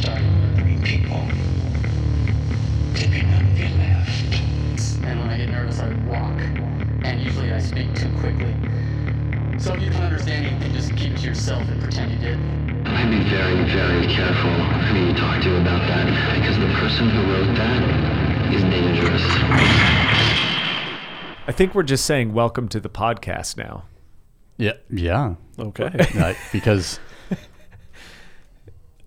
started 0.00 0.24
murdering 0.24 0.82
people. 0.82 1.20
Dipping 2.94 3.28
out 3.28 3.42
of 3.42 3.58
your 3.58 3.68
left. 3.76 4.32
And 5.04 5.20
when 5.20 5.28
I 5.28 5.36
get 5.36 5.50
nervous, 5.50 5.78
I 5.78 5.88
walk. 6.08 6.40
And 7.04 7.20
usually 7.20 7.52
I 7.52 7.58
speak 7.58 7.94
too 7.94 8.08
quickly. 8.18 8.56
So 9.58 9.74
if 9.74 9.82
you 9.82 9.90
don't 9.90 10.00
understand, 10.00 10.46
you 10.46 10.58
can 10.58 10.72
just 10.72 10.96
keep 10.96 11.12
it 11.12 11.18
to 11.18 11.26
yourself 11.26 11.68
and 11.68 11.82
pretend 11.82 12.12
you 12.12 12.18
did. 12.18 12.38
I'd 12.88 13.10
be 13.10 13.22
very, 13.28 13.62
very 13.70 14.06
careful 14.06 14.50
who 14.88 15.06
you 15.06 15.14
talk 15.14 15.42
to 15.42 15.60
about 15.60 15.86
that, 15.86 16.06
because 16.40 16.58
the 16.58 16.72
person 16.80 17.10
who 17.10 17.20
wrote 17.30 17.54
that 17.56 18.54
is 18.54 18.62
dangerous. 18.62 19.22
I 21.46 21.52
think 21.52 21.74
we're 21.74 21.82
just 21.82 22.06
saying 22.06 22.32
welcome 22.32 22.68
to 22.68 22.80
the 22.80 22.88
podcast 22.88 23.58
now. 23.58 23.84
Yeah, 24.56 24.78
yeah. 24.88 25.34
Okay. 25.58 25.90
Uh, 26.18 26.32
because, 26.52 27.00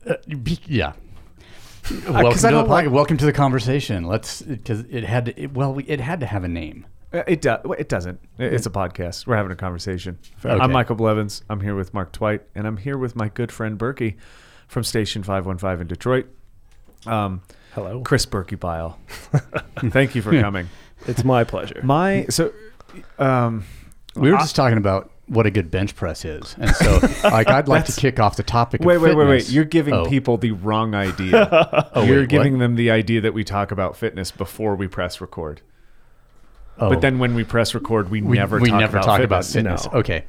uh, 0.07 0.15
be, 0.41 0.59
yeah. 0.65 0.93
Welcome, 2.07 2.15
Uh, 2.15 2.31
to 2.31 2.37
the 2.47 2.63
like- 2.63 2.89
welcome 2.89 3.17
to 3.17 3.25
the 3.25 3.33
conversation. 3.33 4.05
Let's 4.05 4.41
because 4.41 4.81
it 4.89 5.03
had 5.03 5.25
to. 5.25 5.41
It, 5.43 5.53
well, 5.53 5.73
we, 5.73 5.83
it 5.83 5.99
had 5.99 6.19
to 6.21 6.25
have 6.25 6.43
a 6.43 6.47
name. 6.47 6.85
Uh, 7.13 7.23
It 7.27 7.41
do, 7.41 7.57
it 7.77 7.89
doesn't. 7.89 8.19
It's 8.39 8.65
a 8.65 8.69
podcast. 8.69 9.27
We're 9.27 9.35
having 9.35 9.51
a 9.51 9.55
conversation. 9.55 10.17
Okay. 10.43 10.49
I'm 10.57 10.71
Michael 10.71 10.95
Blevins. 10.95 11.43
I'm 11.49 11.59
here 11.59 11.75
with 11.75 11.93
Mark 11.93 12.11
Twite, 12.13 12.41
and 12.55 12.65
I'm 12.65 12.77
here 12.77 12.97
with 12.97 13.15
my 13.15 13.27
good 13.29 13.51
friend 13.51 13.77
Burkey 13.77 14.15
from 14.67 14.83
Station 14.83 15.23
515 15.23 15.81
in 15.81 15.87
Detroit. 15.87 16.27
Um, 17.05 17.41
Hello. 17.75 18.01
Chris 18.01 18.25
Burkeybyle. 18.25 18.95
Thank 19.91 20.15
you 20.15 20.21
for 20.21 20.31
coming. 20.41 20.69
It's 21.05 21.23
my 21.25 21.43
pleasure. 21.43 21.81
My 21.83 22.25
so, 22.29 22.53
um, 23.19 23.65
We 24.15 24.31
were 24.31 24.37
just 24.37 24.55
talking 24.55 24.77
about 24.77 25.11
what 25.33 25.45
a 25.45 25.51
good 25.51 25.69
bench 25.71 25.95
press 25.95 26.23
is, 26.25 26.55
and 26.59 26.73
so 26.75 26.99
like 27.23 27.47
I'd 27.49 27.67
like 27.67 27.85
to 27.85 27.91
kick 27.91 28.19
off 28.19 28.35
the 28.37 28.43
topic. 28.43 28.81
wait, 28.81 28.97
wait, 28.99 29.15
wait, 29.15 29.27
wait. 29.27 29.49
You're 29.49 29.65
giving 29.65 29.93
Oh. 29.93 30.05
people 30.05 30.37
the 30.37 30.51
wrong 30.51 30.95
idea. 30.95 31.89
Oh, 31.95 32.03
You're 32.03 32.21
wait, 32.21 32.29
giving 32.29 32.53
what? 32.53 32.59
them 32.59 32.75
the 32.75 32.89
idea 32.91 33.21
that 33.21 33.33
we 33.33 33.43
talk 33.43 33.71
about 33.71 33.95
fitness 33.97 34.31
before 34.31 34.75
we 34.75 34.87
press 34.87 35.19
record. 35.21 35.61
Oh. 36.79 36.89
But 36.89 37.01
then 37.01 37.19
when 37.19 37.35
we 37.35 37.43
press 37.43 37.75
record, 37.75 38.09
we, 38.09 38.21
we 38.21 38.37
never 38.37 38.59
we 38.59 38.69
talk 38.69 38.79
never 38.79 38.97
about 38.97 39.05
talk 39.05 39.19
fitness. 39.19 39.53
about 39.55 39.85
fitness. 39.85 39.93
No. 39.93 39.99
Okay, 39.99 40.25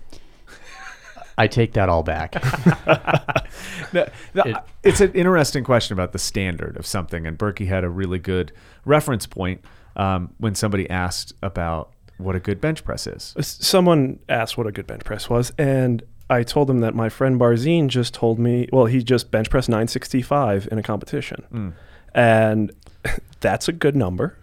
I 1.39 1.47
take 1.47 1.73
that 1.75 1.89
all 1.89 2.03
back. 2.03 2.35
It- 3.93 4.57
it's 4.83 5.01
an 5.01 5.13
interesting 5.13 5.65
question 5.65 5.95
about 5.95 6.13
the 6.13 6.19
standard 6.19 6.77
of 6.77 6.85
something, 6.87 7.27
and 7.27 7.39
Burkey 7.39 7.67
had 7.69 7.85
a 7.85 7.89
really 7.89 8.19
good 8.19 8.53
reference 8.85 9.27
point 9.27 9.65
um, 9.97 10.35
when 10.39 10.55
somebody 10.55 10.89
asked 10.91 11.33
about 11.43 11.93
what 12.19 12.35
a 12.37 12.41
good 12.41 12.61
bench 12.61 12.85
press 12.85 13.07
is. 13.07 13.35
Someone 13.41 14.19
asked 14.29 14.57
what 14.57 14.67
a 14.67 14.73
good 14.73 14.87
bench 14.87 15.05
press 15.05 15.29
was, 15.29 15.53
and 15.59 16.03
I 16.31 16.43
told 16.43 16.71
him 16.71 16.79
that 16.81 16.95
my 16.95 17.09
friend 17.09 17.39
Barzine 17.41 17.89
just 17.89 18.15
told 18.15 18.39
me, 18.39 18.69
well, 18.73 18.87
he 18.87 19.03
just 19.03 19.31
bench 19.31 19.51
pressed 19.51 19.69
965 19.69 20.69
in 20.73 20.79
a 20.79 20.83
competition. 20.83 21.75
And 22.15 22.73
that's 23.41 23.69
a 23.69 23.73
good 23.73 23.97
number. 23.97 24.39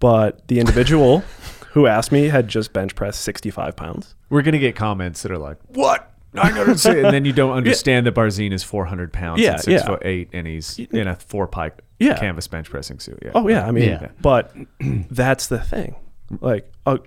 But 0.00 0.46
the 0.48 0.60
individual 0.60 1.20
who 1.72 1.86
asked 1.86 2.12
me 2.12 2.28
had 2.28 2.46
just 2.48 2.72
bench 2.72 2.94
pressed 2.94 3.20
65 3.22 3.74
pounds. 3.76 4.14
We're 4.28 4.42
gonna 4.42 4.58
get 4.58 4.76
comments 4.76 5.22
that 5.22 5.32
are 5.32 5.38
like, 5.38 5.56
"What?" 5.68 6.10
I 6.36 6.50
and 6.86 7.04
then 7.14 7.24
you 7.24 7.32
don't 7.32 7.52
understand 7.52 8.06
that 8.06 8.14
Barzine 8.14 8.52
is 8.52 8.64
400 8.64 9.12
pounds, 9.12 9.40
Yeah, 9.40 9.52
and 9.52 9.60
six 9.60 9.80
yeah. 9.82 9.86
foot 9.86 10.02
eight, 10.04 10.30
and 10.32 10.46
he's 10.46 10.78
in 10.78 11.06
a 11.06 11.14
four 11.16 11.46
pike 11.46 11.80
Yeah. 12.00 12.18
canvas 12.18 12.48
bench 12.48 12.68
pressing 12.70 12.98
suit. 12.98 13.20
Yeah. 13.22 13.30
Oh, 13.34 13.46
yeah. 13.48 13.66
I 13.66 13.70
mean, 13.70 13.84
Yeah. 13.90 14.08
but 14.20 14.52
that's 15.10 15.46
the 15.46 15.60
thing. 15.60 15.94
Like, 16.40 16.70
uh, 16.86 16.98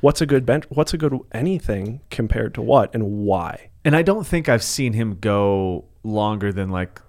what's 0.00 0.20
a 0.20 0.26
good 0.26 0.44
bench? 0.46 0.64
What's 0.68 0.94
a 0.94 0.98
good 0.98 1.18
anything 1.32 2.00
compared 2.10 2.54
to 2.54 2.62
what 2.62 2.94
and 2.94 3.04
why? 3.24 3.70
And 3.84 3.96
I 3.96 4.02
don't 4.02 4.26
think 4.26 4.48
I've 4.48 4.62
seen 4.62 4.92
him 4.92 5.18
go 5.20 5.84
longer 6.02 6.52
than 6.52 6.70
like 6.70 7.00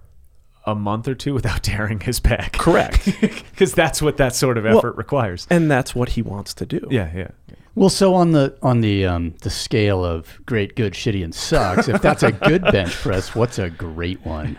a 0.66 0.76
month 0.76 1.08
or 1.08 1.16
two 1.16 1.34
without 1.34 1.64
tearing 1.72 2.00
his 2.02 2.20
back. 2.20 2.54
Correct. 2.54 3.08
Because 3.60 3.74
that's 3.74 4.02
what 4.02 4.16
that 4.18 4.34
sort 4.34 4.58
of 4.58 4.64
Well, 4.64 4.78
effort 4.78 4.96
requires. 4.96 5.46
and 5.50 5.70
that's 5.70 5.94
what 5.94 6.10
he 6.10 6.22
wants 6.22 6.54
to 6.54 6.66
do. 6.66 6.88
Yeah, 6.90 7.12
yeah. 7.14 7.28
Well, 7.76 7.90
so 7.90 8.14
on 8.16 8.32
the 8.32 8.58
on 8.62 8.80
the 8.80 9.06
um, 9.06 9.36
the 9.42 9.50
scale 9.50 10.04
of 10.06 10.40
great, 10.46 10.76
good, 10.78 10.94
shitty, 10.94 11.24
and 11.26 11.36
sucks, 11.36 11.88
if 11.90 12.02
that's 12.02 12.24
a 12.24 12.32
good 12.32 12.62
bench 12.72 12.92
press, 12.94 13.36
what's 13.36 13.60
a 13.60 13.70
great 13.70 14.26
one? 14.26 14.58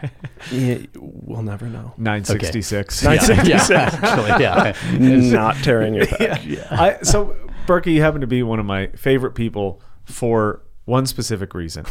Yeah, 0.52 0.78
we'll 0.96 1.42
never 1.42 1.66
know. 1.66 1.94
966. 1.96 3.02
Yeah, 3.02 3.12
yeah, 3.44 3.66
actually, 3.70 4.42
yeah. 4.44 5.30
Not 5.32 5.56
tearing 5.56 5.94
your 5.94 6.06
back. 6.06 6.44
Yeah. 6.44 6.66
I, 6.70 6.98
so, 7.02 7.36
Burkey, 7.66 7.92
you 7.94 8.02
happen 8.02 8.20
to 8.20 8.26
be 8.26 8.42
one 8.42 8.58
of 8.58 8.66
my 8.66 8.88
favorite 8.88 9.32
people 9.32 9.80
for 10.04 10.62
one 10.84 11.06
specific 11.06 11.54
reason. 11.54 11.84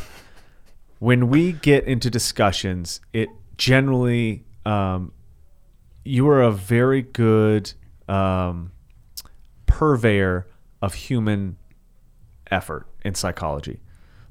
When 1.00 1.30
we 1.30 1.54
get 1.54 1.86
into 1.86 2.10
discussions, 2.10 3.00
it 3.14 3.30
generally, 3.58 4.44
um, 4.66 5.14
you 6.04 6.28
are 6.28 6.42
a 6.42 6.52
very 6.52 7.02
good 7.02 7.72
um, 8.10 8.72
purveyor 9.68 10.48
of 10.82 10.94
human 10.96 11.58
effort 12.52 12.88
in 13.06 13.16
psychology. 13.16 13.80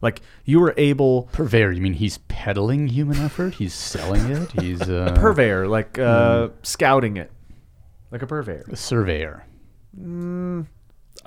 Like, 0.00 0.20
you 0.44 0.60
were 0.60 0.74
able, 0.76 1.24
Purveyor, 1.32 1.72
you 1.72 1.80
mean 1.82 1.94
he's 1.94 2.18
peddling 2.18 2.86
human 2.88 3.18
effort? 3.18 3.54
He's 3.54 3.74
selling 3.74 4.30
it? 4.30 4.52
He's 4.52 4.80
uh, 4.88 5.16
purveyor, 5.18 5.66
like 5.66 5.98
uh, 5.98 6.50
scouting 6.62 7.16
it, 7.16 7.32
like 8.12 8.22
a 8.22 8.26
purveyor. 8.26 8.66
a 8.70 8.76
surveyor. 8.76 9.44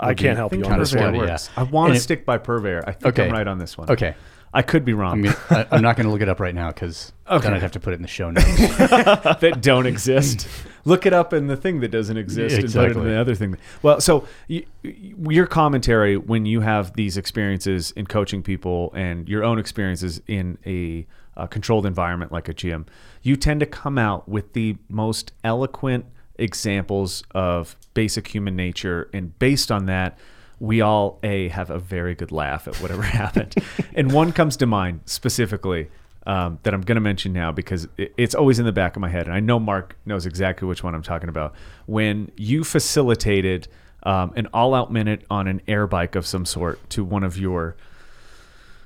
I 0.02 0.14
can't 0.14 0.38
help 0.38 0.54
you 0.54 0.64
on 0.66 0.80
this 0.80 0.94
one. 0.96 1.16
yeah. 1.16 1.38
I 1.56 1.64
want 1.64 1.94
to 1.94 1.98
it- 1.98 2.02
stick 2.02 2.26
by 2.26 2.38
purveyor. 2.38 2.84
I 2.88 2.92
think 2.94 3.06
Okay. 3.14 3.28
I'm 3.28 3.32
right 3.34 3.48
on 3.48 3.60
this 3.60 3.78
one. 3.78 3.90
Okay. 3.90 4.16
I 4.54 4.64
could 4.64 4.84
be 4.84 4.92
wrong. 4.94 5.14
I'm, 5.14 5.22
gonna, 5.24 5.38
I, 5.50 5.76
I'm 5.78 5.82
not 5.82 5.96
going 5.96 6.06
to 6.08 6.12
look 6.12 6.20
it 6.22 6.28
up 6.28 6.42
right 6.42 6.54
now 6.54 6.72
because 6.72 7.14
then 7.30 7.54
I'd 7.54 7.62
have 7.62 7.72
to 7.72 7.80
put 7.80 7.94
it 7.94 7.96
in 7.98 8.02
the 8.02 8.08
show 8.10 8.32
notes. 8.32 8.46
that 8.58 9.60
don't 9.62 9.86
exist. 9.86 10.46
Look 10.84 11.06
it 11.06 11.14
up 11.14 11.32
in 11.32 11.48
the 11.48 11.56
thing 11.56 11.80
that 11.80 11.88
doesn't 11.90 12.18
exist 12.18 12.56
and 12.58 12.64
put 12.66 12.76
it 12.76 12.78
in 12.82 12.88
Exactly. 12.90 13.04
the 13.12 13.16
other 13.18 13.34
thing. 13.36 13.56
Well, 13.82 14.02
so 14.02 14.28
you, 14.50 14.66
your 14.84 15.46
commentary 15.48 16.18
when 16.18 16.46
you 16.46 16.60
have 16.60 16.94
these 16.96 17.16
experiences 17.16 17.92
in 17.92 18.08
coaching 18.08 18.44
people 18.44 18.92
and 18.94 19.30
your 19.30 19.44
own 19.46 19.58
experiences 19.58 20.22
in 20.28 20.58
a, 20.66 21.08
uh 21.38 21.48
controlled 21.48 21.86
environment 21.86 22.34
like 22.34 22.50
a 22.50 22.54
gym, 22.54 22.86
you 23.22 23.38
tend 23.38 23.62
to 23.62 23.66
come 23.66 23.98
out 23.98 24.28
with 24.28 24.52
the 24.52 24.76
most 24.90 25.32
eloquent 25.46 26.04
examples 26.41 27.24
of 27.31 27.75
basic 27.94 28.28
human 28.28 28.56
nature, 28.56 29.09
and 29.13 29.38
based 29.40 29.72
on 29.72 29.85
that. 29.85 30.18
We 30.59 30.79
all 30.79 31.18
a 31.24 31.47
have 31.47 31.72
a 31.72 31.79
very 31.79 32.13
good 32.13 32.31
laugh 32.31 32.68
at 32.68 32.75
whatever 32.75 33.02
happened, 33.22 33.56
and 33.96 34.12
one 34.12 34.31
comes 34.31 34.56
to 34.57 34.68
mind 34.68 35.00
specifically 35.06 35.90
um, 36.28 36.59
that 36.62 36.75
I'm 36.75 36.81
going 36.81 36.97
to 36.97 37.02
mention 37.02 37.34
now 37.34 37.52
because 37.52 37.88
it, 37.97 38.13
it's 38.16 38.35
always 38.35 38.59
in 38.59 38.66
the 38.66 38.72
back 38.72 38.96
of 38.96 39.02
my 39.02 39.09
head, 39.09 39.25
and 39.25 39.34
I 39.34 39.40
know 39.40 39.59
Mark 39.59 39.97
knows 40.06 40.28
exactly 40.28 40.68
which 40.68 40.84
one 40.84 40.94
I'm 40.94 41.02
talking 41.02 41.29
about. 41.29 41.56
When 41.88 42.31
you 42.38 42.63
facilitated 42.63 43.69
um, 44.03 44.34
an 44.35 44.47
all-out 44.53 44.91
minute 44.91 45.25
on 45.29 45.47
an 45.47 45.62
air 45.68 45.88
bike 45.88 46.16
of 46.16 46.25
some 46.25 46.46
sort 46.46 46.90
to 46.91 47.03
one 47.03 47.23
of 47.23 47.38
your 47.38 47.75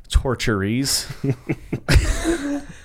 torturees. 0.09 1.07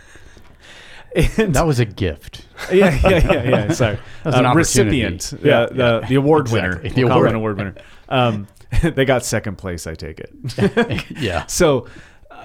and 1.15 1.54
that 1.54 1.66
was 1.66 1.81
a 1.81 1.84
gift. 1.84 2.47
yeah, 2.72 2.98
yeah, 3.03 3.09
yeah, 3.09 3.66
yeah. 3.69 3.97
An 4.25 4.47
Uh, 4.47 4.54
recipient, 4.54 5.32
Yeah, 5.43 5.60
yeah, 5.60 5.66
the 6.00 6.06
the 6.09 6.15
award 6.16 6.47
Exactly. 6.48 6.69
winner, 6.82 6.94
The 6.94 7.04
We'll 7.04 7.09
call 7.09 7.19
award 7.19 7.34
award 7.34 7.56
winner. 7.59 7.75
Um, 8.09 8.47
they 8.82 9.04
got 9.04 9.25
second 9.25 9.56
place, 9.56 9.87
I 9.87 9.94
take 9.94 10.20
it. 10.20 11.10
Yeah. 11.19 11.47
So, 11.47 11.87
uh, 12.31 12.44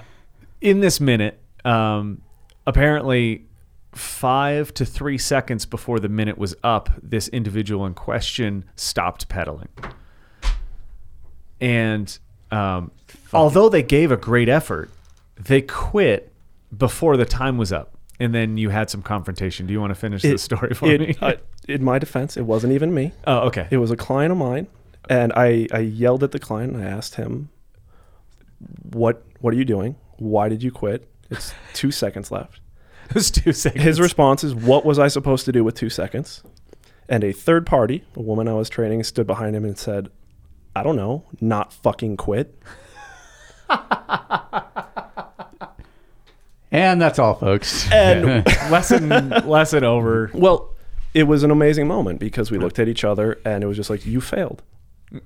in 0.60 0.80
this 0.80 1.00
minute, 1.00 1.38
um, 1.64 2.22
apparently, 2.66 3.46
five 3.92 4.74
to 4.74 4.84
three 4.84 5.18
seconds 5.18 5.64
before 5.66 6.00
the 6.00 6.08
minute 6.08 6.36
was 6.36 6.54
up, 6.64 6.90
this 7.02 7.28
individual 7.28 7.86
in 7.86 7.94
question 7.94 8.64
stopped 8.74 9.28
pedaling. 9.28 9.68
And 11.60 12.18
um, 12.50 12.90
although 13.32 13.68
they 13.68 13.82
gave 13.82 14.10
a 14.10 14.16
great 14.16 14.48
effort, 14.48 14.90
they 15.36 15.62
quit 15.62 16.32
before 16.76 17.16
the 17.16 17.24
time 17.24 17.56
was 17.56 17.72
up. 17.72 17.95
And 18.18 18.34
then 18.34 18.56
you 18.56 18.70
had 18.70 18.88
some 18.90 19.02
confrontation. 19.02 19.66
Do 19.66 19.72
you 19.72 19.80
want 19.80 19.90
to 19.90 19.94
finish 19.94 20.22
the 20.22 20.38
story 20.38 20.72
for 20.74 20.90
it- 20.90 21.00
me? 21.00 21.14
uh, 21.20 21.34
in 21.68 21.84
my 21.84 21.98
defense, 21.98 22.36
it 22.36 22.42
wasn't 22.42 22.72
even 22.72 22.94
me. 22.94 23.12
oh, 23.26 23.40
okay. 23.48 23.66
It 23.70 23.76
was 23.78 23.90
a 23.90 23.96
client 23.96 24.32
of 24.32 24.38
mine, 24.38 24.68
and 25.10 25.32
I, 25.34 25.66
I 25.72 25.80
yelled 25.80 26.22
at 26.24 26.32
the 26.32 26.38
client 26.38 26.72
and 26.74 26.82
I 26.82 26.86
asked 26.88 27.16
him, 27.16 27.50
"What 28.92 29.22
What 29.40 29.52
are 29.52 29.56
you 29.56 29.64
doing? 29.64 29.96
Why 30.18 30.48
did 30.48 30.62
you 30.62 30.70
quit? 30.72 31.08
It's 31.30 31.52
two 31.74 31.90
seconds 31.90 32.30
left." 32.30 32.60
It 33.10 33.14
was 33.14 33.30
two 33.30 33.52
seconds. 33.52 33.84
His 33.84 34.00
response 34.00 34.42
is, 34.44 34.54
"What 34.54 34.84
was 34.86 34.98
I 34.98 35.08
supposed 35.08 35.44
to 35.44 35.52
do 35.52 35.62
with 35.62 35.74
two 35.74 35.90
seconds?" 35.90 36.42
And 37.08 37.22
a 37.22 37.32
third 37.32 37.66
party, 37.66 38.02
a 38.16 38.22
woman 38.22 38.48
I 38.48 38.54
was 38.54 38.68
training, 38.68 39.04
stood 39.04 39.26
behind 39.26 39.54
him 39.54 39.64
and 39.64 39.76
said, 39.78 40.08
"I 40.74 40.82
don't 40.82 40.96
know, 40.96 41.24
not 41.40 41.72
fucking 41.72 42.16
quit." 42.16 42.58
And 46.72 47.00
that's 47.00 47.18
all, 47.18 47.34
folks. 47.34 47.90
And 47.92 48.44
lesson 48.70 49.08
lesson 49.08 49.84
over. 49.84 50.30
Well, 50.34 50.74
it 51.14 51.24
was 51.24 51.42
an 51.42 51.50
amazing 51.50 51.86
moment 51.86 52.20
because 52.20 52.50
we 52.50 52.58
looked 52.58 52.78
at 52.78 52.88
each 52.88 53.04
other 53.04 53.38
and 53.44 53.62
it 53.64 53.66
was 53.66 53.76
just 53.76 53.88
like, 53.90 54.04
you 54.04 54.20
failed. 54.20 54.62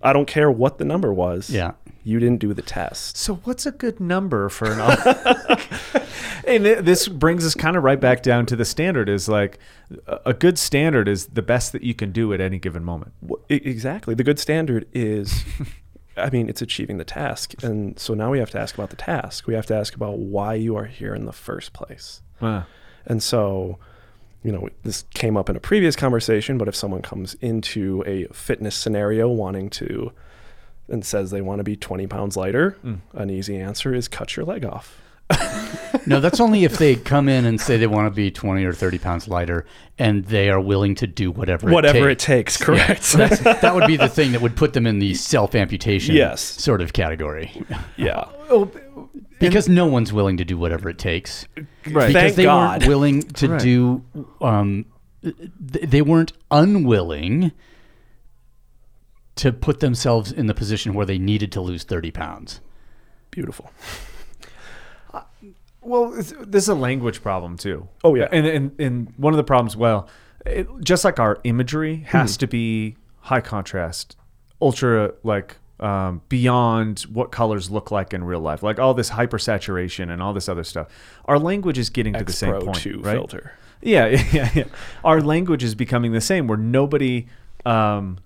I 0.03 0.13
don't 0.13 0.27
care 0.27 0.51
what 0.51 0.79
the 0.79 0.85
number 0.85 1.13
was. 1.13 1.49
Yeah. 1.51 1.73
You 2.05 2.21
didn't 2.21 2.39
do 2.41 2.53
the 2.53 2.63
test. 2.63 3.17
So 3.17 3.37
what's 3.45 3.65
a 3.67 3.73
good 3.73 3.99
number 4.01 4.49
for 4.49 4.71
an? 4.73 4.81
And 6.47 6.65
th- 6.65 6.79
this 6.81 7.07
brings 7.07 7.45
us 7.47 7.55
kind 7.55 7.77
of 7.77 7.85
right 7.85 8.01
back 8.01 8.23
down 8.23 8.47
to 8.47 8.57
the 8.57 8.65
standard 8.65 9.09
is 9.09 9.29
like 9.29 9.59
a 10.07 10.19
a 10.27 10.35
good 10.35 10.59
standard 10.59 11.07
is 11.07 11.27
the 11.27 11.43
best 11.43 11.73
that 11.73 11.83
you 11.83 11.95
can 11.95 12.13
do 12.13 12.33
at 12.33 12.41
any 12.41 12.59
given 12.59 12.83
moment. 12.83 13.13
Wh- 13.29 13.35
e- 13.51 13.61
exactly. 13.63 14.15
The 14.15 14.25
good 14.25 14.39
standard 14.39 14.87
is, 14.93 15.45
I 16.21 16.31
mean, 16.31 16.49
it's 16.49 16.63
achieving 16.63 16.99
the 16.99 17.05
task. 17.05 17.55
And 17.63 17.99
so 17.99 18.15
now 18.15 18.31
we 18.31 18.39
have 18.39 18.51
to 18.51 18.61
ask 18.61 18.75
about 18.75 18.91
the 18.91 18.97
task. 18.97 19.47
We 19.47 19.55
have 19.55 19.67
to 19.67 19.75
ask 19.75 19.95
about 19.95 20.19
why 20.19 20.55
you 20.55 20.77
are 20.77 20.85
here 20.87 21.15
in 21.15 21.25
the 21.27 21.33
first 21.33 21.73
place. 21.73 22.23
Uh, 22.41 22.63
And 23.07 23.23
so, 23.23 23.79
you 24.43 24.53
know, 24.53 24.69
this 24.85 25.05
came 25.15 25.37
up 25.37 25.49
in 25.51 25.57
a 25.57 25.61
previous 25.61 25.97
conversation, 25.97 26.59
but 26.59 26.69
if 26.69 26.75
someone 26.77 27.03
comes 27.03 27.35
into 27.41 28.03
a 28.07 28.25
fitness 28.33 28.75
scenario 28.77 29.29
wanting 29.29 29.71
to 29.71 30.13
and 30.89 31.05
says 31.05 31.31
they 31.31 31.41
want 31.41 31.59
to 31.61 31.65
be 31.65 31.77
20 31.77 32.07
pounds 32.07 32.37
lighter, 32.37 32.77
an 33.13 33.31
easy 33.31 33.57
answer 33.59 33.95
is 33.95 34.09
cut 34.09 34.37
your 34.37 34.45
leg 34.45 34.65
off. 34.65 35.01
No, 36.07 36.19
that's 36.19 36.41
only 36.41 36.65
if 36.65 36.79
they 36.79 36.97
come 36.97 37.29
in 37.29 37.45
and 37.45 37.61
say 37.61 37.77
they 37.77 37.87
want 37.87 38.07
to 38.07 38.11
be 38.11 38.31
20 38.31 38.65
or 38.65 38.73
30 38.73 38.99
pounds 38.99 39.29
lighter 39.29 39.67
and 39.99 40.25
they 40.25 40.49
are 40.49 40.59
willing 40.61 40.95
to 40.97 41.07
do 41.07 41.31
whatever 41.31 41.71
Whatever 41.71 42.09
it 42.09 42.13
it 42.13 42.19
takes. 42.19 42.55
takes, 42.57 42.65
correct. 42.65 43.13
That's, 43.13 43.39
that 43.41 43.75
would 43.75 43.87
be 43.87 43.97
the 43.97 44.09
thing 44.09 44.33
that 44.33 44.41
would 44.41 44.57
put 44.57 44.73
them 44.73 44.87
in 44.87 44.99
the 44.99 45.15
self 45.15 45.55
amputation 45.55 46.15
Yes. 46.17 46.41
sort 46.41 46.81
of 46.81 46.93
category. 46.95 47.53
yeah. 47.97 48.25
Because 49.39 49.69
no 49.69 49.87
one's 49.87 50.13
willing 50.13 50.39
to 50.39 50.45
do 50.45 50.57
whatever 50.57 50.89
it 50.89 50.99
takes. 50.99 51.47
right. 51.57 51.67
Because 51.85 52.13
Thank 52.13 52.35
they 52.37 52.45
God. 52.45 52.81
weren't 52.81 52.89
willing 52.89 53.23
to 53.23 53.49
Right. 53.49 53.61
do, 53.61 54.05
um, 54.41 54.87
th- 55.23 55.37
they 55.91 56.03
weren't 56.03 56.33
unwilling 56.51 57.53
to 59.37 59.53
put 59.53 59.81
themselves 59.81 60.33
in 60.33 60.47
the 60.47 60.55
position 60.55 60.93
where 60.95 61.07
they 61.07 61.19
needed 61.19 61.53
to 61.53 61.61
lose 61.61 61.85
30 61.85 62.11
pounds. 62.11 62.61
Beautiful. 63.31 63.71
Well, 65.83 66.11
this 66.11 66.65
is 66.65 66.69
a 66.69 66.75
language 66.75 67.23
problem 67.23 67.57
too. 67.57 67.89
Oh, 68.05 68.15
yeah. 68.15 68.29
and 68.31 68.47
and, 68.47 68.81
and 68.81 69.13
one 69.17 69.33
of 69.33 69.39
the 69.39 69.45
problems, 69.45 69.77
well, 69.77 70.09
it, 70.45 70.69
just 70.83 71.05
like 71.05 71.19
our 71.19 71.39
imagery 71.45 72.05
has 72.09 72.37
Hmm. 72.37 72.41
to 72.41 72.47
be 72.47 72.97
high 73.21 73.41
contrast, 73.41 74.17
ultra 74.61 75.13
like 75.23 75.57
um, 75.81 76.21
beyond 76.29 77.01
what 77.13 77.33
colors 77.33 77.71
look 77.71 77.91
like 77.91 78.13
in 78.13 78.23
real 78.25 78.41
life, 78.41 78.63
like 78.63 78.79
all 78.79 78.93
this 78.93 79.09
hypersaturation 79.11 80.11
and 80.11 80.21
all 80.23 80.35
this 80.35 80.47
other 80.51 80.65
stuff. 80.65 80.89
Our 81.25 81.39
language 81.39 81.79
is 81.79 81.89
getting 81.89 82.13
to 82.13 82.25
the 82.25 82.33
same 82.33 82.53
point, 82.61 82.77
2 82.77 83.01
right? 83.01 83.13
filter. 83.15 83.53
Yeah, 83.83 84.09
yeah, 84.09 84.51
yeah. 84.55 84.65
Our 85.03 85.23
language 85.23 85.65
is 85.65 85.75
becoming 85.75 86.13
the 86.13 86.21
same, 86.21 86.47
where 86.47 86.59
nobody, 86.59 87.29
um, 87.65 88.19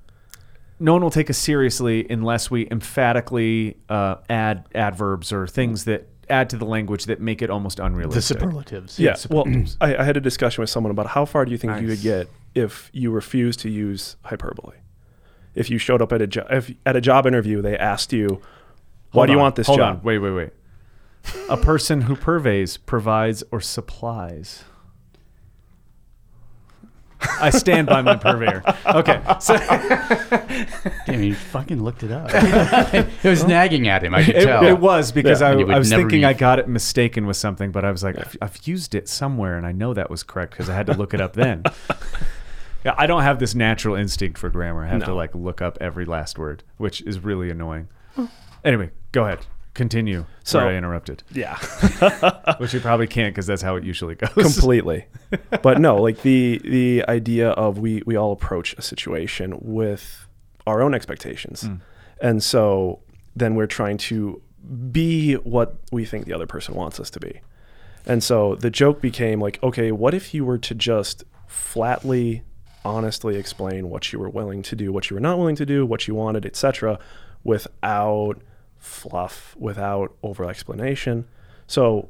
no 0.81 0.95
one 0.95 1.03
will 1.03 1.13
take 1.13 1.31
us 1.31 1.39
seriously 1.39 2.05
unless 2.11 2.51
we 2.51 2.67
emphatically 2.73 3.77
uh, 3.89 4.17
add 4.29 4.65
adverbs 4.75 5.33
or 5.33 5.47
things 5.47 5.85
that 5.85 6.09
add 6.29 6.51
to 6.51 6.57
the 6.57 6.65
language 6.65 7.07
that 7.07 7.21
make 7.21 7.43
it 7.43 7.51
almost 7.51 7.79
unrealistic. 7.79 8.37
The 8.37 8.41
superlatives. 8.45 8.99
Yeah. 8.99 9.17
Well, 9.31 9.45
mm. 9.45 9.77
I, 9.81 9.97
I 9.97 10.05
had 10.05 10.17
a 10.17 10.21
discussion 10.21 10.63
with 10.63 10.71
someone 10.71 10.91
about 10.91 11.09
how 11.09 11.25
far 11.25 11.45
do 11.45 11.51
you 11.51 11.59
think 11.59 11.81
you 11.81 11.89
Nice. 11.89 11.97
could 11.97 12.03
get 12.03 12.29
if 12.55 12.91
you 12.93 13.11
refused 13.11 13.61
to 13.61 13.71
use 13.71 14.17
hyperbole? 14.25 14.77
If 15.55 15.71
you 15.71 15.79
showed 15.79 16.03
up 16.03 16.13
at 16.13 16.21
a 16.21 16.27
jo- 16.27 16.47
if 16.51 16.73
at 16.85 16.97
a 16.97 17.01
job 17.01 17.27
interview, 17.27 17.63
they 17.63 17.77
asked 17.79 18.13
you, 18.13 18.41
"Why 19.13 19.21
Hold 19.21 19.27
do 19.27 19.33
you 19.33 19.39
on, 19.39 19.43
want 19.43 19.57
this 19.57 19.67
hold 19.69 19.79
job?" 19.79 19.99
On. 19.99 20.03
Wait, 20.03 20.19
wait, 20.19 20.31
wait. 20.33 20.51
A 21.49 21.57
person 21.57 22.03
who 22.03 22.17
purveys, 22.17 22.77
provides, 22.85 23.45
or 23.51 23.61
supplies. 23.61 24.65
I 27.21 27.51
stand 27.51 27.87
by 27.87 28.03
my 28.03 28.17
purveyor. 28.17 28.63
Okay, 28.87 29.21
so 29.41 29.57
Damn, 31.07 31.23
you 31.23 31.35
fucking 31.35 31.83
looked 31.83 32.03
it 32.03 32.11
up. 32.13 32.29
it 32.33 33.25
was 33.29 33.45
nagging 33.45 33.89
at 33.89 34.03
him, 34.05 34.15
I 34.15 34.25
could 34.25 34.37
it, 34.37 34.45
tell. 34.45 34.65
it 34.65 34.79
was 34.79 35.11
because 35.13 35.41
Yeah. 35.41 35.49
I, 35.49 35.51
And 35.53 35.61
you 35.61 35.67
would 35.67 35.75
I 35.75 35.79
was 35.79 35.91
never 35.91 36.03
thinking 36.03 36.21
be- 36.21 36.27
I 36.27 36.33
got 36.35 36.59
it 36.59 36.69
mistaken 36.69 37.27
with 37.27 37.37
something, 37.37 37.73
but 37.73 37.85
I 37.85 37.91
was 37.91 38.03
like, 38.03 38.19
I've, 38.19 38.37
I've 38.43 38.67
used 38.67 38.95
it 38.95 39.09
somewhere, 39.09 39.57
and 39.57 39.67
I 39.67 39.73
know 39.73 39.95
that 39.95 40.11
was 40.11 40.23
correct 40.23 40.53
because 40.53 40.69
I 40.69 40.75
had 40.75 40.87
to 40.87 40.95
look 40.95 41.15
it 41.15 41.21
up 41.21 41.33
then. 41.35 41.63
yeah, 42.85 42.95
I 42.99 43.07
don't 43.07 43.23
have 43.23 43.39
this 43.39 43.55
natural 43.55 43.95
instinct 43.95 44.37
for 44.39 44.51
grammar. 44.51 44.85
I 44.85 44.89
have 44.89 45.01
to 45.03 45.07
No. 45.09 45.17
like 45.17 45.35
look 45.35 45.63
up 45.63 45.79
every 45.81 46.05
last 46.05 46.39
word, 46.39 46.63
which 46.77 47.01
is 47.03 47.21
really 47.21 47.51
annoying. 47.51 47.89
Anyway, 48.65 48.91
go 49.13 49.25
ahead. 49.25 49.41
Continue. 49.75 50.25
So- 50.45 50.61
Sorry, 50.61 50.75
I 50.75 50.79
interrupted. 50.79 51.23
Yeah. 51.33 51.59
Which 52.59 52.73
you 52.73 52.81
probably 52.81 53.09
can't 53.09 53.35
because 53.35 53.47
that's 53.47 53.63
how 53.63 53.77
it 53.77 53.85
usually 53.85 54.15
goes. 54.15 54.31
completely 54.35 55.07
but 55.63 55.81
no 55.81 55.97
like 56.01 56.23
the 56.23 56.61
the 56.65 57.05
idea 57.09 57.51
of 57.51 57.79
we 57.79 58.03
we 58.07 58.17
all 58.17 58.33
approach 58.33 58.75
a 58.75 58.83
situation 58.83 59.59
with 59.61 60.27
our 60.67 60.83
own 60.83 60.95
expectations 60.95 61.65
mm. 61.65 61.81
and 62.21 62.43
so 62.43 63.01
then 63.35 63.55
we're 63.55 63.67
trying 63.67 63.97
to 63.97 64.41
be 64.91 65.35
what 65.35 65.77
we 65.93 66.05
think 66.05 66.27
the 66.27 66.33
other 66.33 66.47
person 66.47 66.75
wants 66.75 67.01
us 67.01 67.11
to 67.11 67.21
be 67.21 67.41
and 68.07 68.23
so 68.23 68.55
the 68.57 68.71
joke 68.71 69.01
became 69.01 69.41
like 69.41 69.63
okay 69.63 69.91
what 69.93 70.15
if 70.15 70.33
you 70.33 70.45
were 70.45 70.59
to 70.59 70.75
just 70.75 71.25
flatly 71.47 72.43
honestly 72.85 73.37
explain 73.37 73.91
what 73.91 74.13
you 74.13 74.19
were 74.19 74.31
willing 74.31 74.63
to 74.63 74.77
do 74.77 74.93
what 74.93 75.11
you 75.11 75.15
were 75.15 75.21
not 75.21 75.39
willing 75.39 75.57
to 75.57 75.67
do 75.67 75.85
what 75.85 76.07
you 76.07 76.15
wanted 76.15 76.47
etc 76.47 76.99
without 77.43 78.41
fluff 78.85 79.57
without 79.59 80.15
over 80.23 80.45
explanation 80.45 81.27
so 81.67 82.09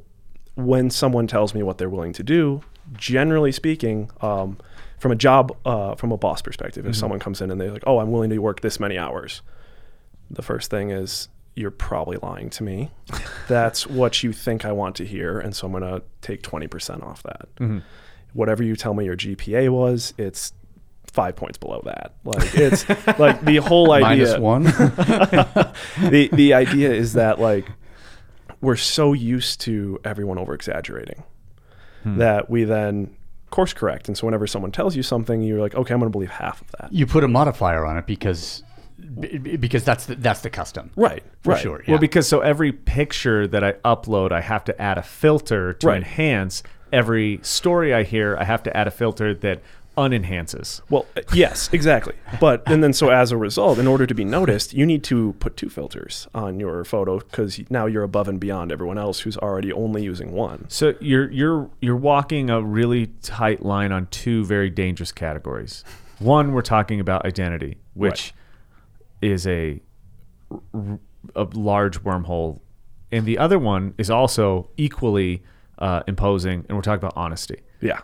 when 0.54 0.90
someone 0.90 1.26
tells 1.26 1.54
me 1.54 1.62
what 1.62 1.78
they're 1.78 1.90
willing 1.90 2.12
to 2.14 2.22
do, 2.22 2.62
generally 2.92 3.52
speaking, 3.52 4.10
um, 4.20 4.58
from 4.98 5.12
a 5.12 5.16
job, 5.16 5.56
uh, 5.64 5.94
from 5.96 6.12
a 6.12 6.16
boss 6.16 6.40
perspective, 6.42 6.86
if 6.86 6.96
someone 6.96 7.18
comes 7.18 7.40
in 7.40 7.50
and 7.50 7.60
they're 7.60 7.72
like, 7.72 7.84
"Oh, 7.86 7.98
I'm 7.98 8.10
willing 8.10 8.30
to 8.30 8.38
work 8.38 8.60
this 8.60 8.80
many 8.80 8.96
hours," 8.96 9.42
the 10.30 10.42
first 10.42 10.70
thing 10.70 10.90
is 10.90 11.28
you're 11.54 11.70
probably 11.70 12.16
lying 12.22 12.50
to 12.50 12.62
me. 12.62 12.90
That's 13.48 13.86
what 13.86 14.22
you 14.22 14.32
think 14.32 14.64
I 14.64 14.72
want 14.72 14.96
to 14.96 15.04
hear, 15.04 15.38
and 15.38 15.54
so 15.54 15.66
I'm 15.66 15.72
gonna 15.72 16.02
take 16.20 16.42
twenty 16.42 16.66
percent 16.66 17.02
off 17.02 17.22
that. 17.24 17.48
Whatever 18.32 18.62
you 18.62 18.76
tell 18.76 18.94
me 18.94 19.04
your 19.04 19.16
GPA 19.16 19.68
was, 19.68 20.14
it's 20.18 20.52
five 21.14 21.36
points 21.36 21.56
below 21.56 21.80
that. 21.84 22.14
Like 22.24 22.54
it's 22.54 22.88
like 23.18 23.44
the 23.44 23.56
whole 23.56 23.92
idea 24.02 24.08
Minus 24.08 24.38
one. 24.38 24.62
the 26.10 26.28
the 26.32 26.54
idea 26.54 26.92
is 26.92 27.12
that 27.14 27.40
like 27.40 27.66
we're 28.60 28.76
so 28.76 29.12
used 29.12 29.60
to 29.62 30.00
everyone 30.04 30.38
over 30.38 30.54
exaggerating 30.54 31.22
hmm. 32.02 32.18
that 32.18 32.50
we 32.50 32.64
then 32.64 33.14
course 33.50 33.72
correct 33.72 34.08
and 34.08 34.18
so 34.18 34.26
whenever 34.26 34.48
someone 34.48 34.72
tells 34.72 34.96
you 34.96 35.02
something 35.02 35.40
you're 35.40 35.60
like 35.60 35.76
okay 35.76 35.94
i'm 35.94 36.00
going 36.00 36.10
to 36.10 36.12
believe 36.12 36.28
half 36.28 36.60
of 36.60 36.68
that 36.72 36.92
you 36.92 37.06
put 37.06 37.22
a 37.22 37.28
modifier 37.28 37.86
on 37.86 37.96
it 37.96 38.04
because 38.04 38.64
because 39.58 39.84
that's 39.84 40.06
the, 40.06 40.14
that's 40.16 40.40
the 40.40 40.50
custom. 40.50 40.90
right 40.96 41.22
For 41.42 41.52
right 41.52 41.60
sure. 41.60 41.84
Well, 41.86 41.98
because 41.98 42.28
so 42.28 42.40
every 42.40 42.72
picture 42.72 43.46
that 43.48 43.64
I 43.64 43.72
upload, 43.84 44.32
I 44.32 44.40
have 44.40 44.64
to 44.64 44.80
add 44.80 44.98
a 44.98 45.02
filter 45.02 45.72
to 45.74 45.86
Right. 45.86 45.96
enhance. 45.98 46.62
Every 46.92 47.40
story 47.42 47.92
I 47.92 48.04
hear, 48.04 48.36
I 48.38 48.44
have 48.44 48.62
to 48.64 48.76
add 48.76 48.86
a 48.86 48.90
filter 48.90 49.34
that 49.34 49.62
unenhances. 49.96 50.80
well 50.90 51.06
uh, 51.16 51.20
yes 51.32 51.70
exactly 51.72 52.14
but 52.40 52.62
and 52.66 52.82
then 52.82 52.92
so 52.92 53.10
as 53.10 53.30
a 53.30 53.36
result 53.36 53.78
in 53.78 53.86
order 53.86 54.06
to 54.06 54.14
be 54.14 54.24
noticed 54.24 54.74
you 54.74 54.84
need 54.84 55.04
to 55.04 55.34
put 55.38 55.56
two 55.56 55.68
filters 55.68 56.26
on 56.34 56.58
your 56.58 56.84
photo 56.84 57.18
because 57.18 57.60
now 57.70 57.86
you're 57.86 58.02
above 58.02 58.26
and 58.28 58.40
beyond 58.40 58.72
everyone 58.72 58.98
else 58.98 59.20
who's 59.20 59.36
already 59.38 59.72
only 59.72 60.02
using 60.02 60.32
one 60.32 60.66
So 60.68 60.94
you're 61.00 61.30
you're 61.30 61.70
you're 61.80 61.96
walking 61.96 62.50
a 62.50 62.60
really 62.60 63.06
tight 63.22 63.64
line 63.64 63.92
on 63.92 64.06
two 64.06 64.44
very 64.44 64.70
dangerous 64.70 65.12
categories. 65.12 65.84
One, 66.18 66.52
we're 66.52 66.62
talking 66.62 67.00
about 67.00 67.24
identity, 67.24 67.76
which 67.94 68.34
is 69.22 69.46
a 69.46 69.80
a 71.34 71.44
large 71.54 72.02
wormhole, 72.02 72.60
and 73.10 73.26
the 73.26 73.38
other 73.38 73.58
one 73.58 73.94
is 73.98 74.10
also 74.10 74.70
equally 74.76 75.42
uh, 75.78 76.02
imposing, 76.06 76.64
and 76.68 76.76
we're 76.76 76.82
talking 76.82 76.98
about 77.04 77.14
honesty. 77.16 77.60
yeah 77.80 78.00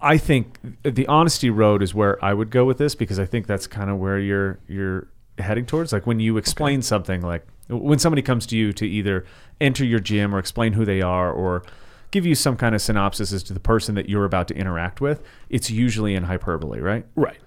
I 0.00 0.18
think 0.18 0.58
the 0.82 1.06
honesty 1.06 1.50
road 1.50 1.82
is 1.82 1.94
where 1.94 2.22
I 2.24 2.34
would 2.34 2.50
go 2.50 2.64
with 2.64 2.78
this 2.78 2.94
because 2.94 3.18
I 3.18 3.24
think 3.24 3.46
that's 3.46 3.66
kind 3.66 3.90
of 3.90 3.98
where 3.98 4.18
you're 4.18 4.58
you're 4.68 5.08
heading 5.38 5.66
towards. 5.66 5.92
Like 5.92 6.06
when 6.06 6.20
you 6.20 6.36
explain 6.36 6.82
something, 6.82 7.22
like 7.22 7.46
when 7.68 7.98
somebody 7.98 8.22
comes 8.22 8.46
to 8.46 8.56
you 8.56 8.72
to 8.74 8.86
either 8.86 9.24
enter 9.60 9.84
your 9.84 10.00
gym 10.00 10.34
or 10.34 10.38
explain 10.38 10.74
who 10.74 10.84
they 10.84 11.02
are 11.02 11.32
or 11.32 11.62
give 12.10 12.24
you 12.24 12.34
some 12.34 12.56
kind 12.56 12.74
of 12.74 12.80
synopsis 12.80 13.32
as 13.32 13.42
to 13.44 13.52
the 13.52 13.60
person 13.60 13.94
that 13.94 14.08
you're 14.08 14.24
about 14.24 14.48
to 14.48 14.54
interact 14.54 15.00
with, 15.00 15.22
it's 15.50 15.70
usually 15.70 16.14
in 16.14 16.24
hyperbole, 16.24 16.80
right? 16.80 17.04
right 17.16 17.38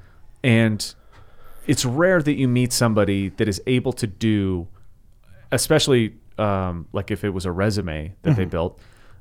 And 0.44 0.94
it's 1.66 1.86
rare 1.86 2.22
that 2.22 2.34
you 2.34 2.48
meet 2.48 2.74
somebody 2.74 3.30
that 3.30 3.48
is 3.48 3.62
able 3.68 3.94
to 3.94 4.08
do, 4.08 4.68
especially 5.52 6.16
um, 6.38 6.88
like 6.94 7.12
if 7.12 7.24
it 7.24 7.30
was 7.30 7.46
a 7.46 7.52
resume 7.52 8.14
that 8.24 8.36
they 8.36 8.46
built, 8.46 8.80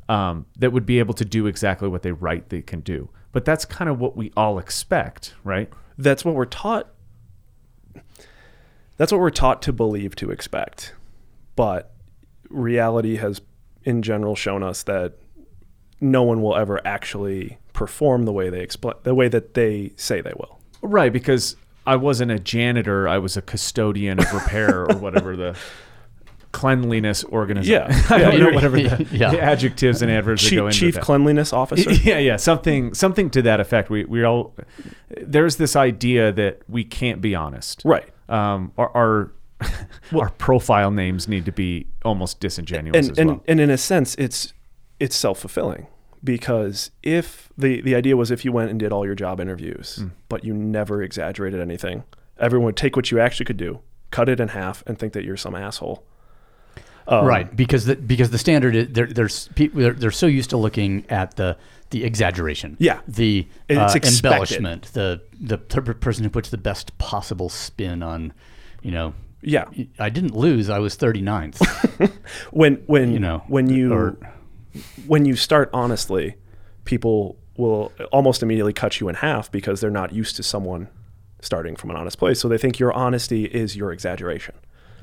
um, 0.09 0.47
that 0.59 0.73
would 0.73 0.87
be 0.87 0.99
able 0.99 1.15
to 1.15 1.25
do 1.25 1.47
exactly 1.47 1.89
what 1.89 2.03
they 2.03 2.13
write 2.13 2.49
they 2.49 2.63
can 2.63 2.81
do. 2.81 3.09
But 3.33 3.45
that's 3.45 3.65
kind 3.65 3.91
of 3.91 4.01
what 4.01 4.17
we 4.17 4.33
all 4.37 4.59
expect, 4.59 5.35
right? 5.45 5.71
that's 5.99 6.25
what 6.25 6.35
we're 6.35 6.45
taught 6.45 6.89
that's 8.97 9.13
what 9.13 9.21
we're 9.21 9.31
taught 9.31 9.61
to 9.63 9.73
believe 9.73 10.15
to 10.17 10.31
expect 10.31 10.95
but 11.57 11.93
reality 12.49 13.17
has 13.17 13.41
in 13.83 14.01
general 14.01 14.37
shown 14.37 14.63
us 14.63 14.85
that 14.85 15.15
no 16.01 16.23
one 16.23 16.41
will 16.41 16.57
ever 16.57 16.81
actually 16.87 17.59
perform 17.73 18.25
the 18.25 18.33
way 18.33 18.49
they 18.49 18.61
explain 18.61 18.95
the 19.03 19.15
way 19.15 19.29
that 19.29 19.55
they 19.55 19.93
say 19.97 20.21
they 20.21 20.33
will 20.37 20.55
Right, 20.81 21.13
because 21.13 21.57
I 21.89 21.97
wasn't 21.97 22.31
a 22.31 22.39
janitor, 22.39 23.09
I 23.09 23.19
was 23.19 23.37
a 23.37 23.43
custodian 23.43 24.21
of 24.21 24.33
repair 24.33 24.89
or 24.89 24.97
whatever 24.97 25.35
the 25.37 25.57
cleanliness 26.53 27.25
organization. 27.25 27.91
Yeah. 27.91 28.03
I 28.11 28.19
don't 28.19 28.33
Yeah, 28.35 28.39
know 28.39 28.51
whatever 28.53 28.77
the, 28.81 29.07
Yeah. 29.13 29.31
the 29.31 29.41
adjectives 29.43 30.03
and 30.03 30.11
adverbs 30.11 30.43
that 30.43 30.55
go 30.57 30.69
chief, 30.71 30.75
into 30.75 30.79
chief 30.79 30.95
that. 30.95 31.03
cleanliness 31.05 31.53
officer. 31.63 31.93
yeah, 31.93 32.19
yeah, 32.19 32.37
something 32.37 32.95
something 32.95 33.31
to 33.31 33.43
that 33.43 33.61
effect. 33.61 33.91
We 33.91 34.05
we 34.05 34.25
all 34.25 34.55
there's 35.23 35.57
this 35.57 35.77
idea 35.77 36.33
that 36.33 36.61
we 36.69 36.85
can't 36.85 37.21
be 37.21 37.35
honest. 37.35 37.83
right. 37.85 38.09
Um, 38.29 38.73
our 38.77 38.91
our, 38.97 39.33
our 40.15 40.31
profile 40.31 40.91
names 40.91 41.29
need 41.29 41.45
to 41.47 41.53
be 41.53 41.87
almost 42.05 42.41
disingenuous 42.41 42.97
and 43.07 43.11
as 43.13 43.19
and, 43.19 43.31
well. 43.31 43.45
and 43.49 43.61
in 43.61 43.71
a 43.71 43.79
sense 43.79 44.15
it's 44.17 44.53
it's 45.01 45.17
self-fulfilling 45.17 45.87
because 46.23 46.91
if 47.03 47.49
the 47.57 47.81
the 47.81 47.95
idea 47.95 48.17
was 48.17 48.31
if 48.31 48.45
you 48.45 48.53
went 48.53 48.71
and 48.71 48.79
did 48.79 48.93
all 48.93 49.05
your 49.07 49.15
job 49.15 49.41
interviews 49.41 49.97
Hmm. 49.97 50.09
but 50.29 50.45
you 50.45 50.53
never 50.55 51.03
exaggerated 51.03 51.61
anything 51.61 52.05
everyone 52.39 52.67
would 52.67 52.77
take 52.77 52.97
what 52.97 53.11
you 53.11 53.19
actually 53.21 53.47
could 53.47 53.57
do 53.57 53.81
cut 54.11 54.29
it 54.29 54.41
in 54.41 54.49
half 54.49 54.83
and 54.87 54.99
think 54.99 55.13
that 55.13 55.25
you're 55.25 55.37
some 55.37 55.55
asshole 55.55 56.05
Um, 57.11 57.25
right. 57.25 57.57
because 57.57 57.87
the 57.87 57.97
because 57.97 58.31
the 58.31 58.39
standard 58.39 58.77
is 58.77 58.89
they're 58.91 59.07
they're, 59.07 59.29
they're 59.73 59.93
they're 59.95 60.11
so 60.11 60.27
used 60.27 60.51
to 60.51 60.59
looking 60.59 61.07
at 61.09 61.37
the 61.37 61.57
the 61.91 62.05
exaggeration. 62.05 62.77
Yeah. 62.79 63.01
the 63.09 63.49
It's 63.69 63.95
uh, 63.95 63.99
embellishment 64.29 64.93
the 64.93 65.23
the 65.41 65.57
person 65.59 66.25
who 66.25 66.31
puts 66.31 66.51
the 66.51 66.59
best 66.59 66.97
possible 66.99 67.49
spin 67.49 68.03
on 68.03 68.35
you 68.83 68.91
know 68.91 69.15
yeah. 69.41 69.65
I 69.99 70.11
didn't 70.11 70.35
lose 70.37 70.69
I 70.69 70.81
was 70.81 70.97
39th 70.99 72.11
when 72.51 72.75
when 72.87 73.13
You 73.13 73.21
know, 73.21 73.43
when 73.49 73.71
you 73.71 73.93
or- 73.93 74.19
when 75.07 75.25
you 75.25 75.35
start 75.35 75.71
honestly 75.73 76.35
people 76.85 77.39
will 77.57 77.91
almost 78.13 78.43
immediately 78.43 78.73
cut 78.73 79.01
you 79.01 79.09
in 79.09 79.15
half 79.17 79.51
because 79.51 79.81
they're 79.81 79.91
not 79.91 80.13
used 80.13 80.37
to 80.37 80.43
someone 80.43 80.89
starting 81.41 81.75
from 81.75 81.91
an 81.91 81.97
honest 81.97 82.19
place. 82.19 82.39
So 82.41 82.49
they 82.49 82.59
think 82.59 82.79
your 82.79 82.93
honesty 82.93 83.45
is 83.47 83.77
your 83.77 83.93
exaggeration 83.93 84.55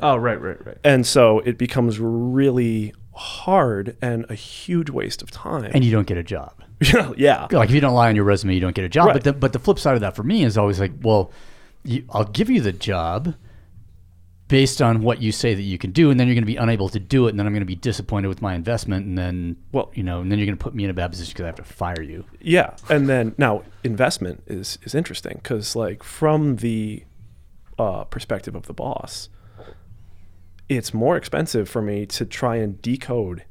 oh, 0.02 0.16
right, 0.18 0.40
right, 0.40 0.66
right. 0.66 0.78
And 0.84 1.06
so 1.06 1.40
it 1.40 1.58
becomes 1.58 2.00
really 2.00 2.94
hard 3.14 3.96
and 4.02 4.26
a 4.30 4.36
huge 4.36 4.90
waste 4.90 5.22
of 5.22 5.32
time. 5.32 5.72
and 5.74 5.84
you 5.84 5.92
don't 5.92 6.06
get 6.08 6.18
a 6.18 6.24
job 6.24 6.54
yeah. 7.18 7.48
like 7.52 7.70
if 7.70 7.76
you 7.76 7.80
don't 7.80 7.94
lie 7.94 8.10
on 8.10 8.16
your 8.16 8.26
resume, 8.26 8.54
you 8.54 8.60
don't 8.60 8.76
get 8.76 8.84
a 8.84 8.90
job. 8.90 9.08
Right. 9.08 9.14
But 9.14 9.24
the, 9.24 9.34
but 9.34 9.54
the 9.54 9.60
flip 9.60 9.80
side 9.80 9.96
of 9.96 10.02
that 10.02 10.16
for 10.16 10.24
me 10.24 10.44
is 10.44 10.58
always 10.58 10.80
like, 10.80 10.92
well, 11.02 11.32
you, 11.84 12.04
I'll 12.10 12.26
give 12.26 12.50
you 12.50 12.60
the 12.60 12.74
job 12.74 13.36
based 14.48 14.82
on 14.82 15.02
what 15.02 15.22
you 15.22 15.32
say 15.32 15.56
that 15.56 15.62
you 15.62 15.78
can 15.78 15.92
do, 15.92 16.12
and 16.12 16.20
then 16.20 16.28
you're 16.28 16.36
going 16.36 16.44
to 16.44 16.48
be 16.48 16.58
unable 16.58 16.90
to 16.90 17.00
do 17.00 17.26
it, 17.26 17.32
and 17.32 17.40
then 17.40 17.48
I'm 17.48 17.54
going 17.54 17.62
to 17.62 17.66
be 17.66 17.76
disappointed 17.76 18.28
with 18.28 18.42
my 18.42 18.54
investment, 18.54 19.06
and 19.06 19.18
then 19.18 19.56
Well- 19.72 19.92
you 19.96 20.04
know, 20.04 20.22
and 20.22 20.32
then 20.32 20.38
you're 20.38 20.46
going 20.46 20.58
to 20.58 20.64
put 20.64 20.76
me 20.76 20.84
in 20.84 20.90
a 20.90 20.94
bad 20.94 21.12
position 21.12 21.32
because 21.34 21.44
I 21.44 21.48
have 21.48 21.56
to 21.56 21.64
fire 21.64 22.02
you. 22.02 22.26
Yeah. 22.42 22.76
And 22.90 23.08
then 23.10 23.34
now 23.38 23.64
investment 23.84 24.44
is 24.48 24.78
is 24.84 24.94
interesting 24.94 25.40
because 25.42 25.76
like 25.76 26.04
from 26.04 26.58
the 26.58 27.04
uh, 27.80 28.04
perspective 28.06 28.54
of 28.56 28.68
the 28.68 28.74
boss, 28.74 29.30
it's 30.70 30.94
more 30.94 31.16
expensive 31.18 31.70
for 31.70 31.82
me 31.82 32.06
to 32.08 32.26
try 32.26 32.56
and 32.58 32.82
decode 32.82 33.44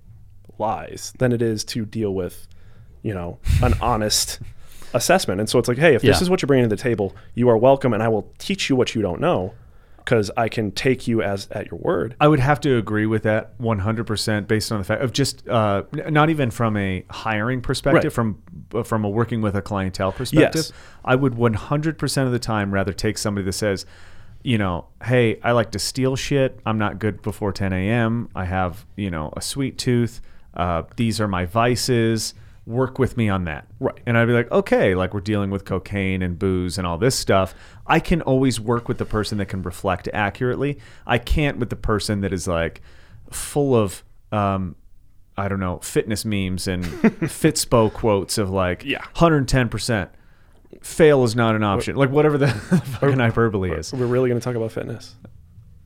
lies 0.58 1.12
than 1.18 1.32
it 1.32 1.42
is 1.42 1.64
to 1.64 1.84
deal 1.84 2.14
with, 2.14 2.46
you 3.02 3.14
know, 3.14 3.38
an 3.62 3.74
honest 3.80 4.40
assessment. 4.92 5.40
And 5.40 5.48
so 5.48 5.58
it's 5.58 5.68
like, 5.68 5.78
hey, 5.78 5.94
if 5.94 6.02
this 6.02 6.20
is 6.22 6.30
what 6.30 6.42
you're 6.42 6.46
bringing 6.46 6.68
to 6.68 6.74
the 6.74 6.80
table, 6.80 7.14
you 7.34 7.48
are 7.48 7.56
welcome, 7.56 7.92
and 7.92 8.02
I 8.02 8.08
will 8.08 8.32
teach 8.38 8.68
you 8.70 8.76
what 8.76 8.94
you 8.94 9.02
don't 9.02 9.20
know 9.20 9.54
because 9.98 10.30
I 10.36 10.50
can 10.50 10.70
take 10.70 11.08
you 11.08 11.22
as 11.22 11.48
at 11.50 11.70
your 11.70 11.80
word. 11.80 12.14
I 12.20 12.28
would 12.28 12.38
have 12.40 12.60
to 12.60 12.76
agree 12.76 13.06
with 13.06 13.22
that 13.22 13.58
100% 13.58 14.46
based 14.46 14.70
on 14.70 14.78
the 14.78 14.84
fact 14.84 15.02
of 15.02 15.12
just 15.12 15.48
uh, 15.48 15.84
not 16.10 16.28
even 16.28 16.50
from 16.50 16.76
a 16.76 17.06
hiring 17.08 17.62
perspective, 17.62 18.04
Right. 18.04 18.12
from 18.12 18.42
uh, 18.74 18.82
from 18.82 19.04
a 19.04 19.08
working 19.08 19.40
with 19.40 19.54
a 19.56 19.62
clientele 19.62 20.12
perspective. 20.12 20.66
Yes. 20.66 20.72
I 21.04 21.14
would 21.14 21.32
100% 21.34 22.26
of 22.26 22.32
the 22.32 22.38
time 22.38 22.74
rather 22.74 22.92
take 22.92 23.16
somebody 23.16 23.46
that 23.46 23.52
says, 23.54 23.86
you 24.44 24.58
know, 24.58 24.86
hey, 25.02 25.40
I 25.42 25.50
like 25.52 25.70
to 25.72 25.78
steal 25.80 26.14
shit. 26.14 26.60
I'm 26.64 26.78
not 26.78 26.98
good 27.00 27.22
before 27.22 27.50
10 27.50 27.72
a.m. 27.72 28.28
I 28.34 28.44
have, 28.44 28.84
you 28.94 29.10
know, 29.10 29.32
a 29.36 29.40
sweet 29.40 29.78
tooth. 29.78 30.20
Uh, 30.52 30.82
these 30.96 31.20
are 31.20 31.26
my 31.26 31.46
vices. 31.46 32.34
Work 32.66 32.98
with 32.98 33.16
me 33.16 33.28
on 33.28 33.44
that. 33.44 33.66
Right. 33.80 33.98
And 34.06 34.16
I'd 34.16 34.26
be 34.26 34.32
like, 34.34 34.50
okay, 34.52 34.94
like 34.94 35.12
we're 35.14 35.20
dealing 35.20 35.50
with 35.50 35.64
cocaine 35.64 36.22
and 36.22 36.38
booze 36.38 36.76
and 36.78 36.86
all 36.86 36.98
this 36.98 37.18
stuff. 37.18 37.54
I 37.86 38.00
can 38.00 38.20
always 38.22 38.60
work 38.60 38.86
with 38.86 38.98
the 38.98 39.04
person 39.06 39.38
that 39.38 39.46
can 39.46 39.62
reflect 39.62 40.08
accurately. 40.12 40.78
I 41.06 41.18
can't 41.18 41.58
with 41.58 41.70
the 41.70 41.76
person 41.76 42.20
that 42.20 42.32
is 42.32 42.46
like 42.46 42.82
full 43.30 43.74
of, 43.74 44.04
um, 44.30 44.76
I 45.36 45.48
don't 45.48 45.60
know, 45.60 45.78
fitness 45.78 46.24
memes 46.24 46.68
and 46.68 46.84
Fitspo 47.22 47.92
quotes 47.92 48.36
of 48.38 48.50
like, 48.50 48.84
Yeah. 48.84 49.02
110%. 49.16 50.10
Fail 50.84 51.24
is 51.24 51.34
not 51.34 51.56
an 51.56 51.62
option. 51.64 51.96
Like 51.96 52.10
whatever 52.10 52.36
the 52.36 52.48
fucking 53.00 53.18
hyperbole 53.18 53.70
is. 53.72 53.92
We're 53.92 54.06
really 54.06 54.28
going 54.28 54.38
to 54.38 54.44
talk 54.44 54.54
about 54.54 54.70
fitness. 54.70 55.14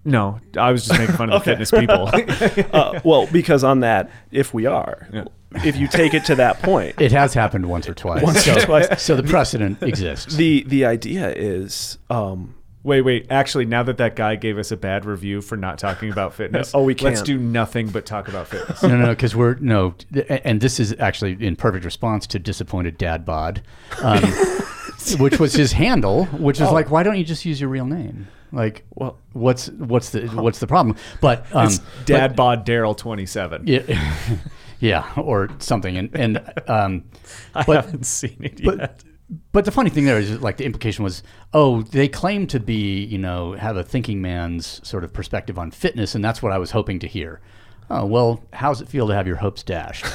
No, 0.04 0.40
I 0.56 0.72
was 0.72 0.86
just 0.86 0.98
making 0.98 1.16
fun 1.16 1.30
of 1.30 1.44
the 1.44 1.50
fitness 1.50 1.70
people. 1.70 2.10
uh, 2.76 3.00
well, 3.04 3.26
because 3.30 3.62
on 3.62 3.80
that, 3.80 4.10
if 4.32 4.52
we 4.52 4.66
are, 4.66 5.06
Yeah. 5.12 5.24
if 5.64 5.76
you 5.76 5.86
take 5.86 6.14
it 6.14 6.24
to 6.26 6.34
that 6.36 6.60
point, 6.62 7.00
It 7.00 7.12
has 7.12 7.32
happened 7.32 7.66
once 7.66 7.88
or 7.88 7.94
twice. 7.94 8.22
Once 8.22 8.44
so, 8.44 8.56
or 8.56 8.60
twice. 8.60 9.00
so 9.02 9.14
the 9.16 9.22
precedent 9.22 9.82
exists. 9.82 10.34
the 10.34 10.64
the 10.66 10.84
idea 10.84 11.30
is, 11.32 11.98
um, 12.10 12.54
Wait, 12.84 13.02
wait. 13.02 13.26
Actually, 13.28 13.64
now 13.66 13.82
that 13.82 13.96
that 13.98 14.14
guy 14.16 14.36
gave 14.36 14.56
us 14.56 14.70
a 14.70 14.76
bad 14.76 15.04
review 15.04 15.40
for 15.40 15.56
not 15.56 15.78
talking 15.78 16.10
about 16.10 16.32
fitness, 16.40 16.72
Oh, 16.74 16.82
we 16.84 16.94
can't. 16.94 17.14
let's 17.16 17.22
do 17.22 17.36
nothing 17.36 17.88
but 17.88 18.06
talk 18.06 18.28
about 18.28 18.46
fitness. 18.48 18.82
no, 18.82 18.96
no, 18.96 19.08
because 19.08 19.34
we're 19.36 19.54
no, 19.56 19.94
th- 20.12 20.26
and 20.44 20.60
this 20.60 20.78
is 20.80 20.94
actually 20.98 21.36
in 21.44 21.56
perfect 21.56 21.84
response 21.84 22.26
to 22.28 22.38
disappointed 22.38 22.96
dad 22.96 23.24
bod, 23.24 23.62
um, 24.02 24.22
which 25.18 25.38
was 25.40 25.52
his 25.54 25.72
handle. 25.72 26.26
Which 26.26 26.60
is 26.60 26.70
like, 26.70 26.90
why 26.90 27.02
don't 27.02 27.18
you 27.18 27.24
just 27.24 27.44
use 27.44 27.60
your 27.60 27.68
real 27.70 27.86
name? 27.86 28.28
Like, 28.52 28.84
Well- 28.94 29.18
what's 29.32 29.68
what's 29.70 30.10
the 30.10 30.26
what's 30.28 30.58
the 30.60 30.66
problem? 30.66 30.96
But 31.20 31.44
um, 31.54 31.66
It's 31.66 31.80
Dad 32.06 32.34
Bod 32.36 32.64
Daryl 32.64 32.96
twenty 32.96 33.26
seven. 33.26 33.64
yeah, 33.66 34.14
yeah, 34.80 35.12
or 35.16 35.50
something. 35.58 35.98
And 35.98 36.10
and 36.14 36.52
um, 36.68 37.04
I 37.54 37.64
but- 37.64 37.84
haven't 37.84 38.06
seen 38.06 38.36
it 38.40 38.62
but 38.64 38.78
yet. 38.78 39.04
But 39.52 39.64
the 39.64 39.70
funny 39.70 39.90
thing 39.90 40.04
there 40.04 40.18
is 40.18 40.40
like 40.40 40.56
the 40.56 40.64
implication 40.64 41.04
was 41.04 41.22
oh 41.52 41.82
they 41.82 42.08
claim 42.08 42.46
to 42.46 42.58
be 42.58 43.04
you 43.04 43.18
know 43.18 43.52
have 43.52 43.76
a 43.76 43.82
thinking 43.82 44.22
man's 44.22 44.86
sort 44.88 45.04
of 45.04 45.12
perspective 45.12 45.58
on 45.58 45.70
fitness 45.70 46.14
and 46.14 46.24
that's 46.24 46.42
what 46.42 46.52
i 46.52 46.58
was 46.58 46.70
hoping 46.70 46.98
to 46.98 47.06
hear. 47.06 47.40
Oh 47.90 48.06
well 48.06 48.42
how's 48.52 48.80
it 48.80 48.88
feel 48.88 49.06
to 49.08 49.14
have 49.14 49.26
your 49.26 49.36
hopes 49.36 49.62
dashed? 49.62 50.06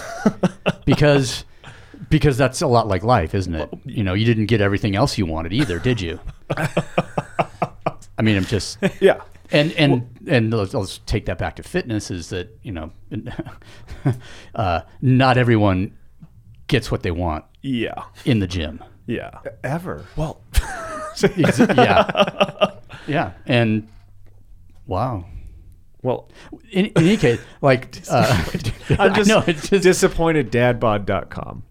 Because 0.86 1.46
because 2.10 2.38
that's 2.38 2.62
a 2.62 2.68
lot 2.68 2.88
like 2.90 3.04
life 3.04 3.34
isn't 3.34 3.56
it? 3.56 3.70
You 3.86 4.04
know 4.04 4.14
you 4.14 4.26
didn't 4.26 4.48
get 4.48 4.60
everything 4.60 4.96
else 4.96 5.18
you 5.18 5.26
wanted 5.26 5.54
either 5.54 5.80
did 5.80 6.02
you? 6.02 6.20
I 6.58 8.22
mean 8.22 8.38
i'm 8.38 8.46
just 8.46 8.78
yeah, 9.00 9.22
and 9.52 9.72
and 9.74 10.10
and 10.28 10.54
let's, 10.54 10.74
let's 10.74 11.00
take 11.06 11.26
that 11.28 11.38
back 11.38 11.56
to 11.56 11.64
fitness 11.64 12.12
is 12.12 12.30
that 12.30 12.58
you 12.64 12.72
know 12.72 12.92
uh, 14.56 14.82
not 15.02 15.38
everyone 15.38 15.98
gets 16.68 16.92
what 16.92 17.04
they 17.04 17.12
want 17.12 17.46
yeah, 17.62 18.04
in 18.26 18.40
the 18.40 18.48
gym 18.48 18.84
yeah. 19.06 19.40
Ever. 19.64 20.06
Well, 20.16 20.42
yeah, 21.38 22.72
yeah, 23.08 23.32
and 23.46 23.88
wow. 24.88 25.26
well, 26.02 26.30
In, 26.72 26.88
in 26.88 26.92
any 26.98 27.18
case, 27.18 27.40
like 27.62 28.02
uh, 28.10 28.44
I'm 28.98 29.14
just, 29.14 29.30
no, 29.30 29.44
it's 29.46 29.70
just. 29.70 29.86
disappointeddadbod.com. 29.86 31.64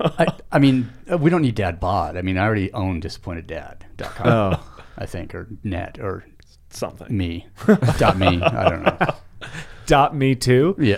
I, 0.00 0.26
I 0.52 0.58
mean, 0.58 0.90
uh, 1.10 1.18
we 1.18 1.28
don't 1.28 1.42
need 1.42 1.56
Dad 1.56 1.80
Bod. 1.80 2.16
I 2.16 2.22
mean, 2.22 2.38
I 2.38 2.44
already 2.44 2.72
own 2.72 3.00
DisappointedDad.com. 3.00 4.26
Oh. 4.26 4.82
I 4.96 5.06
think, 5.06 5.34
or 5.34 5.48
net, 5.62 5.98
or 6.00 6.24
something. 6.70 7.14
me, 7.14 7.46
dot 7.98 8.16
me. 8.16 8.40
I 8.40 8.68
don't 8.70 8.82
know. 8.84 8.98
Dot 9.86 10.16
me 10.16 10.34
too. 10.34 10.74
Yeah. 10.78 10.96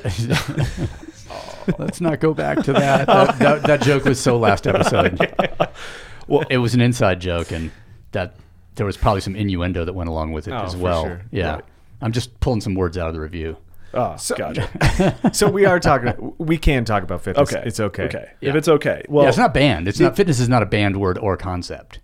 Let's 1.78 2.00
not 2.00 2.20
go 2.20 2.34
back 2.34 2.62
to 2.64 2.72
that. 2.72 3.06
That, 3.06 3.38
that. 3.38 3.62
that 3.64 3.82
joke 3.82 4.04
was 4.04 4.20
so 4.20 4.38
last 4.38 4.66
episode. 4.66 5.18
Well- 6.26 6.44
it 6.50 6.58
was 6.58 6.74
an 6.74 6.80
inside 6.82 7.20
joke, 7.20 7.52
and 7.52 7.70
that 8.12 8.34
there 8.74 8.84
was 8.84 8.96
probably 8.98 9.22
some 9.22 9.34
innuendo 9.34 9.84
that 9.86 9.94
went 9.94 10.10
along 10.10 10.32
with 10.32 10.46
it 10.46 10.52
Oh, 10.52 10.58
as 10.64 10.74
for 10.74 10.78
well. 10.80 11.04
sure. 11.04 11.22
Yeah. 11.30 11.54
Right. 11.54 11.64
I'm 12.02 12.12
just 12.12 12.38
pulling 12.40 12.60
some 12.60 12.74
words 12.74 12.98
out 12.98 13.08
of 13.08 13.14
the 13.14 13.20
review. 13.20 13.56
Oh, 13.94 14.14
So- 14.16 14.36
gotcha. 14.36 15.16
So 15.32 15.48
we 15.50 15.64
are 15.64 15.80
talking. 15.80 16.34
We 16.36 16.58
can 16.58 16.84
talk 16.84 17.02
about 17.02 17.22
fitness. 17.22 17.50
Okay, 17.52 17.62
It's 17.66 17.80
okay. 17.80 18.02
Okay, 18.04 18.30
Yeah. 18.42 18.50
if 18.50 18.56
it's 18.56 18.68
okay. 18.68 19.02
Well, 19.08 19.24
yeah, 19.24 19.30
it's 19.30 19.38
not 19.38 19.54
banned. 19.54 19.88
It's 19.88 19.98
not 20.00 20.16
fitness 20.16 20.38
is 20.38 20.50
not 20.50 20.62
a 20.62 20.66
banned 20.66 20.98
word 21.00 21.16
or 21.16 21.36
concept. 21.38 21.98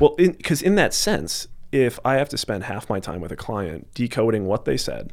Well, 0.00 0.14
because 0.16 0.62
in, 0.62 0.76
that 0.76 0.94
sense, 0.94 1.48
if 1.72 1.98
I 2.04 2.14
have 2.14 2.28
to 2.30 2.38
spend 2.38 2.62
half 2.64 2.88
my 2.88 3.00
time 3.00 3.20
with 3.20 3.32
a 3.32 3.36
client 3.36 3.88
decoding 3.94 4.46
what 4.46 4.64
they 4.64 4.76
said, 4.76 5.12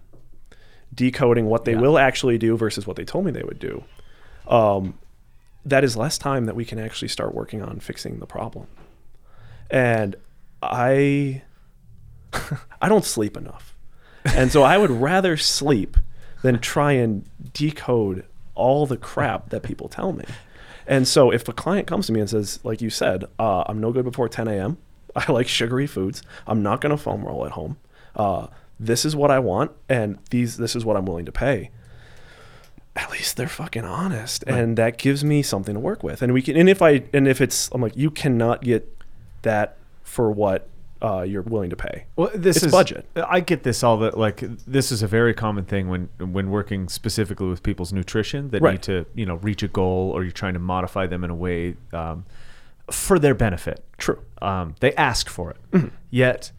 decoding 0.94 1.46
what 1.48 1.66
they 1.66 1.74
Yeah. 1.74 1.80
will 1.82 1.98
actually 1.98 2.38
do 2.38 2.56
versus 2.58 2.86
what 2.88 2.96
they 2.98 3.06
told 3.06 3.26
me 3.26 3.32
they 3.32 3.44
would 3.44 3.60
do, 3.60 3.84
um, 4.48 4.94
that 5.66 5.84
is 5.84 5.96
less 5.96 6.18
time 6.18 6.46
that 6.46 6.56
we 6.56 6.66
can 6.66 6.78
actually 6.80 7.08
start 7.08 7.34
working 7.34 7.62
on 7.62 7.80
fixing 7.80 8.20
the 8.20 8.26
problem. 8.26 8.68
And 9.70 10.16
I, 10.62 11.42
I 12.82 12.90
don't 12.90 13.06
sleep 13.06 13.38
enough, 13.38 13.76
and 14.26 14.52
so 14.52 14.64
I 14.64 14.78
would 14.78 14.92
rather 15.12 15.38
sleep 15.38 15.98
than 16.42 16.60
try 16.60 16.92
and 16.94 17.24
decode 17.54 18.26
all 18.56 18.86
the 18.86 18.98
crap 18.98 19.50
that 19.50 19.64
people 19.64 19.88
tell 19.88 20.12
me. 20.14 20.26
And 20.86 21.08
so 21.08 21.32
if 21.32 21.48
a 21.48 21.54
client 21.54 21.88
comes 21.88 22.08
to 22.08 22.14
me 22.14 22.20
and 22.20 22.30
says, 22.30 22.60
like 22.64 22.82
you 22.82 22.90
said, 22.90 23.24
uh, 23.40 23.64
I'm 23.68 23.80
no 23.80 23.92
good 23.94 24.04
before 24.04 24.28
10 24.28 24.48
a.m. 24.50 24.78
I 25.16 25.32
like 25.32 25.48
sugary 25.48 25.88
foods. 25.88 26.22
I'm 26.46 26.62
not 26.62 26.82
going 26.82 26.90
to 26.96 27.02
foam 27.02 27.24
roll 27.24 27.46
at 27.46 27.54
home. 27.54 27.78
Uh, 28.16 28.48
this 28.86 29.06
is 29.06 29.16
what 29.16 29.32
I 29.32 29.40
want 29.40 29.72
and 29.90 30.18
these 30.30 30.58
this 30.58 30.76
is 30.76 30.84
what 30.86 30.96
I'm 30.98 31.06
willing 31.06 31.26
to 31.26 31.32
pay. 31.32 31.72
At 32.96 33.10
least 33.12 33.38
they're 33.38 33.48
fucking 33.48 33.84
honest, 33.86 34.44
and 34.46 34.78
that 34.78 35.00
gives 35.00 35.24
me 35.24 35.42
something 35.42 35.74
to 35.74 35.80
work 35.80 36.04
with. 36.04 36.22
And 36.22 36.32
we 36.32 36.44
can, 36.44 36.56
and 36.56 36.70
if 36.70 36.80
I, 36.84 37.04
and 37.12 37.28
if 37.28 37.42
it's, 37.42 37.68
I'm 37.72 37.82
like, 37.82 37.98
you 37.98 38.12
cannot 38.12 38.62
get 38.62 38.88
that 39.42 39.78
for 40.04 40.32
what 40.32 40.68
uh, 41.02 41.24
you're 41.24 41.42
willing 41.42 41.72
to 41.72 41.76
pay. 41.76 42.06
Well, 42.16 42.30
this 42.36 42.58
It's 42.58 42.68
is 42.68 42.72
budget. 42.72 43.08
I 43.16 43.40
get 43.40 43.64
this 43.64 43.84
all 43.84 43.98
that 43.98 44.16
like 44.16 44.42
this 44.68 44.92
is 44.92 45.02
a 45.02 45.08
very 45.08 45.34
common 45.34 45.66
thing 45.66 45.90
when 45.90 46.08
when 46.20 46.52
working 46.52 46.88
specifically 46.88 47.48
with 47.48 47.64
people's 47.64 47.92
nutrition 47.92 48.52
that 48.52 48.62
Right. 48.62 48.74
need 48.74 48.84
to 48.84 49.08
you 49.16 49.26
know 49.26 49.36
reach 49.38 49.64
a 49.64 49.68
goal 49.68 50.12
or 50.14 50.22
you're 50.22 50.32
trying 50.32 50.54
to 50.54 50.60
modify 50.60 51.08
them 51.08 51.24
in 51.24 51.32
a 51.32 51.36
way 51.36 51.76
um, 51.94 52.26
for 52.92 53.18
their 53.18 53.34
benefit. 53.34 53.84
True. 53.98 54.20
Um, 54.40 54.76
they 54.82 54.94
ask 54.94 55.30
for 55.30 55.50
it, 55.50 55.58
Mm-hmm. 55.72 55.88
yet 56.12 56.52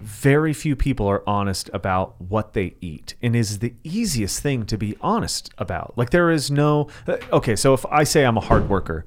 very 0.00 0.52
few 0.52 0.76
people 0.76 1.06
are 1.08 1.22
honest 1.26 1.68
about 1.72 2.20
what 2.20 2.52
they 2.52 2.74
eat 2.80 3.14
and 3.20 3.34
is 3.34 3.58
the 3.58 3.74
easiest 3.82 4.40
thing 4.40 4.64
to 4.66 4.78
be 4.78 4.96
honest 5.00 5.50
about 5.58 5.92
like 5.96 6.10
there 6.10 6.30
is 6.30 6.50
no 6.50 6.88
uh, 7.08 7.16
okay 7.32 7.56
so 7.56 7.74
if 7.74 7.84
i 7.86 8.04
say 8.04 8.24
i'm 8.24 8.36
a 8.36 8.40
hard 8.40 8.68
worker 8.68 9.04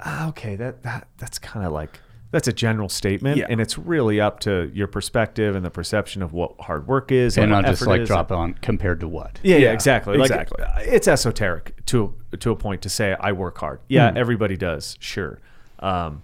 ah, 0.00 0.28
okay 0.28 0.54
that, 0.56 0.82
that 0.82 1.08
that's 1.16 1.38
kind 1.38 1.64
of 1.66 1.72
like 1.72 1.98
that's 2.30 2.48
a 2.48 2.52
general 2.52 2.88
statement 2.88 3.36
Yeah. 3.36 3.46
and 3.50 3.60
it's 3.60 3.76
really 3.78 4.20
up 4.20 4.40
to 4.40 4.70
your 4.74 4.86
perspective 4.86 5.54
and 5.54 5.64
the 5.64 5.70
perception 5.70 6.22
of 6.22 6.32
what 6.32 6.58
hard 6.60 6.86
work 6.86 7.10
is 7.12 7.36
and 7.36 7.50
not 7.50 7.64
just 7.66 7.86
like 7.86 8.02
is. 8.02 8.08
drop 8.08 8.32
on 8.32 8.54
compared 8.54 9.00
to 9.00 9.08
what. 9.08 9.38
Yeah, 9.42 9.56
yeah, 9.56 9.64
Yeah, 9.66 9.72
exactly. 9.72 10.18
Exactly. 10.18 10.64
uh, 10.64 10.78
it's 10.80 11.06
esoteric 11.06 11.84
to 11.86 12.14
to 12.40 12.50
a 12.50 12.56
point 12.56 12.80
to 12.82 12.88
say 12.88 13.14
I 13.20 13.32
work 13.32 13.58
hard. 13.58 13.80
Yeah, 13.88 14.12
everybody 14.16 14.56
does, 14.56 14.96
sure. 14.98 15.40
Um, 15.80 16.22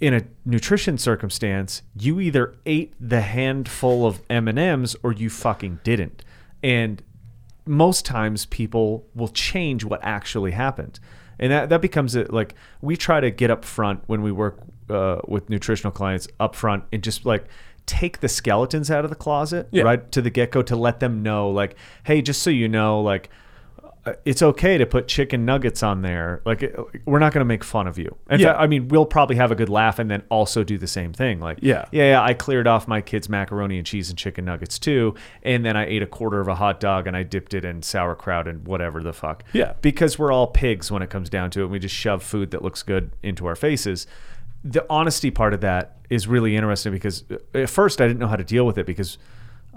in 0.00 0.14
a 0.14 0.22
nutrition 0.44 0.96
circumstance, 0.98 1.82
you 1.98 2.20
either 2.20 2.54
ate 2.66 2.94
the 3.00 3.20
handful 3.20 4.06
of 4.06 4.22
M 4.30 4.48
and 4.48 4.58
M's 4.58 4.96
or 5.02 5.12
you 5.12 5.28
fucking 5.30 5.80
didn't, 5.84 6.24
and 6.62 7.02
most 7.66 8.04
times 8.06 8.46
people 8.46 9.06
will 9.14 9.28
change 9.28 9.84
what 9.84 10.00
actually 10.02 10.50
happened 10.52 10.98
and 11.38 11.52
that, 11.52 11.68
that 11.68 11.80
becomes 11.80 12.16
it 12.16 12.32
like 12.32 12.54
we 12.80 12.96
try 12.96 13.20
to 13.20 13.30
get 13.30 13.50
up 13.50 13.64
front 13.64 14.02
when 14.06 14.22
we 14.22 14.32
work 14.32 14.58
uh, 14.88 15.18
with 15.28 15.48
nutritional 15.50 15.92
clients 15.92 16.26
up 16.40 16.54
front 16.56 16.82
and 16.92 17.02
just 17.04 17.24
like 17.24 17.44
take 17.86 18.20
the 18.20 18.28
skeletons 18.28 18.90
out 18.90 19.04
of 19.04 19.10
the 19.10 19.14
closet 19.16 19.68
Yeah. 19.70 19.82
right 19.84 20.10
to 20.12 20.22
the 20.22 20.30
get-go 20.30 20.62
to 20.62 20.74
let 20.74 21.00
them 21.00 21.22
know 21.22 21.50
like 21.50 21.76
hey 22.04 22.22
just 22.22 22.42
so 22.42 22.50
you 22.50 22.66
know 22.68 23.00
like 23.02 23.28
it's 24.24 24.42
okay 24.42 24.78
to 24.78 24.86
put 24.86 25.06
chicken 25.08 25.44
nuggets 25.44 25.82
on 25.82 26.02
there 26.02 26.40
like 26.44 26.74
we're 27.04 27.18
not 27.18 27.32
going 27.32 27.40
to 27.40 27.44
make 27.44 27.62
fun 27.64 27.86
of 27.86 27.98
you 27.98 28.14
in 28.30 28.40
Yeah. 28.40 28.48
fact, 28.48 28.60
i 28.60 28.66
mean 28.66 28.88
we'll 28.88 29.06
probably 29.06 29.36
have 29.36 29.50
a 29.50 29.54
good 29.54 29.68
laugh 29.68 29.98
and 29.98 30.10
then 30.10 30.22
also 30.30 30.64
do 30.64 30.78
the 30.78 30.86
same 30.86 31.12
thing 31.12 31.40
like 31.40 31.58
Yeah. 31.62 31.84
yeah, 31.92 32.10
yeah, 32.10 32.22
I 32.22 32.34
cleared 32.34 32.66
off 32.66 32.86
my 32.88 33.00
kids' 33.00 33.28
macaroni 33.28 33.78
and 33.78 33.86
cheese 33.86 34.08
and 34.10 34.18
chicken 34.18 34.44
nuggets 34.44 34.78
too, 34.78 35.14
and 35.42 35.64
then 35.64 35.76
I 35.76 35.86
ate 35.86 36.02
a 36.02 36.06
quarter 36.06 36.40
of 36.40 36.48
a 36.48 36.54
hot 36.54 36.80
dog 36.80 37.06
and 37.06 37.16
I 37.16 37.22
dipped 37.22 37.54
it 37.54 37.64
in 37.64 37.82
sauerkraut 37.82 38.46
and 38.48 38.66
whatever 38.66 39.02
the 39.02 39.12
fuck. 39.12 39.44
Yeah. 39.52 39.74
because 39.82 40.18
we're 40.18 40.32
all 40.32 40.46
pigs 40.46 40.90
when 40.90 41.02
it 41.02 41.10
comes 41.10 41.28
down 41.30 41.50
to 41.52 41.62
it. 41.62 41.66
We 41.66 41.78
just 41.78 41.94
shove 41.94 42.22
food 42.22 42.50
that 42.52 42.62
looks 42.62 42.82
good 42.82 43.10
into 43.22 43.46
our 43.46 43.56
faces. 43.56 44.06
The 44.64 44.84
honesty 44.90 45.30
part 45.30 45.54
of 45.54 45.60
that 45.62 45.96
is 46.10 46.26
really 46.26 46.56
interesting 46.56 46.92
because 46.92 47.24
uh, 47.30 47.36
at 47.58 47.70
first 47.70 48.00
I 48.00 48.06
didn't 48.06 48.18
know 48.20 48.26
how 48.28 48.36
to 48.36 48.44
deal 48.44 48.66
with 48.66 48.76
it 48.78 48.86
because 48.86 49.16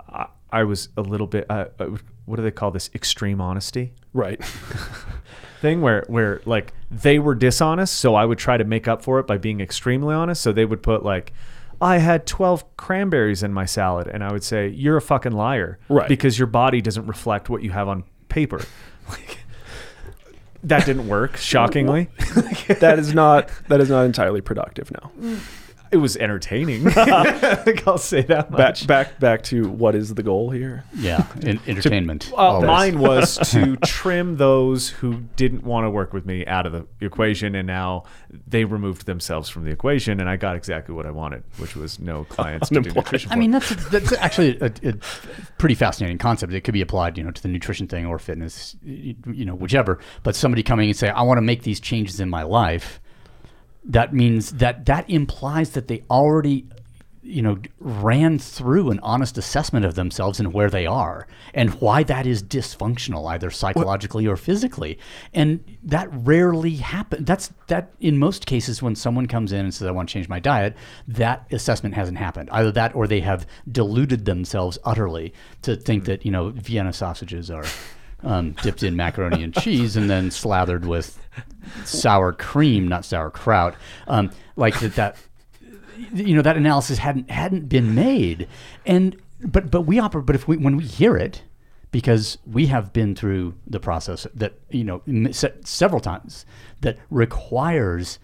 I, 0.09 0.27
I 0.53 0.63
was 0.63 0.89
a 0.95 1.01
little 1.01 1.27
bit. 1.27 1.45
Uh, 1.49 1.65
uh, 1.79 1.87
what 2.25 2.37
do 2.37 2.43
they 2.43 2.51
call 2.51 2.71
this? 2.71 2.89
Extreme 2.95 3.41
honesty 3.41 3.93
Right. 4.13 4.39
thing 5.61 5.81
where 5.81 6.03
where 6.07 6.41
like 6.45 6.73
they 6.91 7.19
were 7.19 7.33
dishonest 7.33 7.95
so 7.95 8.15
i 8.15 8.25
would 8.25 8.37
try 8.37 8.57
to 8.57 8.65
make 8.65 8.85
up 8.85 9.01
for 9.01 9.17
it 9.19 9.25
by 9.25 9.37
being 9.37 9.61
extremely 9.61 10.13
honest 10.13 10.41
so 10.41 10.51
they 10.51 10.65
would 10.65 10.83
put 10.83 11.03
like 11.05 11.31
i 11.79 11.99
had 11.99 12.27
12 12.27 12.75
cranberries 12.75 13.43
in 13.43 13.53
my 13.53 13.63
salad 13.63 14.05
and 14.09 14.25
i 14.25 14.31
would 14.33 14.43
say 14.43 14.67
you're 14.67 14.97
a 14.97 15.01
fucking 15.01 15.31
liar 15.31 15.79
Right. 15.87 16.09
because 16.09 16.37
your 16.37 16.47
body 16.47 16.81
doesn't 16.81 17.05
reflect 17.07 17.49
what 17.49 17.63
you 17.63 17.71
have 17.71 17.87
on 17.87 18.03
paper 18.27 18.59
like, 19.09 19.37
that 20.65 20.85
didn't 20.85 21.07
work 21.07 21.37
shockingly 21.51 22.09
that 22.81 22.99
is 22.99 23.13
not 23.13 23.49
that 23.69 23.79
is 23.79 23.89
not 23.89 24.03
entirely 24.03 24.41
productive 24.41 24.91
now. 24.91 25.11
It 25.93 25.97
was 25.97 26.17
entertaining 26.17 26.87
i 26.97 27.55
think 27.55 27.87
i'll 27.87 27.97
say 27.97 28.21
that 28.21 28.49
Back 28.51 28.59
much 28.59 28.87
back 28.87 29.19
back 29.19 29.43
to 29.43 29.69
what 29.69 29.95
is 29.95 30.13
the 30.15 30.23
goal 30.23 30.49
here? 30.49 30.83
Yeah, 30.95 31.25
in, 31.41 31.59
entertainment. 31.67 32.31
Uh, 32.35 32.61
mine 32.61 32.99
was 32.99 33.37
to 33.51 33.75
trim 33.77 34.37
those 34.37 34.89
who 34.89 35.21
didn't 35.35 35.63
want 35.63 35.85
to 35.85 35.89
work 35.89 36.13
with 36.13 36.25
me 36.25 36.45
out 36.45 36.65
of 36.65 36.71
the 36.71 36.85
equation, 37.05 37.55
and 37.55 37.67
now 37.67 38.03
they 38.47 38.65
removed 38.65 39.05
themselves 39.05 39.49
from 39.49 39.65
the 39.65 39.71
equation, 39.71 40.19
and 40.19 40.29
I 40.29 40.35
got 40.35 40.55
exactly 40.55 40.95
what 40.95 41.05
I 41.05 41.11
wanted, 41.11 41.43
which 41.57 41.75
was 41.75 41.99
no 41.99 42.23
clients 42.25 42.69
to 42.69 42.75
do 42.75 42.79
Unemployed. 42.79 43.05
nutrition. 43.05 43.31
I 43.31 43.35
mean, 43.35 43.51
that's 43.51 43.89
that's 43.89 44.13
actually 44.13 44.57
a, 44.59 44.71
a 44.83 44.93
pretty 45.57 45.75
fascinating 45.75 46.17
concept. 46.17 46.53
It 46.53 46.61
could 46.61 46.73
be 46.73 46.81
applied, 46.81 47.17
you 47.17 47.23
know, 47.23 47.31
to 47.31 47.41
the 47.41 47.49
nutrition 47.49 47.87
thing 47.87 48.05
or 48.05 48.19
fitness, 48.19 48.75
you 48.83 49.45
know, 49.45 49.55
whichever. 49.55 49.99
But 50.23 50.35
somebody 50.35 50.63
coming 50.63 50.89
and 50.89 50.97
say, 50.97 51.09
"I 51.09 51.21
want 51.23 51.37
to 51.37 51.41
make 51.41 51.63
these 51.63 51.79
changes 51.79 52.19
in 52.19 52.29
my 52.29 52.43
life," 52.43 53.01
that 53.85 54.13
means 54.13 54.51
that 54.53 54.85
that 54.85 55.09
implies 55.09 55.71
that 55.71 55.87
they 55.87 56.03
already, 56.09 56.65
you 57.21 57.41
know, 57.41 57.57
ran 57.79 58.39
through 58.39 58.91
an 58.91 58.99
honest 59.01 59.37
assessment 59.37 59.85
of 59.85 59.95
themselves 59.95 60.39
and 60.39 60.53
where 60.53 60.69
they 60.69 60.85
are 60.85 61.27
and 61.53 61.69
why 61.81 62.03
that 62.03 62.25
is 62.25 62.41
dysfunctional, 62.41 63.29
either 63.31 63.51
psychologically 63.51 64.25
or 64.25 64.37
physically. 64.37 64.97
And 65.33 65.63
that 65.83 66.07
rarely 66.11 66.75
happens. 66.75 67.25
That's 67.25 67.51
that 67.67 67.91
in 67.99 68.17
most 68.17 68.45
cases 68.45 68.81
when 68.81 68.95
someone 68.95 69.27
comes 69.27 69.51
in 69.51 69.59
and 69.59 69.73
says, 69.73 69.87
"I 69.87 69.91
want 69.91 70.09
to 70.09 70.13
change 70.13 70.29
my 70.29 70.39
diet," 70.39 70.75
that 71.07 71.45
assessment 71.51 71.95
hasn't 71.95 72.17
happened. 72.17 72.49
Either 72.51 72.71
that 72.71 72.95
or 72.95 73.07
they 73.07 73.21
have 73.21 73.45
deluded 73.69 74.25
themselves 74.25 74.77
utterly 74.85 75.33
to 75.63 75.75
think 75.75 76.05
that 76.05 76.25
you 76.25 76.31
know 76.31 76.49
Vienna 76.49 76.93
sausages 76.93 77.51
are. 77.51 77.65
Um, 78.25 78.51
dipped 78.63 78.83
in 78.83 78.95
macaroni 78.95 79.43
and 79.43 79.53
cheese 79.53 79.97
and 79.97 80.09
then 80.09 80.31
slathered 80.31 80.85
with 80.85 81.19
sour 81.85 82.33
cream, 82.33 82.87
not 82.87 83.05
sauerkraut. 83.05 83.75
Um, 84.07 84.31
like 84.55 84.79
that, 84.79 84.95
that 84.95 85.15
you 86.13 86.35
know 86.35 86.41
that 86.41 86.57
analysis 86.57 86.97
hadn't 86.99 87.29
hadn't 87.29 87.69
been 87.69 87.95
made, 87.95 88.47
and 88.85 89.15
but 89.41 89.69
but 89.71 89.81
we 89.81 89.99
operate. 89.99 90.25
But 90.25 90.35
if 90.35 90.47
we 90.47 90.57
when 90.57 90.77
we 90.77 90.83
hear 90.85 91.15
it, 91.17 91.43
because 91.91 92.37
we 92.45 92.67
have 92.67 92.91
been 92.93 93.15
through 93.15 93.55
the 93.67 93.79
process 93.79 94.25
that 94.33 94.53
you 94.69 94.83
know 94.83 95.01
se- 95.31 95.53
several 95.63 95.99
times 96.01 96.45
that 96.81 96.97
requires 97.09 98.19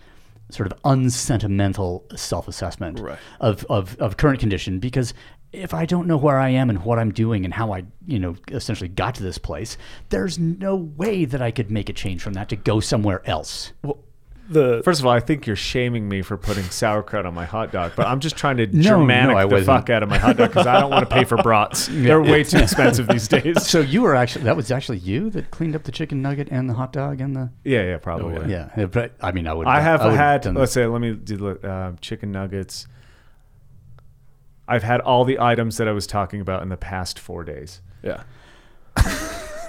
sort 0.52 0.65
of 0.71 0.73
unsentimental 0.84 2.04
self-assessment 2.15 2.99
Right. 2.99 3.19
of, 3.39 3.63
of, 3.69 3.95
of 3.99 4.17
current 4.17 4.39
condition 4.39 4.80
because 4.80 5.13
if 5.52 5.74
I 5.74 5.86
don't 5.86 6.08
know 6.08 6.18
where 6.18 6.38
I 6.40 6.50
am 6.50 6.70
and 6.70 6.84
what 6.84 7.00
I'm 7.00 7.12
doing 7.12 7.44
and 7.46 7.54
how 7.54 7.74
I, 7.74 7.84
you 8.06 8.20
know, 8.20 8.36
essentially 8.50 8.88
got 8.90 9.16
to 9.16 9.24
this 9.24 9.38
place, 9.38 9.78
there's 10.10 10.38
no 10.38 10.76
way 10.76 11.26
that 11.26 11.42
I 11.42 11.52
could 11.52 11.72
make 11.72 11.90
a 11.90 11.94
change 11.94 12.22
from 12.22 12.34
that 12.34 12.50
to 12.50 12.56
go 12.56 12.80
somewhere 12.80 13.22
else. 13.28 13.74
Well, 13.84 13.98
the 14.52 14.82
First 14.84 15.00
of 15.00 15.06
all, 15.06 15.12
I 15.12 15.20
think 15.20 15.46
you're 15.46 15.56
shaming 15.56 16.10
me 16.10 16.24
for 16.24 16.36
putting 16.36 16.64
sauerkraut 16.64 17.24
on 17.28 17.36
my 17.36 17.46
hot 17.46 17.72
dog, 17.72 17.92
but 17.96 18.08
I'm 18.08 18.20
just 18.20 18.36
trying 18.36 18.58
to 18.58 18.66
No, 18.76 18.82
Germanic 18.82 19.36
no, 19.36 19.38
I 19.38 19.44
the 19.44 19.48
wasn't. 19.56 19.66
fuck 19.68 19.90
out 19.92 20.02
of 20.02 20.10
my 20.10 20.18
hot 20.18 20.38
dog 20.38 20.50
because 20.50 20.66
I 20.66 20.80
don't 20.80 20.90
want 20.90 21.08
to 21.08 21.16
pay 21.16 21.24
for 21.24 21.38
brats. 21.44 21.88
They're 21.92 22.20
way 22.22 22.44
too 22.44 22.58
expensive 22.58 23.08
these 23.08 23.28
days. 23.28 23.58
So 23.68 23.80
you 23.82 24.02
were 24.02 24.16
actually 24.16 24.46
that 24.46 24.56
was 24.58 24.72
actually 24.72 24.98
you 25.00 25.30
that 25.32 25.52
cleaned 25.52 25.76
up 25.76 25.84
the 25.84 25.92
chicken 25.92 26.24
nugget 26.24 26.48
and 26.50 26.68
the 26.68 26.74
hot 26.74 26.92
dog 26.94 27.22
and 27.22 27.36
the 27.36 27.52
Yeah, 27.64 27.84
yeah, 27.84 27.98
probably. 27.98 28.52
yeah. 28.52 28.86
But 28.88 29.14
I 29.22 29.32
mean, 29.32 29.48
I 29.48 29.54
would. 29.54 29.68
I 29.68 29.82
have 29.82 30.04
would 30.04 30.14
had. 30.16 30.46
Let's 30.46 30.72
say, 30.72 30.88
let 30.88 31.00
me 31.02 31.14
do 31.14 31.50
uh, 31.50 31.92
chicken 32.02 32.32
nuggets. 32.32 32.88
I've 34.69 34.84
had 34.84 35.01
all 35.01 35.25
the 35.25 35.39
items 35.39 35.77
that 35.77 35.88
I 35.88 35.91
was 35.91 36.05
talking 36.08 36.39
about 36.41 36.62
in 36.62 36.69
the 36.69 36.77
past 36.77 37.19
four 37.19 37.43
days. 37.43 37.82
yeah. 38.03 38.23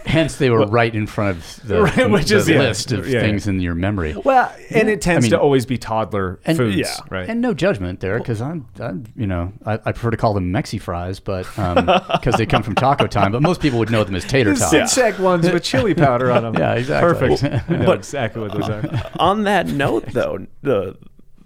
Hence, 0.07 0.37
they 0.37 0.49
were 0.51 0.67
right 0.67 0.93
in 0.93 1.07
front 1.07 1.37
of 1.37 1.69
the, 1.69 1.83
Right, 1.97 2.11
which 2.11 2.31
the 2.31 2.37
is- 2.39 2.49
yeah. 2.49 2.59
list 2.59 2.91
of 2.91 3.07
Yeah, 3.07 3.21
things 3.21 3.47
in 3.47 3.61
your 3.61 3.75
memory. 3.75 4.17
Well, 4.25 4.51
and 4.71 4.89
it 4.89 5.03
tends 5.03 5.25
mean- 5.25 5.33
to 5.33 5.39
always 5.39 5.67
be 5.67 5.77
toddler 5.79 6.41
And- 6.47 6.57
foods, 6.57 6.77
yeah, 6.77 6.97
right? 7.11 7.29
And 7.29 7.41
no 7.43 7.53
judgment 7.55 8.01
there, 8.01 8.19
because 8.19 8.41
I'm, 8.41 8.67
I'm, 8.81 9.05
you 9.15 9.27
know, 9.27 9.53
I, 9.65 9.75
I 9.75 9.93
prefer 9.93 10.11
to 10.11 10.17
call 10.17 10.33
them 10.35 10.53
Mexi 10.53 10.81
fries, 10.81 11.21
but 11.21 11.47
um, 11.59 11.85
because 12.13 12.35
they 12.37 12.47
come 12.47 12.63
from 12.63 12.75
Taco 12.75 13.07
Time. 13.07 13.31
But 13.31 13.43
most 13.43 13.61
people 13.61 13.79
would 13.79 13.91
know 13.91 14.03
them 14.03 14.15
as 14.17 14.25
tater 14.25 14.55
tots. 14.55 14.71
Zigzag 14.71 15.21
ones 15.21 15.49
with 15.49 15.63
chili 15.63 15.95
powder 15.95 16.33
on 16.33 16.43
them. 16.43 16.55
Yeah, 16.59 16.75
exactly. 16.75 17.29
Perfect. 17.29 17.71
I 17.71 17.77
know 17.77 17.87
But- 17.87 17.99
exactly 17.99 18.43
what 18.43 18.53
those 18.53 18.69
are. 18.69 19.13
On 19.21 19.45
that 19.45 19.67
note, 19.69 20.07
though, 20.07 20.47
the 20.63 20.97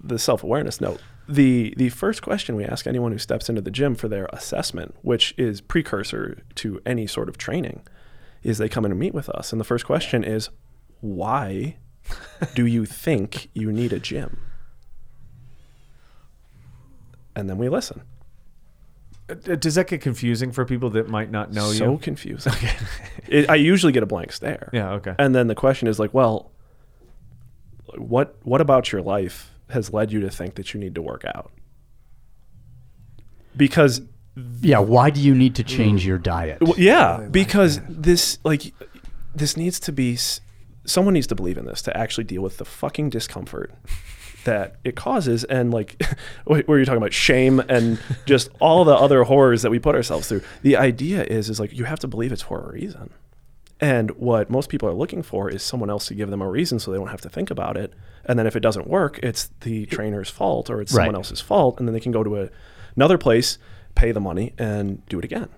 the 0.01 0.17
self 0.17 0.43
awareness 0.43 0.79
note, 0.81 1.01
the 1.27 1.73
the 1.77 1.89
first 1.89 2.21
question 2.21 2.55
we 2.55 2.65
ask 2.65 2.87
anyone 2.87 3.11
who 3.11 3.17
steps 3.17 3.49
into 3.49 3.61
the 3.61 3.71
gym 3.71 3.95
for 3.95 4.07
their 4.07 4.27
assessment, 4.31 4.95
which 5.01 5.33
is 5.37 5.61
precursor 5.61 6.43
to 6.55 6.81
any 6.85 7.07
sort 7.07 7.29
of 7.29 7.37
training, 7.37 7.81
is 8.43 8.57
they 8.57 8.69
come 8.69 8.85
in 8.85 8.91
and 8.91 8.99
meet 8.99 9.13
with 9.13 9.29
us, 9.29 9.51
and 9.51 9.59
the 9.59 9.65
first 9.65 9.85
question 9.85 10.23
is, 10.23 10.49
why 11.01 11.77
do 12.53 12.65
you 12.65 12.85
think 12.85 13.49
you 13.53 13.71
need 13.71 13.91
a 13.91 13.99
gym? 13.99 14.39
And 17.35 17.49
then 17.49 17.57
we 17.57 17.69
listen. 17.69 18.01
Uh, 19.27 19.55
Does 19.55 19.75
that 19.75 19.87
get 19.87 20.01
confusing 20.01 20.51
for 20.51 20.65
people 20.65 20.91
that 20.91 21.09
might 21.09 21.31
not 21.31 21.51
know 21.51 21.67
so 21.67 21.71
you? 21.71 21.77
So 21.77 21.97
confusing. 21.97 22.53
It, 23.27 23.49
I 23.49 23.55
usually 23.55 23.91
get 23.91 24.03
a 24.03 24.05
blank 24.05 24.31
stare. 24.31 24.69
Yeah, 24.71 24.91
okay. 24.91 25.15
And 25.17 25.33
then 25.33 25.47
the 25.47 25.55
question 25.55 25.87
is 25.87 25.97
like, 25.97 26.13
well, 26.13 26.51
what 27.97 28.35
what 28.43 28.61
about 28.61 28.91
your 28.91 29.01
life 29.01 29.51
has 29.69 29.93
led 29.93 30.11
you 30.11 30.21
to 30.21 30.29
think 30.29 30.55
that 30.55 30.73
you 30.73 30.79
need 30.79 30.95
to 30.95 31.01
work 31.01 31.25
out? 31.25 31.51
Because 33.55 34.01
Yeah, 34.61 34.79
why 34.79 35.09
do 35.09 35.21
you 35.21 35.33
need 35.33 35.55
to 35.55 35.63
change 35.63 36.03
mm. 36.03 36.07
your 36.07 36.17
diet? 36.17 36.61
Well, 36.61 36.75
yeah, 36.77 37.27
because 37.31 37.79
this 37.87 38.39
like 38.43 38.73
this 39.33 39.55
needs 39.57 39.79
to 39.81 39.91
be 39.91 40.17
someone 40.85 41.13
needs 41.13 41.27
to 41.27 41.35
believe 41.35 41.57
in 41.57 41.65
this 41.65 41.81
to 41.83 41.97
actually 41.97 42.25
deal 42.25 42.41
with 42.41 42.57
the 42.57 42.65
fucking 42.65 43.09
discomfort 43.09 43.73
that 44.43 44.75
it 44.83 44.95
causes 44.95 45.43
and 45.45 45.73
like 45.73 46.01
what 46.45 46.67
were 46.67 46.79
you 46.79 46.85
talking 46.85 46.97
about 46.97 47.13
shame 47.13 47.59
and 47.61 47.99
just 48.25 48.49
all 48.59 48.85
the 48.85 48.93
other 48.93 49.23
horrors 49.23 49.63
that 49.63 49.71
we 49.71 49.79
put 49.79 49.95
ourselves 49.95 50.29
through. 50.29 50.41
The 50.61 50.77
idea 50.77 51.23
is 51.23 51.49
is 51.49 51.59
like 51.59 51.73
you 51.73 51.85
have 51.85 51.99
to 51.99 52.07
believe 52.07 52.31
it's 52.31 52.41
for 52.41 52.61
a 52.61 52.71
reason. 52.71 53.11
And 53.81 54.11
what 54.11 54.49
most 54.49 54.69
people 54.69 54.87
are 54.87 54.93
looking 54.93 55.21
for 55.21 55.49
is 55.49 55.61
someone 55.61 55.89
else 55.89 56.05
to 56.07 56.13
give 56.15 56.29
them 56.29 56.41
a 56.41 56.49
reason 56.49 56.79
so 56.79 56.91
they 56.91 56.97
don't 56.97 57.09
have 57.09 57.21
to 57.21 57.29
think 57.29 57.51
about 57.51 57.75
it. 57.75 57.93
And 58.23 58.39
then 58.39 58.47
if 58.47 58.55
it 58.55 58.61
doesn't 58.61 58.87
work, 58.87 59.19
it's 59.21 59.49
the 59.61 59.85
trainer's 59.87 60.29
fault 60.29 60.69
or 60.69 60.81
it's 60.81 60.93
someone 60.93 61.15
else's 61.15 61.41
fault. 61.41 61.77
And 61.79 61.87
then 61.87 61.93
they 61.93 61.99
can 61.99 62.11
go 62.13 62.23
to 62.23 62.41
a, 62.43 62.49
another 62.95 63.17
place, 63.17 63.57
pay 63.93 64.11
the 64.13 64.21
money, 64.21 64.53
and 64.57 65.05
do 65.07 65.19
it 65.19 65.25
again. 65.25 65.49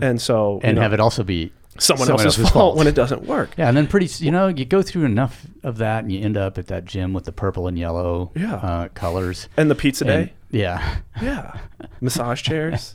And 0.00 0.20
so, 0.20 0.54
you 0.54 0.60
and 0.64 0.76
know, 0.76 0.82
have 0.82 0.92
it 0.92 1.00
also 1.00 1.22
be 1.22 1.52
someone, 1.78 2.10
else's, 2.10 2.48
fault, 2.50 2.76
when 2.76 2.86
it 2.88 2.94
doesn't 2.94 3.22
work. 3.22 3.50
Yeah, 3.56 3.68
and 3.68 3.76
then 3.76 3.86
pretty, 3.86 4.06
you 4.24 4.30
know, 4.32 4.48
you 4.48 4.64
go 4.64 4.82
through 4.82 5.04
enough 5.04 5.46
of 5.62 5.78
that, 5.78 6.02
and 6.04 6.12
you 6.12 6.20
end 6.20 6.36
up 6.36 6.58
at 6.58 6.66
that 6.66 6.84
gym 6.84 7.12
with 7.14 7.24
the 7.24 7.32
purple 7.32 7.66
and 7.68 7.78
yellow 7.78 8.30
Yeah. 8.34 8.56
uh, 8.56 8.88
colors. 8.88 9.48
And 9.56 9.70
the 9.70 9.74
pizza 9.76 10.04
And- 10.06 10.26
day, 10.26 10.32
yeah, 10.50 10.98
yeah, 11.22 11.58
massage 12.00 12.42
chairs, 12.42 12.94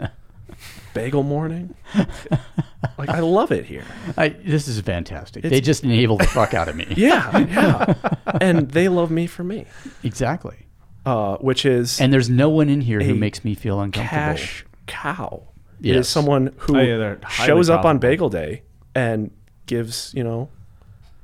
bagel 0.93 1.23
morning. 1.23 1.75
like 2.97 3.09
I 3.09 3.19
love 3.19 3.51
it 3.51 3.65
here. 3.65 3.85
I, 4.17 4.29
this 4.29 4.67
is 4.67 4.79
fantastic. 4.81 5.43
they 5.43 5.61
just 5.61 5.83
enable 5.83 6.17
the 6.17 6.25
fuck 6.27 6.53
out 6.53 6.67
of 6.67 6.75
me. 6.75 6.85
Yeah, 6.95 7.37
yeah, 7.47 7.93
and 8.41 8.69
they 8.71 8.87
love 8.89 9.11
me 9.11 9.27
for 9.27 9.43
me, 9.43 9.65
exactly. 10.03 10.67
uh, 11.05 11.37
which 11.37 11.65
is 11.65 11.99
And 12.01 12.11
there's 12.13 12.29
no 12.29 12.49
one 12.49 12.69
in 12.69 12.81
here 12.81 13.01
who 13.01 13.15
makes 13.15 13.43
me 13.43 13.55
feel 13.55 13.79
uncomfortable. 13.81 14.17
cash 14.17 14.65
cow. 14.87 15.47
Yes. 15.79 15.97
is 16.05 16.09
someone 16.09 16.53
who 16.59 16.77
Oh, 16.77 16.81
yeah, 16.81 17.15
shows 17.29 17.69
up 17.69 17.83
on. 17.85 17.99
Bagel 17.99 18.29
Day 18.29 18.63
and 18.95 19.31
gives 19.65 20.13
you 20.15 20.23
know 20.23 20.49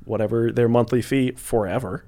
whatever 0.05 0.51
their 0.51 0.67
monthly 0.67 1.01
fee 1.01 1.31
forever, 1.31 2.05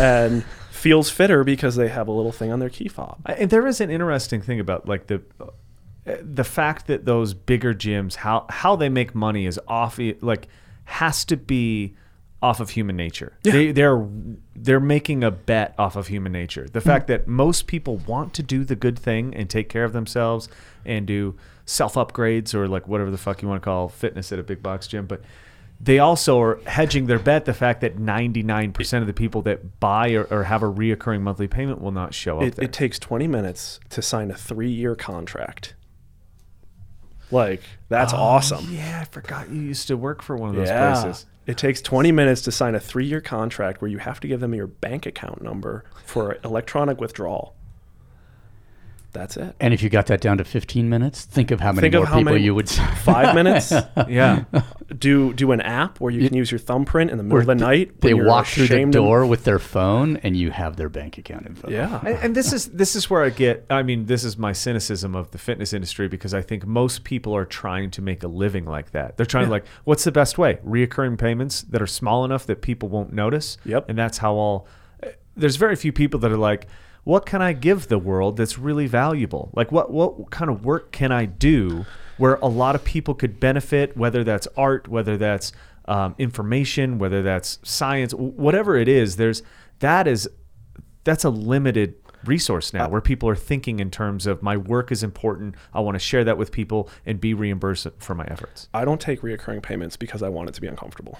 and 0.00 0.44
feels 0.70 1.10
fitter 1.10 1.44
because 1.44 1.76
they 1.76 1.88
have 1.88 2.08
a 2.08 2.12
little 2.12 2.32
thing 2.32 2.50
on 2.52 2.60
their 2.60 2.70
key 2.70 2.88
fob. 2.88 3.18
I- 3.26 3.34
And 3.34 3.50
there 3.50 3.66
is 3.66 3.80
an 3.80 3.90
interesting 3.90 4.40
thing 4.40 4.58
about 4.60 4.88
like 4.88 5.06
the 5.08 5.20
the 6.04 6.44
fact 6.44 6.86
that 6.88 7.04
those 7.04 7.32
bigger 7.32 7.72
gyms 7.72 8.16
how 8.16 8.44
how 8.48 8.74
they 8.74 8.88
make 8.88 9.14
money 9.14 9.46
is 9.46 9.60
off 9.68 9.98
like 10.20 10.48
has 10.84 11.24
to 11.24 11.36
be 11.36 11.94
off 12.42 12.58
of 12.58 12.70
human 12.70 12.96
nature. 12.96 13.38
They 13.44 13.70
they're 13.70 14.04
they're 14.56 14.80
making 14.80 15.22
a 15.22 15.30
bet 15.30 15.74
off 15.78 15.94
of 15.94 16.08
human 16.08 16.32
nature. 16.32 16.66
The 16.68 16.80
hmm. 16.80 16.88
fact 16.88 17.06
that 17.06 17.28
most 17.28 17.66
people 17.66 17.98
want 17.98 18.34
to 18.34 18.42
do 18.42 18.64
the 18.64 18.74
good 18.74 18.98
thing 18.98 19.34
and 19.34 19.48
take 19.48 19.68
care 19.68 19.84
of 19.84 19.92
themselves 19.92 20.48
and 20.84 21.06
do 21.06 21.36
self 21.64 21.94
upgrades 21.94 22.52
or 22.52 22.66
like 22.66 22.88
whatever 22.88 23.10
the 23.10 23.18
fuck 23.18 23.42
you 23.42 23.48
want 23.48 23.62
to 23.62 23.64
call 23.64 23.88
fitness 23.88 24.32
at 24.32 24.40
a 24.40 24.42
big 24.42 24.62
box 24.62 24.88
gym, 24.88 25.06
but 25.06 25.22
they 25.80 25.98
also 25.98 26.40
are 26.40 26.60
hedging 26.66 27.06
their 27.06 27.18
bet 27.18 27.44
the 27.44 27.54
fact 27.54 27.80
that 27.80 27.96
99% 27.96 29.00
of 29.00 29.08
the 29.08 29.12
people 29.12 29.42
that 29.42 29.80
buy 29.80 30.10
or, 30.12 30.24
or 30.24 30.44
have 30.44 30.62
a 30.62 30.72
reoccurring 30.72 31.22
monthly 31.22 31.48
payment 31.48 31.80
will 31.80 31.90
not 31.90 32.14
show 32.14 32.38
up 32.38 32.44
It, 32.44 32.58
it 32.60 32.72
takes 32.72 33.00
20 33.00 33.26
minutes 33.26 33.80
to 33.90 34.00
sign 34.00 34.30
a 34.30 34.36
three-year 34.36 34.94
contract. 34.94 35.74
Like 37.32 37.62
that's 37.88 38.12
oh, 38.12 38.18
awesome. 38.18 38.66
Yeah, 38.70 39.00
I 39.00 39.04
forgot 39.06 39.50
you 39.50 39.60
used 39.60 39.88
to 39.88 39.96
work 39.96 40.22
for 40.22 40.36
one 40.36 40.50
of 40.50 40.56
those 40.56 40.68
Yeah. 40.68 40.92
places. 41.02 41.26
It 41.44 41.56
takes 41.56 41.80
20 41.82 42.12
minutes 42.12 42.42
to 42.42 42.52
sign 42.52 42.76
a 42.76 42.80
three-year 42.80 43.20
contract 43.20 43.82
where 43.82 43.90
you 43.90 43.98
have 43.98 44.20
to 44.20 44.28
give 44.28 44.38
them 44.38 44.54
your 44.54 44.68
bank 44.68 45.06
account 45.06 45.42
number 45.42 45.82
for 46.04 46.38
electronic 46.44 47.00
withdrawal. 47.00 47.56
That's 49.12 49.36
it. 49.36 49.54
And 49.60 49.74
if 49.74 49.82
you 49.82 49.90
got 49.90 50.06
that 50.06 50.22
down 50.22 50.38
to 50.38 50.44
15 50.44 50.88
minutes, 50.88 51.24
think 51.26 51.50
of 51.50 51.60
how 51.60 51.72
many 51.72 51.82
Think 51.82 51.94
of 51.94 52.00
more 52.00 52.06
how 52.06 52.18
people 52.18 52.32
many- 52.32 52.44
you 52.44 52.54
would. 52.54 52.68
Five 53.04 53.34
minutes. 53.34 53.72
Yeah. 54.08 54.44
do 54.98 55.32
do 55.34 55.52
an 55.52 55.60
app 55.60 56.00
where 56.00 56.10
you 56.10 56.26
can 56.26 56.36
use 56.36 56.50
your 56.50 56.58
thumbprint 56.58 57.10
in 57.10 57.16
the 57.18 57.22
middle 57.22 57.38
of 57.40 57.46
the 57.46 57.54
night. 57.54 58.00
They 58.00 58.14
walk 58.14 58.46
through 58.46 58.68
the 58.68 58.74
ashamed 58.74 58.94
of- 58.94 59.02
door 59.04 59.26
with 59.26 59.44
their 59.44 59.58
phone, 59.58 60.16
and 60.18 60.36
you 60.36 60.50
have 60.50 60.76
their 60.76 60.88
bank 60.88 61.18
account 61.18 61.46
info. 61.46 61.68
Yeah. 61.70 62.00
and, 62.00 62.16
and 62.18 62.34
this 62.34 62.52
is 62.52 62.66
this 62.68 62.96
is 62.96 63.10
where 63.10 63.22
I 63.22 63.30
get. 63.30 63.66
I 63.70 63.82
mean, 63.82 64.06
this 64.06 64.24
is 64.24 64.36
my 64.38 64.52
cynicism 64.52 65.14
of 65.14 65.30
the 65.30 65.38
fitness 65.38 65.72
industry 65.72 66.08
because 66.08 66.32
I 66.34 66.42
think 66.42 66.66
most 66.66 67.04
people 67.04 67.34
are 67.36 67.44
trying 67.44 67.90
to 67.92 68.02
make 68.02 68.22
a 68.22 68.28
living 68.28 68.64
like 68.64 68.92
that. 68.92 69.16
They're 69.16 69.26
trying 69.26 69.44
to 69.46 69.50
like, 69.50 69.66
what's 69.84 70.04
the 70.04 70.12
best 70.12 70.38
way? 70.38 70.58
Reoccurring 70.66 71.18
payments 71.18 71.62
that 71.62 71.82
are 71.82 71.86
small 71.86 72.24
enough 72.24 72.46
that 72.46 72.62
people 72.62 72.88
won't 72.88 73.12
notice. 73.12 73.58
Yep. 73.64 73.88
And 73.90 73.98
that's 73.98 74.18
how 74.18 74.34
all. 74.34 74.66
Eh, 75.02 75.10
there's 75.36 75.56
very 75.56 75.76
few 75.76 75.92
people 75.92 76.18
that 76.20 76.32
are 76.32 76.36
like, 76.36 76.66
what 77.04 77.26
can 77.26 77.42
I 77.42 77.52
give 77.52 77.88
the 77.88 77.98
world 77.98 78.36
that's 78.36 78.58
really 78.58 78.86
valuable? 78.86 79.50
Like, 79.54 79.72
what 79.72 79.90
what 79.90 80.30
kind 80.30 80.50
of 80.50 80.64
work 80.64 80.92
can 80.92 81.10
I 81.12 81.24
do 81.26 81.84
where 82.16 82.34
a 82.36 82.46
lot 82.48 82.74
of 82.74 82.84
people 82.84 83.14
could 83.14 83.40
benefit? 83.40 83.96
Whether 83.96 84.22
that's 84.24 84.46
art, 84.56 84.88
whether 84.88 85.16
that's 85.16 85.52
um, 85.86 86.14
information, 86.18 86.98
whether 86.98 87.22
that's 87.22 87.58
science, 87.64 88.12
whatever 88.14 88.76
it 88.76 88.88
is. 88.88 89.16
There's 89.16 89.42
that 89.80 90.06
is 90.06 90.28
that's 91.04 91.24
a 91.24 91.30
limited 91.30 91.94
resource 92.24 92.72
now 92.72 92.88
where 92.88 93.00
people 93.00 93.28
are 93.28 93.34
thinking 93.34 93.80
in 93.80 93.90
terms 93.90 94.28
of 94.28 94.44
my 94.44 94.56
work 94.56 94.92
is 94.92 95.02
important 95.02 95.56
i 95.74 95.80
want 95.80 95.96
to 95.96 95.98
share 95.98 96.22
that 96.22 96.38
with 96.38 96.52
people 96.52 96.88
and 97.04 97.20
be 97.20 97.34
reimbursed 97.34 97.88
for 97.98 98.14
my 98.14 98.24
efforts 98.26 98.68
I 98.72 98.84
don't 98.84 99.00
take 99.00 99.22
reoccurring 99.22 99.60
payments 99.60 99.96
because 99.96 100.22
I 100.22 100.28
want 100.28 100.48
it 100.48 100.54
to 100.54 100.60
be 100.60 100.68
uncomfortable. 100.68 101.18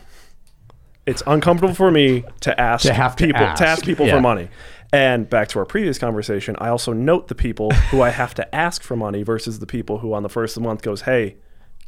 It's 1.05 1.23
uncomfortable 1.27 1.75
for 1.75 1.91
me 1.91 2.23
to 2.43 2.61
ask 2.61 2.87
To 2.87 2.95
have 2.95 3.17
to 3.17 3.27
people 3.27 3.43
ask. 3.43 3.59
to 3.61 3.67
ask 3.67 3.85
people 3.85 4.07
Yeah. 4.07 4.15
for 4.15 4.21
money. 4.21 4.49
And 4.93 5.31
back 5.31 5.49
to 5.49 5.59
our 5.59 5.65
previous 5.65 5.99
conversation, 5.99 6.55
I 6.59 6.69
also 6.69 6.93
note 6.93 7.29
the 7.29 7.35
people 7.35 7.71
who 7.91 8.03
I 8.03 8.11
have 8.11 8.35
to 8.35 8.55
ask 8.55 8.83
for 8.83 8.97
money 8.97 9.23
versus 9.23 9.59
the 9.59 9.67
people 9.67 9.99
who 9.99 10.13
on 10.13 10.23
the 10.23 10.29
first 10.29 10.57
of 10.57 10.63
the 10.63 10.69
month 10.69 10.83
goes, 10.83 11.03
"Hey, 11.03 11.37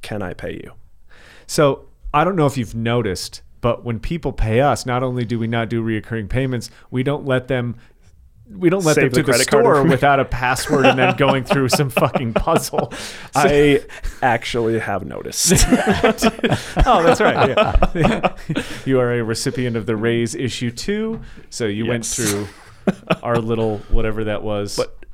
can 0.02 0.22
I 0.22 0.32
pay 0.34 0.54
you?" 0.54 0.72
so 1.46 1.86
i 2.12 2.24
don't 2.24 2.36
know 2.36 2.46
if 2.46 2.56
you've 2.56 2.74
noticed 2.74 3.42
but 3.60 3.84
when 3.84 3.98
people 3.98 4.32
pay 4.32 4.60
us 4.60 4.86
not 4.86 5.02
only 5.02 5.24
do 5.24 5.38
we 5.38 5.46
not 5.46 5.68
do 5.68 5.82
reoccurring 5.82 6.28
payments 6.28 6.70
we 6.90 7.02
don't 7.02 7.24
let 7.24 7.48
them 7.48 7.76
we 8.50 8.68
don't 8.68 8.84
let 8.84 8.94
Save 8.94 9.14
them 9.14 9.24
to 9.24 9.32
the 9.32 9.32
card 9.32 9.40
store 9.40 9.82
without 9.84 10.20
a 10.20 10.24
password 10.26 10.84
and 10.84 10.98
then 10.98 11.16
going 11.18 11.44
through 11.44 11.70
some 11.70 11.88
fucking 11.88 12.34
puzzle 12.34 12.92
I 13.34 13.82
actually 14.20 14.78
have 14.78 15.06
noticed. 15.06 15.64
oh, 15.66 17.02
that's 17.02 17.22
right. 17.22 17.48
Yeah. 17.96 18.36
you 18.84 19.00
are 19.00 19.14
a 19.14 19.24
recipient 19.24 19.76
of 19.76 19.86
the 19.86 19.96
Raise 19.96 20.34
issue 20.34 20.70
two, 20.70 21.22
so 21.48 21.64
you 21.64 21.86
went 21.86 22.04
through 22.04 22.46
our 23.22 23.38
little 23.38 23.78
whatever 23.90 24.24
that 24.24 24.42
was. 24.42 24.76
But 24.76 25.04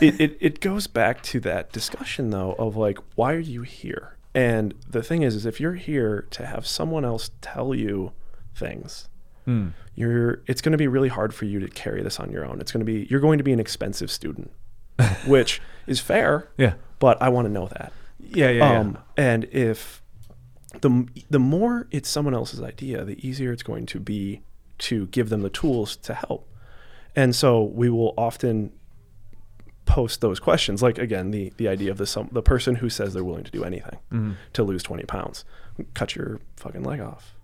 it, 0.00 0.20
it, 0.20 0.38
it 0.40 0.60
goes 0.60 0.86
back 0.86 1.22
to 1.24 1.40
that 1.40 1.72
discussion 1.72 2.30
though 2.30 2.52
of 2.58 2.76
like 2.76 2.98
why 3.14 3.32
are 3.32 3.38
you 3.38 3.62
here 3.62 4.16
and 4.34 4.74
the 4.86 5.02
thing 5.02 5.22
is 5.22 5.34
is 5.34 5.46
if 5.46 5.58
you're 5.58 5.74
here 5.74 6.26
to 6.30 6.44
have 6.44 6.66
someone 6.66 7.06
else 7.06 7.30
tell 7.40 7.74
you 7.74 8.12
things 8.54 9.08
Hmm. 9.46 9.68
you're 9.94 10.42
it's 10.46 10.60
going 10.60 10.72
to 10.72 10.78
be 10.78 10.88
really 10.88 11.08
hard 11.08 11.32
for 11.32 11.46
you 11.46 11.60
to 11.60 11.68
carry 11.68 12.02
this 12.02 12.20
on 12.20 12.30
your 12.30 12.44
own 12.44 12.60
it's 12.60 12.72
going 12.72 12.84
to 12.84 12.84
be 12.84 13.06
you're 13.08 13.20
going 13.20 13.38
to 13.38 13.44
be 13.44 13.52
an 13.52 13.60
expensive 13.60 14.10
student 14.10 14.50
which 15.26 15.62
is 15.86 16.00
fair 16.00 16.48
yeah, 16.58 16.74
but 16.98 17.16
i 17.22 17.30
want 17.30 17.46
to 17.46 17.52
know 17.52 17.68
that 17.68 17.92
yeah, 18.18 18.50
yeah. 18.50 18.72
yeah. 18.72 18.78
um, 18.80 18.98
and 19.16 19.44
if 19.44 20.02
the 20.80 21.06
the 21.30 21.38
more 21.38 21.86
it's 21.90 22.08
someone 22.08 22.34
else's 22.34 22.60
idea, 22.60 23.04
the 23.04 23.26
easier 23.26 23.52
it's 23.52 23.62
going 23.62 23.86
to 23.86 24.00
be 24.00 24.42
to 24.78 25.06
give 25.06 25.28
them 25.28 25.42
the 25.42 25.50
tools 25.50 25.96
to 25.96 26.14
help. 26.14 26.48
And 27.16 27.34
so 27.34 27.62
we 27.64 27.88
will 27.90 28.12
often 28.16 28.72
post 29.86 30.20
those 30.20 30.38
questions, 30.40 30.82
like 30.82 30.98
again 30.98 31.30
the 31.30 31.52
the 31.56 31.68
idea 31.68 31.90
of 31.90 31.96
the 31.98 32.06
some 32.06 32.28
the 32.32 32.42
person 32.42 32.76
who 32.76 32.88
says 32.90 33.14
they're 33.14 33.24
willing 33.24 33.44
to 33.44 33.50
do 33.50 33.64
anything 33.64 33.98
Mm-hmm. 34.12 34.32
to 34.52 34.62
lose 34.62 34.82
twenty 34.82 35.04
pounds, 35.04 35.44
cut 35.94 36.14
your 36.14 36.40
fucking 36.56 36.82
leg 36.84 37.00
off. 37.00 37.34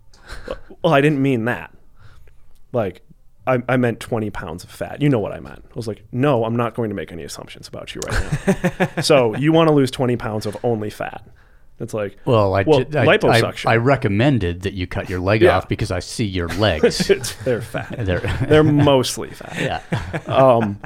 well, 0.83 0.93
I 0.93 1.01
didn't 1.01 1.21
mean 1.21 1.45
that. 1.45 1.73
Like. 2.71 3.01
I, 3.45 3.61
I 3.67 3.75
meant 3.75 3.99
20 3.99 4.29
pounds 4.29 4.63
of 4.63 4.69
fat. 4.71 5.01
You 5.01 5.09
know 5.09 5.19
what 5.19 5.33
I 5.33 5.41
meant. 5.41 5.65
I 5.69 5.73
was 5.75 5.85
like, 5.85 6.05
no, 6.13 6.45
I'm 6.45 6.55
not 6.55 6.75
going 6.75 6.87
to 6.87 6.95
make 6.95 7.11
any 7.11 7.23
assumptions 7.23 7.67
about 7.67 7.93
you 7.93 7.99
right 8.07 8.87
now. 8.95 9.01
so 9.01 9.35
you 9.35 9.51
want 9.51 9.67
to 9.67 9.73
lose 9.73 9.91
20 9.91 10.15
pounds 10.15 10.45
of 10.45 10.55
only 10.63 10.89
fat. 10.89 11.27
It's 11.79 11.93
like, 11.93 12.17
Well, 12.25 12.53
I, 12.53 12.63
Well, 12.63 12.83
ju- 12.83 12.97
I, 12.97 13.01
I, 13.03 13.17
liposuction. 13.17 13.65
I 13.67 13.75
recommended 13.77 14.61
that 14.61 14.73
you 14.73 14.87
cut 14.87 15.09
your 15.09 15.19
leg 15.19 15.41
Yeah. 15.41 15.57
off 15.57 15.67
because 15.67 15.91
I 15.91 15.99
see 15.99 16.25
your 16.25 16.47
legs. 16.49 17.07
they're 17.45 17.61
fat. 17.61 17.95
They're, 18.05 18.19
They're 18.47 18.63
mostly 18.63 19.29
fat. 19.31 19.57
yeah. 19.59 20.21
Um, 20.33 20.79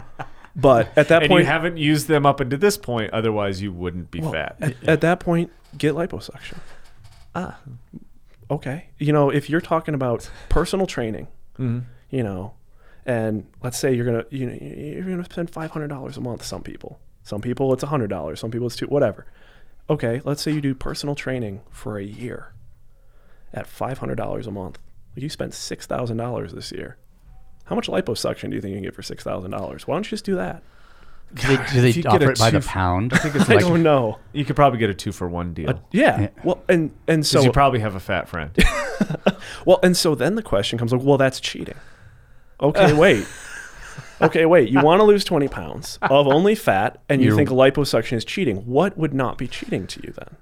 but 0.56 0.90
at 0.98 1.10
that 1.10 1.24
and 1.24 1.30
point, 1.30 1.44
you 1.44 1.48
haven't 1.48 1.78
used 1.78 2.08
them 2.08 2.26
up 2.26 2.40
until 2.40 2.58
this 2.58 2.78
point, 2.78 3.14
otherwise 3.14 3.62
you 3.62 3.72
wouldn't 3.72 4.10
be 4.12 4.22
fat. 4.22 4.56
at, 4.60 4.76
at 4.88 5.02
that 5.02 5.20
point, 5.20 5.52
get 5.78 5.94
liposuction. 5.94 6.58
Ah, 7.36 7.60
okay. 8.50 8.88
You 8.98 9.14
know, 9.14 9.30
if 9.30 9.50
you're 9.50 9.62
talking 9.62 9.94
about 9.94 10.30
personal 10.50 10.88
training, 10.88 11.28
Mm-hmm. 11.60 11.80
you 12.12 12.22
know, 12.24 12.54
and 13.06 13.46
let's 13.64 13.80
say 13.80 13.92
you're 13.94 14.06
gonna, 14.06 14.26
you 14.30 14.46
know, 14.46 14.58
you're 14.62 15.04
gonna 15.04 15.24
spend 15.26 15.50
five 15.50 15.72
hundred 15.72 15.88
dollars 15.88 16.18
a 16.18 16.22
month. 16.22 16.44
Some 16.44 16.62
people, 16.62 17.00
some 17.24 17.42
people 17.42 17.74
it's 17.74 17.84
hundred 17.84 18.10
dollars. 18.12 18.40
Some 18.40 18.52
people 18.52 18.68
it's 18.68 18.76
two, 18.76 18.86
whatever. 18.86 19.26
Okay, 19.90 20.22
let's 20.26 20.42
say 20.42 20.52
you 20.52 20.62
do 20.62 20.76
personal 20.76 21.16
training 21.16 21.62
for 21.72 21.98
a 21.98 22.04
year 22.04 22.54
at 23.54 23.68
five 23.68 24.00
hundred 24.00 24.16
dollars 24.16 24.48
a 24.48 24.52
month. 24.52 24.80
You 25.16 25.30
spent 25.30 25.54
six 25.54 25.86
thousand 25.86 26.18
dollars 26.18 26.54
this 26.54 26.72
year. 26.72 26.98
How 27.66 27.76
much 27.76 27.88
liposuction 27.88 28.50
do 28.50 28.56
you 28.56 28.62
think 28.62 28.72
you 28.72 28.78
can 28.78 28.84
get 28.84 28.96
for 28.96 29.02
six 29.02 29.24
thousand 29.24 29.52
dollars? 29.52 29.88
Why 29.88 29.96
don't 29.96 30.06
you 30.06 30.10
just 30.12 30.26
do 30.26 30.36
that? 30.36 30.62
Do 31.34 31.48
they, 31.48 31.72
do 31.74 31.82
they 31.82 31.90
you 31.90 32.04
offer 32.04 32.32
it 32.32 32.40
by 32.40 32.52
the 32.52 32.60
two- 32.62 32.68
pound? 32.68 33.14
I 33.16 33.18
think 33.18 33.36
it's 33.36 33.50
I 33.50 33.56
don't 33.58 33.84
know. 33.84 34.18
you 34.32 34.46
could 34.46 34.56
probably 34.56 34.80
get 34.80 34.90
a 34.90 34.94
two 34.94 35.12
for 35.12 35.28
one 35.28 35.54
deal. 35.54 35.72
Uh, 35.72 35.74
yeah. 35.92 36.22
Yeah. 36.22 36.30
Well, 36.44 36.64
and 36.70 36.92
and 37.08 37.26
So 37.26 37.40
so 37.40 37.46
you 37.46 37.52
probably 37.52 37.80
have 37.82 37.96
a 37.96 38.00
fat 38.00 38.30
friend. 38.30 38.52
well, 39.66 39.80
and 39.84 39.96
so 39.98 40.16
then 40.16 40.36
the 40.36 40.44
question 40.44 40.80
comes 40.80 40.94
like, 40.94 41.02
well, 41.04 41.18
that's 41.18 41.40
cheating. 41.42 41.76
Okay, 42.62 42.94
wait. 42.98 43.26
Okay, 44.22 44.46
wait. 44.46 44.70
You 44.70 44.82
want 44.82 45.00
to 45.00 45.04
lose 45.06 45.24
twenty 45.24 45.48
pounds 45.48 46.00
of 46.02 46.28
only 46.28 46.56
fat, 46.56 47.00
and 47.10 47.22
you 47.22 47.28
You're- 47.30 47.38
think 47.38 47.50
liposuction 47.50 48.14
is 48.14 48.26
cheating? 48.26 48.58
What 48.66 48.98
would 48.98 49.14
not 49.14 49.38
be 49.38 49.48
cheating 49.48 49.86
to 49.88 50.02
you 50.04 50.14
then? 50.18 50.36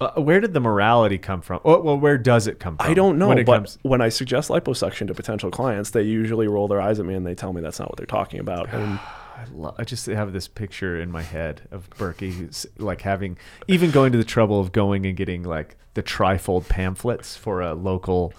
Uh, 0.00 0.20
where 0.20 0.40
did 0.40 0.52
the 0.52 0.60
morality 0.60 1.18
come 1.18 1.40
from? 1.40 1.60
Oh, 1.64 1.80
well, 1.80 1.96
where 1.98 2.18
does 2.18 2.46
it 2.48 2.58
come 2.58 2.76
from? 2.76 2.90
I 2.90 2.94
don't 2.94 3.16
know, 3.16 3.28
When 3.28 3.38
it 3.38 3.46
but 3.46 3.58
comes, 3.58 3.78
when 3.82 4.00
I 4.00 4.08
suggest 4.08 4.50
liposuction 4.50 5.06
to 5.06 5.14
potential 5.14 5.50
clients, 5.52 5.90
they 5.90 6.02
usually 6.02 6.48
roll 6.48 6.66
their 6.66 6.80
eyes 6.80 6.98
at 6.98 7.06
me 7.06 7.14
and 7.14 7.24
they 7.24 7.34
tell 7.36 7.52
me 7.52 7.60
that's 7.62 7.78
not 7.78 7.88
what 7.90 7.96
they're 7.96 8.06
talking 8.06 8.40
about. 8.40 8.68
And 8.74 8.98
I, 9.36 9.46
lo- 9.52 9.74
I 9.78 9.84
just 9.84 10.06
have 10.06 10.32
this 10.32 10.46
picture 10.46 11.00
in 11.00 11.10
my 11.10 11.22
head 11.22 11.62
of 11.72 11.88
Burkey, 11.90 12.32
who's 12.32 12.66
like 12.78 13.02
having, 13.02 13.36
even 13.66 13.90
going 13.90 14.12
to 14.12 14.18
the 14.18 14.24
trouble 14.24 14.60
of 14.60 14.70
going 14.72 15.06
and 15.06 15.16
getting 15.16 15.42
like 15.42 15.76
the 15.94 16.02
trifold 16.04 16.68
pamphlets 16.68 17.36
for 17.36 17.60
a 17.60 17.74
local 17.74 18.32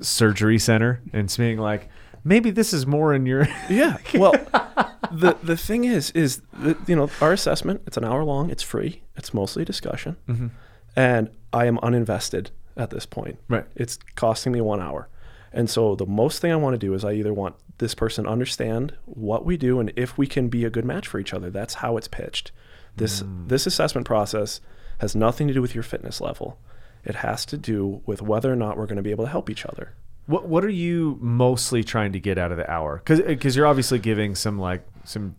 surgery 0.00 0.58
center 0.58 1.00
and 1.12 1.34
being 1.36 1.58
like, 1.58 1.88
maybe 2.24 2.50
this 2.50 2.72
is 2.72 2.86
more 2.86 3.14
in 3.14 3.26
your. 3.26 3.46
yeah, 3.70 3.98
well, 4.14 4.32
the 5.12 5.36
the 5.42 5.56
thing 5.56 5.84
is, 5.84 6.10
is 6.12 6.42
that, 6.54 6.76
you 6.88 6.96
know 6.96 7.10
our 7.20 7.32
assessment. 7.32 7.82
It's 7.86 7.96
an 7.96 8.04
hour 8.04 8.24
long. 8.24 8.50
It's 8.50 8.62
free. 8.62 9.02
It's 9.16 9.32
mostly 9.34 9.64
discussion, 9.64 10.16
mm-hmm. 10.28 10.48
and 10.96 11.30
I 11.52 11.66
am 11.66 11.78
uninvested 11.78 12.48
at 12.76 12.90
this 12.90 13.06
point. 13.06 13.38
Right. 13.48 13.64
It's 13.74 13.98
costing 14.14 14.52
me 14.52 14.60
one 14.60 14.80
hour, 14.80 15.08
and 15.52 15.68
so 15.68 15.94
the 15.94 16.06
most 16.06 16.40
thing 16.40 16.52
I 16.52 16.56
want 16.56 16.74
to 16.74 16.78
do 16.78 16.94
is 16.94 17.04
I 17.04 17.12
either 17.12 17.32
want 17.32 17.56
this 17.78 17.94
person 17.94 18.24
to 18.24 18.30
understand 18.30 18.94
what 19.04 19.44
we 19.44 19.56
do 19.56 19.78
and 19.80 19.92
if 19.96 20.18
we 20.18 20.26
can 20.26 20.48
be 20.48 20.64
a 20.64 20.70
good 20.70 20.84
match 20.84 21.06
for 21.06 21.18
each 21.18 21.32
other. 21.32 21.48
That's 21.48 21.74
how 21.74 21.96
it's 21.96 22.08
pitched. 22.08 22.52
This 22.96 23.22
mm. 23.22 23.48
this 23.48 23.66
assessment 23.66 24.06
process 24.06 24.60
has 24.98 25.14
nothing 25.14 25.48
to 25.48 25.54
do 25.54 25.62
with 25.62 25.74
your 25.74 25.84
fitness 25.84 26.20
level. 26.20 26.58
It 27.04 27.16
has 27.16 27.46
to 27.46 27.56
do 27.56 28.02
with 28.04 28.20
whether 28.20 28.52
or 28.52 28.56
not 28.56 28.76
we're 28.76 28.86
going 28.86 28.96
to 28.96 29.02
be 29.02 29.12
able 29.12 29.24
to 29.24 29.30
help 29.30 29.48
each 29.48 29.64
other. 29.64 29.94
What 30.28 30.46
What 30.46 30.64
are 30.64 30.68
you 30.70 31.18
mostly 31.20 31.82
trying 31.82 32.12
to 32.12 32.20
get 32.20 32.38
out 32.38 32.52
of 32.52 32.58
the 32.58 32.70
hour? 32.70 33.02
Because 33.04 33.56
you're 33.56 33.66
obviously 33.66 33.98
giving 33.98 34.34
some 34.36 34.58
like 34.58 34.86
some 35.04 35.34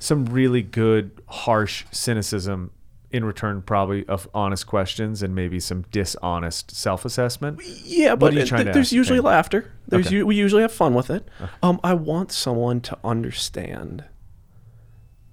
some 0.00 0.24
really 0.26 0.62
good 0.62 1.20
harsh 1.28 1.84
cynicism 1.90 2.70
in 3.10 3.24
return, 3.24 3.60
probably 3.62 4.06
of 4.06 4.28
honest 4.34 4.66
questions 4.66 5.22
and 5.22 5.34
maybe 5.34 5.60
some 5.60 5.82
dishonest 5.90 6.70
self 6.74 7.04
assessment. 7.04 7.60
Yeah, 7.84 8.14
but 8.16 8.34
it- 8.34 8.46
trying 8.48 8.64
to 8.66 8.72
there's 8.72 8.92
usually 8.92 9.20
laughter. 9.20 9.70
There's 9.88 10.06
Okay. 10.06 10.16
u- 10.16 10.26
we 10.26 10.36
usually 10.36 10.62
have 10.62 10.72
fun 10.72 10.94
with 10.94 11.10
it. 11.10 11.28
Um, 11.62 11.78
I 11.84 11.92
want 11.94 12.32
someone 12.32 12.80
to 12.82 12.98
understand 13.04 14.04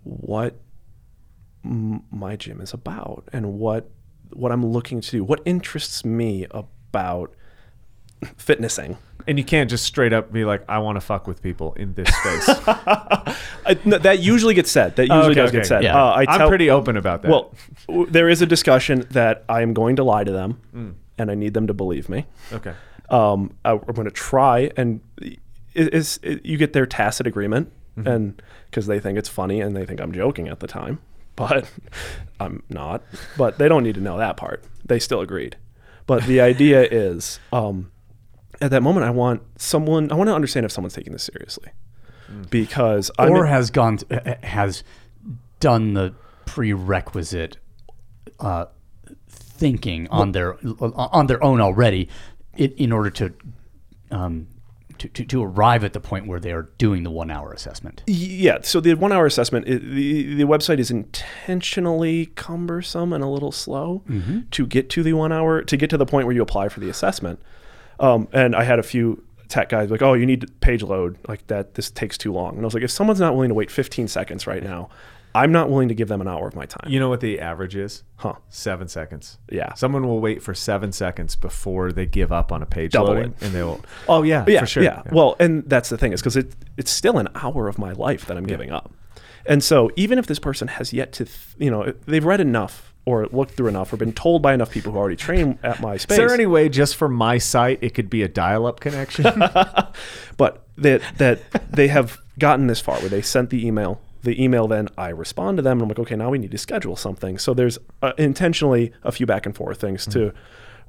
what 0.03 0.59
m- 1.63 2.03
my 2.11 2.35
gym 2.35 2.59
is 2.61 2.73
about 2.73 3.27
and 3.31 3.53
what 3.53 3.89
what 4.33 4.51
I'm 4.51 4.65
looking 4.65 4.99
to 5.01 5.11
do. 5.11 5.23
What 5.23 5.41
interests 5.45 6.03
me 6.03 6.45
about 6.51 7.33
fitnessing. 8.37 8.97
And 9.27 9.39
you 9.39 9.43
can't 9.43 9.69
just 9.69 9.85
straight 9.85 10.13
up 10.13 10.31
be 10.31 10.45
like, 10.45 10.63
"I 10.69 10.77
want 10.79 10.97
to 10.97 11.01
fuck 11.01 11.25
with 11.25 11.41
people 11.41 11.73
in 11.73 11.93
this 11.95 12.07
space." 12.15 12.45
I, 12.67 13.77
no, 13.83 13.97
that 13.97 14.19
usually 14.19 14.53
gets 14.53 14.69
said. 14.69 14.95
That 14.97 15.07
usually 15.07 15.31
Okay, 15.31 15.33
does 15.33 15.49
okay. 15.49 15.57
get 15.57 15.65
said. 15.65 15.83
Yeah. 15.83 15.99
Uh, 15.99 16.11
I 16.11 16.25
I'm 16.27 16.47
pretty 16.47 16.69
open 16.69 16.95
about 16.95 17.23
that. 17.23 17.31
Well, 17.31 17.51
w- 17.87 18.05
there 18.09 18.29
is 18.29 18.43
a 18.43 18.45
discussion 18.45 19.05
that 19.11 19.43
I 19.49 19.61
am 19.63 19.73
going 19.73 19.95
to 19.95 20.03
lie 20.03 20.23
to 20.23 20.31
them, 20.31 20.59
Mm. 20.75 20.93
and 21.17 21.31
I 21.31 21.35
need 21.35 21.55
them 21.55 21.65
to 21.67 21.73
believe 21.73 22.07
me. 22.07 22.25
okay, 22.53 22.73
um, 23.09 23.55
I, 23.65 23.71
I'm 23.71 23.79
going 23.95 24.05
to 24.05 24.11
try 24.11 24.69
and 24.77 24.99
it, 25.19 25.39
it's, 25.73 26.17
it, 26.21 26.45
you 26.45 26.57
get 26.57 26.73
their 26.73 26.85
tacit 26.85 27.25
agreement 27.27 27.71
Mm-hmm. 27.97 28.07
and 28.09 28.41
because 28.69 28.87
they 28.87 28.99
think 28.99 29.17
it's 29.17 29.29
funny 29.29 29.61
and 29.61 29.73
they 29.73 29.85
think 29.85 30.01
I'm 30.01 30.11
joking 30.11 30.49
at 30.49 30.59
the 30.59 30.67
time, 30.67 30.99
but 31.37 31.65
I'm 32.41 32.61
not. 32.69 33.01
But 33.37 33.57
they 33.57 33.69
don't 33.69 33.83
need 33.83 33.95
to 33.95 34.01
know 34.01 34.17
that 34.17 34.35
part. 34.37 34.63
They 34.83 34.99
still 34.99 35.21
agreed. 35.21 35.55
But 36.05 36.25
the 36.25 36.41
idea 36.41 36.83
is, 36.83 37.39
um, 37.53 37.89
at 38.61 38.71
that 38.71 38.81
moment, 38.83 39.05
I 39.05 39.09
want 39.09 39.41
someone. 39.57 40.11
I 40.11 40.15
want 40.15 40.27
to 40.29 40.33
understand 40.35 40.65
if 40.65 40.71
someone's 40.71 40.93
taking 40.93 41.13
this 41.13 41.23
seriously, 41.23 41.69
Mm. 42.31 42.49
because 42.49 43.11
or 43.19 43.45
in- 43.45 43.51
has 43.51 43.69
gone 43.71 43.99
uh, 44.09 44.35
has 44.43 44.83
done 45.59 45.93
the 45.93 46.13
prerequisite 46.45 47.57
uh, 48.39 48.65
thinking 49.29 50.07
on 50.09 50.31
their 50.31 50.57
on 50.81 51.27
their 51.27 51.43
own 51.43 51.61
already 51.61 52.09
in, 52.55 52.71
in 52.73 52.91
order 52.91 53.09
to, 53.11 53.33
um, 54.11 54.47
to, 54.97 55.07
to 55.09 55.23
to 55.25 55.43
arrive 55.43 55.83
at 55.83 55.93
the 55.93 55.99
point 55.99 56.25
where 56.27 56.39
they 56.39 56.51
are 56.51 56.69
doing 56.77 57.03
the 57.03 57.11
one 57.11 57.29
hour 57.29 57.51
assessment. 57.53 58.01
Yeah, 58.07 58.57
so 58.63 58.79
the 58.79 58.93
one 58.95 59.11
hour 59.11 59.25
assessment, 59.25 59.65
the, 59.67 60.35
the 60.35 60.43
website 60.45 60.79
is 60.79 60.89
intentionally 60.89 62.27
cumbersome 62.35 63.13
and 63.13 63.23
a 63.23 63.27
little 63.27 63.51
slow 63.51 64.03
to 64.51 64.65
get 64.65 64.89
to 64.91 65.03
the 65.03 65.13
one 65.13 65.31
hour, 65.31 65.61
to 65.61 65.77
get 65.77 65.89
to 65.91 65.97
the 65.97 66.05
point 66.05 66.25
where 66.25 66.35
you 66.35 66.41
apply 66.41 66.69
for 66.69 66.79
the 66.79 66.89
assessment. 66.89 67.39
Um, 67.99 68.27
and 68.33 68.55
I 68.55 68.63
had 68.63 68.79
a 68.79 68.83
few 68.83 69.23
tech 69.47 69.69
guys 69.69 69.91
like, 69.91 70.01
oh, 70.01 70.13
you 70.13 70.25
need 70.25 70.49
page 70.61 70.81
load, 70.83 71.17
like 71.27 71.45
that, 71.47 71.75
this 71.75 71.89
takes 71.91 72.17
too 72.17 72.33
long. 72.33 72.55
And 72.55 72.61
I 72.61 72.65
was 72.65 72.73
like, 72.73 72.83
if 72.83 72.91
someone's 72.91 73.19
not 73.19 73.33
willing 73.33 73.49
to 73.49 73.53
wait 73.55 73.69
15 73.71 74.07
seconds 74.07 74.47
right 74.47 74.63
now, 74.63 74.89
I'm 75.35 75.51
not 75.51 75.69
willing 75.69 75.89
to 75.89 75.93
give 75.93 76.07
them 76.07 76.21
an 76.21 76.29
hour 76.29 76.47
of 76.47 76.55
my 76.55 76.65
time. 76.65 76.89
you 76.89 76.97
know 76.97 77.09
what 77.09 77.19
the 77.19 77.41
average 77.41 77.75
is? 77.75 78.03
Huh. 78.15 78.35
Seven 78.49 78.87
seconds. 78.87 79.37
Yeah. 79.51 79.73
Someone 79.73 80.07
will 80.07 80.21
wait 80.21 80.41
for 80.41 80.53
seven 80.53 80.93
seconds 80.93 81.35
before 81.35 81.91
they 81.91 82.05
give 82.05 82.31
up 82.31 82.53
on 82.53 82.61
a 82.61 82.65
page 82.65 82.93
Double 82.93 83.09
loading, 83.13 83.33
it. 83.33 83.41
and 83.45 83.53
they 83.53 83.61
will. 83.61 83.81
Oh 84.07 84.23
yeah, 84.23 84.45
yeah, 84.47 84.61
for 84.61 84.65
sure. 84.65 84.83
Yeah. 84.83 85.01
Well, 85.11 85.35
and 85.39 85.63
that's 85.69 85.89
the 85.89 85.97
thing 85.97 86.13
is 86.13 86.21
because 86.21 86.37
it 86.37 86.55
it's 86.77 86.89
still 86.89 87.17
an 87.17 87.27
hour 87.35 87.67
of 87.67 87.77
my 87.77 87.91
life 87.91 88.25
that 88.27 88.37
I'm 88.37 88.45
giving 88.45 88.71
up, 88.71 88.93
and 89.45 89.61
so 89.61 89.91
even 89.97 90.17
if 90.17 90.25
this 90.25 90.39
person 90.39 90.69
has 90.69 90.93
yet 90.93 91.11
to, 91.13 91.25
th- 91.25 91.37
you 91.57 91.69
know, 91.69 91.93
they've 92.05 92.23
read 92.23 92.39
enough 92.39 92.93
or 93.05 93.27
looked 93.27 93.51
through 93.51 93.67
enough 93.67 93.93
or 93.93 93.97
been 93.97 94.13
told 94.13 94.41
by 94.41 94.53
enough 94.53 94.71
people 94.71 94.91
who 94.91 94.97
already 94.97 95.15
train 95.15 95.59
at 95.61 95.79
my 95.79 95.95
space. 95.95 96.17
is 96.17 96.17
there 96.17 96.33
any 96.33 96.45
way 96.47 96.67
just 96.67 96.95
for 96.95 97.07
my 97.07 97.37
site 97.37 97.77
it 97.81 97.93
could 97.93 98.09
be 98.09 98.23
a 98.23 98.27
dial-up 98.27 98.79
connection? 98.79 99.25
but 100.37 100.65
that 100.77 101.01
that 101.17 101.71
they 101.71 101.87
have 101.87 102.17
gotten 102.39 102.67
this 102.67 102.81
far 102.81 102.99
where 102.99 103.09
they 103.09 103.21
sent 103.21 103.49
the 103.49 103.65
email. 103.65 104.01
The 104.23 104.43
email 104.43 104.67
then 104.67 104.89
I 104.97 105.09
respond 105.09 105.57
to 105.57 105.61
them 105.61 105.73
and 105.73 105.83
I'm 105.83 105.87
like, 105.87 105.99
okay, 105.99 106.15
now 106.15 106.31
we 106.31 106.39
need 106.39 106.51
to 106.51 106.57
schedule 106.57 106.95
something. 106.95 107.37
So 107.37 107.53
there's 107.53 107.77
uh, 108.01 108.13
intentionally 108.17 108.91
a 109.03 109.11
few 109.11 109.27
back 109.27 109.45
and 109.45 109.55
forth 109.55 109.79
things 109.79 110.07
to 110.07 110.33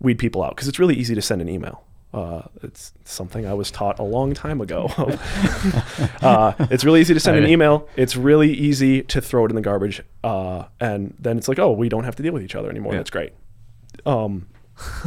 weed 0.00 0.18
people 0.18 0.42
out 0.42 0.56
because 0.56 0.68
it's 0.68 0.78
really 0.78 0.94
easy 0.94 1.14
to 1.14 1.22
send 1.22 1.42
an 1.42 1.48
email. 1.48 1.84
Uh, 2.14 2.42
it's 2.62 2.92
something 3.04 3.46
I 3.46 3.52
was 3.52 3.70
taught 3.70 3.98
a 3.98 4.02
long 4.02 4.32
time 4.32 4.60
ago. 4.60 4.86
uh, 6.22 6.52
it's 6.70 6.84
really 6.84 7.00
easy 7.00 7.12
to 7.14 7.20
send 7.20 7.36
an 7.44 7.46
email. 7.46 7.88
It's 7.96 8.16
really 8.16 8.52
easy 8.52 9.02
to 9.02 9.20
throw 9.20 9.44
it 9.44 9.50
in 9.50 9.56
the 9.56 9.62
garbage, 9.62 10.02
uh, 10.24 10.64
and 10.80 11.14
then 11.18 11.36
it's 11.36 11.48
like, 11.48 11.58
oh, 11.58 11.72
we 11.72 11.88
don't 11.88 12.04
have 12.04 12.16
to 12.16 12.22
deal 12.22 12.32
with 12.32 12.42
each 12.42 12.54
other 12.54 12.70
anymore. 12.70 12.92
That's 12.92 13.10
great. 13.10 13.32
Um, 14.06 14.46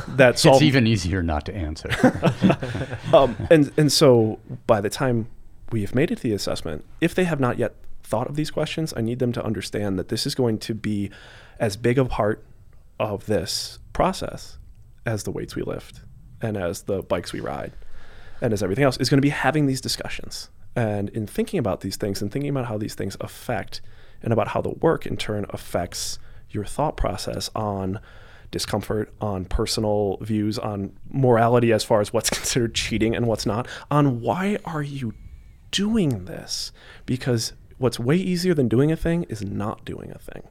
that's 0.10 0.46
It's 0.46 0.62
even 0.62 0.86
easier 0.86 1.24
not 1.24 1.46
to 1.46 1.56
answer. 1.56 1.90
um, 3.14 3.36
and 3.50 3.72
and 3.78 3.92
so 3.92 4.40
by 4.68 4.82
the 4.82 4.90
time 4.90 5.28
we 5.72 5.82
have 5.82 5.96
made 5.96 6.12
it 6.12 6.18
to 6.18 6.24
the 6.24 6.34
assessment, 6.34 6.86
if 7.02 7.16
they 7.16 7.24
have 7.24 7.40
not 7.40 7.58
yet 7.58 7.74
thought 8.04 8.28
of 8.28 8.36
these 8.36 8.52
questions, 8.52 8.94
I 8.96 9.02
need 9.02 9.20
them 9.20 9.32
to 9.34 9.44
understand 9.44 9.98
that 10.00 10.10
this 10.10 10.28
is 10.28 10.36
going 10.36 10.60
to 10.60 10.74
be 10.74 11.12
as 11.60 11.78
big 11.78 11.98
a 11.98 12.06
part 12.06 12.44
of 13.00 13.26
this 13.26 13.80
process 13.94 14.58
as 15.06 15.24
the 15.24 15.32
weights 15.32 15.56
we 15.56 15.64
lift 15.64 16.02
and 16.42 16.58
as 16.58 16.84
the 16.84 17.02
bikes 17.04 17.34
we 17.34 17.40
ride 17.40 17.72
and 18.42 18.54
as 18.54 18.64
everything 18.64 18.84
else 18.84 18.98
is 18.98 19.10
going 19.10 19.18
to 19.18 19.22
be 19.22 19.30
having 19.30 19.66
these 19.66 19.82
discussions 19.82 20.50
and 20.76 21.10
in 21.10 21.28
thinking 21.28 21.60
about 21.60 21.82
these 21.82 21.98
things 21.98 22.22
and 22.22 22.32
thinking 22.32 22.50
about 22.50 22.66
how 22.66 22.78
these 22.78 22.96
things 22.96 23.18
affect 23.20 23.82
and 24.22 24.32
about 24.32 24.50
how 24.50 24.62
the 24.62 24.70
work 24.70 25.06
in 25.06 25.18
turn 25.18 25.46
affects 25.50 26.20
your 26.52 26.66
thought 26.66 26.98
process 26.98 27.50
on 27.56 28.00
discomfort, 28.52 29.14
on 29.22 29.46
personal 29.46 30.18
views, 30.22 30.58
on 30.58 30.92
morality 31.10 31.72
as 31.72 31.84
far 31.84 32.02
as 32.02 32.12
what's 32.12 32.30
considered 32.40 32.74
cheating 32.74 33.16
and 33.16 33.28
what's 33.28 33.46
not, 33.46 33.68
on 33.92 34.22
why 34.22 34.58
are 34.66 34.82
you 34.82 35.14
doing 35.72 36.26
this? 36.26 36.72
Because 37.06 37.54
what's 37.78 38.00
way 38.00 38.16
easier 38.16 38.54
than 38.54 38.68
doing 38.68 38.92
a 38.92 38.96
thing 38.96 39.24
is 39.24 39.44
not 39.44 39.86
doing 39.86 40.12
a 40.12 40.20
thing. 40.20 40.44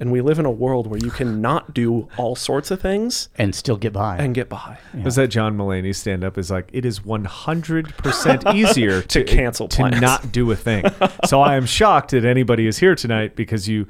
And 0.00 0.12
we 0.12 0.20
live 0.20 0.38
in 0.38 0.46
a 0.46 0.50
world 0.50 0.86
where 0.86 1.00
you 1.00 1.10
cannot 1.10 1.74
do 1.74 2.08
all 2.16 2.36
sorts 2.36 2.70
of 2.70 2.80
things 2.80 3.28
and 3.36 3.52
still 3.52 3.76
get 3.76 3.92
by. 3.92 4.16
and 4.18 4.32
get 4.32 4.48
by. 4.48 4.78
Was 5.02 5.16
that 5.16 5.26
John 5.26 5.56
Mulaney 5.58 5.92
stand 5.94 6.22
up? 6.22 6.38
Is 6.38 6.52
like 6.52 6.68
it 6.72 6.84
is 6.84 7.04
one 7.04 7.24
hundred 7.24 7.88
percent 7.96 8.44
easier 8.54 9.02
To 9.02 9.24
cancel 9.24 9.66
to 9.68 9.90
not 9.90 10.30
do 10.30 10.48
a 10.52 10.56
thing. 10.56 10.84
so 11.26 11.40
I 11.40 11.56
am 11.56 11.66
shocked 11.66 12.12
that 12.12 12.24
anybody 12.24 12.68
is 12.68 12.78
here 12.78 12.94
tonight 12.94 13.34
because 13.34 13.68
you 13.68 13.88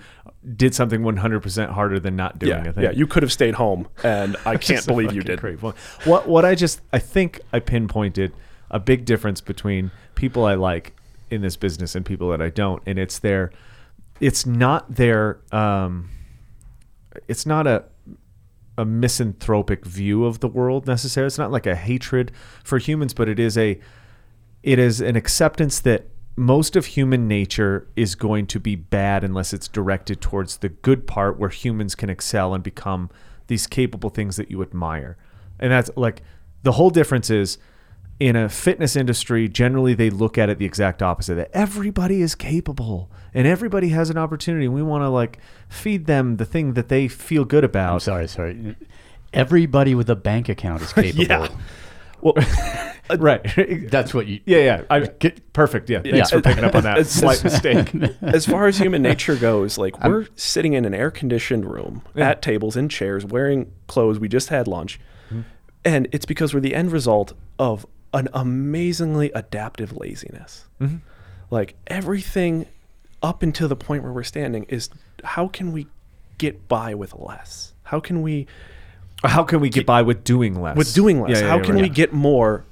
did 0.57 0.75
something 0.75 1.03
one 1.03 1.19
hundred 1.19 1.41
percent 1.43 1.73
harder 1.73 2.01
than 2.01 2.17
not 2.17 2.39
doing 2.39 2.65
Yeah, 2.65 2.71
a 2.71 2.73
thing. 2.73 2.85
yeah. 2.85 2.91
You 2.93 3.07
could 3.07 3.23
have 3.23 3.33
stayed 3.33 3.55
home, 3.57 3.87
and 4.03 4.35
I 4.47 4.57
can't 4.69 4.87
believe 4.87 5.13
you 5.13 5.21
did. 5.23 5.41
great 5.41 5.61
point. 5.61 5.77
What 6.05 6.27
what 6.27 6.47
I 6.47 6.55
just 6.55 6.81
I 6.91 7.01
think 7.01 7.41
I 7.53 7.59
pinpointed 7.61 8.33
a 8.71 8.81
big 8.81 9.05
difference 9.05 9.43
between 9.43 9.91
people 10.15 10.47
I 10.47 10.55
like 10.55 10.95
in 11.31 11.43
this 11.43 11.57
business 11.57 11.95
and 11.95 12.07
people 12.07 12.31
that 12.31 12.41
I 12.41 12.49
don't, 12.49 12.83
and 12.87 12.99
it's 12.99 13.19
their 13.19 13.51
it's 14.21 14.47
not 14.47 14.95
their 14.95 15.41
um, 15.53 16.11
it's 17.27 17.47
not 17.47 17.67
a 17.67 17.85
a 18.77 18.85
misanthropic 18.85 19.85
view 19.85 20.25
of 20.25 20.39
the 20.39 20.49
world 20.49 20.87
necessarily. 20.87 21.27
It's 21.27 21.39
not 21.39 21.51
like 21.51 21.67
a 21.67 21.75
hatred 21.75 22.31
for 22.63 22.79
humans, 22.79 23.13
but 23.13 23.29
it 23.29 23.39
is 23.39 23.59
a 23.59 23.81
it 24.63 24.79
is 24.79 25.01
an 25.01 25.17
acceptance 25.17 25.81
that 25.81 26.07
most 26.37 26.77
of 26.77 26.87
human 26.87 27.27
nature 27.27 27.89
is 27.97 28.15
going 28.15 28.47
to 28.47 28.61
be 28.61 28.77
bad 28.77 29.25
unless 29.25 29.53
it's 29.53 29.67
directed 29.67 30.21
towards 30.21 30.59
the 30.59 30.69
good 30.69 31.07
part 31.07 31.39
where 31.39 31.49
humans 31.49 31.97
can 31.97 32.09
excel 32.09 32.55
and 32.55 32.63
become 32.63 33.11
these 33.49 33.67
capable 33.67 34.11
things 34.11 34.37
that 34.37 34.49
you 34.49 34.63
admire. 34.63 35.17
And 35.59 35.73
that's 35.73 35.91
like 35.97 36.23
the 36.63 36.73
whole 36.73 36.91
difference 36.91 37.31
is 37.31 37.59
in 38.21 38.35
a 38.37 38.49
fitness 38.49 38.97
industry, 38.97 39.49
generally 39.49 39.95
they 39.95 40.11
look 40.11 40.37
at 40.39 40.49
it 40.49 40.59
the 40.59 40.65
exact 40.65 41.03
opposite 41.03 41.37
that 41.37 41.51
everybody 41.53 42.21
is 42.21 42.35
capable 42.35 43.11
and 43.33 43.47
everybody 43.47 43.91
has 43.91 44.11
an 44.11 44.19
opportunity. 44.19 44.65
And 44.65 44.75
we 44.75 44.83
want 44.83 45.03
to 45.03 45.09
like 45.09 45.39
feed 45.69 46.07
them 46.07 46.37
the 46.37 46.45
thing 46.45 46.75
that 46.75 46.89
they 46.89 47.07
feel 47.09 47.45
good 47.45 47.63
I'm 47.65 47.71
about. 47.71 48.03
sorry, 48.03 48.27
sorry. 48.29 48.75
Everybody 49.33 49.95
with 49.95 50.09
a 50.11 50.17
bank 50.17 50.49
account 50.49 50.83
is 50.83 50.93
capable. 50.95 51.25
Yeah. 51.25 51.49
Well, 52.21 52.35
uh, 53.11 53.17
right. 53.19 53.41
That's 53.91 54.13
what 54.13 54.27
you. 54.27 54.41
yeah, 54.47 54.59
yeah. 54.59 54.83
I, 54.91 55.01
perfect. 55.53 55.89
Yeah. 55.89 56.01
Thanks 56.01 56.17
Yeah. 56.17 56.25
for 56.39 56.41
picking 56.43 56.65
up 56.65 56.75
on 56.75 56.83
that 56.83 56.99
It's- 56.99 57.13
slight 57.13 57.45
mistake. 57.45 57.95
as 58.23 58.47
far 58.47 58.67
as 58.67 58.79
human 58.79 59.03
nature 59.03 59.37
goes, 59.37 59.79
like 59.79 60.03
we're 60.05 60.27
sitting 60.35 60.73
in 60.73 60.85
an 60.85 60.95
air 60.95 61.13
conditioned 61.13 61.65
room 61.71 62.03
at 62.17 62.43
tables 62.43 62.77
in 62.77 62.89
chairs, 62.89 63.25
wearing 63.25 63.71
clothes. 63.87 64.19
We 64.19 64.29
just 64.29 64.49
had 64.49 64.67
lunch, 64.67 64.99
mm-hmm. 65.29 65.43
and 65.85 66.09
it's 66.11 66.27
because 66.27 66.53
we're 66.53 66.59
the 66.61 66.75
end 66.75 66.91
result 66.91 67.35
of 67.61 67.87
an 68.13 68.29
amazingly 68.33 69.31
adaptive 69.33 69.97
laziness. 69.97 70.67
Mm-hmm. 70.81 70.97
Like 71.51 71.75
everything 71.87 72.67
up 73.23 73.43
until 73.43 73.69
the 73.69 73.77
point 73.77 74.03
where 74.03 74.13
we're 74.13 74.23
standing 74.23 74.65
is 74.65 74.91
how 75.25 75.49
can 75.49 75.73
we 75.73 75.87
get 76.39 76.69
by 76.69 76.95
with 76.95 77.15
less? 77.15 77.75
How 77.85 78.01
can 78.01 78.23
we 78.23 78.47
How 79.25 79.43
can 79.43 79.61
we 79.61 79.69
get 79.69 79.87
by 79.87 80.03
with 80.03 80.25
doing 80.25 80.61
less? 80.61 80.77
with 80.77 80.95
doing 80.95 81.21
less? 81.21 81.31
Yeah, 81.33 81.41
yeah, 81.41 81.49
how 81.49 81.57
yeah, 81.57 81.63
can 81.65 81.75
right. 81.75 81.83
we 81.83 81.89
get 81.89 82.13
more 82.13 82.65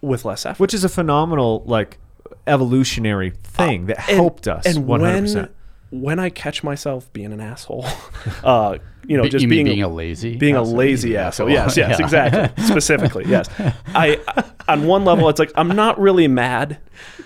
with 0.00 0.24
less 0.24 0.46
effort? 0.46 0.60
Which 0.60 0.74
is 0.74 0.84
a 0.84 0.88
phenomenal 0.88 1.62
like 1.66 1.98
evolutionary 2.46 3.30
thing 3.30 3.84
uh, 3.84 3.86
that 3.88 4.08
And- 4.08 4.16
helped 4.16 4.48
us. 4.48 4.66
And 4.66 4.84
100%. 4.84 4.86
when 4.86 5.48
when 5.90 6.18
I 6.18 6.30
catch 6.30 6.62
myself 6.62 7.12
being 7.12 7.32
an 7.32 7.40
asshole, 7.40 7.84
uh, 8.44 8.78
you 9.06 9.16
know, 9.16 9.28
just 9.28 9.42
you 9.42 9.48
being 9.48 9.66
being 9.66 9.82
a 9.82 9.88
lazy 9.88 10.36
being 10.36 10.56
a 10.56 10.62
asshole? 10.62 10.76
lazy 10.76 11.16
asshole. 11.16 11.50
Yes, 11.50 11.76
yes, 11.76 11.98
exactly. 12.00 12.64
Specifically, 12.64 13.24
yes. 13.26 13.48
I 13.88 14.20
on 14.68 14.86
one 14.86 15.04
level, 15.04 15.28
it's 15.28 15.38
like 15.38 15.52
I'm 15.56 15.68
not 15.68 16.00
really 16.00 16.28
mad 16.28 16.78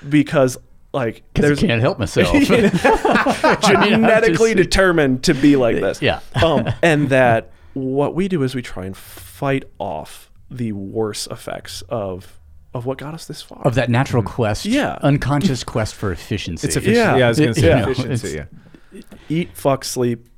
because 0.09 0.57
like 0.93 1.23
there's 1.35 1.63
I 1.63 1.67
can't 1.67 1.81
help 1.81 1.99
myself. 1.99 2.33
genetically 3.63 4.55
determined 4.55 5.25
to 5.25 5.35
be 5.35 5.57
like 5.57 5.77
this. 5.77 6.01
Yeah. 6.01 6.21
um, 6.43 6.69
and 6.83 7.09
that 7.11 7.53
what 7.75 8.15
we 8.15 8.29
do 8.29 8.43
is 8.43 8.55
we 8.55 8.63
try 8.63 8.87
and 8.87 8.97
fight 8.97 9.65
off 9.79 10.31
the 10.51 10.73
worst 10.73 11.29
effects 11.31 11.83
of 11.89 12.41
of 12.75 12.87
what 12.87 12.99
got 12.99 13.15
us 13.15 13.27
this 13.27 13.41
far. 13.41 13.63
of 13.65 13.77
that 13.77 13.89
natural 13.89 14.23
mm-hmm. 14.23 14.35
quest, 14.35 14.67
Yeah. 14.67 14.99
unconscious 15.03 15.65
quest 15.65 15.95
for 15.95 16.13
efficiency. 16.13 16.67
it's 16.67 16.77
efficiency. 16.77 16.99
Yeah. 16.99 17.17
Yeah, 17.17 17.27
I 17.27 17.29
was 17.29 17.39
going 17.39 17.55
to 17.55 17.61
say 17.61 17.69
you 17.69 17.75
know, 17.75 17.91
efficiency. 17.91 18.39
it's- 18.39 18.49
Yeah. 18.93 19.01
Eat, 19.29 19.51
fuck, 19.55 19.85
sleep. 19.85 20.29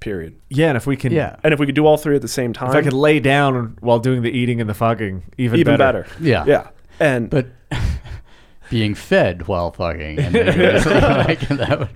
Period. 0.00 0.36
Yeah, 0.48 0.68
and 0.68 0.76
if 0.78 0.86
we 0.86 0.96
can, 0.96 1.12
yeah, 1.12 1.36
And 1.44 1.52
if 1.52 1.60
we 1.60 1.66
could 1.66 1.74
do 1.74 1.84
all 1.84 1.98
three 1.98 2.16
at 2.16 2.22
the 2.22 2.28
same 2.28 2.54
time, 2.54 2.70
if 2.70 2.74
I 2.74 2.80
could 2.80 2.94
lay 2.94 3.20
down 3.20 3.76
while 3.80 3.98
doing 3.98 4.22
the 4.22 4.30
eating 4.30 4.58
and 4.58 4.70
the 4.70 4.72
fucking, 4.72 5.24
even, 5.36 5.60
even 5.60 5.76
better. 5.76 6.06
Yeah. 6.18 6.44
Yeah. 6.46 6.68
And 6.98 7.28
but 7.28 7.48
being 8.70 8.94
fed 8.94 9.46
while 9.46 9.72
fucking, 9.72 10.18
and 10.18 10.34
like, 10.34 11.40
that 11.48 11.90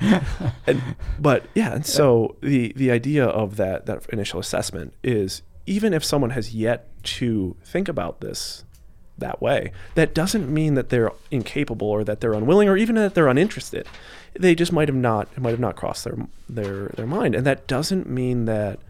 and, 0.67 0.83
but 1.19 1.45
yeah, 1.55 1.73
and 1.75 1.87
so 1.87 2.37
the 2.43 2.75
the 2.77 2.91
idea 2.91 3.25
of 3.25 3.57
that 3.57 3.87
that 3.87 4.05
initial 4.11 4.39
assessment 4.39 4.93
is 5.03 5.41
even 5.67 5.95
if 5.95 6.05
someone 6.05 6.31
has 6.31 6.55
yet 6.55 6.89
to 7.05 7.57
think 7.65 7.89
about 7.89 8.21
this 8.21 8.65
that 9.19 9.41
way, 9.41 9.71
that 9.95 10.15
doesn't 10.15 10.53
mean 10.53 10.75
that 10.75 10.89
they're 10.89 11.13
incapable 11.31 11.87
or 11.89 12.03
that 12.05 12.21
they're 12.21 12.33
unwilling 12.35 12.69
or 12.69 12.77
even 12.77 12.97
that 12.97 13.15
they're 13.15 13.29
uninterested. 13.29 13.87
They 14.39 14.55
just 14.55 14.73
might 14.73 14.89
have 14.89 14.97
not 14.97 15.37
might 15.39 15.51
have 15.51 15.61
not 15.61 15.77
crossed 15.77 16.05
their 16.05 16.17
their 16.49 16.89
their 16.97 17.07
mind, 17.07 17.35
and 17.35 17.47
that 17.47 17.67
doesn't 17.69 18.09
mean 18.09 18.47
that 18.47 18.81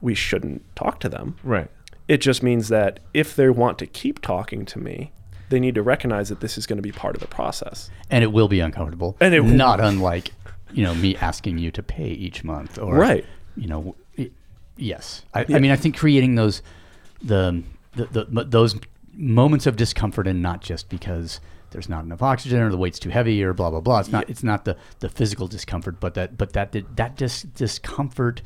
we 0.00 0.14
shouldn't 0.14 0.62
talk 0.76 1.00
to 1.00 1.08
them. 1.08 1.36
Right. 1.42 1.68
It 2.08 2.18
just 2.18 2.42
means 2.42 2.68
that 2.68 3.00
if 3.14 3.34
they 3.34 3.48
want 3.50 3.78
to 3.78 3.86
keep 3.86 4.20
talking 4.20 4.64
to 4.66 4.78
me, 4.78 5.12
they 5.48 5.60
need 5.60 5.74
to 5.76 5.82
recognize 5.82 6.28
that 6.28 6.40
this 6.40 6.56
is 6.58 6.66
going 6.66 6.76
to 6.76 6.82
be 6.82 6.92
part 6.92 7.14
of 7.14 7.20
the 7.20 7.28
process. 7.28 7.90
and 8.10 8.22
it 8.24 8.28
will 8.32 8.48
be 8.48 8.60
uncomfortable, 8.60 9.16
And 9.20 9.34
it- 9.34 9.42
not 9.44 9.80
unlike 9.80 10.32
you 10.72 10.82
know 10.84 10.94
me 10.94 11.16
asking 11.16 11.58
you 11.58 11.70
to 11.72 11.82
pay 11.82 12.08
each 12.08 12.44
month, 12.44 12.78
or 12.78 12.94
Right. 12.96 13.24
You 13.56 13.66
know, 13.68 13.94
y- 14.16 14.30
yes. 14.76 15.22
I, 15.34 15.44
I 15.48 15.58
mean, 15.58 15.70
I 15.70 15.76
think 15.76 15.96
creating 15.96 16.36
those 16.36 16.62
the, 17.22 17.62
the 17.94 18.24
the 18.30 18.44
those 18.44 18.76
moments 19.14 19.66
of 19.66 19.76
discomfort, 19.76 20.26
and 20.26 20.42
not 20.42 20.60
just 20.60 20.88
because 20.88 21.40
there's 21.70 21.88
not 21.88 22.04
enough 22.04 22.22
oxygen 22.22 22.60
or 22.60 22.70
the 22.70 22.76
weight's 22.76 22.98
too 22.98 23.10
heavy 23.10 23.42
or 23.42 23.52
blah 23.52 23.70
blah 23.70 23.80
blah. 23.80 24.00
It's 24.00 24.10
not 24.12 24.28
it's 24.28 24.42
not 24.42 24.64
the 24.64 24.76
the 25.00 25.08
physical 25.08 25.46
discomfort, 25.48 26.00
but 26.00 26.14
that 26.14 26.36
but 26.38 26.52
that 26.54 26.72
that 26.96 27.16
dis- 27.16 27.42
discomfort 27.42 28.42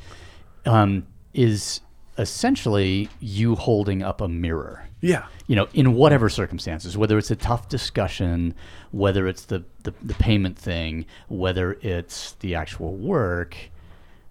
um, 0.65 1.05
is 1.33 1.81
essentially 2.17 3.09
you 3.19 3.55
holding 3.55 4.01
up 4.01 4.21
a 4.21 4.27
mirror 4.27 4.83
Yeah. 5.01 5.27
you 5.45 5.55
know, 5.55 5.67
in 5.75 5.93
whatever 5.93 6.29
circumstances, 6.29 6.97
whether 6.97 7.15
it's 7.19 7.29
a 7.29 7.35
tough 7.35 7.69
discussion, 7.69 8.55
whether 8.89 9.27
it's 9.27 9.45
the, 9.45 9.63
the, 9.83 9.93
the 10.01 10.15
payment 10.15 10.57
thing, 10.57 11.05
whether 11.27 11.73
it's 11.81 12.31
the 12.39 12.55
actual 12.55 12.95
work, 12.95 13.55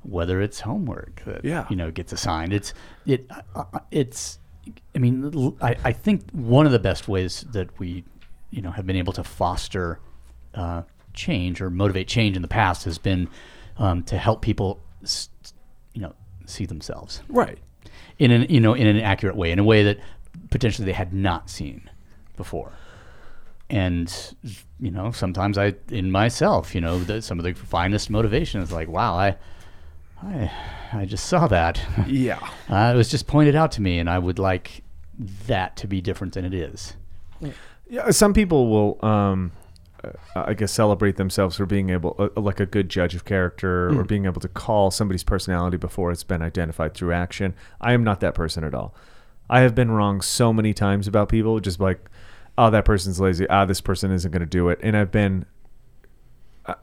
whether 0.02 0.40
it's 0.40 0.60
homework 0.60 1.22
that 1.26 1.44
Yeah. 1.44 1.66
you 1.70 1.76
know 1.76 1.90
gets 1.92 2.12
assigned. 2.12 2.52
It's 2.52 2.74
it 3.06 3.26
uh, 3.54 3.64
uh, 3.72 3.78
it's 3.92 4.40
I 4.94 4.98
mean 4.98 5.56
I, 5.60 5.76
I 5.84 5.92
think 5.92 6.30
one 6.32 6.66
of 6.66 6.72
the 6.72 6.78
best 6.78 7.08
ways 7.08 7.44
that 7.52 7.78
we 7.78 8.04
you 8.50 8.62
know 8.62 8.70
have 8.70 8.86
been 8.86 8.96
able 8.96 9.12
to 9.14 9.24
foster 9.24 10.00
uh, 10.54 10.82
change 11.14 11.60
or 11.60 11.70
motivate 11.70 12.08
change 12.08 12.36
in 12.36 12.42
the 12.42 12.48
past 12.48 12.84
has 12.84 12.98
been 12.98 13.28
um, 13.78 14.02
to 14.04 14.16
help 14.18 14.42
people 14.42 14.80
s- 15.02 15.28
you 15.92 16.00
know 16.00 16.14
see 16.46 16.64
themselves 16.66 17.22
Right. 17.28 17.58
in 18.18 18.30
an 18.30 18.46
you 18.48 18.60
know 18.60 18.74
in 18.74 18.86
an 18.86 18.98
accurate 19.00 19.36
way, 19.36 19.50
in 19.50 19.58
a 19.58 19.64
way 19.64 19.82
that 19.84 19.98
potentially 20.50 20.86
they 20.86 20.92
had 20.92 21.12
not 21.12 21.50
seen 21.50 21.88
before. 22.36 22.72
And 23.68 24.12
you 24.78 24.90
know, 24.92 25.10
sometimes 25.10 25.58
I 25.58 25.74
in 25.90 26.10
myself, 26.10 26.74
you 26.74 26.80
know, 26.80 27.00
the, 27.00 27.20
some 27.20 27.38
of 27.40 27.44
the 27.44 27.52
finest 27.54 28.10
motivation 28.10 28.60
is 28.60 28.70
like, 28.70 28.88
wow, 28.88 29.14
I, 29.16 29.36
I, 30.22 30.50
I 30.92 31.04
just 31.04 31.26
saw 31.26 31.46
that. 31.48 31.80
Yeah. 32.06 32.38
Uh, 32.68 32.90
it 32.92 32.96
was 32.96 33.08
just 33.08 33.28
pointed 33.28 33.54
out 33.54 33.70
to 33.70 33.80
me, 33.80 34.00
and 34.00 34.10
I 34.10 34.18
would 34.18 34.40
like 34.40 34.82
that 35.46 35.76
to 35.76 35.86
be 35.86 36.00
different 36.00 36.34
than 36.34 36.44
it 36.44 36.52
is. 36.52 36.94
Yeah, 37.88 38.10
some 38.10 38.34
people 38.34 38.68
will, 38.68 39.08
um, 39.08 39.52
uh, 40.02 40.10
I 40.34 40.54
guess, 40.54 40.72
celebrate 40.72 41.16
themselves 41.16 41.56
for 41.56 41.64
being 41.64 41.90
able, 41.90 42.16
uh, 42.18 42.40
like 42.40 42.58
a 42.58 42.66
good 42.66 42.88
judge 42.88 43.14
of 43.14 43.24
character, 43.24 43.96
or 43.96 44.02
being 44.02 44.24
able 44.24 44.40
to 44.40 44.48
call 44.48 44.90
somebody's 44.90 45.22
personality 45.22 45.76
before 45.76 46.10
it's 46.10 46.24
been 46.24 46.42
identified 46.42 46.94
through 46.94 47.12
action. 47.12 47.54
I 47.80 47.92
am 47.92 48.02
not 48.02 48.18
that 48.18 48.34
person 48.34 48.64
at 48.64 48.74
all. 48.74 48.96
I 49.48 49.60
have 49.60 49.76
been 49.76 49.92
wrong 49.92 50.20
so 50.20 50.52
many 50.52 50.74
times 50.74 51.06
about 51.06 51.28
people, 51.28 51.60
just 51.60 51.78
like, 51.78 52.10
oh, 52.58 52.70
that 52.70 52.84
person's 52.84 53.20
lazy. 53.20 53.48
Ah, 53.48 53.64
this 53.64 53.80
person 53.80 54.10
isn't 54.10 54.32
going 54.32 54.40
to 54.40 54.46
do 54.46 54.70
it, 54.70 54.80
and 54.82 54.96
I've 54.96 55.12
been 55.12 55.44
uh, 55.44 55.46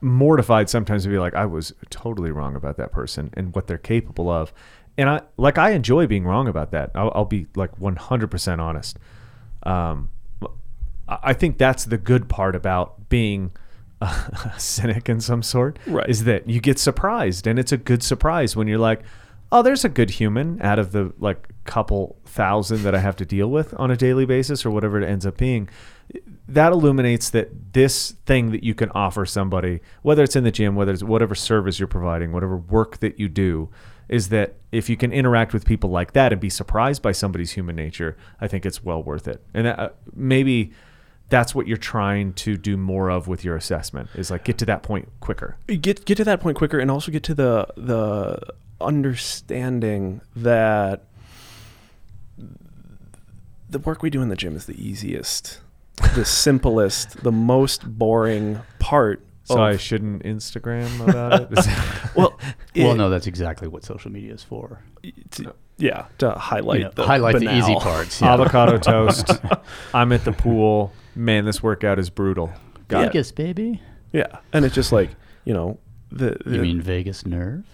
mortified 0.02 0.70
sometimes 0.70 1.04
to 1.04 1.10
be 1.10 1.18
like, 1.18 1.34
I 1.34 1.46
was 1.46 1.74
totally 1.90 2.32
wrong 2.32 2.56
about 2.56 2.78
that 2.78 2.92
person 2.92 3.30
and 3.34 3.54
what 3.56 3.68
they're 3.68 3.78
capable 3.78 4.30
of. 4.30 4.54
And 4.98 5.10
I 5.10 5.22
like 5.38 5.58
I 5.58 5.72
enjoy 5.72 6.08
being 6.08 6.26
wrong 6.26 6.48
about 6.48 6.72
that. 6.72 6.92
I'll, 6.96 7.12
I'll 7.16 7.26
be 7.26 7.48
like 7.56 7.78
100% 7.80 8.60
honest. 8.60 9.00
Um, 9.64 10.10
I 11.08 11.18
I 11.24 11.34
think 11.34 11.58
that's 11.58 11.86
the 11.86 11.98
good 11.98 12.30
part 12.30 12.56
about 12.56 13.10
being 13.10 13.52
a 14.02 14.54
cynic 14.58 15.10
in 15.10 15.20
some 15.20 15.44
sort. 15.44 15.80
Right. 15.86 16.10
Is 16.10 16.26
that 16.26 16.48
you 16.50 16.60
get 16.60 16.80
surprised, 16.80 17.48
and 17.48 17.58
it's 17.58 17.72
a 17.72 17.78
good 17.78 18.04
surprise 18.04 18.56
when 18.56 18.68
you're 18.68 18.78
like, 18.78 19.02
oh, 19.52 19.62
there's 19.62 19.86
a 19.86 19.90
good 19.90 20.12
human 20.12 20.62
out 20.62 20.80
of 20.80 20.92
the 20.92 21.14
like 21.20 21.48
couple 21.64 22.18
thousand 22.26 22.84
that 22.84 22.96
I 22.96 23.00
have 23.00 23.16
to 23.18 23.26
deal 23.26 23.50
with 23.50 23.74
on 23.80 23.92
a 23.92 23.96
daily 23.96 24.26
basis 24.26 24.66
or 24.66 24.72
whatever 24.72 25.00
it 25.00 25.08
ends 25.08 25.26
up 25.26 25.38
being. 25.38 25.70
That 26.48 26.72
illuminates 26.72 27.30
that 27.32 27.74
this 27.74 28.12
thing 28.26 28.52
that 28.52 28.64
you 28.64 28.76
can 28.76 28.90
offer 28.92 29.26
somebody, 29.26 29.82
whether 30.02 30.24
it's 30.24 30.36
in 30.36 30.44
the 30.44 30.52
gym, 30.52 30.76
whether 30.76 30.92
it's 30.92 31.04
whatever 31.04 31.36
service 31.36 31.80
you're 31.80 31.88
providing, 31.88 32.32
whatever 32.32 32.58
work 32.58 33.00
that 33.00 33.20
you 33.20 33.30
do, 33.30 33.70
is 34.10 34.30
that 34.30 34.56
if 34.72 34.90
you 34.90 34.98
can 34.98 35.12
interact 35.12 35.54
with 35.54 35.66
people 35.66 35.90
like 35.90 36.14
that 36.14 36.32
and 36.32 36.40
be 36.40 36.50
surprised 36.50 37.02
by 37.02 37.12
somebody's 37.12 37.52
human 37.52 37.76
nature, 37.76 38.18
I 38.40 38.48
think 38.48 38.66
it's 38.66 38.84
well 38.84 39.02
worth 39.02 39.28
it. 39.28 39.42
And 39.54 39.66
that, 39.66 39.80
uh, 39.80 39.90
maybe 40.14 40.74
that's 41.30 41.56
what 41.56 41.68
you're 41.68 41.78
trying 41.78 42.34
to 42.34 42.58
do 42.58 42.78
more 42.78 43.10
of 43.10 43.28
with 43.28 43.44
your 43.44 43.56
assessment 43.56 44.10
is 44.14 44.30
like 44.30 44.44
get 44.44 44.58
to 44.60 44.66
that 44.66 44.84
point 44.84 45.10
quicker. 45.20 45.58
get 45.68 46.06
get 46.06 46.16
to 46.18 46.24
that 46.24 46.42
point 46.42 46.58
quicker 46.58 46.78
and 46.80 46.92
also 46.92 47.12
get 47.12 47.24
to 47.24 47.34
the 47.34 47.66
the 47.76 48.40
understanding 48.80 50.22
that 50.36 51.06
the 53.68 53.80
work 53.80 54.04
we 54.04 54.10
do 54.10 54.22
in 54.22 54.30
the 54.30 54.36
gym 54.36 54.56
is 54.56 54.66
the 54.66 54.80
easiest 54.80 55.60
the 56.16 56.26
simplest 56.26 57.24
the 57.24 57.32
most 57.32 57.88
boring 57.88 58.60
part 58.80 59.24
So 59.44 59.56
of, 59.56 59.62
I 59.62 59.78
shouldn't 59.78 60.24
Instagram 60.24 61.08
about 61.08 61.52
it. 61.52 61.68
well 62.16 62.40
well, 62.76 62.96
no, 62.96 63.10
that's 63.10 63.28
exactly 63.28 63.68
what 63.68 63.84
social 63.84 64.12
media 64.12 64.34
is 64.34 64.44
for. 64.44 64.82
to- 65.32 65.56
yeah 65.78 66.06
to 66.20 66.32
highlight 66.32 66.80
You 66.80 66.86
know, 66.86 66.92
the 66.92 67.04
highlight 67.06 67.40
the 67.40 67.56
easy 67.58 67.76
parts. 67.76 68.22
yeah. 68.22 68.34
Avocado 68.34 68.78
toast. 68.92 69.32
I'm 69.94 70.12
at 70.12 70.24
the 70.24 70.32
pool. 70.32 70.94
Man, 71.16 71.46
this 71.46 71.62
workout 71.64 71.98
is 72.00 72.10
brutal. 72.12 72.52
Got 72.88 73.04
it. 73.04 73.08
Vegas, 73.08 73.32
baby. 73.32 73.82
Yeah, 74.12 74.38
and 74.54 74.66
it's 74.66 74.76
just 74.76 74.92
like 74.92 75.10
you 75.46 75.54
know 75.54 75.80
the, 76.12 76.38
the 76.46 76.56
You 76.58 76.62
mean 76.62 76.82
Vegas 76.82 77.26
nerve? 77.26 77.66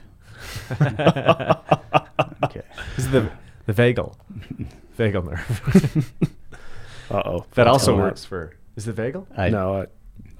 okay. 2.43 2.61
This 2.95 3.05
is 3.05 3.11
the 3.11 3.29
the 3.65 3.73
vagal, 3.73 4.15
vagal 4.97 5.25
nerve. 5.25 6.13
Uh 7.09 7.21
oh 7.25 7.45
that 7.53 7.67
also 7.67 7.95
works 7.95 8.25
for. 8.25 8.55
Is 8.75 8.87
it 8.87 8.95
vagal? 8.95 9.25
I, 9.37 9.49
no, 9.49 9.81
I, 9.81 9.87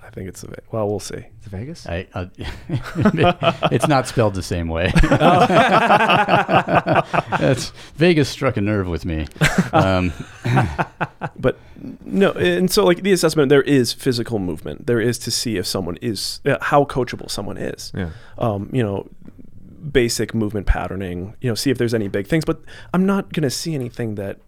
I 0.05 0.09
think 0.11 0.29
it's 0.29 0.41
the 0.41 0.55
well, 0.71 0.87
we'll 0.87 0.99
see. 0.99 1.17
Is 1.17 1.47
Vegas? 1.47 1.85
I, 1.85 2.07
uh, 2.13 2.27
it's 3.71 3.87
not 3.87 4.07
spelled 4.07 4.33
the 4.33 4.41
same 4.41 4.67
way. 4.67 4.91
That's 7.39 7.69
Vegas 7.95 8.29
struck 8.29 8.57
a 8.57 8.61
nerve 8.61 8.87
with 8.87 9.05
me. 9.05 9.27
Um, 9.73 10.11
But 11.37 11.57
no, 12.03 12.31
and 12.31 12.69
so 12.71 12.83
like 12.83 13.03
the 13.03 13.11
assessment, 13.13 13.49
there 13.49 13.61
is 13.61 13.93
physical 13.93 14.39
movement. 14.39 14.87
There 14.87 14.99
is 14.99 15.17
to 15.19 15.31
see 15.31 15.57
if 15.57 15.65
someone 15.65 15.97
is 16.01 16.41
uh, 16.45 16.57
how 16.61 16.83
coachable 16.85 17.29
someone 17.31 17.57
is. 17.57 17.91
Yeah. 17.95 18.09
Um, 18.37 18.69
you 18.73 18.83
know, 18.83 19.07
basic 19.91 20.33
movement 20.33 20.67
patterning. 20.67 21.35
You 21.39 21.49
know, 21.49 21.55
see 21.55 21.71
if 21.71 21.77
there's 21.77 21.93
any 21.93 22.07
big 22.07 22.27
things. 22.27 22.45
But 22.45 22.61
I'm 22.93 23.05
not 23.05 23.31
gonna 23.31 23.49
see 23.49 23.73
anything 23.73 24.15
that 24.15 24.39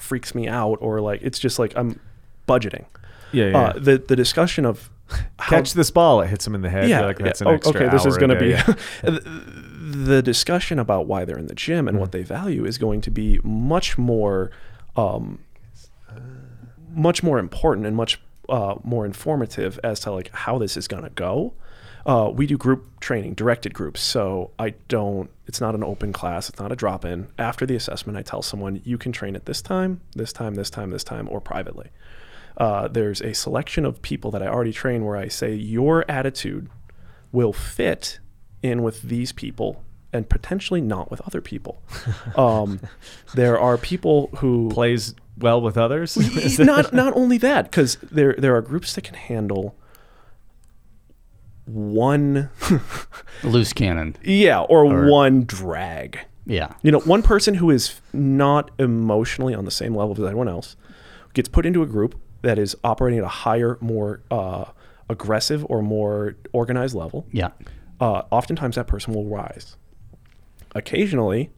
freaks 0.00 0.34
me 0.34 0.48
out 0.48 0.78
or 0.80 1.00
like 1.00 1.20
it's 1.22 1.38
just 1.38 1.58
like 1.58 1.72
I'm 1.76 2.00
budgeting. 2.48 2.84
Yeah, 3.32 3.46
yeah. 3.46 3.58
Uh, 3.58 3.72
the 3.78 3.98
the 3.98 4.16
discussion 4.16 4.64
of 4.64 4.90
how, 5.38 5.56
Catch 5.56 5.74
this 5.74 5.90
ball. 5.90 6.20
It 6.20 6.28
hits 6.28 6.46
him 6.46 6.54
in 6.54 6.62
the 6.62 6.70
head. 6.70 6.88
yeah, 6.88 7.02
like 7.02 7.18
that's 7.18 7.40
yeah. 7.40 7.48
an 7.48 7.52
Oh, 7.52 7.56
extra 7.56 7.80
okay. 7.82 7.90
This 7.90 8.06
is 8.06 8.16
going 8.16 8.30
to 8.30 8.38
be 8.38 8.52
the, 9.02 9.20
the 9.80 10.22
discussion 10.22 10.78
about 10.78 11.06
why 11.06 11.24
they're 11.24 11.38
in 11.38 11.46
the 11.46 11.54
gym 11.54 11.86
and 11.88 11.98
what 12.00 12.12
they 12.12 12.22
value 12.22 12.64
is 12.64 12.78
going 12.78 13.00
to 13.02 13.10
be 13.10 13.38
much 13.44 13.98
more, 13.98 14.50
um, 14.96 15.40
much 16.90 17.22
more 17.22 17.38
important 17.38 17.86
and 17.86 17.96
much 17.96 18.20
uh, 18.48 18.76
more 18.84 19.04
informative 19.04 19.78
as 19.84 20.00
to 20.00 20.10
like 20.12 20.30
how 20.32 20.58
this 20.58 20.76
is 20.76 20.88
going 20.88 21.02
to 21.04 21.10
go. 21.10 21.52
Uh, 22.06 22.30
we 22.32 22.46
do 22.46 22.56
group 22.56 23.00
training, 23.00 23.34
directed 23.34 23.74
groups, 23.74 24.00
so 24.00 24.52
I 24.58 24.70
don't. 24.88 25.28
It's 25.46 25.60
not 25.60 25.74
an 25.74 25.84
open 25.84 26.12
class. 26.12 26.48
It's 26.48 26.58
not 26.58 26.72
a 26.72 26.76
drop 26.76 27.04
in. 27.04 27.28
After 27.38 27.66
the 27.66 27.74
assessment, 27.74 28.16
I 28.16 28.22
tell 28.22 28.42
someone 28.42 28.80
you 28.84 28.96
can 28.96 29.12
train 29.12 29.36
at 29.36 29.46
this 29.46 29.60
time, 29.60 30.00
this 30.14 30.32
time, 30.32 30.54
this 30.54 30.70
time, 30.70 30.90
this 30.90 31.04
time, 31.04 31.28
or 31.30 31.40
privately 31.40 31.90
uh, 32.56 32.88
there's 32.88 33.20
a 33.20 33.34
selection 33.34 33.84
of 33.84 34.00
people 34.02 34.30
that 34.30 34.42
I 34.42 34.46
already 34.46 34.72
train 34.72 35.04
where 35.04 35.16
I 35.16 35.28
say 35.28 35.54
your 35.54 36.10
attitude 36.10 36.68
will 37.32 37.52
fit 37.52 38.18
in 38.62 38.82
with 38.82 39.02
these 39.02 39.32
people 39.32 39.84
and 40.12 40.28
potentially 40.28 40.80
not 40.80 41.10
with 41.10 41.20
other 41.22 41.40
people. 41.40 41.82
Um, 42.36 42.80
there 43.34 43.58
are 43.58 43.78
people 43.78 44.28
who 44.38 44.68
plays 44.70 45.14
well 45.38 45.60
with 45.60 45.78
others. 45.78 46.16
Not 46.58 46.92
not 46.92 47.16
only 47.16 47.38
that 47.38 47.70
because 47.70 47.96
there 48.02 48.34
there 48.36 48.54
are 48.54 48.60
groups 48.60 48.94
that 48.94 49.04
can 49.04 49.14
handle 49.14 49.74
one 51.66 52.48
loose 53.44 53.72
cannon. 53.72 54.16
yeah 54.22 54.60
or, 54.60 54.84
Or- 54.86 55.10
one 55.10 55.44
drag. 55.44 56.20
Yeah. 56.46 56.74
You 56.82 56.92
know, 56.92 57.00
one 57.00 57.22
person 57.22 57.54
who 57.54 57.70
is 57.70 58.00
not 58.12 58.70
emotionally 58.78 59.52
on 59.54 59.64
the 59.64 59.70
same 59.72 59.94
level 59.96 60.12
as 60.12 60.24
anyone 60.24 60.48
else 60.48 60.76
gets 61.34 61.48
put 61.48 61.66
into 61.66 61.82
a 61.82 61.86
group 61.86 62.18
that 62.42 62.56
is 62.58 62.76
operating 62.84 63.18
at 63.18 63.24
a 63.24 63.28
higher, 63.28 63.76
more 63.80 64.20
uh, 64.30 64.66
aggressive 65.10 65.66
or 65.68 65.82
more 65.82 66.36
organized 66.52 66.94
level. 66.94 67.26
Yeah. 67.32 67.48
Uh, 68.00 68.22
oftentimes, 68.30 68.76
that 68.76 68.86
person 68.86 69.12
will 69.12 69.24
rise. 69.24 69.76
Occasionally, 70.74 71.50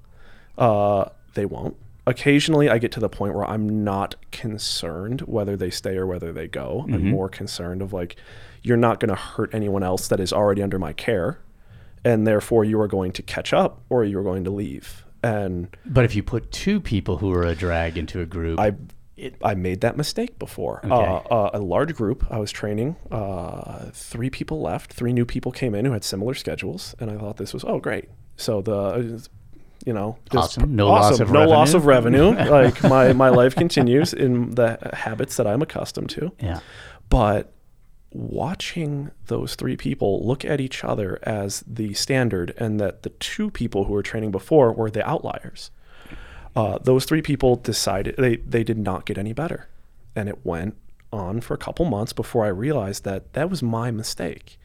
uh, 0.57 1.07
they 1.35 1.45
won't. 1.45 1.77
Occasionally, 2.09 2.71
I 2.71 2.79
get 2.79 2.91
to 2.93 3.01
the 3.01 3.09
point 3.11 3.35
where 3.35 3.45
I'm 3.45 3.85
not 3.85 4.17
concerned 4.31 5.21
whether 5.23 5.59
they 5.59 5.69
stay 5.69 5.95
or 5.99 6.07
whether 6.07 6.33
they 6.33 6.49
go. 6.49 6.87
I'm 6.91 7.05
more 7.11 7.29
concerned 7.29 7.83
of 7.83 7.93
like, 7.93 8.17
you're 8.63 8.79
not 8.79 8.99
going 8.99 9.11
to 9.11 9.15
hurt 9.15 9.55
anyone 9.55 9.83
else 9.83 10.09
that 10.09 10.19
is 10.19 10.33
already 10.33 10.63
under 10.63 10.79
my 10.79 10.95
care, 10.95 11.39
and 12.05 12.27
therefore 12.27 12.65
you 12.65 12.81
are 12.81 12.89
going 12.89 13.13
to 13.13 13.23
catch 13.23 13.53
up 13.53 13.83
or 13.91 14.05
you 14.05 14.19
are 14.19 14.23
going 14.23 14.45
to 14.45 14.51
leave. 14.51 15.05
And 15.23 15.77
But 15.85 16.07
if 16.07 16.17
you 16.17 16.23
put 16.23 16.51
two 16.51 16.81
people 16.81 17.19
who 17.19 17.31
are 17.33 17.45
a 17.45 17.55
drag 17.55 17.99
into 17.99 18.21
a 18.23 18.27
group, 18.27 18.59
I 18.59 18.73
I 19.43 19.55
made 19.55 19.81
that 19.83 19.97
mistake 19.97 20.39
before. 20.39 20.81
Okay. 20.85 20.95
Uh, 20.95 21.17
uh, 21.35 21.51
a 21.53 21.59
large 21.59 21.95
group 21.95 22.25
I 22.31 22.39
was 22.39 22.53
training, 22.53 22.97
uh, 23.11 23.91
three 23.93 24.31
people 24.31 24.63
left, 24.63 24.93
three 24.93 25.13
new 25.13 25.27
people 25.27 25.53
came 25.53 25.75
in 25.75 25.85
who 25.85 25.93
had 25.93 26.05
similar 26.05 26.35
schedules, 26.35 26.95
and 27.01 27.11
I 27.11 27.19
thought 27.19 27.37
this 27.37 27.53
was 27.53 27.65
oh 27.65 27.81
great. 27.81 28.09
So 28.37 28.63
the 28.63 29.29
you 29.87 29.93
know 29.93 30.19
just 30.33 30.59
Awesome. 30.59 30.75
No 30.77 30.89
loss 30.89 31.21
of 31.21 31.31
no 31.31 31.47
loss 31.49 31.75
revenue. 31.75 32.29
of 32.31 32.35
revenue. 32.35 32.51
like 32.51 32.83
my 32.83 33.13
my 33.13 33.29
life 33.29 33.55
continues 33.55 34.13
in 34.13 34.51
the 34.55 34.79
habits 34.93 35.37
that 35.37 35.47
I'm 35.47 35.63
accustomed 35.63 36.11
to. 36.11 36.33
yeah. 36.41 36.61
But 37.09 37.53
watching 38.13 39.11
those 39.27 39.55
three 39.55 39.77
people 39.77 40.27
look 40.27 40.45
at 40.45 40.61
each 40.61 40.83
other 40.83 41.19
as 41.23 41.63
the 41.67 41.93
standard 41.95 42.55
and 42.57 42.81
that 42.81 43.03
the 43.03 43.11
two 43.11 43.51
people 43.51 43.85
who 43.85 43.93
were 43.93 44.03
training 44.03 44.31
before 44.31 44.73
were 44.73 44.91
the 44.91 45.07
outliers. 45.09 45.71
Uh, 46.57 46.79
those 46.79 47.05
three 47.05 47.23
people 47.23 47.55
decided 47.57 48.15
they, 48.17 48.37
they 48.37 48.65
did 48.65 48.79
not 48.79 49.05
get 49.05 49.19
any 49.19 49.33
better. 49.33 49.69
And 50.17 50.29
it 50.29 50.45
went 50.45 50.77
on 51.13 51.41
for 51.41 51.55
a 51.55 51.59
couple 51.59 51.85
months 51.85 52.13
before 52.13 52.45
I 52.45 52.49
realized 52.49 53.05
that 53.05 53.35
that 53.35 53.51
was 53.51 53.63
my 53.63 53.91
mistake. 53.91 54.59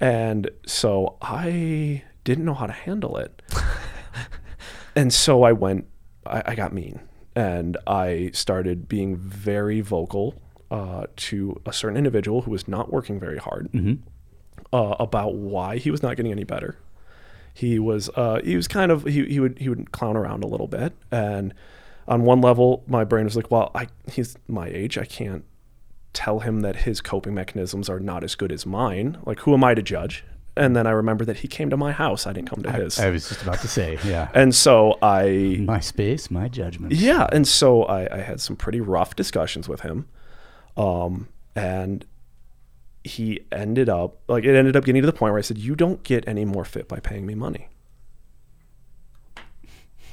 And 0.00 0.48
so 0.66 1.16
I 1.20 2.04
didn't 2.24 2.44
know 2.44 2.54
how 2.54 2.66
to 2.66 2.72
handle 2.72 3.16
it. 3.16 3.42
and 4.96 5.12
so 5.12 5.44
I 5.44 5.52
went, 5.52 5.86
I, 6.26 6.42
I 6.46 6.54
got 6.56 6.72
mean 6.72 7.00
and 7.36 7.76
I 7.86 8.30
started 8.32 8.88
being 8.88 9.16
very 9.16 9.82
vocal 9.82 10.34
uh, 10.70 11.06
to 11.16 11.60
a 11.66 11.72
certain 11.72 11.96
individual 11.96 12.42
who 12.42 12.50
was 12.50 12.66
not 12.66 12.90
working 12.90 13.20
very 13.20 13.36
hard 13.36 13.68
uh, 14.72 14.96
about 14.98 15.34
why 15.34 15.76
he 15.76 15.90
was 15.90 16.02
not 16.02 16.16
getting 16.16 16.32
any 16.32 16.44
better. 16.44 16.78
He 17.52 17.78
was 17.78 18.10
uh, 18.16 18.40
he 18.42 18.56
was 18.56 18.66
kind 18.66 18.90
of 18.90 19.04
he, 19.04 19.24
he 19.26 19.38
would 19.38 19.58
he 19.58 19.68
would 19.68 19.92
clown 19.92 20.16
around 20.16 20.44
a 20.44 20.46
little 20.46 20.66
bit, 20.66 20.92
and 21.10 21.54
on 22.08 22.22
one 22.22 22.40
level, 22.40 22.84
my 22.86 23.04
brain 23.04 23.24
was 23.24 23.36
like, 23.36 23.50
well, 23.50 23.70
I 23.74 23.88
he's 24.10 24.36
my 24.48 24.68
age, 24.68 24.98
I 24.98 25.04
can't 25.04 25.44
tell 26.12 26.40
him 26.40 26.60
that 26.60 26.76
his 26.76 27.00
coping 27.00 27.34
mechanisms 27.34 27.88
are 27.88 28.00
not 28.00 28.24
as 28.24 28.34
good 28.34 28.50
as 28.50 28.66
mine. 28.66 29.18
Like, 29.24 29.40
who 29.40 29.54
am 29.54 29.62
I 29.62 29.74
to 29.74 29.82
judge? 29.82 30.24
And 30.56 30.74
then 30.74 30.86
I 30.86 30.90
remember 30.92 31.24
that 31.26 31.38
he 31.38 31.48
came 31.48 31.68
to 31.70 31.76
my 31.76 31.92
house. 31.92 32.26
I 32.26 32.32
didn't 32.32 32.48
come 32.48 32.62
to 32.62 32.72
his. 32.72 32.98
I 32.98 33.10
was 33.10 33.28
just 33.28 33.42
about 33.42 33.60
to 33.60 33.68
say, 33.68 33.98
yeah. 34.04 34.30
and 34.34 34.54
so 34.54 34.98
I 35.02 35.58
My 35.60 35.80
space, 35.80 36.30
my 36.30 36.48
judgment. 36.48 36.94
yeah, 36.94 37.26
and 37.30 37.46
so 37.46 37.82
I, 37.84 38.08
I 38.10 38.20
had 38.22 38.40
some 38.40 38.56
pretty 38.56 38.80
rough 38.80 39.14
discussions 39.14 39.68
with 39.68 39.82
him, 39.82 40.06
um, 40.76 41.28
and 41.54 42.06
he 43.04 43.40
ended 43.52 43.88
up 43.88 44.16
like 44.28 44.44
it 44.44 44.56
ended 44.56 44.76
up 44.76 44.84
getting 44.84 45.02
to 45.02 45.06
the 45.06 45.12
point 45.12 45.32
where 45.32 45.38
I 45.38 45.42
said, 45.42 45.58
"You 45.58 45.76
don't 45.76 46.02
get 46.02 46.26
any 46.26 46.44
more 46.46 46.64
fit 46.64 46.88
by 46.88 47.00
paying 47.00 47.26
me 47.26 47.34
money. 47.34 47.68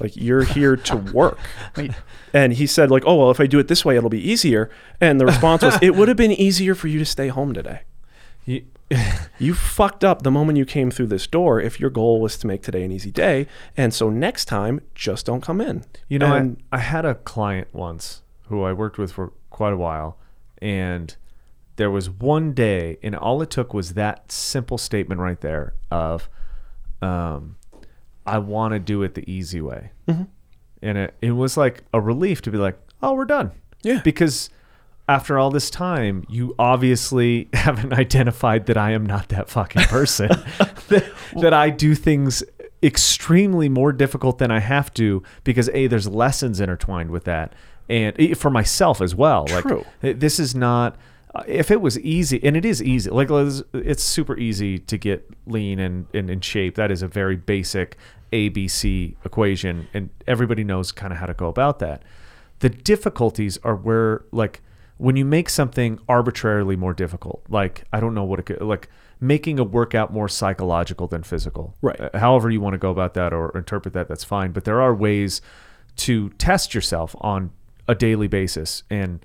Like 0.00 0.16
you're 0.16 0.44
here 0.44 0.76
to 0.76 0.96
work." 1.14 1.38
Wait, 1.76 1.92
And 2.32 2.52
he 2.52 2.66
said, 2.66 2.90
"Like, 2.90 3.04
oh 3.06 3.16
well, 3.16 3.30
if 3.30 3.40
I 3.40 3.46
do 3.46 3.58
it 3.58 3.68
this 3.68 3.84
way, 3.84 3.96
it'll 3.96 4.10
be 4.10 4.20
easier." 4.30 4.70
And 5.00 5.20
the 5.20 5.26
response 5.26 5.62
was, 5.62 5.78
"It 5.82 5.94
would 5.94 6.08
have 6.08 6.16
been 6.16 6.32
easier 6.32 6.74
for 6.74 6.88
you 6.88 6.98
to 6.98 7.04
stay 7.06 7.28
home 7.28 7.54
today. 7.54 7.80
You- 8.44 8.64
You 9.40 9.54
fucked 9.54 10.04
up 10.04 10.22
the 10.22 10.30
moment 10.30 10.58
you 10.58 10.64
came 10.64 10.90
through 10.92 11.08
this 11.08 11.26
door. 11.26 11.60
If 11.60 11.80
your 11.80 11.90
goal 11.90 12.20
was 12.20 12.36
to 12.38 12.46
make 12.46 12.62
today 12.62 12.84
an 12.84 12.92
easy 12.92 13.10
day, 13.10 13.46
and 13.76 13.92
so 13.92 14.08
next 14.10 14.44
time, 14.44 14.80
just 14.94 15.26
don't 15.26 15.40
come 15.40 15.60
in." 15.60 15.84
You 16.08 16.18
know, 16.20 16.32
And- 16.34 16.62
I, 16.70 16.76
I 16.76 16.80
had 16.80 17.04
a 17.04 17.14
client 17.16 17.68
once 17.72 18.22
who 18.48 18.62
I 18.62 18.72
worked 18.72 18.96
with 18.98 19.10
for 19.12 19.32
quite 19.50 19.72
a 19.72 19.76
while, 19.76 20.18
and 20.62 21.16
there 21.76 21.90
was 21.90 22.08
one 22.08 22.52
day, 22.52 22.98
and 23.02 23.16
all 23.16 23.42
it 23.42 23.50
took 23.50 23.74
was 23.74 23.94
that 23.94 24.30
simple 24.30 24.78
statement 24.78 25.20
right 25.20 25.40
there 25.40 25.74
of, 25.90 26.28
um, 27.02 27.56
"I 28.26 28.38
want 28.38 28.74
to 28.74 28.78
do 28.78 29.02
it 29.02 29.14
the 29.14 29.28
easy 29.30 29.60
way," 29.60 29.90
Mm-hmm. 30.06 30.24
and 30.82 30.98
it 30.98 31.14
it 31.20 31.32
was 31.32 31.56
like 31.56 31.82
a 31.92 32.00
relief 32.00 32.40
to 32.42 32.50
be 32.52 32.58
like, 32.58 32.78
"Oh, 33.02 33.14
we're 33.14 33.24
done." 33.24 33.50
Yeah. 33.82 34.00
because 34.04 34.48
after 35.08 35.38
all 35.38 35.50
this 35.50 35.70
time, 35.70 36.24
you 36.28 36.54
obviously 36.58 37.48
haven't 37.54 37.92
identified 37.92 38.66
that 38.66 38.76
I 38.76 38.92
am 38.92 39.04
not 39.04 39.28
that 39.28 39.48
fucking 39.50 39.82
person. 39.82 40.28
that, 40.88 41.12
that 41.40 41.52
I 41.52 41.70
do 41.70 41.94
things 41.94 42.42
extremely 42.82 43.68
more 43.68 43.92
difficult 43.92 44.38
than 44.38 44.50
I 44.50 44.60
have 44.60 44.92
to 44.94 45.22
because 45.42 45.68
a 45.70 45.86
there's 45.86 46.08
lessons 46.08 46.60
intertwined 46.60 47.10
with 47.10 47.24
that, 47.24 47.52
and 47.88 48.14
eh, 48.18 48.34
for 48.34 48.50
myself 48.50 49.00
as 49.00 49.14
well. 49.14 49.46
True. 49.46 49.84
Like 50.02 50.16
eh, 50.16 50.18
this 50.18 50.38
is 50.38 50.54
not. 50.54 50.96
uh, 51.34 51.42
If 51.46 51.70
it 51.70 51.80
was 51.80 51.98
easy, 52.00 52.42
and 52.44 52.56
it 52.56 52.64
is 52.64 52.82
easy, 52.82 53.10
like 53.10 53.28
it's 53.30 53.62
it's 53.72 54.02
super 54.04 54.36
easy 54.38 54.78
to 54.78 54.98
get 54.98 55.28
lean 55.46 55.78
and, 55.78 56.06
and 56.14 56.30
in 56.30 56.40
shape. 56.40 56.74
That 56.76 56.90
is 56.90 57.02
a 57.02 57.08
very 57.08 57.36
basic 57.36 57.96
ABC 58.32 59.16
equation, 59.24 59.88
and 59.94 60.10
everybody 60.26 60.64
knows 60.64 60.92
kind 60.92 61.12
of 61.12 61.18
how 61.18 61.26
to 61.26 61.34
go 61.34 61.48
about 61.48 61.78
that. 61.78 62.02
The 62.60 62.68
difficulties 62.70 63.58
are 63.64 63.76
where, 63.76 64.24
like, 64.32 64.60
when 65.04 65.16
you 65.16 65.24
make 65.24 65.50
something 65.50 65.98
arbitrarily 66.08 66.76
more 66.76 66.94
difficult, 66.94 67.44
like 67.48 67.84
I 67.92 68.00
don't 68.00 68.14
know 68.14 68.24
what 68.24 68.38
it 68.38 68.46
could, 68.46 68.62
like 68.62 68.88
making 69.20 69.58
a 69.58 69.64
workout 69.64 70.12
more 70.12 70.28
psychological 70.28 71.06
than 71.06 71.22
physical. 71.22 71.76
Right. 71.82 72.00
Uh, 72.00 72.18
however 72.18 72.48
you 72.50 72.60
want 72.60 72.72
to 72.72 72.78
go 72.78 72.90
about 72.90 73.12
that 73.14 73.32
or 73.34 73.56
interpret 73.56 73.92
that, 73.94 74.08
that's 74.08 74.24
fine. 74.24 74.52
But 74.52 74.64
there 74.64 74.80
are 74.80 74.94
ways 74.94 75.42
to 75.96 76.30
test 76.30 76.74
yourself 76.74 77.14
on 77.20 77.50
a 77.86 77.94
daily 77.94 78.28
basis, 78.28 78.82
and 78.88 79.24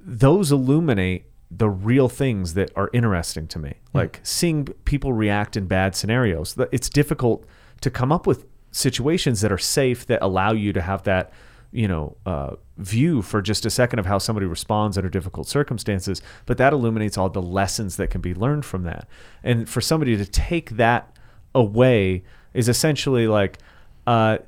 those 0.00 0.50
illuminate 0.50 1.26
the 1.50 1.70
real 1.70 2.08
things 2.08 2.54
that 2.54 2.72
are 2.74 2.90
interesting 2.92 3.46
to 3.46 3.60
me, 3.60 3.74
like 3.94 4.18
seeing 4.24 4.64
people 4.84 5.12
react 5.12 5.56
in 5.56 5.66
bad 5.66 5.94
scenarios. 5.94 6.56
It's 6.72 6.88
difficult 6.88 7.46
to 7.80 7.90
come 7.90 8.10
up 8.10 8.26
with 8.26 8.44
situations 8.72 9.40
that 9.42 9.52
are 9.52 9.58
safe 9.58 10.04
that 10.06 10.20
allow 10.20 10.52
you 10.52 10.72
to 10.72 10.82
have 10.82 11.04
that, 11.04 11.32
you 11.72 11.88
know, 11.88 12.16
uh, 12.26 12.56
view 12.78 13.22
for 13.22 13.42
just 13.42 13.66
a 13.66 13.70
second 13.70 13.98
of 13.98 14.06
how 14.06 14.18
somebody 14.18 14.46
responds 14.46 14.96
under 14.96 15.08
difficult 15.08 15.46
circumstances. 15.48 16.22
But 16.46 16.58
that 16.58 16.72
illuminates 16.72 17.18
all 17.18 17.28
the 17.28 17.42
lessons 17.42 17.96
that 17.96 18.10
can 18.10 18.20
be 18.20 18.34
learned 18.34 18.64
from 18.64 18.84
that. 18.84 19.08
And 19.42 19.68
for 19.68 19.80
somebody 19.80 20.16
to 20.16 20.26
take 20.26 20.70
that 20.70 21.16
away 21.54 22.24
is 22.54 22.68
essentially 22.68 23.26
like, 23.26 23.58
uh, 24.06 24.38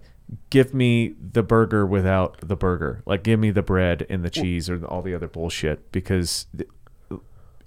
give 0.50 0.74
me 0.74 1.14
the 1.32 1.42
burger 1.42 1.86
without 1.86 2.36
the 2.40 2.56
burger. 2.56 3.02
Like, 3.06 3.22
give 3.22 3.40
me 3.40 3.50
the 3.50 3.62
bread 3.62 4.06
and 4.08 4.24
the 4.24 4.30
cheese 4.30 4.68
or 4.68 4.84
all 4.86 5.02
the 5.02 5.14
other 5.14 5.28
bullshit 5.28 5.90
because. 5.92 6.46
th- 6.56 6.70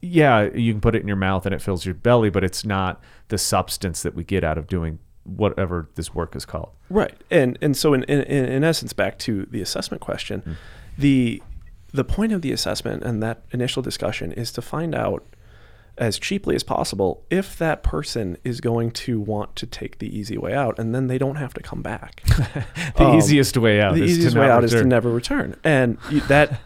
yeah, 0.04 0.49
you 0.56 0.74
can 0.74 0.82
put 0.82 0.95
it 0.95 1.04
in 1.04 1.08
your 1.08 1.16
mouth 1.16 1.45
and 1.45 1.54
it 1.54 1.62
fills 1.62 1.86
your 1.86 1.93
belly, 1.93 2.32
but 2.32 2.43
it's 2.43 2.66
not 2.66 2.99
the 3.28 3.38
substance 3.38 4.02
that 4.02 4.16
we 4.16 4.24
get 4.24 4.43
out 4.43 4.58
of 4.58 4.66
doing 4.66 4.97
whatever 5.24 5.89
this 5.95 6.13
work 6.15 6.36
is 6.36 6.45
called. 6.45 6.72
Right. 6.89 7.15
And 7.30 7.57
and 7.61 7.76
so 7.78 7.93
in 7.93 8.03
in, 8.03 8.22
in 8.22 8.63
essence 8.63 8.93
back 8.93 9.17
to 9.19 9.45
the 9.51 9.61
assessment 9.61 10.01
question, 10.01 10.57
the 10.97 11.41
the 11.93 12.03
point 12.03 12.32
of 12.32 12.41
the 12.41 12.51
assessment 12.51 13.03
and 13.03 13.22
that 13.22 13.43
initial 13.51 13.82
discussion 13.82 14.32
is 14.32 14.51
to 14.53 14.61
find 14.61 14.95
out 14.95 15.26
as 15.97 16.17
cheaply 16.17 16.55
as 16.55 16.63
possible 16.63 17.24
if 17.30 17.57
that 17.57 17.84
person 17.84 18.38
is 18.45 18.61
going 18.61 18.89
to 18.91 19.19
want 19.19 19.55
to 19.57 19.67
take 19.67 19.99
the 19.99 20.17
easy 20.17 20.38
way 20.38 20.53
out 20.53 20.80
and 20.80 20.95
then 20.95 21.07
they 21.07 21.17
don't 21.17 21.36
have 21.36 21.53
to 21.53 21.61
come 21.61 21.82
back. 21.82 22.24
The 22.95 23.03
Um, 23.05 23.17
easiest 23.17 23.57
way 23.57 23.82
out. 23.82 23.95
the 23.95 24.03
is 24.03 24.17
easiest 24.17 24.36
way 24.38 24.49
out 24.49 24.63
is 24.63 24.72
to 24.72 24.84
never 24.86 25.09
return. 25.11 25.55
And 25.63 25.97
you, 26.09 26.22
that 26.22 26.59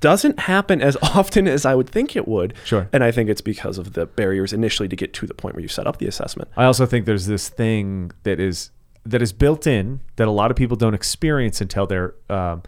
doesn't 0.00 0.40
happen 0.40 0.80
as 0.80 0.96
often 1.02 1.46
as 1.46 1.64
I 1.64 1.74
would 1.74 1.88
think 1.88 2.16
it 2.16 2.26
would. 2.26 2.54
Sure. 2.64 2.88
And 2.92 3.04
I 3.04 3.10
think 3.10 3.30
it's 3.30 3.40
because 3.40 3.78
of 3.78 3.92
the 3.92 4.06
barriers 4.06 4.52
initially 4.52 4.88
to 4.88 4.96
get 4.96 5.12
to 5.14 5.26
the 5.26 5.34
point 5.34 5.54
where 5.54 5.62
you 5.62 5.68
set 5.68 5.86
up 5.86 5.98
the 5.98 6.06
assessment. 6.06 6.50
I 6.56 6.64
also 6.64 6.86
think 6.86 7.06
there's 7.06 7.26
this 7.26 7.48
thing 7.48 8.10
that 8.24 8.40
is 8.40 8.70
that 9.06 9.22
is 9.22 9.32
built 9.32 9.66
in 9.66 10.00
that 10.16 10.28
a 10.28 10.30
lot 10.30 10.50
of 10.50 10.56
people 10.56 10.76
don't 10.76 10.94
experience 10.94 11.60
until 11.60 11.86
they're 11.86 12.14
um, 12.28 12.62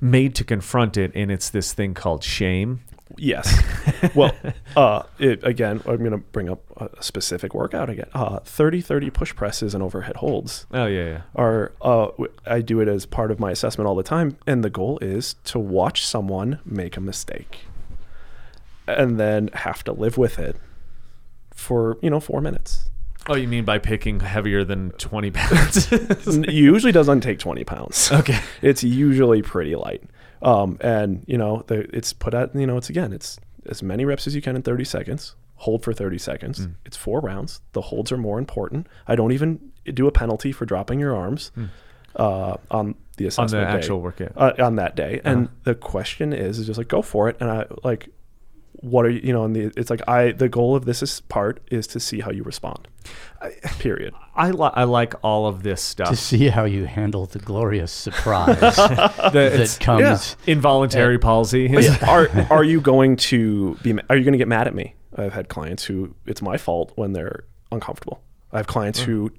made 0.00 0.34
to 0.36 0.44
confront 0.44 0.96
it, 0.96 1.10
and 1.14 1.30
it's 1.30 1.50
this 1.50 1.72
thing 1.72 1.94
called 1.94 2.22
shame. 2.22 2.82
Yes. 3.16 3.62
well, 4.14 4.32
uh, 4.76 5.02
it, 5.18 5.42
again, 5.44 5.80
I'm 5.86 5.98
going 5.98 6.10
to 6.12 6.18
bring 6.18 6.48
up 6.48 6.60
a 6.76 7.02
specific 7.02 7.54
workout 7.54 7.88
again. 7.90 8.08
Uh, 8.12 8.40
30 8.40 8.80
30 8.80 9.10
push 9.10 9.34
presses 9.34 9.74
and 9.74 9.82
overhead 9.82 10.16
holds 10.16 10.66
Oh 10.72 10.86
yeah, 10.86 11.04
yeah. 11.06 11.22
are, 11.34 11.72
uh, 11.82 12.06
w- 12.06 12.32
I 12.46 12.60
do 12.60 12.80
it 12.80 12.88
as 12.88 13.06
part 13.06 13.30
of 13.30 13.38
my 13.38 13.50
assessment 13.50 13.86
all 13.88 13.94
the 13.94 14.02
time. 14.02 14.36
And 14.46 14.64
the 14.64 14.70
goal 14.70 14.98
is 15.00 15.34
to 15.44 15.58
watch 15.58 16.04
someone 16.06 16.60
make 16.64 16.96
a 16.96 17.00
mistake 17.00 17.60
and 18.86 19.18
then 19.18 19.48
have 19.54 19.82
to 19.84 19.92
live 19.92 20.18
with 20.18 20.38
it 20.38 20.56
for, 21.54 21.96
you 22.02 22.10
know, 22.10 22.20
four 22.20 22.40
minutes. 22.40 22.90
Oh, 23.26 23.34
you 23.36 23.48
mean 23.48 23.64
by 23.64 23.78
picking 23.78 24.20
heavier 24.20 24.64
than 24.64 24.90
twenty 24.92 25.30
pounds? 25.30 25.90
N- 26.28 26.44
usually 26.46 26.92
doesn't 26.92 27.20
take 27.22 27.38
20 27.38 27.64
pounds. 27.64 28.12
okay. 28.12 28.38
It's 28.60 28.84
usually 28.84 29.40
pretty 29.40 29.74
light. 29.76 30.02
Um, 30.44 30.76
and 30.80 31.24
you 31.26 31.38
know, 31.38 31.64
the, 31.66 31.88
it's 31.96 32.12
put 32.12 32.34
at, 32.34 32.54
you 32.54 32.66
know, 32.66 32.76
it's 32.76 32.90
again, 32.90 33.12
it's 33.12 33.38
as 33.66 33.82
many 33.82 34.04
reps 34.04 34.26
as 34.26 34.34
you 34.34 34.42
can 34.42 34.56
in 34.56 34.62
30 34.62 34.84
seconds, 34.84 35.34
hold 35.56 35.82
for 35.82 35.92
30 35.92 36.18
seconds. 36.18 36.68
It's 36.84 36.96
four 36.96 37.20
rounds. 37.20 37.60
The 37.72 37.80
holds 37.80 38.12
are 38.12 38.18
more 38.18 38.38
important. 38.38 38.86
I 39.08 39.16
don't 39.16 39.32
even 39.32 39.72
do 39.92 40.06
a 40.06 40.12
penalty 40.12 40.52
for 40.52 40.66
dropping 40.66 41.00
your 41.00 41.16
arms, 41.16 41.50
uh, 42.16 42.56
on 42.70 42.94
the 43.16 43.26
assessment 43.26 43.64
On 43.64 43.70
the 43.70 43.72
day, 43.72 43.78
actual 43.78 44.00
workout. 44.00 44.32
uh, 44.36 44.52
on 44.58 44.76
that 44.76 44.94
day. 44.96 45.20
And 45.24 45.48
the 45.64 45.74
question 45.74 46.32
is, 46.32 46.58
is 46.58 46.66
just 46.66 46.78
like, 46.78 46.88
go 46.88 47.00
for 47.02 47.28
it. 47.28 47.36
And 47.40 47.50
I 47.50 47.66
like, 47.82 48.08
what 48.72 49.06
are 49.06 49.10
you, 49.10 49.20
you 49.20 49.32
know, 49.32 49.44
and 49.44 49.54
the, 49.56 49.72
it's 49.76 49.88
like, 49.90 50.06
I, 50.08 50.32
the 50.32 50.48
goal 50.48 50.76
of 50.76 50.84
this 50.84 51.02
is 51.02 51.20
part 51.22 51.60
is 51.70 51.86
to 51.88 52.00
see 52.00 52.20
how 52.20 52.30
you 52.30 52.42
respond. 52.42 52.86
Period. 53.78 54.14
I 54.34 54.50
li- 54.50 54.70
I 54.72 54.84
like 54.84 55.14
all 55.22 55.46
of 55.46 55.62
this 55.62 55.82
stuff. 55.82 56.08
to 56.08 56.16
see 56.16 56.48
how 56.48 56.64
you 56.64 56.86
handle 56.86 57.26
the 57.26 57.38
glorious 57.38 57.92
surprise 57.92 58.58
The- 58.76 59.30
that 59.32 59.60
it's 59.60 59.78
comes. 59.78 60.36
involuntary 60.46 61.18
palsy. 61.18 61.74
are 62.06 62.28
are 62.50 62.64
you 62.64 62.80
going 62.80 63.16
to 63.16 63.74
be 63.82 63.92
are 64.08 64.16
you 64.16 64.24
going 64.24 64.32
to 64.32 64.38
get 64.38 64.48
mad 64.48 64.66
at 64.66 64.74
me 64.74 64.94
i've 65.16 65.32
had 65.32 65.48
clients 65.48 65.84
who 65.84 66.14
it's 66.26 66.42
my 66.42 66.56
fault 66.56 66.92
when 66.96 67.12
they're 67.12 67.44
uncomfortable 67.70 68.22
i 68.52 68.56
have 68.56 68.66
clients 68.66 69.00
mm. 69.00 69.04
who 69.04 69.30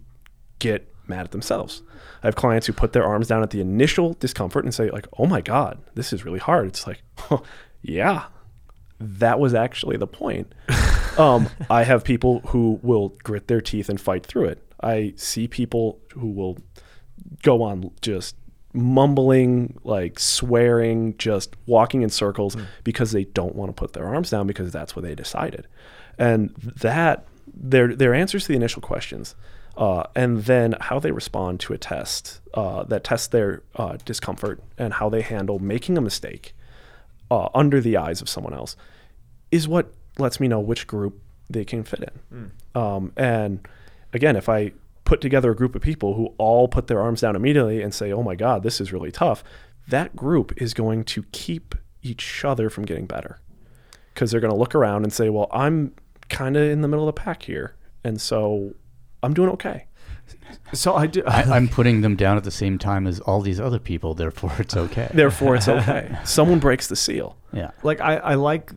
get 0.59 0.87
mad 1.07 1.21
at 1.21 1.31
themselves 1.31 1.81
i 2.23 2.27
have 2.27 2.35
clients 2.35 2.67
who 2.67 2.73
put 2.73 2.93
their 2.93 3.03
arms 3.03 3.27
down 3.27 3.41
at 3.43 3.49
the 3.49 3.59
initial 3.61 4.13
discomfort 4.13 4.63
and 4.63 4.73
say 4.73 4.89
like 4.91 5.07
oh 5.17 5.25
my 5.25 5.41
god 5.41 5.77
this 5.95 6.13
is 6.13 6.23
really 6.23 6.39
hard 6.39 6.67
it's 6.67 6.87
like 6.87 7.01
yeah 7.81 8.25
that 8.99 9.39
was 9.39 9.53
actually 9.53 9.97
the 9.97 10.07
point 10.07 10.53
um, 11.17 11.49
i 11.69 11.83
have 11.83 12.03
people 12.03 12.39
who 12.47 12.79
will 12.81 13.09
grit 13.23 13.47
their 13.47 13.61
teeth 13.61 13.89
and 13.89 13.99
fight 13.99 14.25
through 14.25 14.45
it 14.45 14.61
i 14.81 15.13
see 15.15 15.47
people 15.47 15.99
who 16.13 16.29
will 16.29 16.57
go 17.41 17.61
on 17.61 17.91
just 18.01 18.35
mumbling, 18.75 19.79
like 19.83 20.19
swearing, 20.19 21.17
just 21.17 21.55
walking 21.65 22.01
in 22.01 22.09
circles 22.09 22.57
because 22.83 23.11
they 23.11 23.23
don't 23.23 23.55
want 23.55 23.69
to 23.69 23.73
put 23.73 23.93
their 23.93 24.05
arms 24.05 24.29
down 24.29 24.45
because 24.45 24.71
that's 24.71 24.95
what 24.95 25.03
they 25.03 25.15
decided. 25.15 25.67
And 26.17 26.49
that 26.81 27.25
their 27.47 27.95
their 27.95 28.13
answers 28.13 28.43
to 28.43 28.49
the 28.49 28.55
initial 28.55 28.81
questions, 28.81 29.35
uh, 29.77 30.03
and 30.15 30.43
then 30.43 30.75
how 30.81 30.99
they 30.99 31.11
respond 31.11 31.59
to 31.61 31.73
a 31.73 31.77
test 31.77 32.41
uh, 32.53 32.83
that 32.83 33.03
tests 33.03 33.27
their 33.27 33.63
uh, 33.75 33.97
discomfort 34.05 34.61
and 34.77 34.93
how 34.93 35.09
they 35.09 35.21
handle 35.21 35.59
making 35.59 35.97
a 35.97 36.01
mistake 36.01 36.53
uh, 37.31 37.49
under 37.53 37.81
the 37.81 37.97
eyes 37.97 38.21
of 38.21 38.29
someone 38.29 38.53
else 38.53 38.75
is 39.51 39.67
what 39.67 39.93
lets 40.17 40.39
me 40.39 40.47
know 40.47 40.59
which 40.59 40.87
group 40.87 41.21
they 41.49 41.65
can 41.65 41.83
fit 41.83 42.11
in. 42.31 42.51
Um, 42.73 43.11
and 43.17 43.67
again, 44.13 44.35
if 44.35 44.49
I 44.49 44.71
put 45.03 45.21
together 45.21 45.51
a 45.51 45.55
group 45.55 45.75
of 45.75 45.81
people 45.81 46.15
who 46.15 46.33
all 46.37 46.67
put 46.67 46.87
their 46.87 46.99
arms 46.99 47.21
down 47.21 47.35
immediately 47.35 47.81
and 47.81 47.93
say, 47.93 48.11
"Oh 48.11 48.23
my 48.23 48.35
God, 48.35 48.63
this 48.63 48.81
is 48.81 48.91
really 48.91 49.11
tough," 49.11 49.43
that 49.87 50.15
group 50.15 50.53
is 50.61 50.73
going 50.73 51.03
to 51.05 51.23
keep 51.31 51.75
each 52.01 52.43
other 52.43 52.69
from 52.69 52.85
getting 52.85 53.05
better 53.05 53.39
because 54.13 54.31
they're 54.31 54.41
going 54.41 54.53
to 54.53 54.59
look 54.59 54.73
around 54.75 55.03
and 55.03 55.13
say, 55.13 55.29
"Well, 55.29 55.47
I'm 55.51 55.93
kind 56.29 56.57
of 56.57 56.63
in 56.63 56.81
the 56.81 56.87
middle 56.87 57.07
of 57.07 57.15
the 57.15 57.21
pack 57.21 57.43
here, 57.43 57.75
and 58.03 58.19
so 58.19 58.73
I'm 59.21 59.33
doing 59.33 59.49
okay." 59.51 59.87
so 60.73 60.95
I 60.95 61.07
do. 61.07 61.23
I, 61.27 61.43
I'm 61.43 61.67
putting 61.77 62.01
them 62.01 62.15
down 62.15 62.37
at 62.37 62.43
the 62.43 62.51
same 62.51 62.79
time 62.79 63.05
as 63.05 63.19
all 63.19 63.41
these 63.41 63.59
other 63.59 63.79
people, 63.79 64.13
therefore 64.15 64.53
it's 64.59 64.75
okay. 64.75 65.09
Therefore, 65.13 65.55
it's 65.55 65.67
okay. 65.67 66.17
Someone 66.23 66.59
breaks 66.59 66.87
the 66.87 66.95
seal. 66.95 67.37
yeah. 67.53 67.71
like 67.83 68.01
I, 68.01 68.15
I 68.17 68.33
like 68.35 68.71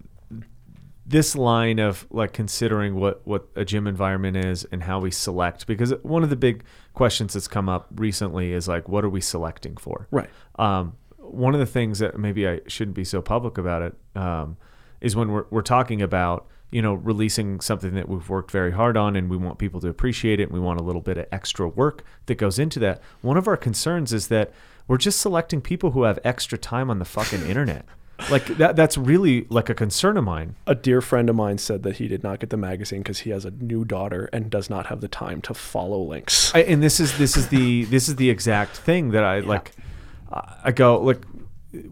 this 1.08 1.34
line 1.34 1.78
of 1.78 2.06
like 2.10 2.32
considering 2.34 2.94
what 2.96 3.26
what 3.26 3.48
a 3.56 3.64
gym 3.64 3.86
environment 3.86 4.36
is 4.36 4.64
and 4.70 4.82
how 4.82 5.00
we 5.00 5.10
select 5.10 5.66
because 5.66 5.90
one 6.02 6.22
of 6.22 6.28
the 6.30 6.36
big 6.36 6.62
questions 6.92 7.32
that's 7.32 7.48
come 7.48 7.68
up 7.68 7.86
recently 7.96 8.52
is 8.52 8.68
like 8.68 8.88
what 8.88 9.04
are 9.04 9.08
we 9.08 9.20
selecting 9.20 9.76
for 9.76 10.06
Right. 10.10 10.28
um, 10.58 10.92
one 11.16 11.54
of 11.54 11.60
the 11.60 11.66
things 11.66 11.98
that 12.00 12.18
maybe 12.18 12.46
I 12.46 12.60
shouldn't 12.66 12.94
be 12.96 13.04
so 13.04 13.22
public 13.22 13.58
about 13.58 13.82
it 13.82 13.94
um, 14.16 14.56
is 15.00 15.16
when 15.16 15.30
we're, 15.30 15.44
we're 15.50 15.62
talking 15.62 16.02
about 16.02 16.46
you 16.70 16.82
know 16.82 16.92
releasing 16.94 17.60
something 17.60 17.94
that 17.94 18.08
we've 18.08 18.28
worked 18.28 18.50
very 18.50 18.72
hard 18.72 18.96
on 18.98 19.16
and 19.16 19.30
we 19.30 19.36
want 19.38 19.58
people 19.58 19.80
to 19.80 19.88
appreciate 19.88 20.40
it 20.40 20.44
and 20.44 20.52
we 20.52 20.60
want 20.60 20.78
a 20.78 20.82
little 20.82 21.00
bit 21.00 21.16
of 21.16 21.26
extra 21.32 21.66
work 21.66 22.04
that 22.26 22.34
goes 22.34 22.58
into 22.58 22.78
that 22.78 23.00
one 23.22 23.38
of 23.38 23.48
our 23.48 23.56
concerns 23.56 24.12
is 24.12 24.28
that 24.28 24.52
we're 24.86 24.98
just 24.98 25.20
selecting 25.20 25.60
people 25.62 25.92
who 25.92 26.02
have 26.02 26.18
extra 26.24 26.58
time 26.58 26.90
on 26.90 26.98
the 26.98 27.04
fucking 27.06 27.46
internet 27.46 27.86
like 28.30 28.46
that 28.46 28.74
that's 28.76 28.98
really 28.98 29.46
like 29.48 29.68
a 29.68 29.74
concern 29.74 30.16
of 30.16 30.24
mine 30.24 30.56
A 30.66 30.74
dear 30.74 31.00
friend 31.00 31.30
of 31.30 31.36
mine 31.36 31.58
said 31.58 31.82
that 31.84 31.96
he 31.96 32.08
did 32.08 32.22
not 32.22 32.40
get 32.40 32.50
the 32.50 32.56
magazine 32.56 33.00
because 33.00 33.20
he 33.20 33.30
has 33.30 33.44
a 33.44 33.50
new 33.50 33.84
daughter 33.84 34.28
and 34.32 34.50
does 34.50 34.68
not 34.68 34.86
have 34.86 35.00
the 35.00 35.08
time 35.08 35.40
to 35.42 35.54
follow 35.54 36.02
links. 36.02 36.54
I, 36.54 36.60
and 36.60 36.82
this 36.82 37.00
is 37.00 37.16
this 37.18 37.36
is 37.36 37.48
the 37.48 37.84
this 37.84 38.08
is 38.08 38.16
the 38.16 38.30
exact 38.30 38.76
thing 38.76 39.10
that 39.10 39.24
I 39.24 39.40
like. 39.40 39.72
I 40.32 40.58
I 40.64 40.72
go 40.72 41.00
like, 41.00 41.22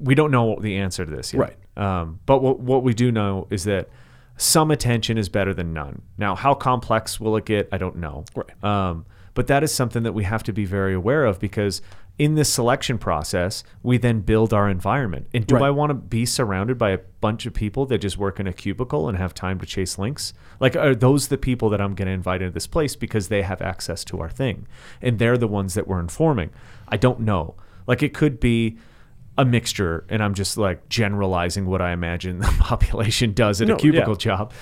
we 0.01 0.15
don't 0.15 0.31
know 0.31 0.59
the 0.61 0.77
answer 0.77 1.05
to 1.05 1.11
this 1.11 1.33
yet, 1.33 1.41
Right. 1.41 1.57
Um, 1.77 2.21
but 2.27 2.43
what 2.43 2.61
what 2.61 2.83
we 2.83 2.93
do 2.95 3.13
know 3.13 3.47
is 3.51 3.65
that 3.65 3.89
some 4.37 4.71
attention 4.71 5.17
is 5.19 5.29
better 5.29 5.55
than 5.55 5.73
none. 5.73 6.03
Now, 6.19 6.35
how 6.35 6.55
complex 6.55 7.19
will 7.21 7.37
it 7.37 7.45
get? 7.45 7.69
I 7.73 7.79
don't 7.79 7.97
know. 7.97 8.25
Right. 8.35 8.65
Um, 8.65 9.07
but 9.35 9.47
that 9.49 9.63
is 9.63 9.73
something 9.73 10.03
that 10.03 10.13
we 10.13 10.25
have 10.25 10.43
to 10.45 10.53
be 10.53 10.65
very 10.65 10.95
aware 10.95 11.25
of 11.25 11.39
because 11.39 11.83
in 12.19 12.35
this 12.35 12.51
selection 12.53 12.97
process, 12.97 13.63
we 13.83 13.99
then 13.99 14.21
build 14.21 14.55
our 14.55 14.71
environment. 14.71 15.27
And 15.35 15.47
do 15.47 15.57
Right. 15.57 15.65
I 15.65 15.71
want 15.71 15.91
to 15.91 15.95
be 15.95 16.25
surrounded 16.25 16.79
by 16.79 16.91
a 16.91 16.99
bunch 17.21 17.45
of 17.45 17.53
people 17.53 17.85
that 17.87 17.99
just 17.99 18.17
work 18.17 18.41
in 18.41 18.47
a 18.47 18.53
cubicle 18.55 19.07
and 19.09 19.19
have 19.19 19.35
time 19.35 19.59
to 19.61 19.67
chase 19.67 19.99
links? 19.99 20.33
Like, 20.59 20.75
are 20.77 20.95
those 20.95 21.29
the 21.29 21.37
people 21.37 21.69
that 21.71 21.81
I'm 21.81 21.95
going 21.95 22.07
to 22.07 22.13
invite 22.15 22.41
into 22.41 22.55
this 22.55 22.67
place 22.67 22.97
because 22.97 23.29
they 23.29 23.43
have 23.43 23.61
access 23.61 24.03
to 24.07 24.21
our 24.21 24.31
thing? 24.31 24.67
And 25.03 25.19
they're 25.19 25.37
the 25.37 25.47
ones 25.49 25.75
that 25.75 25.87
we're 25.87 26.01
informing. 26.01 26.51
I 26.89 26.97
don't 26.97 27.21
know. 27.21 27.55
Like, 27.87 28.03
it 28.03 28.15
could 28.15 28.41
be 28.41 28.79
a 29.39 29.45
mixture, 29.45 30.07
and 30.09 30.23
I'm 30.23 30.33
just 30.33 30.57
like 30.57 30.89
generalizing 30.89 31.67
what 31.67 31.83
I 31.83 31.93
imagine 31.93 32.39
the 32.41 32.47
population 32.59 33.35
does 33.35 33.61
at 33.61 33.69
No, 33.69 33.75
a 33.75 33.79
cubicle 33.79 34.15
yeah. 34.15 34.19
job. 34.19 34.53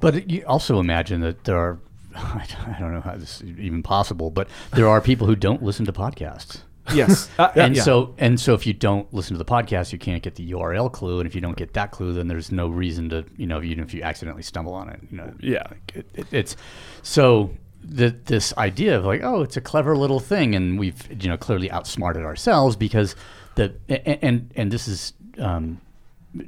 But 0.00 0.28
you 0.28 0.44
also 0.46 0.80
imagine 0.80 1.20
that 1.20 1.44
there 1.44 1.56
are, 1.56 1.78
I 2.16 2.76
don't 2.80 2.92
know 2.92 3.00
how 3.00 3.16
this 3.16 3.40
is 3.40 3.58
even 3.60 3.84
possible, 3.84 4.30
but 4.30 4.48
there 4.74 4.88
are 4.88 5.00
people 5.00 5.28
who 5.28 5.36
don't 5.36 5.62
listen 5.62 5.86
to 5.86 5.92
podcasts. 5.92 6.62
Yes. 6.94 7.28
Uh, 7.38 7.52
and 7.54 7.76
yeah. 7.76 7.82
so 7.82 8.14
and 8.16 8.40
so 8.40 8.54
if 8.54 8.66
you 8.66 8.72
don't 8.72 9.12
listen 9.12 9.34
to 9.34 9.38
the 9.38 9.44
podcast, 9.44 9.92
you 9.92 9.98
can't 9.98 10.22
get 10.22 10.36
the 10.36 10.52
URL 10.52 10.90
clue, 10.90 11.20
and 11.20 11.26
if 11.26 11.34
you 11.34 11.40
don't 11.40 11.56
get 11.56 11.74
that 11.74 11.90
clue, 11.90 12.14
then 12.14 12.28
there's 12.28 12.50
no 12.50 12.68
reason 12.68 13.10
to 13.10 13.26
you 13.36 13.46
know 13.46 13.62
even 13.62 13.84
if 13.84 13.92
you 13.92 14.02
accidentally 14.02 14.42
stumble 14.42 14.72
on 14.72 14.88
it, 14.88 15.00
you 15.10 15.18
know. 15.18 15.34
Yeah. 15.40 15.64
like 15.70 15.92
it, 15.94 16.06
it, 16.14 16.26
it's 16.32 16.56
so 17.02 17.50
the, 17.82 18.10
this 18.10 18.56
idea 18.56 18.96
of 18.98 19.04
like 19.04 19.22
oh 19.22 19.42
it's 19.42 19.56
a 19.56 19.60
clever 19.60 19.96
little 19.96 20.20
thing, 20.20 20.54
and 20.54 20.78
we've 20.78 21.22
you 21.22 21.28
know 21.28 21.36
clearly 21.36 21.70
outsmarted 21.70 22.24
ourselves 22.24 22.74
because 22.74 23.16
the 23.56 23.74
and 23.88 24.18
and, 24.22 24.52
and 24.56 24.72
this 24.72 24.88
is. 24.88 25.12
Um, 25.38 25.80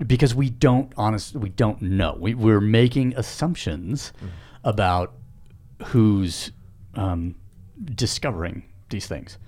because 0.07 0.34
we 0.34 0.51
don't 0.51 0.93
honestly 0.99 1.41
we 1.41 1.49
don't 1.49 1.80
know 1.80 2.14
we, 2.18 2.34
we're 2.34 2.61
making 2.61 3.14
assumptions 3.16 4.12
about 4.64 5.14
who's 5.86 6.53
um, 6.95 7.34
discovering 7.95 8.64
these 8.91 9.07
things 9.07 9.39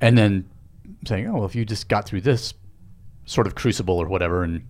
and 0.00 0.16
then 0.18 0.48
saying 1.06 1.26
oh 1.28 1.34
well 1.34 1.44
if 1.44 1.54
you 1.54 1.64
just 1.64 1.88
got 1.88 2.06
through 2.06 2.20
this 2.20 2.54
sort 3.26 3.46
of 3.46 3.54
crucible 3.54 3.96
or 3.98 4.06
whatever 4.06 4.42
and 4.42 4.62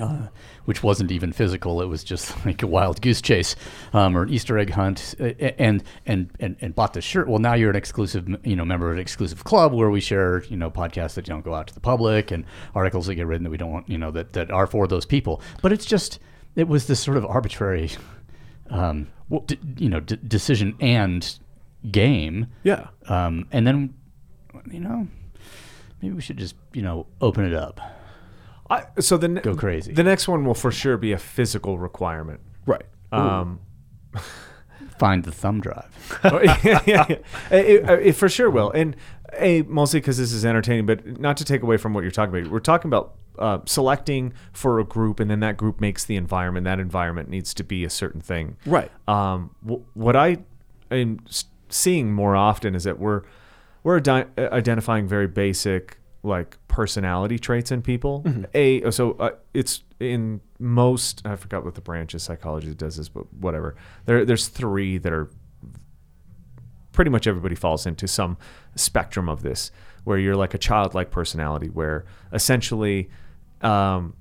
uh, 0.00 0.26
which 0.64 0.82
wasn't 0.82 1.12
even 1.12 1.32
physical 1.32 1.80
it 1.80 1.86
was 1.86 2.02
just 2.02 2.44
like 2.46 2.62
a 2.62 2.66
wild 2.66 3.00
goose 3.00 3.22
chase 3.22 3.54
um, 3.92 4.16
or 4.16 4.22
an 4.24 4.28
easter 4.28 4.58
egg 4.58 4.70
hunt 4.70 5.14
uh, 5.20 5.24
and, 5.58 5.84
and 6.04 6.30
and 6.40 6.56
and 6.60 6.74
bought 6.74 6.92
this 6.94 7.04
shirt 7.04 7.28
well 7.28 7.38
now 7.38 7.54
you're 7.54 7.70
an 7.70 7.76
exclusive 7.76 8.26
you 8.44 8.56
know 8.56 8.64
member 8.64 8.88
of 8.88 8.94
an 8.94 8.98
exclusive 9.00 9.44
club 9.44 9.72
where 9.72 9.90
we 9.90 10.00
share 10.00 10.42
you 10.44 10.56
know 10.56 10.68
podcasts 10.70 11.14
that 11.14 11.24
don't 11.24 11.44
go 11.44 11.54
out 11.54 11.68
to 11.68 11.74
the 11.74 11.80
public 11.80 12.30
and 12.32 12.44
articles 12.74 13.06
that 13.06 13.14
get 13.14 13.26
written 13.26 13.44
that 13.44 13.50
we 13.50 13.56
don't 13.56 13.70
want 13.70 13.88
you 13.88 13.96
know 13.96 14.10
that, 14.10 14.32
that 14.32 14.50
are 14.50 14.66
for 14.66 14.88
those 14.88 15.06
people 15.06 15.40
but 15.62 15.72
it's 15.72 15.84
just 15.86 16.18
it 16.56 16.66
was 16.66 16.86
this 16.88 16.98
sort 17.00 17.16
of 17.16 17.24
arbitrary 17.26 17.90
um, 18.70 19.06
d- 19.46 19.58
you 19.78 19.88
know 19.88 20.00
d- 20.00 20.18
decision 20.26 20.74
and 20.80 21.38
game 21.90 22.46
Yeah. 22.64 22.88
um, 23.08 23.46
and 23.52 23.64
then 23.66 23.94
you 24.70 24.80
know 24.80 25.06
maybe 26.02 26.14
we 26.14 26.20
should 26.20 26.36
just 26.36 26.54
you 26.72 26.82
know 26.82 27.06
open 27.20 27.44
it 27.44 27.54
up 27.54 27.80
I, 28.70 28.84
so 28.98 29.18
the 29.18 29.28
ne- 29.28 29.40
Go 29.42 29.54
crazy. 29.54 29.92
The 29.92 30.02
next 30.02 30.26
one 30.26 30.44
will 30.46 30.54
for 30.54 30.72
sure 30.72 30.96
be 30.96 31.12
a 31.12 31.18
physical 31.18 31.78
requirement. 31.78 32.40
Right. 32.64 32.86
Um, 33.12 33.60
find 34.98 35.22
the 35.24 35.32
thumb 35.32 35.60
drive 35.60 36.20
Oh, 36.24 36.40
yeah, 36.42 36.58
yeah, 36.64 36.82
yeah. 36.86 37.04
It, 37.10 37.20
it- 37.50 38.06
it 38.06 38.12
for 38.14 38.28
sure 38.28 38.48
will, 38.50 38.70
and 38.70 38.96
a 39.38 39.62
mostly 39.62 40.00
because 40.00 40.16
this 40.18 40.32
is 40.32 40.44
entertaining, 40.44 40.86
but 40.86 41.20
not 41.20 41.36
to 41.38 41.44
take 41.44 41.62
away 41.62 41.76
from 41.76 41.92
what 41.92 42.02
you're 42.02 42.10
talking 42.10 42.34
about. 42.38 42.50
We're 42.50 42.60
talking 42.60 42.88
about 42.88 43.14
uh, 43.38 43.58
selecting 43.66 44.32
for 44.52 44.78
a 44.80 44.84
group, 44.84 45.20
and 45.20 45.30
then 45.30 45.40
that 45.40 45.56
group 45.56 45.80
makes 45.80 46.04
the 46.04 46.16
environment. 46.16 46.64
That 46.64 46.78
environment 46.80 47.28
needs 47.28 47.52
to 47.54 47.64
be 47.64 47.84
a 47.84 47.90
certain 47.90 48.20
thing, 48.20 48.56
Right. 48.64 48.90
Um, 49.08 49.50
wh- 49.68 49.96
what 49.96 50.14
I 50.16 50.38
am 50.90 51.18
seeing 51.68 52.12
more 52.12 52.36
often 52.36 52.74
is 52.74 52.84
that 52.84 52.98
we're 52.98 53.22
we're 53.84 53.98
adi- 53.98 54.26
identifying 54.38 55.06
very 55.06 55.28
basic 55.28 55.98
like 56.24 56.56
personality 56.68 57.38
traits 57.38 57.70
in 57.70 57.82
people. 57.82 58.24
A 58.54 58.90
so 58.90 59.12
uh, 59.20 59.30
it's 59.52 59.84
in 60.00 60.40
most 60.58 61.22
I 61.24 61.36
forgot 61.36 61.64
what 61.64 61.74
the 61.74 61.80
branch 61.80 62.14
of 62.14 62.22
psychology 62.22 62.68
that 62.68 62.78
does 62.78 62.96
this, 62.96 63.08
but 63.08 63.32
whatever. 63.34 63.76
There 64.06 64.24
there's 64.24 64.48
three 64.48 64.98
that 64.98 65.12
are 65.12 65.30
pretty 66.92 67.10
much 67.10 67.26
everybody 67.26 67.54
falls 67.54 67.86
into 67.86 68.08
some 68.08 68.38
spectrum 68.74 69.28
of 69.28 69.42
this, 69.42 69.70
where 70.04 70.18
you're 70.18 70.36
like 70.36 70.54
a 70.54 70.58
childlike 70.58 71.10
personality, 71.10 71.68
where 71.68 72.06
essentially 72.32 73.10
um, 73.60 74.14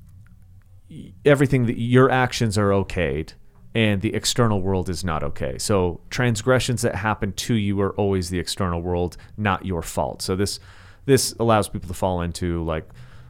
everything 1.23 1.65
that 1.67 1.79
your 1.79 2.11
actions 2.11 2.57
are 2.57 2.69
okayed 2.69 3.33
and 3.75 4.01
the 4.01 4.13
external 4.13 4.61
world 4.61 4.89
is 4.89 5.03
not 5.03 5.23
okay. 5.23 5.57
So 5.57 5.99
transgressions 6.09 6.83
that 6.83 6.95
happen 6.95 7.33
to 7.33 7.55
you 7.55 7.79
are 7.81 7.91
always 7.93 8.29
the 8.29 8.39
external 8.39 8.81
world, 8.81 9.17
not 9.37 9.65
your 9.65 9.81
fault. 9.81 10.21
So 10.21 10.35
this 10.35 10.59
this 11.05 11.33
allows 11.39 11.67
people 11.67 11.87
to 11.87 11.93
fall 11.93 12.21
into 12.21 12.63
like 12.63 12.87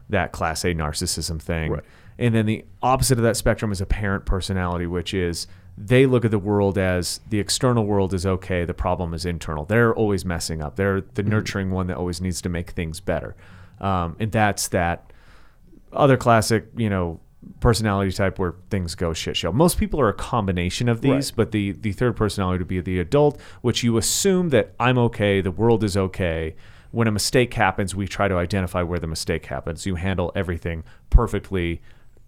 that 0.10 0.32
class 0.32 0.64
A 0.64 0.74
narcissism 0.74 1.42
thing. 1.42 1.72
Right. 1.72 1.84
And 2.20 2.36
then 2.36 2.46
the 2.46 2.66
opposite 2.82 3.18
of 3.18 3.24
that 3.24 3.38
spectrum 3.38 3.72
is 3.72 3.82
a 3.82 3.86
parent 3.86 4.26
personality, 4.26 4.86
which 4.86 5.14
is 5.14 5.48
they 5.78 6.06
look 6.06 6.24
at 6.24 6.32
the 6.32 6.40
world 6.40 6.78
as 6.78 7.20
the 7.30 7.40
external 7.40 7.86
world 7.86 8.14
is 8.14 8.26
okay, 8.26 8.64
the 8.64 8.76
problem 8.76 9.14
is 9.14 9.26
internal. 9.26 9.66
They're 9.66 9.94
always 9.96 10.24
messing 10.24 10.62
up. 10.62 10.76
They're 10.76 11.02
the 11.02 11.24
nurturing 11.24 11.72
one 11.72 11.88
that 11.88 11.98
always 11.98 12.22
needs 12.22 12.42
to 12.44 12.50
make 12.50 12.72
things 12.72 13.00
better. 13.00 13.36
Um, 13.82 14.16
and 14.20 14.32
that's 14.32 14.68
that 14.68 15.12
other 15.92 16.16
classic, 16.18 16.68
you 16.76 16.90
know, 16.90 17.20
personality 17.60 18.12
type 18.12 18.40
where 18.40 18.56
things 18.70 18.96
go 18.96 19.14
shit 19.14 19.38
show. 19.38 19.52
Most 19.52 19.78
people 19.78 20.00
are 20.00 20.10
a 20.10 20.14
combination 20.14 20.90
of 20.90 21.02
these, 21.02 21.32
Right. 21.32 21.34
but 21.36 21.52
the 21.52 21.72
the 21.72 21.92
third 21.92 22.16
personality 22.16 22.60
would 22.60 22.68
be 22.68 22.82
the 22.82 23.00
adult, 23.00 23.40
which 23.62 23.84
you 23.84 23.98
assume 23.98 24.50
that 24.50 24.74
I'm 24.80 24.98
okay, 24.98 25.42
the 25.42 25.52
world 25.52 25.84
is 25.84 25.96
okay. 25.98 26.56
When 26.92 27.08
a 27.08 27.12
mistake 27.12 27.54
happens, 27.56 27.96
we 27.96 28.08
try 28.08 28.28
to 28.28 28.36
identify 28.36 28.84
where 28.84 29.00
the 29.00 29.08
mistake 29.08 29.48
happens. 29.48 29.86
You 29.86 29.96
handle 29.96 30.32
everything 30.36 30.84
perfectly 31.10 31.82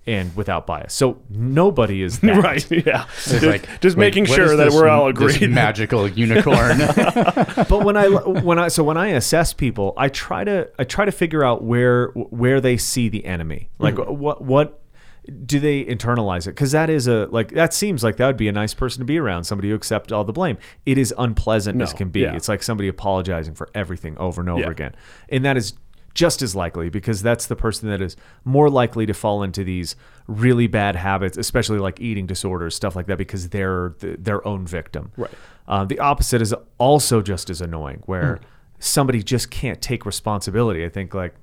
and 0.07 0.35
without 0.35 0.67
bias. 0.67 0.93
So 0.93 1.21
nobody 1.29 2.01
is 2.01 2.19
that. 2.21 2.43
Right. 2.43 2.71
Yeah. 2.71 3.05
Just, 3.23 3.43
like, 3.43 3.81
just 3.81 3.97
wait, 3.97 4.07
making 4.07 4.25
sure 4.25 4.55
that 4.55 4.71
we're 4.71 4.87
all 4.87 5.07
agreed. 5.07 5.49
magical 5.49 6.07
unicorn. 6.25 6.77
but 6.77 7.83
when 7.83 7.97
I 7.97 8.07
when 8.07 8.59
I 8.59 8.67
so 8.67 8.83
when 8.83 8.97
I 8.97 9.09
assess 9.09 9.53
people, 9.53 9.93
I 9.97 10.09
try 10.09 10.43
to 10.43 10.69
I 10.77 10.83
try 10.83 11.05
to 11.05 11.11
figure 11.11 11.43
out 11.43 11.63
where 11.63 12.07
where 12.09 12.61
they 12.61 12.77
see 12.77 13.09
the 13.09 13.25
enemy. 13.25 13.69
Like 13.79 13.95
hmm. 13.95 14.13
what 14.13 14.43
what 14.43 14.81
do 15.45 15.59
they 15.59 15.83
internalize 15.85 16.47
it? 16.47 16.51
Because 16.51 16.71
that 16.71 16.89
is 16.89 17.07
a 17.07 17.27
like 17.31 17.49
that 17.51 17.73
seems 17.73 18.03
like 18.03 18.17
that 18.17 18.27
would 18.27 18.37
be 18.37 18.47
a 18.47 18.51
nice 18.51 18.73
person 18.73 18.99
to 18.99 19.05
be 19.05 19.17
around. 19.17 19.43
Somebody 19.45 19.69
who 19.69 19.75
accepts 19.75 20.11
all 20.11 20.23
the 20.23 20.33
blame. 20.33 20.57
It 20.85 20.97
is 20.97 21.13
unpleasant 21.17 21.81
as 21.81 21.93
can 21.93 22.09
be. 22.09 22.21
yeah. 22.21 22.35
It's 22.35 22.47
like 22.47 22.61
somebody 22.63 22.87
apologizing 22.87 23.55
for 23.55 23.69
everything 23.73 24.17
over 24.17 24.41
and 24.41 24.49
over 24.49 24.61
Yeah. 24.61 24.69
again, 24.71 24.95
and 25.29 25.43
that 25.45 25.57
is 25.57 25.73
just 26.13 26.41
as 26.41 26.55
likely 26.55 26.87
because 26.89 27.21
that's 27.21 27.47
the 27.47 27.55
person 27.57 27.89
that 27.89 28.01
is 28.01 28.15
more 28.45 28.69
likely 28.69 29.05
to 29.05 29.13
fall 29.13 29.43
into 29.43 29.65
these 29.65 29.97
really 30.27 30.65
bad 30.65 30.95
habits, 30.95 31.37
especially 31.37 31.77
like 31.77 31.99
eating 31.99 32.25
disorders, 32.25 32.73
stuff 32.73 32.95
like 32.95 33.05
that, 33.07 33.17
because 33.17 33.49
they're 33.49 33.95
the, 33.99 34.15
their 34.17 34.47
own 34.47 34.65
victim. 34.65 35.11
Right. 35.17 35.31
Uh, 35.67 35.83
the 35.83 35.99
opposite 35.99 36.41
is 36.41 36.55
also 36.77 37.21
just 37.21 37.49
as 37.49 37.59
annoying, 37.59 38.01
where 38.05 38.39
somebody 38.79 39.21
just 39.23 39.51
can't 39.51 39.81
take 39.81 40.05
responsibility. 40.05 40.85
I 40.85 40.89
think, 40.89 41.13
like, 41.13 41.35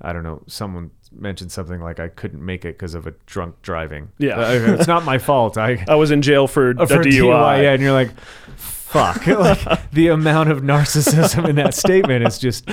I 0.00 0.12
don't 0.14 0.22
know, 0.22 0.42
someone 0.46 0.90
mentioned 1.20 1.52
something 1.52 1.80
like 1.80 2.00
I 2.00 2.08
couldn't 2.08 2.44
make 2.44 2.64
it 2.64 2.76
because 2.76 2.94
of 2.94 3.06
a 3.06 3.14
drunk 3.26 3.60
driving. 3.62 4.10
Yeah. 4.18 4.38
Uh, 4.38 4.76
it's 4.78 4.86
not 4.86 5.04
my 5.04 5.18
fault. 5.18 5.58
I 5.58 5.84
I 5.88 5.94
was 5.94 6.10
in 6.10 6.22
jail 6.22 6.46
for, 6.46 6.70
a 6.70 6.86
for 6.86 7.02
DUI. 7.02 7.62
yeah, 7.62 7.72
and 7.72 7.82
you're 7.82 7.92
like, 7.92 8.10
fuck. 8.56 9.26
like, 9.26 9.90
the 9.90 10.08
amount 10.08 10.50
of 10.50 10.62
narcissism 10.62 11.48
in 11.48 11.56
that 11.56 11.74
statement 11.74 12.26
is 12.26 12.38
just 12.38 12.68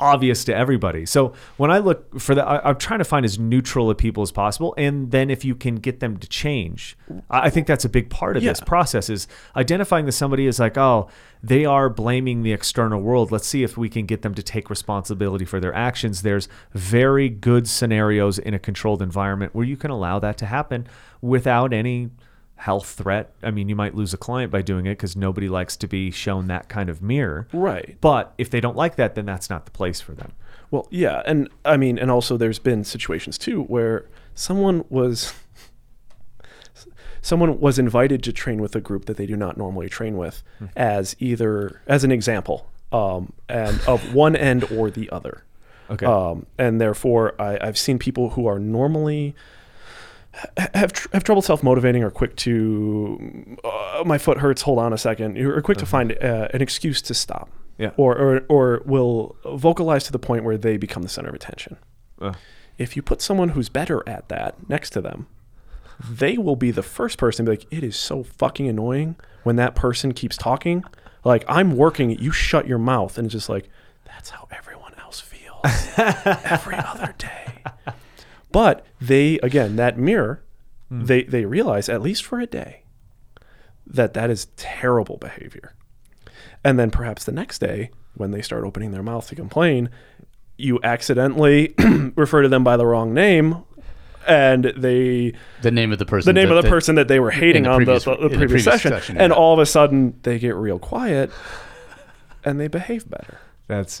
obvious 0.00 0.44
to 0.44 0.54
everybody. 0.54 1.06
So 1.06 1.32
when 1.56 1.70
I 1.70 1.78
look 1.78 2.20
for 2.20 2.34
that, 2.34 2.46
I, 2.46 2.60
I'm 2.64 2.76
trying 2.76 2.98
to 2.98 3.04
find 3.04 3.24
as 3.24 3.38
neutral 3.38 3.90
of 3.90 3.96
people 3.96 4.22
as 4.22 4.32
possible, 4.32 4.74
and 4.76 5.10
then 5.10 5.30
if 5.30 5.44
you 5.44 5.54
can 5.54 5.76
get 5.76 6.00
them 6.00 6.16
to 6.18 6.28
change, 6.28 6.96
I, 7.30 7.46
I 7.46 7.50
think 7.50 7.66
that's 7.66 7.84
a 7.84 7.88
big 7.88 8.10
part 8.10 8.36
of 8.36 8.42
this 8.42 8.60
process 8.60 9.08
is 9.08 9.26
identifying 9.56 10.06
that 10.06 10.12
somebody 10.12 10.46
is 10.46 10.58
like, 10.58 10.76
oh, 10.76 11.08
they 11.42 11.64
are 11.64 11.90
blaming 11.90 12.42
the 12.42 12.52
external 12.52 13.02
world. 13.02 13.30
Let's 13.30 13.46
see 13.46 13.62
if 13.62 13.76
we 13.76 13.88
can 13.88 14.06
get 14.06 14.22
them 14.22 14.34
to 14.34 14.42
take 14.42 14.70
responsibility 14.70 15.44
for 15.44 15.60
their 15.60 15.74
actions. 15.74 16.22
There's 16.22 16.48
very 16.72 17.28
good 17.28 17.68
scenarios 17.68 18.38
in 18.38 18.54
a 18.54 18.58
controlled 18.58 19.02
environment 19.02 19.54
where 19.54 19.66
you 19.66 19.76
can 19.76 19.90
allow 19.90 20.18
that 20.20 20.38
to 20.38 20.46
happen 20.46 20.86
without 21.20 21.72
any 21.72 22.10
health 22.56 22.88
threat. 22.88 23.32
I 23.42 23.50
mean, 23.50 23.68
you 23.68 23.76
might 23.76 23.94
lose 23.94 24.14
a 24.14 24.16
client 24.16 24.50
by 24.50 24.62
doing 24.62 24.86
it 24.86 24.92
because 24.92 25.16
nobody 25.16 25.48
likes 25.48 25.76
to 25.78 25.86
be 25.86 26.10
shown 26.10 26.46
that 26.48 26.68
kind 26.68 26.88
of 26.88 27.02
mirror. 27.02 27.48
Right. 27.52 27.96
But 28.00 28.32
if 28.38 28.50
they 28.50 28.60
don't 28.60 28.76
like 28.76 28.96
that, 28.96 29.14
then 29.14 29.26
that's 29.26 29.50
not 29.50 29.64
the 29.64 29.70
place 29.70 30.00
for 30.00 30.12
them. 30.12 30.32
Well, 30.70 30.88
yeah, 30.90 31.22
and 31.26 31.48
I 31.64 31.76
mean, 31.76 31.98
and 31.98 32.10
also 32.10 32.36
there's 32.36 32.58
been 32.58 32.84
situations 32.84 33.38
too 33.38 33.62
where 33.64 34.06
someone 34.34 34.84
was 34.88 35.32
someone 37.22 37.60
was 37.60 37.78
invited 37.78 38.22
to 38.24 38.32
train 38.32 38.60
with 38.60 38.74
a 38.74 38.80
group 38.80 39.06
that 39.06 39.16
they 39.16 39.26
do 39.26 39.36
not 39.36 39.56
normally 39.56 39.88
train 39.88 40.16
with 40.16 40.42
as 40.76 41.16
either 41.18 41.80
as 41.86 42.04
an 42.04 42.12
example 42.12 42.70
um, 42.92 43.32
and 43.48 43.80
of 43.86 44.14
one 44.14 44.36
end 44.36 44.64
or 44.70 44.90
the 44.90 45.08
other. 45.10 45.44
Okay. 45.90 46.06
Um, 46.06 46.46
and 46.58 46.80
therefore, 46.80 47.34
I, 47.40 47.58
I've 47.60 47.78
seen 47.78 47.98
people 47.98 48.30
who 48.30 48.46
are 48.46 48.58
normally 48.58 49.34
have 50.74 50.92
tr- 50.92 51.08
have 51.12 51.24
trouble 51.24 51.42
self 51.42 51.62
motivating 51.62 52.02
or 52.02 52.10
quick 52.10 52.36
to 52.36 53.56
uh, 53.64 54.02
my 54.04 54.18
foot 54.18 54.38
hurts. 54.38 54.62
Hold 54.62 54.78
on 54.78 54.92
a 54.92 54.98
second. 54.98 55.38
Or 55.38 55.60
quick 55.62 55.78
to 55.78 55.86
find 55.86 56.12
uh, 56.22 56.48
an 56.52 56.60
excuse 56.62 57.00
to 57.02 57.14
stop. 57.14 57.48
Yeah. 57.78 57.90
Or, 57.96 58.16
or 58.16 58.40
or 58.48 58.82
will 58.84 59.36
vocalize 59.44 60.04
to 60.04 60.12
the 60.12 60.18
point 60.18 60.44
where 60.44 60.56
they 60.56 60.76
become 60.76 61.02
the 61.02 61.08
center 61.08 61.28
of 61.28 61.34
attention. 61.34 61.76
Uh, 62.20 62.34
If 62.78 62.96
you 62.96 63.02
put 63.02 63.20
someone 63.22 63.50
who's 63.50 63.68
better 63.68 64.02
at 64.08 64.28
that 64.28 64.68
next 64.68 64.90
to 64.90 65.00
them, 65.00 65.26
they 66.08 66.36
will 66.38 66.56
be 66.56 66.70
the 66.70 66.82
first 66.82 67.18
person 67.18 67.44
to 67.46 67.50
be 67.52 67.56
like, 67.58 67.66
"It 67.72 67.82
is 67.84 67.96
so 67.96 68.22
fucking 68.22 68.68
annoying 68.68 69.16
when 69.44 69.56
that 69.56 69.74
person 69.74 70.12
keeps 70.12 70.36
talking." 70.36 70.84
Like 71.24 71.44
I'm 71.48 71.76
working, 71.76 72.10
you 72.10 72.30
shut 72.32 72.66
your 72.68 72.78
mouth, 72.78 73.16
and 73.18 73.26
it's 73.26 73.32
just 73.32 73.48
like 73.48 73.68
that's 74.04 74.30
how 74.30 74.46
everyone 74.50 74.92
else 75.00 75.20
feels 75.20 75.62
every 75.96 76.76
other 76.76 77.14
day. 77.18 77.62
But 78.54 78.86
they 79.00 79.38
again 79.42 79.74
that 79.76 79.98
mirror, 79.98 80.40
hmm. 80.88 81.04
they 81.06 81.24
they 81.24 81.44
realize 81.44 81.88
at 81.88 82.00
least 82.00 82.24
for 82.24 82.38
a 82.38 82.46
day 82.46 82.84
that 83.84 84.14
that 84.14 84.30
is 84.30 84.46
terrible 84.56 85.16
behavior, 85.18 85.74
and 86.62 86.78
then 86.78 86.90
perhaps 86.92 87.24
the 87.24 87.32
next 87.32 87.58
day 87.58 87.90
when 88.14 88.30
they 88.30 88.40
start 88.42 88.62
opening 88.64 88.92
their 88.92 89.02
mouth 89.02 89.28
to 89.28 89.34
complain, 89.34 89.90
you 90.56 90.78
accidentally 90.84 91.74
refer 92.16 92.42
to 92.42 92.48
them 92.48 92.62
by 92.62 92.76
the 92.76 92.86
wrong 92.86 93.12
name, 93.12 93.64
and 94.24 94.72
they 94.76 95.32
The 95.62 95.72
name 95.72 95.90
of 95.92 95.98
the 95.98 96.06
person. 96.06 96.32
the 96.32 96.40
name 96.40 96.48
that- 96.48 96.56
of 96.56 96.62
the 96.62 96.68
that- 96.68 96.74
person 96.74 96.94
that 96.94 97.08
they 97.08 97.18
were 97.18 97.32
hating 97.32 97.64
the 97.64 97.70
on 97.70 97.76
previous- 97.78 98.04
the, 98.04 98.12
the, 98.14 98.16
the 98.22 98.28
previous, 98.28 98.38
previous 98.50 98.64
session, 98.64 98.92
session, 98.92 99.18
and 99.18 99.32
all 99.32 99.52
of 99.52 99.58
a 99.58 99.66
sudden 99.66 100.16
they 100.22 100.38
get 100.38 100.54
real 100.54 100.78
quiet, 100.78 101.32
and 102.44 102.60
they 102.60 102.68
behave 102.68 103.10
better. 103.10 103.38
That's 103.66 104.00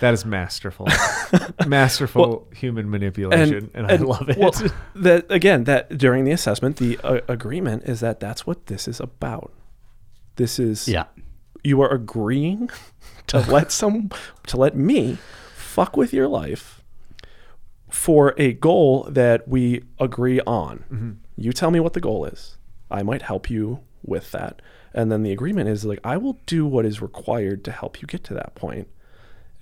that 0.00 0.14
is 0.14 0.24
masterful, 0.24 0.88
masterful 1.66 2.48
human 2.54 2.90
manipulation, 2.90 3.70
and, 3.74 3.86
I 3.86 3.96
love 3.96 4.28
it. 4.28 4.36
Well, 4.38 4.52
that 4.94 5.26
again, 5.30 5.64
that 5.64 5.96
during 5.98 6.24
the 6.24 6.32
assessment, 6.32 6.76
the 6.76 6.98
uh, 7.04 7.20
agreement 7.28 7.84
is 7.84 8.00
that 8.00 8.20
that's 8.20 8.46
what 8.46 8.66
this 8.66 8.86
is 8.88 9.00
about. 9.00 9.52
This 10.36 10.58
is 10.58 10.88
Yeah. 10.88 11.04
you 11.62 11.80
are 11.80 11.92
agreeing 11.92 12.70
to 13.28 13.38
let 13.40 13.70
some 13.72 14.10
to 14.48 14.56
let 14.56 14.76
me 14.76 15.18
fuck 15.54 15.96
with 15.96 16.12
your 16.12 16.28
life 16.28 16.82
for 17.88 18.34
a 18.36 18.52
goal 18.52 19.04
that 19.10 19.46
we 19.48 19.82
agree 20.00 20.40
on. 20.40 21.20
You 21.36 21.52
tell 21.52 21.70
me 21.70 21.80
what 21.80 21.92
the 21.92 22.00
goal 22.00 22.24
is. 22.24 22.58
I 22.90 23.02
might 23.02 23.22
help 23.22 23.48
you 23.50 23.80
with 24.04 24.30
that. 24.32 24.60
And 24.92 25.10
then 25.10 25.22
the 25.22 25.32
agreement 25.32 25.68
is 25.68 25.84
like 25.84 26.00
I 26.04 26.16
will 26.16 26.38
do 26.46 26.66
what 26.66 26.84
is 26.84 27.00
required 27.02 27.64
to 27.64 27.72
help 27.72 28.00
you 28.02 28.06
get 28.06 28.22
to 28.24 28.34
that 28.34 28.54
point. 28.54 28.88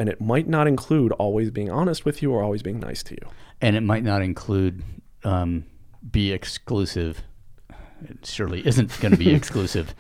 And 0.03 0.09
it 0.09 0.21
might 0.21 0.49
not 0.49 0.67
include 0.67 1.13
always 1.13 1.53
being 1.53 1.71
honest 1.71 2.05
with 2.05 2.23
you 2.23 2.33
or 2.33 2.43
always 2.43 2.61
being 2.61 2.81
nice 2.81 3.05
to 3.05 3.15
you. 3.15 3.29
and 3.61 3.77
it 3.77 3.83
might 3.83 4.03
not 4.03 4.21
include 4.21 4.83
um, 5.23 5.65
be 6.11 6.33
exclusive. 6.33 7.23
It 8.03 8.27
surely 8.27 8.67
isn't 8.67 8.99
going 9.01 9.13
to 9.13 9.17
be 9.17 9.33
exclusive 9.41 9.95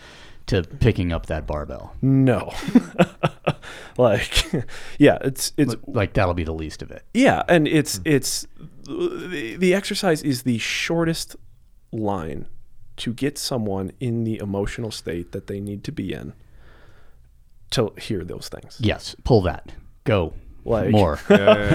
to 0.46 0.64
picking 0.64 1.12
up 1.12 1.26
that 1.26 1.46
barbell. 1.46 1.94
No. 2.02 2.52
like 3.96 4.52
yeah, 4.98 5.18
it's 5.20 5.52
it's 5.56 5.76
Like 5.86 6.14
that'll 6.14 6.34
be 6.34 6.42
the 6.42 6.52
least 6.52 6.82
of 6.82 6.90
it. 6.90 7.04
Yeah, 7.14 7.44
and 7.48 7.68
it's 7.68 8.00
it's 8.04 8.48
the, 8.82 9.54
the 9.56 9.72
exercise 9.72 10.24
is 10.24 10.42
the 10.42 10.58
shortest 10.58 11.36
line 11.92 12.48
to 12.96 13.12
get 13.12 13.38
someone 13.38 13.92
in 14.00 14.24
the 14.24 14.38
emotional 14.38 14.90
state 14.90 15.30
that 15.30 15.46
they 15.46 15.60
need 15.60 15.84
to 15.84 15.92
be 15.92 16.12
in 16.12 16.32
to 17.70 17.92
hear 17.98 18.24
those 18.24 18.48
things. 18.48 18.78
Yes, 18.80 19.14
pull 19.22 19.42
that. 19.42 19.70
Go. 20.04 20.34
Like- 20.64 20.90
more, 20.90 21.18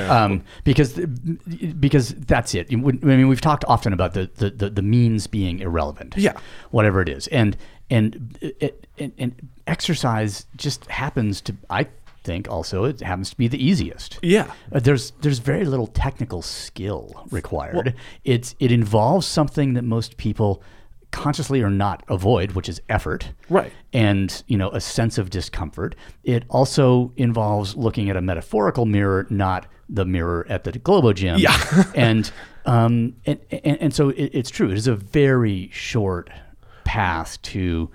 um, 0.10 0.44
because 0.64 0.94
because 0.94 2.10
that's 2.16 2.56
it. 2.56 2.68
I 2.72 2.76
mean, 2.78 3.28
we've 3.28 3.42
talked 3.42 3.66
often 3.68 3.92
about 3.92 4.14
the, 4.14 4.30
the, 4.36 4.50
the, 4.50 4.70
the 4.70 4.82
means 4.82 5.28
being 5.28 5.60
irrelevant. 5.60 6.16
Yeah. 6.18 6.38
whatever 6.72 7.02
it 7.02 7.10
is, 7.10 7.28
and 7.28 7.58
and 7.90 8.38
it, 8.40 8.88
and, 8.98 9.12
and 9.18 9.50
exercise 9.68 10.46
just 10.56 10.86
happens 10.86 11.42
to. 11.42 11.56
I 11.70 11.88
think 12.24 12.50
also 12.50 12.84
it 12.86 13.02
happens 13.02 13.30
to 13.32 13.38
be 13.38 13.48
the 13.48 13.62
easiest. 13.64 14.20
Yeah. 14.22 14.52
Uh, 14.72 14.80
there's 14.80 15.12
there's 15.22 15.40
very 15.40 15.66
little 15.66 15.88
technical 15.88 16.42
skill 16.42 17.26
required. 17.30 17.94
it's 18.24 18.56
it 18.60 18.72
involves 18.72 19.26
something 19.28 19.74
that 19.74 19.84
most 19.84 20.18
people 20.18 20.62
consciously 21.12 21.62
or 21.62 21.70
not 21.70 22.04
avoid, 22.08 22.52
which 22.52 22.70
is 22.70 22.82
effort. 22.90 23.32
Right. 23.50 23.72
And 23.94 24.44
you 24.48 24.58
know 24.58 24.70
a 24.72 24.82
sense 24.82 25.18
of 25.18 25.30
discomfort. 25.30 25.96
It 26.24 26.44
also 26.50 27.14
involves 27.18 27.76
looking 27.76 28.10
at 28.10 28.18
a 28.18 28.22
metaphorical 28.22 28.86
mirror, 28.86 29.28
not 29.30 29.68
the 29.90 30.06
mirror 30.06 30.46
at 30.50 30.64
the 30.64 30.72
Globo 30.74 31.14
Gym. 31.14 31.40
Yeah. 31.40 31.84
and 31.96 32.30
um 32.66 33.16
and 33.26 33.40
and, 33.52 33.78
and 33.82 33.94
so 33.94 34.10
it, 34.10 34.32
it's 34.34 34.50
true. 34.50 34.70
It 34.70 34.78
is 34.78 34.88
a 34.88 34.96
very 34.96 35.70
short 35.72 36.30
path 36.84 37.42
to 37.42 37.90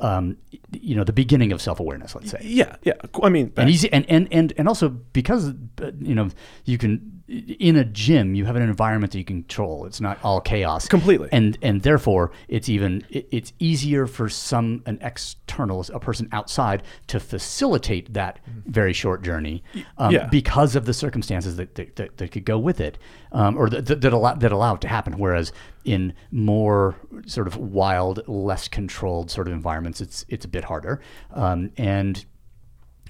um 0.00 0.36
you 0.72 0.96
know 0.96 1.04
the 1.04 1.12
beginning 1.12 1.52
of 1.52 1.60
self 1.60 1.80
awareness. 1.80 2.14
Let's 2.14 2.30
say 2.30 2.40
Yeah, 2.42 2.76
yeah. 2.82 2.94
I 3.22 3.28
mean, 3.28 3.52
and 3.56 3.70
easy 3.70 3.92
and, 3.92 4.08
and 4.08 4.28
and 4.32 4.52
and 4.56 4.68
also 4.68 4.88
because 4.88 5.52
uh, 5.82 5.90
you 5.98 6.14
know 6.14 6.28
you 6.64 6.78
can 6.78 7.22
in 7.26 7.76
a 7.76 7.84
gym 7.84 8.34
you 8.34 8.44
have 8.44 8.54
an 8.54 8.62
environment 8.62 9.12
that 9.12 9.18
you 9.18 9.24
control. 9.24 9.86
It's 9.86 10.00
not 10.00 10.18
all 10.22 10.40
chaos. 10.42 10.86
Completely. 10.86 11.28
and 11.32 11.56
and 11.62 11.80
therefore 11.82 12.32
it's 12.48 12.68
even 12.68 13.02
it, 13.08 13.26
it's 13.32 13.52
easier 13.58 14.06
for 14.06 14.28
some 14.28 14.82
an 14.84 14.98
external 15.00 15.84
a 15.94 15.98
person 15.98 16.28
outside 16.32 16.82
to 17.06 17.18
facilitate 17.18 18.12
that 18.12 18.40
very 18.66 18.92
short 18.92 19.22
journey 19.22 19.62
um, 19.96 20.12
Yeah. 20.12 20.26
because 20.26 20.76
of 20.76 20.84
the 20.84 20.92
circumstances 20.92 21.56
that 21.56 21.74
that, 21.76 21.96
that, 21.96 22.16
that 22.18 22.30
could 22.30 22.44
go 22.44 22.58
with 22.58 22.78
it 22.80 22.98
um, 23.32 23.56
or 23.56 23.70
that, 23.70 23.86
that, 23.86 24.02
that 24.02 24.12
allow 24.12 24.34
that 24.34 24.52
allow 24.52 24.74
it 24.74 24.82
to 24.82 24.88
happen. 24.88 25.14
Whereas 25.16 25.50
in 25.84 26.12
more 26.30 26.94
sort 27.26 27.46
of 27.46 27.56
wild 27.56 28.26
less 28.28 28.68
controlled 28.68 29.30
sort 29.30 29.48
of 29.48 29.54
environments 29.54 30.02
it's 30.02 30.26
it's 30.28 30.44
a 30.44 30.48
bit 30.48 30.64
harder. 30.64 31.00
Um, 31.32 31.70
and 31.78 32.22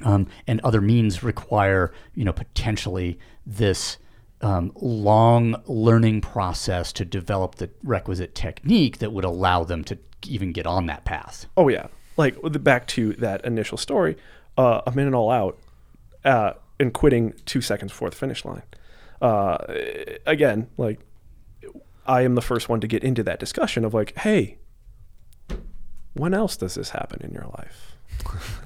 um, 0.05 0.27
and 0.47 0.61
other 0.63 0.81
means 0.81 1.23
require, 1.23 1.93
you 2.15 2.25
know, 2.25 2.33
potentially 2.33 3.19
this 3.47 3.99
um, 4.45 4.71
long 4.77 5.57
learning 5.67 6.21
process 6.21 6.93
to 6.93 7.05
develop 7.05 7.55
the 7.57 7.71
requisite 7.83 8.35
technique 8.35 8.99
that 8.99 9.11
would 9.13 9.25
allow 9.25 9.65
them 9.65 9.83
to 9.85 9.99
even 10.27 10.53
get 10.53 10.67
on 10.67 10.87
that 10.87 11.05
path. 11.05 11.47
Oh 11.57 11.69
yeah, 11.69 11.87
like 12.17 12.37
the- 12.43 12.59
back 12.59 12.87
to 12.89 13.15
that 13.15 13.45
initial 13.45 13.79
story, 13.79 14.17
uh, 14.59 14.83
a 14.87 14.93
minute 14.93 15.15
all 15.15 15.31
out, 15.31 15.59
uh, 16.25 16.53
and 16.79 16.93
quitting 16.93 17.33
two 17.47 17.61
seconds 17.63 17.93
before 17.93 18.11
the 18.11 18.17
finish 18.17 18.45
line. 18.45 18.63
Uh, 19.23 19.57
again, 20.27 20.69
like 20.77 21.01
I 22.07 22.23
am 22.23 22.35
the 22.35 22.43
first 22.43 22.69
one 22.69 22.81
to 22.81 22.87
get 22.87 23.03
into 23.03 23.23
that 23.23 23.41
discussion 23.41 23.85
of 23.85 23.95
like, 23.95 24.15
hey, 24.19 24.59
when 26.13 26.35
else 26.35 26.57
does 26.59 26.75
this 26.75 26.91
happen 26.91 27.23
in 27.23 27.33
your 27.33 27.47
life? 27.59 27.97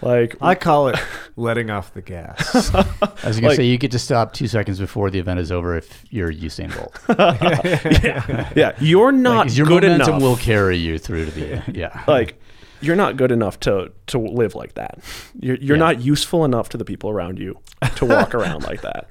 like, 0.00 0.36
I 0.40 0.54
call 0.54 0.88
it 0.88 0.96
letting 1.36 1.70
off 1.70 1.92
the 1.94 2.02
gas. 2.02 2.72
I 2.74 2.78
was 3.26 3.40
going 3.40 3.42
to 3.42 3.46
Like- 3.48 3.56
say 3.56 3.64
you 3.64 3.78
get 3.78 3.90
to 3.92 3.98
stop 3.98 4.32
two 4.32 4.46
seconds 4.48 4.78
before 4.78 5.10
the 5.10 5.18
event 5.18 5.40
is 5.40 5.50
over 5.52 5.76
if 5.76 6.04
you're 6.10 6.32
Usain 6.32 6.74
Bolt. 6.76 6.98
yeah, 8.56 8.74
you're 8.80 9.12
not 9.12 9.46
'Cause 9.48 9.58
your 9.58 9.66
good 9.66 9.82
momentum 9.82 10.08
enough. 10.16 10.22
will 10.22 10.36
carry 10.36 10.76
you 10.76 10.98
through 10.98 11.24
to 11.26 11.30
the 11.30 11.62
yeah. 11.74 12.04
like 12.06 12.40
you're 12.80 12.96
not 12.96 13.16
good 13.16 13.32
enough 13.32 13.58
to 13.60 13.90
to 14.06 14.18
live 14.18 14.54
like 14.54 14.74
that. 14.74 15.00
You're 15.40 15.56
you're 15.56 15.76
Yeah. 15.76 15.82
not 15.84 16.00
useful 16.00 16.44
enough 16.44 16.68
to 16.70 16.76
the 16.76 16.84
people 16.84 17.10
around 17.10 17.38
you 17.38 17.58
to 17.96 18.04
walk 18.06 18.34
around 18.34 18.62
like 18.64 18.82
that. 18.82 19.08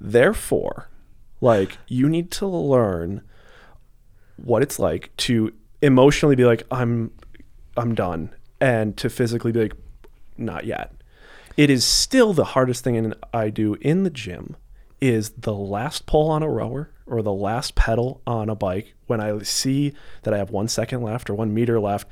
Therefore, 0.00 0.88
like 1.40 1.76
you 1.88 2.08
need 2.08 2.30
to 2.32 2.46
learn 2.46 3.20
what 4.36 4.62
it's 4.62 4.78
like 4.78 5.14
to 5.18 5.52
emotionally 5.82 6.36
be 6.36 6.44
like 6.44 6.62
I'm 6.70 7.10
I'm 7.76 7.94
done 7.94 8.30
and 8.60 8.96
to 8.96 9.10
physically 9.10 9.52
be 9.52 9.60
like 9.64 9.74
not 10.36 10.64
yet. 10.64 10.92
It 11.56 11.70
is 11.70 11.84
still 11.84 12.32
the 12.32 12.44
hardest 12.44 12.82
thing 12.82 12.94
in, 12.94 13.14
I 13.32 13.50
do 13.50 13.74
in 13.74 14.04
the 14.04 14.10
gym 14.10 14.56
is 15.00 15.30
the 15.30 15.54
last 15.54 16.06
pull 16.06 16.30
on 16.30 16.42
a 16.42 16.48
rower 16.48 16.90
or 17.06 17.22
the 17.22 17.32
last 17.32 17.74
pedal 17.74 18.22
on 18.26 18.48
a 18.48 18.54
bike 18.54 18.94
when 19.06 19.20
I 19.20 19.38
see 19.42 19.92
that 20.22 20.32
I 20.32 20.38
have 20.38 20.50
1 20.50 20.68
second 20.68 21.02
left 21.02 21.28
or 21.28 21.34
1 21.34 21.52
meter 21.52 21.80
left 21.80 22.08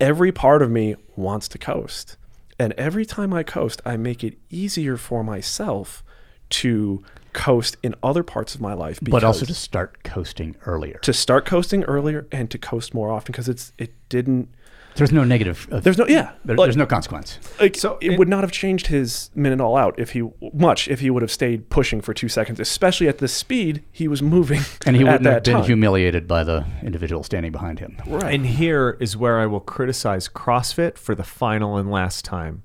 every 0.00 0.32
part 0.32 0.62
of 0.62 0.70
me 0.70 0.96
wants 1.16 1.48
to 1.48 1.58
coast. 1.58 2.16
And 2.58 2.72
every 2.74 3.06
time 3.06 3.32
I 3.32 3.42
coast, 3.42 3.80
I 3.84 3.96
make 3.96 4.24
it 4.24 4.38
easier 4.50 4.96
for 4.96 5.22
myself 5.22 6.02
to 6.50 7.04
coast 7.32 7.76
in 7.82 7.94
other 8.02 8.22
parts 8.22 8.54
of 8.54 8.60
my 8.60 8.72
life. 8.72 8.98
but 9.02 9.22
also 9.22 9.44
to 9.44 9.54
start 9.54 10.02
coasting 10.02 10.56
earlier. 10.66 10.98
to 11.02 11.12
start 11.12 11.44
coasting 11.44 11.84
earlier 11.84 12.26
and 12.32 12.50
to 12.50 12.58
coast 12.58 12.94
more 12.94 13.10
often 13.10 13.32
because 13.32 13.48
it's 13.48 13.72
it 13.78 13.92
didn't. 14.08 14.48
There's 14.98 15.12
no 15.12 15.24
negative. 15.24 15.66
uh, 15.72 15.80
There's 15.80 15.96
no 15.98 16.06
yeah. 16.06 16.32
there- 16.44 16.56
like- 16.56 16.66
there's 16.66 16.76
no 16.76 16.86
consequence. 16.86 17.38
like 17.60 17.76
So 17.76 17.96
it, 18.00 18.12
it- 18.12 18.18
would 18.18 18.28
not 18.28 18.42
have 18.44 18.52
changed 18.52 18.88
his 18.88 19.30
minute 19.34 19.60
all 19.60 19.76
out 19.76 19.98
if 19.98 20.10
he 20.10 20.22
much 20.52 20.88
if 20.88 21.00
he 21.00 21.08
would 21.10 21.22
have 21.22 21.30
stayed 21.32 21.70
pushing 21.70 22.00
for 22.00 22.12
two 22.12 22.28
seconds, 22.28 22.60
especially 22.60 23.08
at 23.08 23.18
the 23.18 23.28
speed 23.28 23.82
he 23.92 24.06
was 24.08 24.20
moving. 24.22 24.60
And 24.86 24.96
he 24.96 25.04
wouldn't 25.04 25.24
have 25.26 25.42
been 25.42 25.54
time. 25.54 25.64
humiliated 25.64 26.26
by 26.28 26.44
the 26.44 26.64
individual 26.82 27.22
standing 27.22 27.52
behind 27.52 27.78
him. 27.78 27.96
Right. 28.06 28.34
and 28.34 28.44
here 28.46 28.96
is 29.00 29.16
where 29.16 29.38
I 29.38 29.46
will 29.46 29.60
criticize 29.60 30.28
CrossFit 30.28 30.98
for 30.98 31.14
the 31.14 31.24
final 31.24 31.76
and 31.76 31.90
last 31.90 32.24
time. 32.24 32.62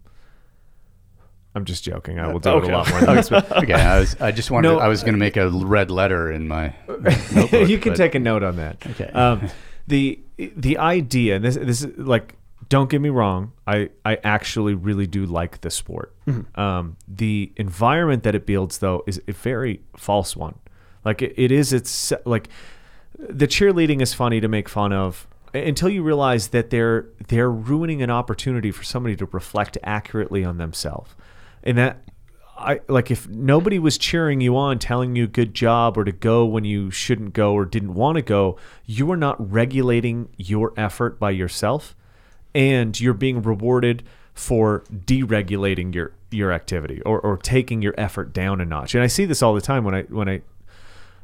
I'm 1.55 1.65
just 1.65 1.83
joking. 1.83 2.19
I 2.19 2.31
will 2.33 2.39
do 2.39 2.57
it 2.57 2.63
a 2.63 2.67
lot 2.67 2.89
more 2.89 2.99
than 3.01 3.15
this. 3.17 3.31
Okay, 3.51 3.73
I 3.73 3.99
was. 3.99 4.15
I 4.19 4.31
just 4.31 4.49
wanted. 4.49 4.69
No, 4.69 4.79
I 4.79 4.87
was 4.87 5.01
going 5.01 5.13
to 5.13 5.19
make 5.19 5.37
a 5.37 5.49
red 5.51 5.91
letter 5.91 6.31
in 6.31 6.47
my. 6.47 6.73
notebook, 6.87 7.69
you 7.69 7.77
can 7.77 7.91
but- 7.91 7.97
take 7.97 8.15
a 8.15 8.19
note 8.19 8.41
on 8.41 8.55
that. 8.55 8.77
Okay. 8.91 9.05
Um, 9.11 9.49
the 9.87 10.19
the 10.37 10.77
idea, 10.77 11.35
and 11.35 11.45
this 11.45 11.55
this 11.55 11.83
is 11.83 11.97
like, 11.97 12.35
don't 12.69 12.89
get 12.89 13.01
me 13.01 13.09
wrong. 13.09 13.51
I 13.67 13.89
I 14.05 14.17
actually 14.23 14.73
really 14.73 15.07
do 15.07 15.25
like 15.25 15.61
the 15.61 15.69
sport. 15.69 16.15
Um, 16.55 16.97
the 17.07 17.51
environment 17.57 18.23
that 18.23 18.35
it 18.35 18.45
builds, 18.45 18.77
though, 18.77 19.03
is 19.05 19.21
a 19.27 19.33
very 19.33 19.81
false 19.97 20.35
one. 20.35 20.55
Like 21.03 21.21
it, 21.21 21.33
it 21.35 21.51
is. 21.51 21.73
It's 21.73 22.13
like 22.25 22.47
the 23.17 23.47
cheerleading 23.47 24.01
is 24.01 24.13
funny 24.13 24.39
to 24.39 24.47
make 24.47 24.69
fun 24.69 24.93
of 24.93 25.27
until 25.53 25.89
you 25.89 26.01
realize 26.01 26.49
that 26.49 26.69
they're 26.69 27.07
they're 27.27 27.51
ruining 27.51 28.01
an 28.01 28.09
opportunity 28.09 28.71
for 28.71 28.83
somebody 28.83 29.15
to 29.15 29.25
reflect 29.27 29.77
accurately 29.83 30.43
on 30.43 30.57
themselves 30.57 31.15
and 31.63 31.77
that 31.77 32.03
I 32.57 32.81
like 32.87 33.09
if 33.09 33.27
nobody 33.27 33.79
was 33.79 33.97
cheering 33.97 34.39
you 34.41 34.55
on, 34.55 34.79
telling 34.79 35.15
you 35.15 35.27
good 35.27 35.53
job 35.53 35.97
or 35.97 36.03
to 36.03 36.11
go 36.11 36.45
when 36.45 36.63
you 36.63 36.91
shouldn't 36.91 37.33
go 37.33 37.53
or 37.53 37.65
didn't 37.65 37.93
want 37.93 38.17
to 38.17 38.21
go, 38.21 38.57
you 38.85 39.11
are 39.11 39.17
not 39.17 39.51
regulating 39.51 40.29
your 40.37 40.73
effort 40.77 41.19
by 41.19 41.31
yourself 41.31 41.95
and 42.53 42.99
you're 42.99 43.13
being 43.13 43.41
rewarded 43.41 44.03
for 44.33 44.83
deregulating 44.91 45.93
your 45.93 46.13
your 46.31 46.51
activity 46.51 47.01
or, 47.01 47.19
or 47.19 47.37
taking 47.37 47.81
your 47.81 47.93
effort 47.97 48.33
down 48.33 48.61
a 48.61 48.65
notch. 48.65 48.95
And 48.95 49.03
I 49.03 49.07
see 49.07 49.25
this 49.25 49.41
all 49.41 49.53
the 49.53 49.61
time 49.61 49.83
when 49.83 49.95
I 49.95 50.03
when 50.03 50.29
I 50.29 50.41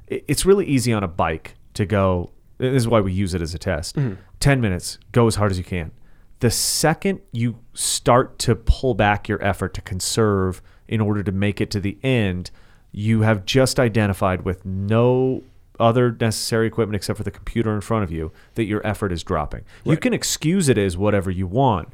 it's 0.07 0.45
really 0.45 0.65
easy 0.65 0.91
on 0.93 1.03
a 1.03 1.07
bike 1.07 1.55
to 1.75 1.85
go 1.85 2.31
this 2.57 2.75
is 2.75 2.87
why 2.87 2.99
we 2.99 3.13
use 3.13 3.33
it 3.33 3.41
as 3.41 3.53
a 3.53 3.59
test. 3.59 3.95
Mm-hmm. 3.95 4.15
10 4.41 4.61
minutes, 4.61 4.99
go 5.11 5.27
as 5.27 5.35
hard 5.35 5.51
as 5.51 5.57
you 5.57 5.63
can. 5.63 5.91
The 6.39 6.51
second 6.51 7.21
you 7.31 7.59
start 7.73 8.37
to 8.39 8.55
pull 8.55 8.93
back 8.93 9.27
your 9.27 9.43
effort 9.43 9.73
to 9.75 9.81
conserve 9.81 10.61
in 10.89 10.99
order 10.99 11.23
to 11.23 11.31
make 11.31 11.61
it 11.61 11.71
to 11.71 11.79
the 11.79 11.97
end, 12.03 12.51
you 12.91 13.21
have 13.21 13.45
just 13.45 13.79
identified 13.79 14.43
with 14.43 14.65
no 14.65 15.43
other 15.79 16.11
necessary 16.19 16.67
equipment 16.67 16.95
except 16.97 17.15
for 17.15 17.23
the 17.23 17.31
computer 17.31 17.73
in 17.73 17.79
front 17.79 18.03
of 18.03 18.11
you 18.11 18.31
that 18.55 18.65
your 18.65 18.85
effort 18.85 19.11
is 19.13 19.23
dropping. 19.23 19.63
You 19.85 19.95
can 19.95 20.13
excuse 20.13 20.67
it 20.67 20.77
as 20.77 20.97
whatever 20.97 21.31
you 21.31 21.47
want. 21.47 21.89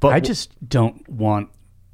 But 0.00 0.14
I 0.14 0.18
just 0.20 0.50
don't 0.68 1.08
want 1.08 1.50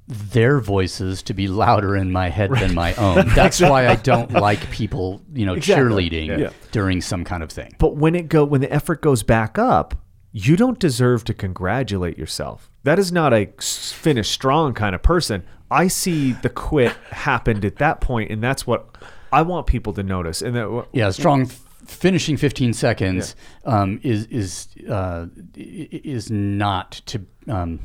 their 0.07 0.59
voices 0.59 1.23
to 1.25 1.35
be 1.35 1.49
louder 1.49 1.95
in 1.95 2.11
my 2.11 2.31
head 2.31 2.51
than 2.53 2.75
my 2.75 2.95
own. 2.95 3.29
That's 3.35 3.61
why 3.61 3.89
I 3.89 3.97
don't 3.97 4.31
like 4.33 4.71
people, 4.71 5.21
you 5.35 5.45
know, 5.45 5.53
Exactly. 5.53 6.09
cheerleading 6.09 6.39
Yeah. 6.39 6.51
during 6.73 7.03
some 7.03 7.25
kind 7.25 7.43
of 7.43 7.51
thing. 7.51 7.75
But 7.79 7.97
when 7.97 8.15
it 8.15 8.29
go 8.29 8.45
when 8.47 8.63
the 8.63 8.73
effort 8.73 9.03
goes 9.03 9.23
back 9.23 9.59
up, 9.59 9.95
you 10.33 10.57
don't 10.57 10.79
deserve 10.79 11.25
to 11.25 11.35
congratulate 11.35 12.19
yourself. 12.19 12.71
That 12.85 12.99
is 12.99 13.11
not 13.13 13.33
a 13.33 13.49
finish 13.61 14.29
strong 14.29 14.75
kind 14.75 14.95
of 14.95 15.03
person. 15.03 15.45
I 15.71 15.89
see 15.89 16.33
the 16.33 16.49
quit 16.49 16.93
happened 17.11 17.65
at 17.65 17.77
that 17.77 18.01
point, 18.01 18.31
and 18.31 18.43
that's 18.43 18.67
what 18.67 18.97
I 19.33 19.43
want 19.43 19.67
people 19.67 19.93
to 19.95 20.03
notice. 20.03 20.43
And 20.43 20.57
that 20.57 20.87
Yeah, 20.93 21.11
strong 21.11 21.43
f- 21.43 21.65
finishing 21.87 22.37
15 22.37 22.73
seconds 22.73 23.37
um, 23.65 24.01
is 24.03 24.27
is 24.27 24.69
uh, 24.89 25.27
is 25.55 26.31
not 26.31 26.93
to 27.07 27.27
um, 27.49 27.81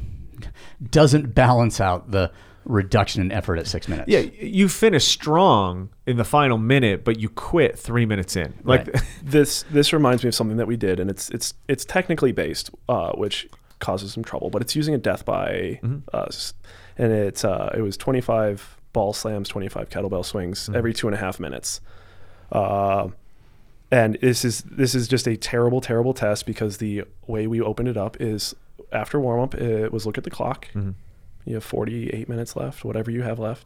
doesn't 0.89 1.33
balance 1.35 1.81
out 1.81 2.11
the 2.11 2.31
reduction 2.65 3.21
in 3.21 3.31
effort 3.31 3.57
at 3.57 3.67
six 3.67 3.87
minutes. 3.87 4.07
yeah, 4.09 4.19
you 4.19 4.69
finish 4.69 5.05
strong 5.05 5.89
in 6.05 6.17
the 6.17 6.23
final 6.23 6.57
minute, 6.57 7.03
but 7.03 7.19
you 7.19 7.29
quit 7.29 7.77
three 7.77 8.05
minutes 8.05 8.35
in. 8.35 8.53
Like, 8.63 8.87
Right. 8.87 9.03
this 9.23 9.63
this 9.71 9.93
reminds 9.93 10.23
me 10.23 10.29
of 10.29 10.35
something 10.35 10.57
that 10.57 10.67
we 10.67 10.77
did, 10.77 10.99
and 10.99 11.09
it's 11.09 11.29
it's 11.31 11.53
it's 11.67 11.85
technically 11.85 12.31
based, 12.31 12.69
uh, 12.89 13.11
which 13.13 13.47
causes 13.79 14.13
some 14.13 14.23
trouble, 14.23 14.49
but 14.49 14.61
it's 14.61 14.75
using 14.75 14.93
a 14.95 14.97
death 14.97 15.25
by 15.25 15.79
us, 16.13 16.53
and 16.97 17.11
it's 17.11 17.43
uh, 17.43 17.73
it 17.75 17.81
was 17.81 17.97
25 17.97 18.77
ball 18.93 19.11
slams, 19.11 19.49
25 19.49 19.89
kettlebell 19.89 20.23
swings 20.23 20.69
every 20.73 20.93
two 20.93 21.07
and 21.07 21.15
a 21.15 21.19
half 21.19 21.39
minutes. 21.39 21.81
Uh, 22.51 23.09
and 23.91 24.17
this 24.21 24.45
is 24.45 24.61
this 24.63 24.95
is 24.95 25.07
just 25.07 25.27
a 25.27 25.35
terrible, 25.35 25.81
terrible 25.81 26.13
test 26.13 26.45
because 26.45 26.77
the 26.77 27.03
way 27.27 27.45
we 27.47 27.59
opened 27.61 27.89
it 27.89 27.97
up 27.97 28.19
is 28.21 28.55
after 28.91 29.19
warm 29.19 29.41
up, 29.41 29.55
it 29.55 29.91
was 29.91 30.05
look 30.05 30.17
at 30.17 30.23
the 30.23 30.29
clock. 30.29 30.67
You 31.45 31.55
have 31.55 31.63
48 31.63 32.29
minutes 32.29 32.55
left, 32.55 32.83
whatever 32.85 33.11
you 33.11 33.23
have 33.23 33.39
left. 33.39 33.65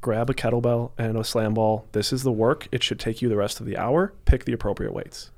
Grab 0.00 0.30
a 0.30 0.34
kettlebell 0.34 0.92
and 0.96 1.16
a 1.16 1.24
slam 1.24 1.54
ball. 1.54 1.86
This 1.92 2.12
is 2.12 2.22
the 2.22 2.30
work. 2.32 2.68
It 2.70 2.82
should 2.84 3.00
take 3.00 3.20
you 3.20 3.28
the 3.28 3.36
rest 3.36 3.58
of 3.58 3.66
the 3.66 3.76
hour. 3.76 4.12
Pick 4.26 4.44
the 4.44 4.52
appropriate 4.52 4.92
weights. 4.92 5.30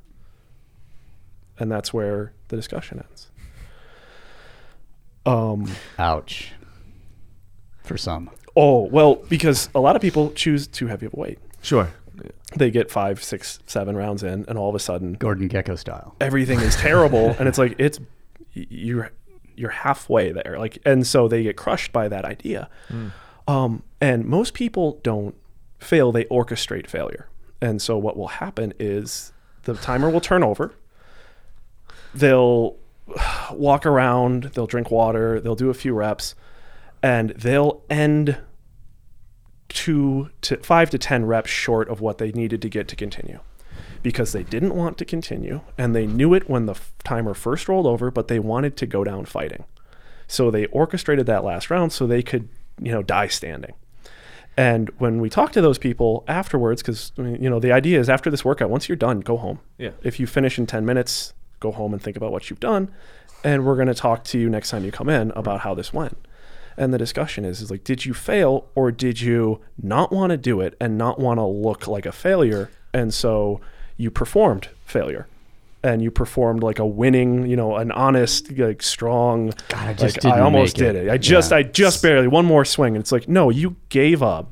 And 1.59 1.71
that's 1.73 1.93
where 1.95 2.33
the 2.49 2.57
discussion 2.57 3.03
ends. 3.09 3.31
Um, 5.27 5.71
Ouch. 5.99 6.53
For 7.83 7.97
some. 7.97 8.31
oh, 8.57 8.83
well, 8.83 9.17
because 9.29 9.69
a 9.75 9.81
lot 9.81 9.97
of 9.97 10.03
people 10.03 10.31
choose 10.33 10.67
too 10.67 10.87
heavy 10.87 11.07
of 11.07 11.15
a 11.15 11.17
weight. 11.17 11.39
sure. 11.63 11.91
They 12.57 12.71
get 12.73 12.91
five, 12.91 13.23
six, 13.23 13.61
seven 13.67 13.97
rounds 13.97 14.25
in, 14.25 14.45
and 14.49 14.59
all 14.59 14.69
of 14.69 14.75
a 14.75 14.81
sudden, 14.81 15.13
Gordon 15.13 15.49
Gekko 15.49 15.79
style. 15.79 16.17
everything 16.21 16.59
is 16.61 16.75
terrible 16.77 17.31
and 17.39 17.49
it's 17.49 17.59
like 17.59 17.77
it's 17.79 18.01
you're 18.53 19.13
you're 19.61 19.71
halfway 19.71 20.33
there 20.33 20.57
like 20.59 20.79
and 20.85 21.07
so 21.07 21.29
they 21.29 21.43
get 21.43 21.57
crushed 21.57 21.93
by 21.93 22.09
that 22.09 22.25
idea. 22.25 22.69
Um, 23.47 23.83
and 24.01 24.25
most 24.25 24.55
people 24.55 24.99
don't 25.03 25.35
fail 25.79 26.13
they 26.13 26.25
orchestrate 26.25 26.87
failure. 26.87 27.29
And 27.61 27.83
so 27.83 27.99
what 27.99 28.17
will 28.17 28.29
happen 28.29 28.73
is 28.79 29.33
the 29.65 29.75
timer 29.75 30.09
will 30.09 30.21
turn 30.21 30.43
over. 30.43 30.73
They'll 32.15 32.77
walk 33.53 33.85
around 33.87 34.45
they'll 34.55 34.67
drink 34.67 34.91
water 34.91 35.41
they'll 35.41 35.57
do 35.57 35.71
a 35.71 35.75
few 35.75 35.95
reps 35.95 36.35
and 37.03 37.31
they'll 37.31 37.83
end 37.91 38.39
two 39.69 40.31
to 40.43 40.57
five 40.59 40.91
to 40.91 40.99
ten 40.99 41.25
reps 41.25 41.51
short 41.51 41.89
of 41.89 42.01
what 42.01 42.19
they 42.19 42.33
needed 42.33 42.63
to 42.63 42.69
get 42.69 42.89
to 42.89 42.97
continue 42.97 43.41
because 44.03 44.33
they 44.33 44.43
didn't 44.43 44.75
want 44.75 44.99
to 44.99 45.05
continue 45.05 45.61
and 45.77 45.95
they 45.95 46.07
knew 46.07 46.35
it 46.35 46.49
when 46.49 46.67
the 46.67 46.73
f- 46.73 46.93
timer 47.05 47.35
first 47.35 47.69
rolled 47.69 47.87
over 47.87 48.11
but 48.11 48.29
they 48.29 48.39
wanted 48.39 48.77
to 48.77 48.87
go 48.87 49.05
down 49.05 49.25
fighting. 49.25 49.65
So 50.27 50.51
they 50.51 50.67
orchestrated 50.67 51.27
that 51.27 51.45
last 51.45 51.71
round 51.71 51.93
so 51.93 52.07
they 52.07 52.23
could 52.23 52.49
you 52.81 52.93
know 52.93 53.03
die 53.03 53.29
standing. 53.29 53.75
And 54.57 54.91
when 54.99 55.21
we 55.21 55.31
talk 55.31 55.53
to 55.53 55.61
those 55.61 55.79
people 55.79 56.25
afterwards 56.29 56.83
because 56.83 57.13
you 57.17 57.51
know 57.51 57.61
the 57.61 57.73
idea 57.73 57.99
is 57.99 58.09
after 58.09 58.31
this 58.31 58.45
workout 58.45 58.71
once 58.71 58.89
you're 58.89 58.97
done 58.97 59.21
go 59.21 59.37
home. 59.37 59.61
Yeah. 59.79 59.91
if 60.03 60.21
you 60.21 60.27
finish 60.27 60.59
in 60.59 60.67
10 60.67 60.85
minutes 60.85 61.35
go 61.61 61.73
home 61.73 61.93
and 61.93 62.03
think 62.03 62.17
about 62.17 62.33
what 62.33 62.49
you've 62.49 62.61
done 62.61 62.91
and 63.45 63.65
we're 63.65 63.77
going 63.77 63.89
to 63.89 63.95
talk 63.95 64.25
to 64.25 64.39
you 64.39 64.49
next 64.49 64.71
time 64.71 64.85
you 64.85 64.93
come 64.93 65.09
in 65.09 65.31
about 65.33 65.61
how 65.61 65.75
this 65.75 65.93
went. 65.93 66.17
And 66.77 66.95
the 66.95 66.99
discussion 66.99 67.45
is 67.45 67.61
is 67.61 67.71
like 67.71 67.85
did 67.85 68.05
you 68.05 68.15
fail 68.15 68.69
or 68.75 68.91
did 68.91 69.21
you 69.21 69.61
not 69.83 70.13
want 70.13 70.31
to 70.31 70.37
do 70.37 70.61
it 70.61 70.77
and 70.81 70.97
not 70.97 71.19
want 71.19 71.39
to 71.39 71.45
look 71.45 71.87
like 71.87 72.07
a 72.07 72.13
failure? 72.13 72.71
And 72.93 73.13
so 73.13 73.61
you 74.01 74.11
performed 74.11 74.69
failure 74.85 75.27
and 75.83 76.03
you 76.03 76.11
performed 76.11 76.63
like 76.63 76.79
a 76.79 76.87
winning 76.87 77.47
you 77.47 77.57
know 77.57 77.77
an 77.77 77.91
honest 77.93 78.51
like 78.59 78.83
strong 78.83 79.53
I 79.75 79.93
just 79.95 80.25
like, 80.25 80.35
i 80.35 80.41
almost 80.41 80.79
it. 80.79 80.93
did 80.93 80.97
it 80.97 81.11
i 81.11 81.17
just 81.19 81.51
Yeah. 81.51 81.59
i 81.59 81.63
just 81.63 82.03
barely 82.03 82.29
one 82.29 82.45
more 82.45 82.65
swing 82.65 82.97
and 82.97 83.03
it's 83.03 83.13
like 83.13 83.29
no 83.29 83.51
you 83.51 83.77
gave 83.89 84.23
up 84.23 84.51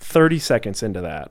30 0.00 0.38
seconds 0.38 0.82
into 0.82 1.00
that 1.00 1.30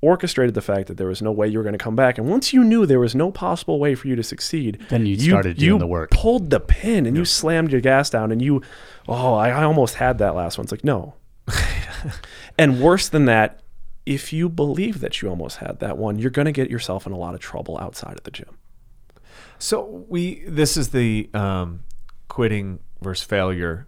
orchestrated 0.00 0.54
the 0.54 0.60
fact 0.60 0.88
that 0.88 0.96
there 0.96 1.06
was 1.06 1.22
no 1.22 1.30
way 1.30 1.46
you 1.46 1.58
were 1.58 1.62
going 1.64 1.78
to 1.78 1.84
come 1.84 1.94
back 1.94 2.18
and 2.18 2.28
once 2.28 2.52
you 2.52 2.64
knew 2.64 2.84
there 2.86 2.98
was 3.00 3.14
no 3.14 3.30
possible 3.30 3.78
way 3.78 3.94
for 3.94 4.08
you 4.08 4.16
to 4.16 4.22
succeed 4.22 4.78
Then 4.88 5.06
you 5.06 5.16
started 5.18 5.56
doing 5.58 5.72
you 5.74 5.78
the 5.78 5.86
work. 5.86 6.10
pulled 6.10 6.50
the 6.50 6.58
pin 6.60 7.06
and 7.06 7.16
you 7.16 7.24
slammed 7.24 7.70
your 7.70 7.80
gas 7.80 8.10
down 8.10 8.32
and 8.32 8.42
you 8.42 8.62
oh 9.08 9.34
I, 9.34 9.50
I 9.50 9.62
almost 9.64 9.94
had 9.96 10.18
that 10.18 10.34
last 10.34 10.58
one 10.58 10.64
it's 10.64 10.72
like 10.72 10.84
no 10.84 11.14
and 12.58 12.80
worse 12.80 13.08
than 13.08 13.24
that 13.26 13.60
if 14.06 14.32
you 14.32 14.48
believe 14.48 15.00
that 15.00 15.22
you 15.22 15.28
almost 15.28 15.58
had 15.58 15.78
that 15.80 15.96
one 15.96 16.18
you're 16.18 16.30
going 16.30 16.46
to 16.46 16.52
get 16.52 16.70
yourself 16.70 17.06
in 17.06 17.12
a 17.12 17.18
lot 17.18 17.34
of 17.34 17.40
trouble 17.40 17.78
outside 17.78 18.14
of 18.14 18.22
the 18.24 18.30
gym 18.30 18.58
So 19.58 20.04
we 20.08 20.44
this 20.46 20.76
is 20.76 20.88
the 20.90 21.30
um, 21.34 21.84
quitting 22.28 22.80
versus 23.00 23.24
failure 23.24 23.86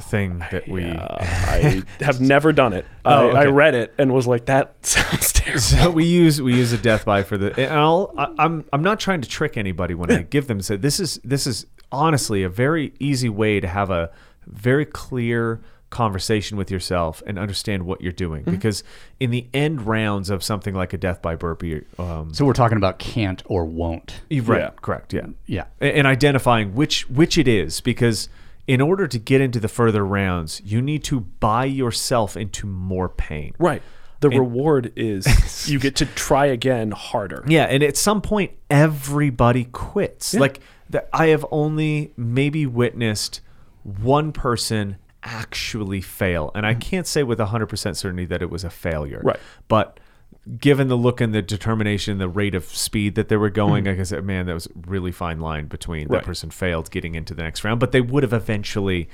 thing 0.00 0.44
that 0.50 0.68
we. 0.68 0.84
I 0.90 1.82
have 2.00 2.20
never 2.20 2.52
done 2.52 2.72
it 2.74 2.84
Oh, 3.04 3.30
I, 3.30 3.42
I 3.42 3.46
read 3.46 3.74
it 3.74 3.94
and 3.98 4.12
was 4.12 4.26
like 4.26 4.46
that 4.46 4.74
sounds 4.86 5.32
terrible 5.32 5.60
So 5.60 5.90
we 5.90 6.04
use 6.04 6.40
we 6.42 6.54
use 6.54 6.72
a 6.72 6.78
death 6.78 7.04
by 7.04 7.22
for 7.22 7.38
the. 7.38 7.58
And 7.58 7.72
I'll, 7.72 8.12
I, 8.16 8.28
I'm 8.38 8.64
I'm 8.72 8.82
not 8.82 9.00
trying 9.00 9.22
to 9.22 9.28
trick 9.28 9.56
anybody 9.56 9.94
when 9.94 10.10
I 10.10 10.22
give 10.36 10.48
them. 10.48 10.60
So 10.60 10.76
this 10.76 11.00
is 11.00 11.18
this 11.24 11.46
is 11.46 11.66
honestly 11.90 12.42
a 12.42 12.48
very 12.48 12.92
easy 12.98 13.28
way 13.28 13.60
to 13.60 13.68
have 13.68 13.90
a 13.90 14.10
very 14.46 14.84
clear 14.84 15.60
conversation 15.90 16.56
with 16.56 16.70
yourself 16.70 17.22
and 17.26 17.38
understand 17.38 17.84
what 17.86 18.00
you're 18.00 18.12
doing 18.12 18.42
because 18.42 18.82
in 19.20 19.30
the 19.30 19.46
end 19.54 19.82
rounds 19.86 20.30
of 20.30 20.42
something 20.42 20.74
like 20.74 20.92
a 20.92 20.96
death 20.98 21.22
by 21.22 21.34
burpee 21.36 21.82
um 21.98 22.34
So 22.34 22.44
we're 22.44 22.52
talking 22.54 22.76
about 22.76 22.98
can't 22.98 23.42
or 23.46 23.64
won't. 23.64 24.20
right 24.30 24.60
Yeah. 24.60 24.70
correct 24.82 25.12
yeah 25.14 25.26
Yeah. 25.46 25.64
And 25.80 26.06
identifying 26.06 26.74
which 26.74 27.08
which 27.08 27.38
it 27.38 27.46
is 27.46 27.80
because 27.80 28.28
in 28.66 28.80
order 28.80 29.06
to 29.06 29.18
get 29.18 29.40
into 29.40 29.60
the 29.60 29.68
further 29.68 30.04
rounds 30.04 30.60
you 30.64 30.82
need 30.82 31.04
to 31.04 31.20
buy 31.20 31.64
yourself 31.66 32.36
into 32.36 32.66
more 32.66 33.08
pain 33.08 33.54
right 33.58 33.80
the 34.20 34.30
reward 34.30 34.92
is 34.96 35.68
you 35.70 35.78
get 35.78 35.94
to 35.96 36.06
try 36.06 36.46
again 36.46 36.90
harder 36.90 37.44
Yeah, 37.46 37.64
and 37.64 37.82
at 37.82 37.96
some 37.98 38.22
point, 38.22 38.50
everybody 38.70 39.64
quits. 39.66 40.32
Like 40.34 40.60
that, 40.90 41.08
I 41.12 41.26
have 41.28 41.44
only 41.50 42.12
maybe 42.16 42.64
witnessed 42.64 43.42
one 43.84 44.32
person 44.32 44.96
actually 45.26 46.00
fail, 46.00 46.50
and 46.54 46.64
I 46.64 46.72
can't 46.74 47.06
say 47.06 47.22
with 47.22 47.38
hundred 47.40 47.66
percent 47.66 47.96
certainty 47.98 48.24
that 48.26 48.40
it 48.40 48.48
was 48.50 48.64
a 48.64 48.70
failure. 48.70 49.20
Right. 49.24 49.38
but 49.68 50.00
given 50.60 50.86
the 50.86 50.96
look 50.96 51.20
and 51.20 51.34
the 51.34 51.42
determination, 51.42 52.18
the 52.18 52.28
rate 52.28 52.54
of 52.54 52.64
speed 52.64 53.16
that 53.16 53.28
they 53.28 53.36
were 53.36 53.50
going, 53.50 53.84
like 53.86 53.98
I 53.98 54.04
said, 54.04 54.24
man, 54.24 54.46
that 54.46 54.54
was 54.54 54.66
a 54.66 54.70
really 54.86 55.10
fine 55.10 55.40
line 55.40 55.66
between 55.66 56.06
Right. 56.06 56.18
that 56.20 56.24
person 56.24 56.50
failed 56.50 56.88
getting 56.92 57.16
into 57.16 57.34
the 57.34 57.42
next 57.42 57.64
round, 57.64 57.80
but 57.80 57.90
they 57.90 58.00
would 58.00 58.22
have 58.22 58.32
eventually 58.32 59.08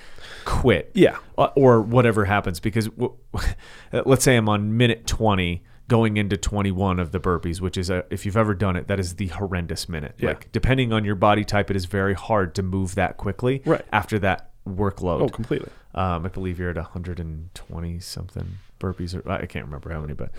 quit 0.44 0.90
Yeah. 0.94 1.16
uh, 1.38 1.48
or 1.56 1.80
whatever 1.80 2.26
happens 2.26 2.60
because 2.60 2.88
w- 2.88 3.14
let's 4.04 4.24
say 4.24 4.36
I'm 4.36 4.48
on 4.48 4.76
minute 4.76 5.06
20 5.06 5.62
going 5.88 6.16
into 6.18 6.36
21 6.36 6.98
of 7.00 7.12
the 7.12 7.20
burpees 7.20 7.60
which 7.60 7.76
is 7.76 7.88
a 7.90 8.04
if 8.10 8.24
you've 8.24 8.36
ever 8.36 8.54
done 8.54 8.76
it 8.76 8.86
that 8.88 8.98
is 9.00 9.16
the 9.16 9.26
horrendous 9.28 9.88
minute 9.88 10.14
Yeah. 10.18 10.28
like 10.28 10.50
depending 10.52 10.92
on 10.92 11.04
your 11.04 11.14
body 11.16 11.44
type 11.44 11.70
it 11.70 11.76
is 11.76 11.84
very 11.86 12.14
hard 12.14 12.54
to 12.54 12.62
move 12.62 12.94
that 12.94 13.16
quickly 13.18 13.62
Right. 13.66 13.84
after 13.92 14.18
that 14.20 14.50
workload 14.66 15.20
oh 15.22 15.28
completely 15.28 15.68
um, 15.94 16.24
I 16.24 16.28
believe 16.28 16.58
you're 16.58 16.70
at 16.70 16.76
120 16.76 17.98
something 18.00 18.58
burpees 18.80 19.14
or 19.14 19.30
I 19.30 19.46
can't 19.46 19.64
remember 19.64 19.90
how 19.92 20.00
many 20.00 20.14
but 20.14 20.30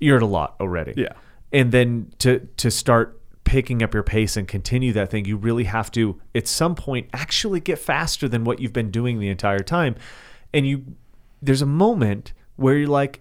you're 0.00 0.16
at 0.16 0.22
a 0.22 0.26
lot 0.26 0.56
already 0.60 0.94
Yeah. 0.96 1.12
and 1.52 1.70
then 1.72 2.12
to 2.18 2.48
to 2.56 2.70
start 2.70 3.18
picking 3.44 3.82
up 3.82 3.92
your 3.92 4.02
pace 4.04 4.36
and 4.36 4.46
continue 4.48 4.92
that 4.94 5.10
thing, 5.10 5.24
you 5.26 5.36
really 5.36 5.64
have 5.64 5.90
to, 5.90 6.18
at 6.34 6.46
some 6.46 6.74
point, 6.76 7.08
actually 7.12 7.58
get 7.60 7.76
faster 7.78 8.28
than 8.28 8.44
what 8.44 8.60
you've 8.60 8.72
been 8.72 8.90
doing 8.90 9.18
the 9.18 9.28
entire 9.28 9.58
time. 9.58 9.94
And 10.54 10.66
you, 10.66 10.84
there's 11.42 11.60
a 11.60 11.66
moment 11.66 12.32
where 12.56 12.76
you're 12.76 12.88
like, 12.88 13.20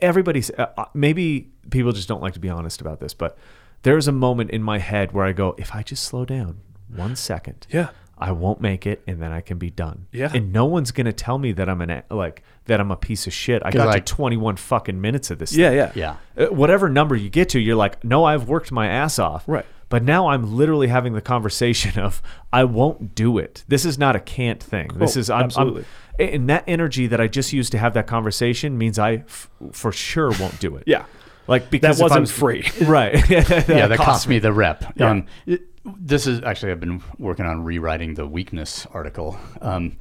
everybody's, 0.00 0.50
uh, 0.50 0.66
uh, 0.76 0.84
maybe 0.94 1.50
people 1.70 1.90
just 1.90 2.06
don't 2.06 2.20
like 2.20 2.34
to 2.34 2.38
be 2.38 2.50
honest 2.50 2.80
about 2.82 3.00
this, 3.00 3.14
but 3.14 3.36
there's 3.82 4.06
a 4.06 4.12
moment 4.12 4.50
in 4.50 4.62
my 4.62 4.78
head 4.78 5.12
where 5.12 5.24
I 5.24 5.32
go, 5.32 5.54
if 5.58 5.74
I 5.74 5.82
just 5.82 6.04
slow 6.04 6.24
down 6.26 6.58
one 6.94 7.16
second, 7.16 7.66
Yeah. 7.70 7.88
I 8.22 8.32
won't 8.32 8.60
make 8.60 8.86
it, 8.86 9.02
and 9.06 9.20
then 9.20 9.32
I 9.32 9.40
can 9.40 9.58
be 9.58 9.70
done. 9.70 10.06
Yeah. 10.12 10.30
and 10.32 10.52
no 10.52 10.64
one's 10.66 10.92
gonna 10.92 11.12
tell 11.12 11.38
me 11.38 11.52
that 11.52 11.68
I'm 11.68 11.80
an 11.80 11.90
a- 11.90 12.04
like 12.10 12.42
that 12.66 12.80
I'm 12.80 12.90
a 12.90 12.96
piece 12.96 13.26
of 13.26 13.32
shit. 13.32 13.60
I 13.64 13.70
got 13.70 13.86
like- 13.88 14.06
to 14.06 14.12
21 14.14 14.56
fucking 14.56 15.00
minutes 15.00 15.30
of 15.30 15.38
this. 15.38 15.52
Yeah, 15.54 15.70
thing. 15.70 15.78
yeah. 15.96 16.16
Yeah. 16.36 16.44
Uh, 16.46 16.52
whatever 16.54 16.88
number 16.88 17.16
you 17.16 17.28
get 17.28 17.48
to, 17.50 17.60
you're 17.60 17.76
like, 17.76 18.02
no, 18.04 18.24
I've 18.24 18.48
worked 18.48 18.70
my 18.72 18.86
ass 18.86 19.18
off. 19.18 19.44
Right. 19.46 19.66
But 19.88 20.02
now 20.04 20.28
I'm 20.28 20.56
literally 20.56 20.86
having 20.88 21.12
the 21.12 21.20
conversation 21.20 21.98
of, 22.06 22.22
I 22.52 22.64
won't 22.64 23.14
do 23.14 23.36
it. 23.38 23.64
This 23.68 23.84
is 23.84 23.98
not 23.98 24.16
a 24.16 24.20
can't 24.20 24.62
thing. 24.62 24.88
This 24.96 25.16
Oh, 25.16 25.20
is, 25.20 25.28
I'm, 25.30 25.44
absolutely. 25.44 25.84
I'm, 26.18 26.28
and 26.34 26.48
that 26.48 26.64
energy 26.66 27.06
that 27.08 27.20
I 27.20 27.26
just 27.26 27.52
used 27.52 27.72
to 27.72 27.78
have 27.78 27.92
that 27.94 28.06
conversation 28.06 28.78
means 28.78 28.98
I 28.98 29.24
f- 29.26 29.50
for 29.72 29.90
sure 29.92 30.30
won't 30.38 30.60
do 30.60 30.76
it. 30.76 30.84
Yeah. 30.86 31.04
Like 31.48 31.70
because 31.70 31.98
That 31.98 32.02
wasn't 32.02 32.20
was- 32.22 32.30
free. 32.32 32.68
right? 32.86 33.14
yeah, 33.30 33.86
that 33.88 33.98
cost 33.98 34.28
me 34.28 34.38
the 34.38 34.52
rep. 34.52 34.84
Yeah. 34.96 35.10
Um, 35.10 35.26
it- 35.46 35.62
this 35.96 36.28
is 36.28 36.40
actually 36.44 36.70
I've 36.70 36.78
been 36.80 37.02
working 37.18 37.44
on 37.44 37.64
rewriting 37.64 38.14
the 38.14 38.24
weakness 38.24 38.86
article 38.92 39.36
um, 39.60 39.96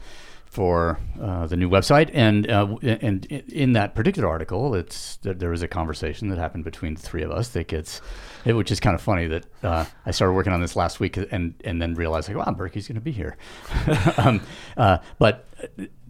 for 0.46 1.00
uh, 1.20 1.48
the 1.48 1.56
new 1.58 1.70
website, 1.70 2.12
and 2.14 2.48
uh, 2.52 2.76
and 2.84 3.26
in 3.26 3.74
that 3.74 3.96
particular 3.96 4.28
article, 4.30 4.76
it's 4.76 5.16
there 5.24 5.34
there 5.34 5.50
was 5.50 5.64
a 5.64 5.68
conversation 5.68 6.28
that 6.28 6.38
happened 6.38 6.66
between 6.66 6.94
the 6.94 7.02
three 7.02 7.24
of 7.24 7.32
us 7.32 7.50
that 7.50 7.68
gets, 7.68 8.00
it, 8.46 8.54
which 8.54 8.70
is 8.72 8.80
kind 8.80 8.94
of 8.94 9.02
funny 9.02 9.26
that 9.28 9.46
uh, 9.64 9.86
I 10.06 10.12
started 10.12 10.34
working 10.34 10.54
on 10.54 10.62
this 10.62 10.76
last 10.76 11.00
week 11.00 11.18
and 11.18 11.56
and 11.64 11.82
then 11.82 11.96
realized 11.96 12.30
like, 12.30 12.38
wow, 12.38 12.54
Burkey's 12.54 12.88
going 12.88 12.96
to 12.96 13.02
be 13.02 13.12
here, 13.12 13.36
um, 14.18 14.40
uh, 14.78 15.00
but 15.18 15.48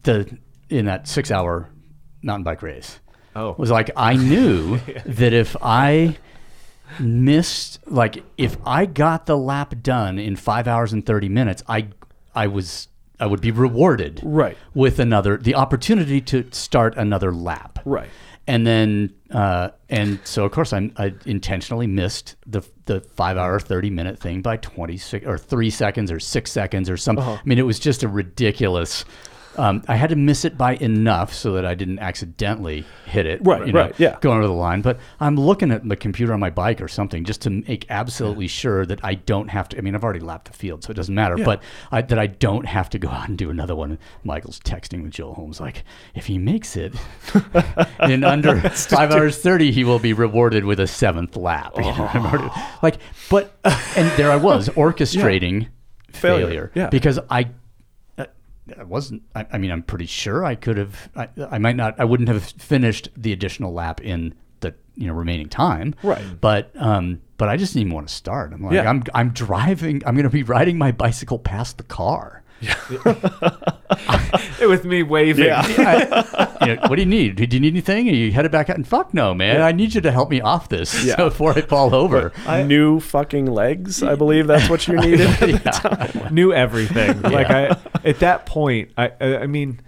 the 0.04 0.38
in 0.70 0.86
that 0.86 1.08
six 1.08 1.32
hour 1.32 1.70
mountain 2.24 2.44
bike 2.44 2.62
race 2.62 3.00
Oh. 3.36 3.56
was 3.58 3.72
like 3.72 3.92
I 3.96 4.16
knew 4.16 4.78
that 5.06 5.34
if 5.34 5.56
I 5.62 6.18
missed 7.00 7.80
like 7.88 8.24
if 8.38 8.58
I 8.66 8.86
got 8.86 9.26
the 9.26 9.38
lap 9.38 9.76
done 9.82 10.20
in 10.20 10.36
five 10.36 10.68
hours 10.68 10.94
and 10.94 11.06
thirty 11.06 11.30
minutes, 11.30 11.64
I 11.68 11.88
I 12.36 12.48
was 12.48 12.88
I 13.20 13.28
would 13.28 13.42
be 13.42 13.52
rewarded 13.52 14.20
Right. 14.24 14.58
with 14.74 15.00
another 15.00 15.38
the 15.38 15.56
opportunity 15.56 16.22
to 16.22 16.48
start 16.52 16.96
another 16.98 17.32
lap. 17.34 17.80
Right. 17.86 18.10
And 18.48 18.66
then 18.66 19.14
uh, 19.30 19.70
and 19.90 20.20
so 20.24 20.44
of 20.46 20.52
course 20.52 20.74
I, 20.74 20.92
I 20.98 21.14
intentionally 21.26 21.88
missed 21.88 22.36
the 22.46 22.62
the 22.86 23.02
five 23.02 23.38
hour 23.38 23.60
thirty 23.60 23.90
minute 23.90 24.20
thing 24.20 24.42
by 24.42 24.58
twenty 24.58 24.98
six 24.98 25.26
or 25.26 25.38
three 25.38 25.70
seconds 25.70 26.12
or 26.12 26.20
six 26.20 26.52
seconds 26.52 26.90
or 26.90 26.98
some. 26.98 27.18
I 27.20 27.40
mean 27.46 27.60
it 27.60 27.66
was 27.66 27.80
just 27.80 28.04
a 28.04 28.08
ridiculous. 28.08 29.06
Um, 29.58 29.84
I 29.88 29.96
had 29.96 30.10
to 30.12 30.16
miss 30.16 30.46
it 30.46 30.58
by 30.58 30.76
enough 30.76 31.34
so 31.34 31.54
that 31.54 31.66
I 31.66 31.76
didn't 31.76 32.00
accidentally 32.00 32.86
hit 33.06 33.26
it. 33.26 33.42
Right, 33.44 33.68
you 33.68 33.74
know, 33.74 33.82
right, 33.82 34.00
yeah. 34.00 34.18
going 34.22 34.38
over 34.38 34.48
the 34.48 34.54
line. 34.54 34.82
But 34.82 35.00
I'm 35.20 35.36
looking 35.36 35.72
at 35.72 35.88
the 35.88 35.96
computer 35.96 36.34
on 36.34 36.40
my 36.40 36.50
bike 36.50 36.82
or 36.82 36.88
something 36.88 37.26
just 37.26 37.42
to 37.42 37.50
make 37.50 37.86
absolutely 37.90 38.48
sure 38.48 38.86
that 38.86 39.04
I 39.04 39.16
don't 39.16 39.50
have 39.50 39.70
to. 39.70 39.78
I 39.78 39.82
mean, 39.82 39.94
I've 39.96 40.04
already 40.04 40.20
lapped 40.22 40.46
the 40.52 40.58
field, 40.58 40.84
so 40.84 40.92
it 40.92 40.96
doesn't 40.96 41.14
matter. 41.14 41.38
But 41.38 41.62
I, 41.92 42.02
that 42.02 42.18
I 42.18 42.28
don't 42.28 42.66
have 42.66 42.90
to 42.92 43.00
go 43.00 43.10
out 43.12 43.28
and 43.28 43.38
do 43.38 43.50
another 43.50 43.76
one. 43.76 44.00
Michael's 44.24 44.60
texting 44.60 45.04
with 45.04 45.12
Joel 45.12 45.34
Holmes 45.34 45.60
like, 45.60 45.84
if 46.16 46.28
he 46.28 46.38
makes 46.38 46.78
it 46.78 46.94
in 48.02 48.24
under 48.24 48.60
five 48.70 49.12
hours 49.12 49.38
thirty, 49.38 49.72
he 49.72 49.84
will 49.84 50.00
be 50.00 50.14
rewarded 50.14 50.64
with 50.66 50.80
a 50.80 50.88
seventh 50.88 51.36
lap. 51.36 51.74
You 51.82 51.88
know, 51.98 52.08
already- 52.08 52.50
like, 52.84 52.98
but 53.30 53.54
and 53.66 54.10
there 54.18 54.32
I 54.32 54.36
was 54.38 54.70
orchestrating 54.70 55.68
Failure, 56.14 56.46
failure, 56.46 56.72
yeah. 56.76 56.90
because 56.90 57.20
I 57.30 57.50
I 58.78 58.84
wasn't. 58.84 59.24
I, 59.36 59.46
I 59.54 59.58
mean, 59.58 59.72
I'm 59.72 59.84
pretty 59.84 60.06
sure 60.06 60.46
I 60.46 60.56
could 60.56 60.78
have. 60.78 61.10
I, 61.16 61.30
I 61.50 61.58
might 61.58 61.76
not. 61.76 62.00
I 62.00 62.06
wouldn't 62.06 62.30
have 62.30 62.44
finished 62.44 63.10
the 63.18 63.34
additional 63.34 63.74
lap 63.74 64.02
in 64.02 64.34
the 64.60 64.74
you 64.96 65.08
know 65.08 65.14
remaining 65.14 65.50
time. 65.50 65.96
Right. 66.04 66.24
But 66.40 66.72
um. 66.76 67.22
But 67.38 67.50
I 67.50 67.58
just 67.58 67.74
didn't 67.74 67.88
even 67.88 67.96
want 67.96 68.08
to 68.08 68.14
start. 68.14 68.54
I'm 68.54 68.62
like, 68.64 68.74
Yeah. 68.74 68.88
I'm 68.88 69.04
I'm 69.16 69.30
driving. 69.32 70.04
I'm 70.06 70.14
going 70.14 70.26
to 70.26 70.30
be 70.30 70.44
riding 70.44 70.78
my 70.78 70.92
bicycle 70.92 71.40
past 71.40 71.78
the 71.78 71.84
car. 71.84 72.44
with 74.60 74.86
me 74.86 75.04
waving. 75.04 75.46
Yeah. 75.46 75.62
I- 75.66 76.48
you 76.66 76.76
know, 76.76 76.82
what 76.88 76.96
do 76.96 77.02
you 77.02 77.08
need? 77.08 77.36
Do 77.36 77.44
you 77.44 77.60
need 77.60 77.74
anything? 77.74 78.08
Are 78.10 78.12
you 78.14 78.32
headed 78.32 78.52
back 78.52 78.70
out? 78.70 78.76
And 78.78 78.88
fuck 78.88 79.14
no, 79.14 79.34
man. 79.34 79.62
I 79.62 79.72
need 79.72 79.94
you 79.94 80.02
to 80.02 80.12
help 80.12 80.30
me 80.30 80.42
off 80.42 80.70
this 80.70 81.04
Yeah. 81.06 81.16
before 81.18 81.52
I 81.58 81.62
fall 81.62 81.94
over. 81.96 82.32
New 82.66 83.00
fucking 83.00 83.46
legs. 83.48 84.04
I 84.04 84.16
believe 84.16 84.48
that's 84.48 84.70
what 84.70 84.88
you 84.88 84.96
needed. 84.98 85.30
knew 86.32 86.54
everything. 86.66 87.22
Like 87.22 87.50
I, 87.50 87.78
at 88.06 88.20
that 88.20 88.46
point, 88.46 88.92
I, 88.98 89.12
I 89.20 89.38
I 89.38 89.48
mean, 89.48 89.80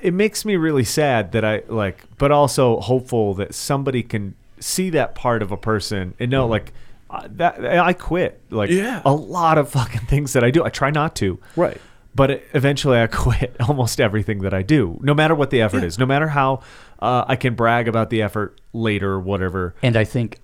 it 0.00 0.12
makes 0.12 0.44
me 0.44 0.56
really 0.56 0.84
sad 0.84 1.32
that 1.32 1.44
I 1.44 1.62
like, 1.68 2.02
but 2.18 2.30
also 2.32 2.80
hopeful 2.80 3.34
that 3.34 3.54
somebody 3.54 4.02
can 4.02 4.34
see 4.60 4.90
that 4.90 5.14
part 5.14 5.40
of 5.42 5.52
a 5.52 5.56
person 5.56 6.14
and 6.18 6.30
know, 6.30 6.46
like, 6.46 6.72
uh, 7.10 7.26
that 7.30 7.64
I 7.64 7.92
quit. 7.92 8.40
Like, 8.50 8.70
Yeah. 8.70 9.00
a 9.04 9.12
lot 9.12 9.56
of 9.56 9.70
fucking 9.70 10.02
things 10.02 10.32
that 10.32 10.42
I 10.44 10.50
do. 10.50 10.64
I 10.64 10.68
try 10.68 10.90
not 10.90 11.14
to. 11.16 11.38
Right. 11.56 11.80
But 12.18 12.42
eventually, 12.52 13.00
I 13.00 13.06
quit 13.24 13.56
almost 13.60 14.00
everything 14.00 14.40
that 14.40 14.52
I 14.52 14.62
do, 14.62 14.98
no 15.02 15.14
matter 15.14 15.34
what 15.36 15.50
the 15.50 15.62
effort 15.62 15.84
is, 15.84 15.98
no 15.98 16.04
matter 16.04 16.28
how 16.28 16.60
uh, 16.98 17.24
I 17.28 17.36
can 17.36 17.54
brag 17.54 17.86
about 17.86 18.10
the 18.10 18.20
effort 18.22 18.60
later, 18.72 19.12
or 19.12 19.20
whatever. 19.20 19.76
And 19.82 19.96
I 19.96 20.02
think 20.02 20.40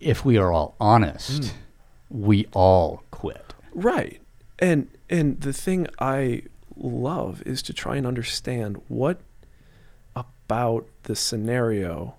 if 0.00 0.24
we 0.24 0.38
are 0.38 0.50
all 0.50 0.74
honest, 0.80 1.54
we 2.08 2.46
all 2.52 3.02
quit. 3.10 3.54
Right. 3.74 4.20
And 4.58 4.88
and 5.10 5.40
the 5.40 5.52
thing 5.52 5.86
I 5.98 6.42
love 6.74 7.42
is 7.44 7.60
to 7.62 7.74
try 7.74 7.96
and 7.96 8.06
understand 8.06 8.80
what 8.88 9.20
about 10.16 10.86
the 11.02 11.14
scenario 11.14 12.14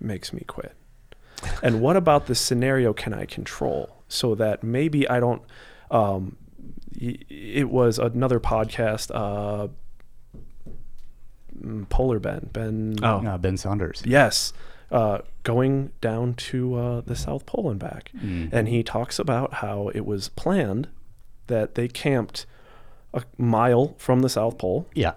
makes 0.00 0.32
me 0.32 0.42
quit. 0.46 0.74
And 1.62 1.80
what 1.80 1.96
about 1.96 2.26
the 2.26 2.34
scenario 2.34 2.92
can 2.92 3.12
I 3.12 3.24
control 3.24 3.96
so 4.08 4.34
that 4.36 4.62
maybe 4.62 5.08
I 5.08 5.18
don't 5.18 5.42
um 5.90 6.36
y- 6.46 6.47
it 6.96 7.68
was 7.70 7.98
another 7.98 8.40
podcast 8.40 9.10
uh 9.14 9.68
mm, 11.60 11.88
Polar 11.88 12.18
Ben 12.18 12.50
Ben 12.52 12.96
Oh. 13.02 13.24
Uh, 13.26 13.38
ben 13.38 13.56
Saunders. 13.56 14.02
Yes, 14.04 14.52
uh, 14.90 15.18
going 15.42 15.92
down 16.00 16.34
to 16.34 16.74
uh, 16.74 17.00
the 17.02 17.16
South 17.16 17.46
Pole 17.46 17.70
and 17.70 17.78
back. 17.80 18.10
And 18.20 18.68
he 18.68 18.82
talks 18.82 19.18
about 19.18 19.54
how 19.54 19.88
it 19.94 20.04
was 20.06 20.28
planned 20.30 20.88
that 21.46 21.74
they 21.74 21.88
camped 21.88 22.46
a 23.14 23.22
mile 23.36 23.94
from 23.98 24.20
the 24.20 24.28
South 24.28 24.58
Pole, 24.58 24.86
Yeah. 24.94 25.14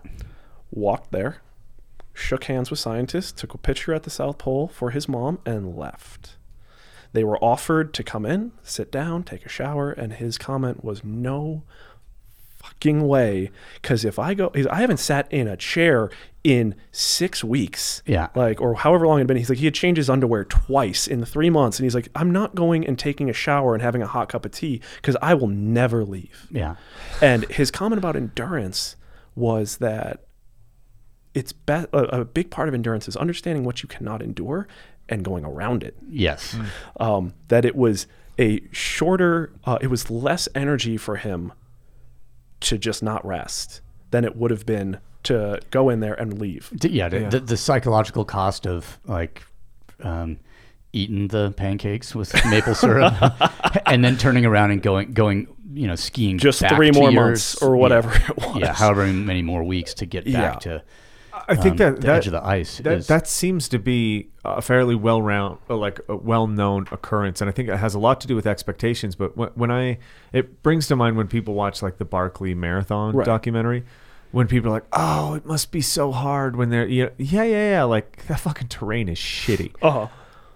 walked 0.72 1.12
there, 1.12 1.42
shook 2.14 2.46
hands 2.46 2.70
with 2.70 2.80
scientists, 2.80 3.32
took 3.34 3.54
a 3.54 3.58
picture 3.58 3.94
at 3.94 4.04
the 4.04 4.10
South 4.10 4.38
Pole 4.38 4.68
for 4.70 4.92
his 4.92 5.08
mom, 5.10 5.40
and 5.46 5.76
left. 5.76 6.38
They 7.14 7.24
were 7.24 7.38
offered 7.44 7.94
to 7.96 8.04
come 8.04 8.26
in, 8.26 8.54
sit 8.64 8.92
down, 8.92 9.24
take 9.24 9.46
a 9.46 9.50
shower, 9.50 9.92
and 9.92 10.14
his 10.14 10.38
comment 10.38 10.84
was 10.84 11.04
no 11.04 11.64
fucking 12.62 13.08
way. 13.08 13.52
Because 13.82 14.06
if 14.06 14.20
I 14.20 14.34
go, 14.34 14.52
I 14.70 14.82
haven't 14.82 14.98
sat 14.98 15.32
in 15.32 15.48
a 15.48 15.58
chair 15.58 16.10
in 16.44 16.76
six 16.92 17.44
weeks. 17.44 18.02
Yeah. 18.06 18.30
Like, 18.36 18.62
or 18.62 18.76
however 18.76 19.08
long 19.08 19.18
it 19.18 19.22
had 19.22 19.28
been. 19.28 19.38
He's 19.38 19.50
like, 19.50 19.60
he 19.60 19.66
had 19.66 19.74
changed 19.74 19.98
his 19.98 20.10
underwear 20.10 20.46
twice 20.46 21.08
in 21.08 21.24
three 21.26 21.50
months. 21.50 21.80
And 21.80 21.86
he's 21.86 21.96
like, 21.96 22.10
I'm 22.16 22.32
not 22.32 22.56
going 22.56 22.86
and 22.88 22.98
taking 22.98 23.30
a 23.30 23.34
shower 23.34 23.74
and 23.74 23.82
having 23.82 24.02
a 24.02 24.08
hot 24.08 24.30
cup 24.30 24.46
of 24.46 24.52
tea 24.52 24.82
because 24.96 25.18
I 25.22 25.34
will 25.34 25.48
never 25.48 26.06
leave. 26.06 26.48
Yeah. 26.52 26.76
And 27.22 27.46
his 27.46 27.72
comment 27.72 28.00
about 28.00 28.16
endurance 28.16 28.96
was 29.36 29.78
that 29.78 30.26
it's 31.34 31.54
be- 31.54 31.74
a, 31.74 31.88
a 31.94 32.26
big 32.26 32.52
part 32.52 32.68
of 32.68 32.74
endurance 32.74 33.08
is 33.08 33.16
understanding 33.16 33.64
what 33.64 33.82
you 33.82 33.88
cannot 33.88 34.22
endure 34.22 34.68
and 35.12 35.24
going 35.24 35.46
around 35.46 35.84
it. 35.84 35.96
Yes. 36.10 36.56
Um, 37.00 37.34
that 37.50 37.66
it 37.66 37.76
was 37.76 38.08
a 38.40 38.62
shorter, 38.72 39.52
uh, 39.66 39.78
it 39.82 39.88
was 39.88 40.10
less 40.10 40.48
energy 40.56 40.98
for 40.98 41.18
him 41.18 41.54
to 42.62 42.78
just 42.78 43.04
not 43.04 43.24
rest 43.26 43.82
than 44.12 44.24
it 44.26 44.36
would 44.36 44.50
have 44.52 44.66
been 44.66 44.98
to 45.24 45.60
go 45.70 45.90
in 45.90 46.00
there 46.00 46.14
and 46.16 46.40
leave. 46.40 46.72
D- 46.76 46.90
yeah, 46.90 47.10
the, 47.10 47.20
The, 47.30 47.40
the 47.42 47.58
psychological 47.58 48.26
cost 48.26 48.66
of 48.66 48.98
like 49.06 49.44
um, 50.02 50.40
eating 50.94 51.28
the 51.28 51.54
pancakes 51.58 52.16
with 52.16 52.34
maple 52.50 52.74
syrup 52.74 53.14
and 53.86 54.04
then 54.04 54.18
turning 54.18 54.46
around 54.46 54.72
and 54.72 54.82
going 54.82 55.14
going 55.14 55.48
you 55.74 55.88
know 55.88 55.96
skiing 55.96 56.38
Just 56.38 56.62
back 56.62 56.74
three 56.76 56.92
to 56.92 57.00
more 57.00 57.12
your- 57.12 57.26
months 57.28 57.62
or 57.62 57.78
whatever 57.78 58.10
yeah, 58.12 58.30
it 58.30 58.38
was. 58.38 58.58
yeah 58.60 58.74
however 58.74 59.06
many 59.08 59.42
more 59.42 59.64
weeks 59.64 59.94
to 59.96 60.06
get 60.06 60.26
back 60.26 60.66
Yeah. 60.66 60.72
to 60.80 60.84
I 61.48 61.56
think 61.56 61.74
um, 61.74 61.78
that 61.78 61.96
the 62.02 62.08
that, 62.08 62.16
edge 62.18 62.28
of 62.28 62.34
the 62.34 62.46
ice 62.46 62.78
that, 62.80 62.94
is- 63.00 63.08
that 63.08 63.28
seems 63.28 63.70
to 63.70 63.80
be 63.80 64.30
a 64.44 64.62
fairly 64.62 64.96
well 64.96 65.22
round, 65.22 65.60
uh, 65.70 65.76
like 65.76 66.00
a 66.10 66.16
well 66.16 66.48
known 66.48 66.88
occurrence, 66.92 67.42
and 67.42 67.50
I 67.50 67.54
think 67.54 67.70
it 67.70 67.78
has 67.78 67.94
a 67.94 68.00
lot 68.00 68.22
to 68.22 68.28
do 68.28 68.36
with 68.36 68.48
expectations. 68.48 69.16
But 69.16 69.38
when, 69.38 69.50
when 69.56 69.72
I, 69.72 69.98
it 70.34 70.64
brings 70.64 70.88
to 70.88 70.96
mind 70.96 71.18
when 71.18 71.28
people 71.28 71.54
watch 71.54 71.82
like 71.82 71.98
the 71.98 72.06
Barkley 72.06 72.54
Marathon 72.54 73.16
Right. 73.16 73.26
documentary, 73.26 73.84
when 74.32 74.48
people 74.48 74.70
are 74.70 74.74
like, 74.74 74.88
"Oh, 74.94 75.34
it 75.36 75.46
must 75.46 75.72
be 75.72 75.82
so 75.82 76.12
hard 76.12 76.56
when 76.56 76.70
they're 76.70 76.88
you 76.88 77.06
know, 77.06 77.12
yeah, 77.18 77.44
yeah, 77.44 77.70
yeah, 77.72 77.84
like 77.84 78.26
that 78.28 78.40
fucking 78.40 78.68
terrain 78.70 79.10
is 79.10 79.18
shitty." 79.18 79.74
Uh-huh. 79.82 80.08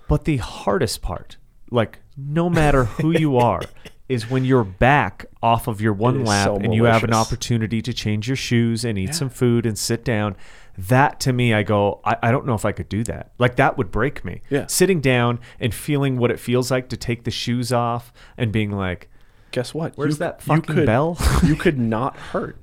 But 0.07 0.25
the 0.25 0.38
hardest 0.38 1.01
part 1.01 1.38
like 1.71 1.99
no 2.17 2.49
matter 2.49 2.86
who 2.86 3.11
you 3.11 3.38
are, 3.38 3.61
is 4.09 4.29
when 4.29 4.45
you're 4.45 4.63
back 4.63 5.25
off 5.41 5.67
of 5.67 5.81
your 5.81 5.91
one 5.93 6.23
lap 6.23 6.45
so 6.45 6.55
and 6.57 6.73
you 6.75 6.83
have 6.83 7.03
an 7.03 7.13
opportunity 7.13 7.81
to 7.81 7.91
change 7.91 8.27
your 8.27 8.36
shoes 8.38 8.86
and 8.86 8.97
eat 8.99 9.15
some 9.15 9.29
food 9.29 9.65
and 9.65 9.77
sit 9.77 10.05
down. 10.05 10.36
That 10.78 11.19
to 11.21 11.34
me, 11.34 11.53
I 11.53 11.63
go, 11.63 12.01
I, 12.03 12.17
I 12.23 12.32
don't 12.32 12.45
know 12.45 12.53
if 12.55 12.65
I 12.65 12.71
could 12.73 12.89
do 12.89 13.03
that. 13.05 13.32
Like 13.38 13.55
that 13.55 13.78
would 13.78 13.91
break 13.91 14.26
me. 14.26 14.41
Yeah. 14.49 14.67
Sitting 14.67 14.99
down 15.01 15.39
and 15.59 15.73
feeling 15.73 16.17
what 16.17 16.32
it 16.32 16.39
feels 16.39 16.69
like 16.71 16.89
to 16.89 16.97
take 16.97 17.23
the 17.23 17.32
shoes 17.32 17.71
off 17.71 18.11
and 18.38 18.51
being 18.51 18.71
like, 18.71 19.09
Guess 19.51 19.73
what? 19.73 19.93
Where's 19.95 20.15
You- 20.15 20.19
that 20.19 20.41
you 20.41 20.45
fucking 20.55 20.76
could, 20.76 20.86
bell? 20.86 21.17
you 21.43 21.55
could 21.55 21.78
not 21.80 22.17
hurt, 22.34 22.57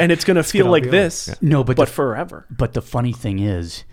and 0.00 0.10
it's 0.10 0.24
gonna 0.24 0.42
feel 0.42 0.66
all 0.66 0.72
like 0.72 0.82
be 0.82 0.88
over. 0.88 0.96
this. 0.96 1.28
Yeah. 1.28 1.34
No, 1.40 1.62
but 1.62 1.76
but 1.76 1.86
the- 1.86 1.92
forever. 1.94 2.46
But 2.50 2.72
the 2.72 2.82
funny 2.82 3.12
thing 3.12 3.38
is, 3.38 3.84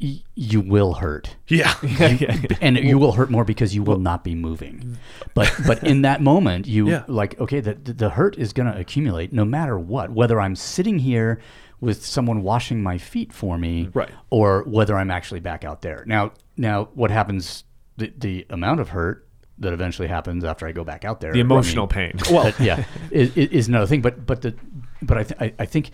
y- 0.00 0.22
you 0.36 0.60
will 0.60 0.94
hurt. 0.94 1.34
Yeah. 1.48 1.74
and 2.60 2.78
you 2.78 2.96
will 2.96 3.10
hurt 3.12 3.28
more 3.30 3.44
because 3.44 3.74
you 3.74 3.82
will 3.82 3.98
not 3.98 4.22
be 4.22 4.36
moving. 4.36 4.98
But 5.34 5.52
but 5.66 5.82
in 5.82 6.02
that 6.02 6.20
moment, 6.22 6.68
you 6.68 6.88
Yeah. 6.90 7.02
like 7.08 7.40
okay, 7.40 7.58
the 7.58 7.74
the 7.74 8.10
hurt 8.10 8.38
is 8.38 8.52
going 8.52 8.70
to 8.72 8.78
accumulate 8.78 9.32
no 9.32 9.44
matter 9.44 9.76
what. 9.76 10.10
Whether 10.12 10.40
I'm 10.40 10.54
sitting 10.54 11.00
here 11.00 11.40
with 11.80 12.04
someone 12.04 12.42
washing 12.42 12.82
my 12.82 12.98
feet 12.98 13.32
for 13.32 13.56
me, 13.58 13.88
Right. 13.94 14.10
or 14.30 14.62
whether 14.64 14.96
I'm 14.96 15.10
actually 15.10 15.40
back 15.40 15.64
out 15.64 15.82
there. 15.82 16.04
Now 16.06 16.32
now 16.56 16.88
what 16.94 17.10
happens? 17.10 17.64
The 17.96 18.12
the 18.16 18.46
amount 18.50 18.80
of 18.80 18.88
hurt 18.90 19.26
that 19.58 19.72
eventually 19.72 20.06
happens 20.08 20.44
after 20.44 20.66
I 20.66 20.72
go 20.72 20.84
back 20.84 21.04
out 21.04 21.20
there. 21.20 21.32
the 21.32 21.38
I 21.38 21.42
emotional 21.42 21.86
mean, 21.86 22.12
pain. 22.12 22.20
well, 22.30 22.52
yeah, 22.60 22.84
is, 23.10 23.36
is 23.36 23.68
another 23.68 23.86
thing. 23.86 24.02
But 24.02 24.24
but 24.26 24.42
the 24.42 24.54
but 25.02 25.18
I 25.18 25.22
th- 25.24 25.40
I, 25.40 25.54
I 25.62 25.66
think 25.66 25.90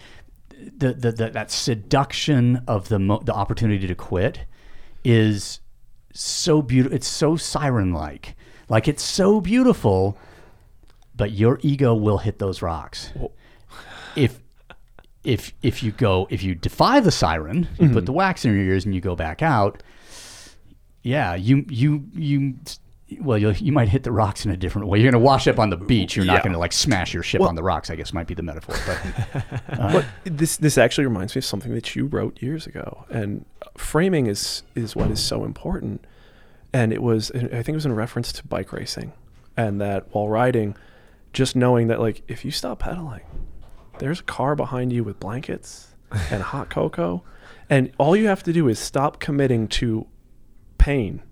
the, 0.76 0.92
the, 0.94 1.12
the 1.12 1.30
that 1.30 1.50
seduction 1.50 2.62
of 2.68 2.88
the 2.88 2.98
mo- 2.98 3.22
the 3.24 3.32
opportunity 3.34 3.86
to 3.86 3.94
quit 3.94 4.40
is 5.04 5.60
so 6.12 6.62
beautiful. 6.62 6.94
It's 6.96 7.06
so 7.08 7.36
siren 7.36 7.92
like. 7.92 8.36
Like 8.68 8.88
it's 8.88 9.02
so 9.02 9.40
beautiful, 9.42 10.16
but 11.14 11.32
your 11.32 11.58
ego 11.62 11.94
will 11.94 12.18
hit 12.18 12.38
those 12.38 12.62
rocks. 12.62 13.12
If 14.16 14.40
if 15.24 15.52
if 15.62 15.82
you 15.82 15.90
go 15.90 16.26
if 16.30 16.42
you 16.42 16.54
defy 16.54 17.00
the 17.00 17.10
siren, 17.10 17.68
you 17.78 17.88
put 17.88 17.96
mm-hmm. 17.96 18.04
the 18.04 18.12
wax 18.12 18.44
in 18.44 18.52
your 18.52 18.62
ears 18.62 18.84
and 18.84 18.94
you 18.94 19.00
go 19.00 19.16
back 19.16 19.42
out. 19.42 19.82
Yeah, 21.02 21.34
you 21.34 21.64
you 21.68 22.04
you. 22.12 22.54
Well, 23.20 23.38
you 23.38 23.50
you 23.52 23.72
might 23.72 23.88
hit 23.88 24.02
the 24.02 24.12
rocks 24.12 24.44
in 24.44 24.50
a 24.50 24.56
different 24.56 24.88
way. 24.88 24.98
You're 24.98 25.10
going 25.10 25.20
to 25.20 25.24
wash 25.24 25.46
up 25.46 25.58
on 25.58 25.70
the 25.70 25.76
beach. 25.76 26.16
You're 26.16 26.24
not 26.24 26.38
Yeah. 26.38 26.42
going 26.42 26.52
to 26.52 26.58
like 26.58 26.72
smash 26.72 27.12
your 27.12 27.22
ship 27.22 27.42
on 27.42 27.54
the 27.54 27.62
rocks. 27.62 27.90
I 27.90 27.96
guess 27.96 28.12
might 28.12 28.26
be 28.26 28.34
the 28.34 28.42
metaphor. 28.42 28.76
But 28.86 29.42
uh, 29.78 29.92
But 29.92 30.06
this 30.24 30.56
this 30.56 30.78
actually 30.78 31.06
reminds 31.06 31.34
me 31.34 31.40
of 31.40 31.44
something 31.44 31.74
that 31.74 31.94
you 31.94 32.06
wrote 32.06 32.40
years 32.42 32.66
ago, 32.66 33.04
and 33.10 33.44
framing 33.76 34.26
is 34.26 34.62
is 34.74 34.96
what 34.96 35.10
is 35.10 35.20
so 35.20 35.44
important. 35.44 36.04
And 36.72 36.92
it 36.92 37.02
was 37.02 37.30
I 37.30 37.38
think 37.38 37.68
it 37.68 37.74
was 37.74 37.86
in 37.86 37.94
reference 37.94 38.32
to 38.32 38.46
bike 38.46 38.72
racing, 38.72 39.12
and 39.56 39.80
that 39.80 40.06
while 40.12 40.28
riding, 40.28 40.76
just 41.32 41.54
knowing 41.54 41.88
that 41.88 42.00
like 42.00 42.22
if 42.26 42.44
you 42.44 42.50
stop 42.50 42.80
pedaling, 42.80 43.22
there's 43.98 44.20
a 44.20 44.24
car 44.24 44.54
behind 44.54 44.92
you 44.92 45.04
with 45.04 45.20
blankets 45.20 45.94
and 46.30 46.42
hot 46.42 46.70
cocoa, 46.70 47.22
and 47.68 47.90
all 47.98 48.16
you 48.16 48.26
have 48.28 48.42
to 48.44 48.52
do 48.52 48.68
is 48.68 48.78
stop 48.78 49.20
committing 49.20 49.68
to 49.68 50.06
pain. 50.78 51.22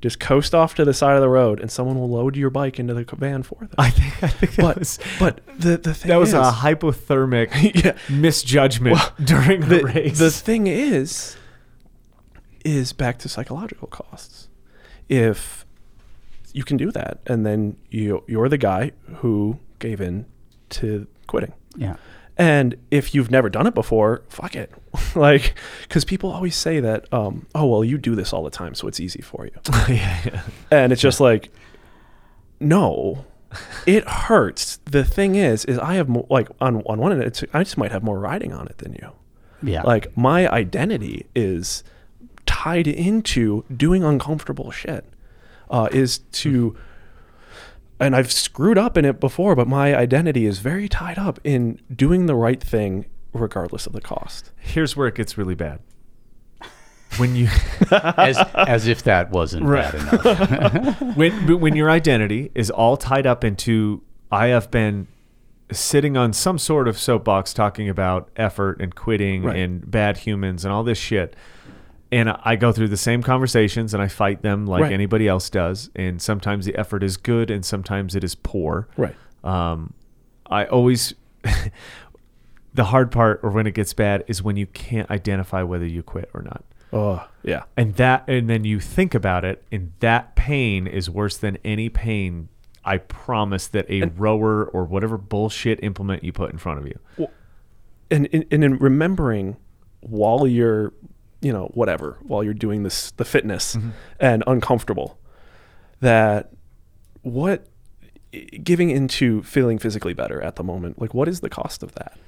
Just 0.00 0.20
coast 0.20 0.54
off 0.54 0.76
to 0.76 0.84
the 0.84 0.94
side 0.94 1.16
of 1.16 1.20
the 1.20 1.28
road, 1.28 1.58
and 1.60 1.70
someone 1.70 1.98
will 1.98 2.08
load 2.08 2.36
your 2.36 2.50
bike 2.50 2.78
into 2.78 2.94
the 2.94 3.04
van 3.16 3.42
for 3.42 3.58
them. 3.60 3.70
I 3.78 3.90
think 3.90 4.22
I 4.22 4.28
think 4.28 4.54
that 4.54 4.62
but 4.62 4.78
was 4.78 4.98
but 5.18 5.40
the 5.58 5.76
the 5.76 5.92
thing 5.92 6.08
that 6.08 6.16
was 6.16 6.28
is, 6.28 6.34
a 6.34 6.52
hypothermic 6.52 7.74
yeah. 7.84 7.96
misjudgment 8.08 8.98
during 9.24 9.62
the, 9.62 9.78
the, 9.78 9.84
race. 9.84 10.18
the 10.18 10.30
thing 10.30 10.68
is 10.68 11.36
is 12.64 12.92
back 12.92 13.18
to 13.18 13.28
psychological 13.28 13.88
costs 13.88 14.48
if 15.08 15.64
you 16.52 16.64
can 16.64 16.76
do 16.76 16.90
that 16.90 17.18
and 17.26 17.46
then 17.46 17.76
you 17.90 18.22
you're 18.26 18.48
the 18.48 18.58
guy 18.58 18.92
who 19.16 19.58
gave 19.78 20.00
in 20.00 20.26
to 20.68 21.06
quitting. 21.28 21.52
Yeah, 21.76 21.94
and 22.36 22.76
if 22.90 23.14
you've 23.14 23.30
never 23.30 23.48
done 23.48 23.66
it 23.68 23.74
before 23.74 24.22
fuck 24.28 24.56
it. 24.56 24.72
Like 25.14 25.54
because 25.82 26.04
people 26.04 26.30
always 26.30 26.56
say 26.56 26.80
that 26.80 27.12
um, 27.12 27.46
oh 27.54 27.66
well 27.66 27.84
you 27.84 27.98
do 27.98 28.14
this 28.14 28.32
all 28.32 28.42
the 28.42 28.50
time 28.50 28.74
so 28.74 28.88
it's 28.88 28.98
easy 29.00 29.22
for 29.22 29.46
you. 29.46 29.52
Yeah, 29.88 30.20
yeah. 30.24 30.42
and 30.70 30.92
it's 30.92 31.00
just 31.02 31.20
like 31.20 31.50
no. 32.60 33.24
It 33.86 34.06
hurts. 34.06 34.78
The 34.84 35.04
thing 35.04 35.36
is 35.36 35.64
is 35.64 35.78
i 35.78 35.94
have 35.94 36.08
more 36.08 36.26
like 36.28 36.48
on, 36.60 36.82
on 36.82 36.98
one 36.98 37.12
end 37.12 37.22
it's 37.22 37.42
i 37.54 37.62
just 37.62 37.78
might 37.78 37.92
have 37.92 38.02
more 38.02 38.18
riding 38.18 38.52
on 38.52 38.66
it 38.66 38.78
than 38.78 38.92
you. 38.94 39.12
Yeah. 39.62 39.82
like 39.82 40.16
my 40.16 40.48
identity 40.48 41.26
is 41.34 41.82
tied 42.46 42.86
into 42.86 43.64
doing 43.74 44.02
uncomfortable 44.02 44.70
shit. 44.70 45.04
Uh, 45.70 45.86
is 45.92 46.18
to, 46.32 46.74
and 48.00 48.14
I've 48.16 48.30
screwed 48.32 48.78
up 48.78 48.96
in 48.96 49.04
it 49.04 49.20
before, 49.20 49.54
but 49.56 49.66
my 49.68 49.94
identity 49.96 50.46
is 50.46 50.58
very 50.60 50.88
tied 50.88 51.18
up 51.18 51.38
in 51.44 51.80
doing 51.94 52.26
the 52.26 52.34
right 52.34 52.62
thing 52.62 53.06
regardless 53.32 53.86
of 53.86 53.92
the 53.92 54.00
cost. 54.00 54.52
Here's 54.56 54.96
where 54.96 55.08
it 55.08 55.14
gets 55.14 55.36
really 55.38 55.54
bad. 55.54 55.80
When 57.16 57.34
you 57.34 57.48
as 57.90 58.36
as 58.54 58.86
if 58.86 59.02
that 59.04 59.30
wasn't 59.30 59.64
Right. 59.64 59.90
bad 59.92 60.24
enough. 60.24 61.00
when 61.16 61.60
when 61.60 61.74
your 61.74 61.90
identity 61.90 62.50
is 62.54 62.70
all 62.70 62.96
tied 62.96 63.26
up 63.26 63.44
into 63.44 64.02
I 64.30 64.48
have 64.48 64.70
been 64.70 65.08
sitting 65.72 66.16
on 66.16 66.32
some 66.32 66.58
sort 66.58 66.86
of 66.88 66.98
soapbox 66.98 67.52
talking 67.54 67.88
about 67.88 68.30
effort 68.36 68.80
and 68.80 68.94
quitting 68.94 69.42
Right. 69.42 69.56
and 69.56 69.90
bad 69.90 70.18
humans 70.18 70.64
and 70.64 70.72
all 70.72 70.84
this 70.84 70.98
shit. 70.98 71.34
And 72.10 72.30
I 72.30 72.56
go 72.56 72.72
through 72.72 72.88
the 72.88 72.96
same 72.96 73.22
conversations 73.22 73.92
and 73.92 74.02
I 74.02 74.08
fight 74.08 74.40
them 74.42 74.66
like 74.66 74.82
Right. 74.82 74.92
anybody 74.92 75.28
else 75.28 75.50
does. 75.50 75.90
And 75.94 76.22
sometimes 76.22 76.64
the 76.64 76.74
effort 76.76 77.02
is 77.02 77.16
good 77.18 77.50
and 77.50 77.64
sometimes 77.64 78.14
it 78.14 78.24
is 78.24 78.34
poor. 78.34 78.88
Right. 78.96 79.14
Um, 79.44 79.92
I 80.46 80.64
always, 80.64 81.12
the 82.74 82.84
hard 82.84 83.10
part 83.10 83.40
or 83.42 83.50
when 83.50 83.66
it 83.66 83.72
gets 83.74 83.92
bad 83.92 84.24
is 84.26 84.42
when 84.42 84.56
you 84.56 84.66
can't 84.66 85.10
identify 85.10 85.62
whether 85.62 85.86
you 85.86 86.02
quit 86.02 86.30
or 86.32 86.42
not. 86.42 86.64
Oh, 86.92 87.28
yeah. 87.42 87.64
And 87.76 87.94
that, 87.96 88.24
and 88.28 88.48
then 88.48 88.64
you 88.64 88.80
think 88.80 89.14
about 89.14 89.44
it, 89.44 89.62
and 89.70 89.92
that 90.00 90.34
pain 90.36 90.86
is 90.86 91.10
worse 91.10 91.36
than 91.36 91.58
any 91.62 91.90
pain. 91.90 92.48
I 92.84 92.96
promise 92.96 93.66
that 93.68 93.84
a 93.90 94.04
rower 94.16 94.64
or 94.64 94.84
whatever 94.84 95.18
bullshit 95.18 95.84
implement 95.84 96.24
you 96.24 96.32
put 96.32 96.50
in 96.50 96.56
front 96.56 96.78
of 96.78 96.86
you. 96.86 97.28
And, 98.10 98.26
and, 98.32 98.46
and 98.50 98.64
in 98.64 98.78
remembering 98.78 99.56
while 100.00 100.46
you're, 100.46 100.94
you 101.40 101.52
know, 101.52 101.66
whatever, 101.74 102.18
while 102.22 102.42
you're 102.42 102.54
doing 102.54 102.82
this, 102.82 103.10
the 103.12 103.24
fitness 103.24 103.76
and 104.18 104.42
uncomfortable, 104.46 105.18
that 106.00 106.50
what 107.22 107.66
giving 108.62 108.90
into 108.90 109.42
feeling 109.42 109.78
physically 109.78 110.14
better 110.14 110.40
at 110.40 110.56
the 110.56 110.64
moment, 110.64 111.00
like 111.00 111.14
what 111.14 111.28
is 111.28 111.40
the 111.40 111.48
cost 111.48 111.82
of 111.82 111.92
that? 111.94 112.18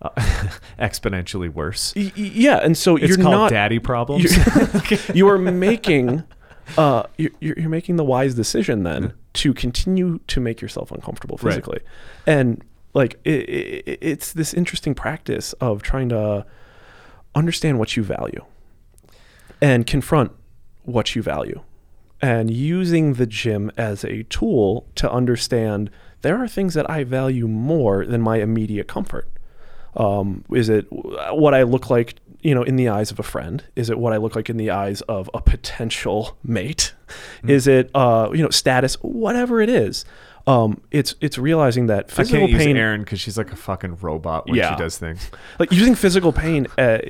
Uh, 0.00 0.10
exponentially 0.78 1.52
worse. 1.52 1.92
Y- 1.96 2.12
yeah, 2.14 2.58
and 2.58 2.76
so 2.76 2.96
It's 2.96 3.08
you're 3.08 3.16
called 3.16 3.32
not 3.32 3.50
daddy 3.50 3.78
problems. 3.78 4.36
you're- 4.36 4.98
you 5.14 5.28
are 5.28 5.38
making 5.38 6.22
uh 6.76 7.02
you're, 7.16 7.30
you're 7.40 7.68
making 7.70 7.96
the 7.96 8.04
wise 8.04 8.34
decision 8.34 8.82
then 8.82 9.14
to 9.32 9.54
continue 9.54 10.20
to 10.26 10.38
make 10.38 10.60
yourself 10.60 10.92
uncomfortable 10.92 11.38
Right. 11.40 11.52
physically 11.54 11.80
and 12.26 12.62
like 12.92 13.18
it, 13.24 13.48
it, 13.48 13.98
it's 14.02 14.34
this 14.34 14.52
interesting 14.52 14.94
practice 14.94 15.54
of 15.54 15.80
trying 15.82 16.10
to 16.10 16.44
understand 17.34 17.78
what 17.78 17.96
you 17.96 18.02
value 18.02 18.44
and 19.60 19.86
confront 19.86 20.32
what 20.82 21.14
you 21.14 21.22
value 21.22 21.62
and 22.20 22.50
using 22.50 23.14
the 23.14 23.26
gym 23.26 23.70
as 23.76 24.04
a 24.04 24.24
tool 24.24 24.86
to 24.96 25.10
understand 25.10 25.90
there 26.22 26.36
are 26.36 26.48
things 26.48 26.74
that 26.74 26.88
I 26.90 27.04
value 27.04 27.46
more 27.46 28.04
than 28.04 28.20
my 28.20 28.38
immediate 28.38 28.88
comfort. 28.88 29.28
Um, 29.96 30.44
is 30.50 30.68
it 30.68 30.86
what 30.90 31.54
I 31.54 31.62
look 31.62 31.90
like, 31.90 32.16
you 32.42 32.54
know, 32.54 32.62
in 32.62 32.76
the 32.76 32.88
eyes 32.88 33.10
of 33.10 33.18
a 33.18 33.22
friend? 33.22 33.64
Is 33.76 33.88
it 33.88 33.98
what 33.98 34.12
I 34.12 34.16
look 34.16 34.34
like 34.34 34.50
in 34.50 34.56
the 34.56 34.70
eyes 34.70 35.00
of 35.02 35.30
a 35.32 35.40
potential 35.40 36.36
mate? 36.42 36.92
Is 37.46 37.66
it, 37.66 37.90
uh, 37.94 38.30
you 38.32 38.42
know, 38.42 38.50
status? 38.50 38.94
Whatever 38.96 39.60
it 39.60 39.68
is, 39.68 40.04
um, 40.48 40.80
it's 40.90 41.14
it's 41.20 41.36
realizing 41.38 41.86
that 41.86 42.06
I 42.10 42.14
physical 42.14 42.40
can't 42.40 42.52
use 42.52 42.64
pain, 42.64 42.76
Erin 42.76 43.02
because 43.02 43.20
she's 43.20 43.36
like 43.36 43.52
a 43.52 43.56
fucking 43.56 43.98
robot 44.00 44.46
when 44.46 44.56
Yeah. 44.56 44.74
she 44.74 44.82
does 44.82 44.96
things. 44.98 45.30
like 45.58 45.70
using 45.70 45.94
physical 45.94 46.32
pain, 46.32 46.66
uh, 46.78 46.82
i 46.82 46.86
i 46.86 47.00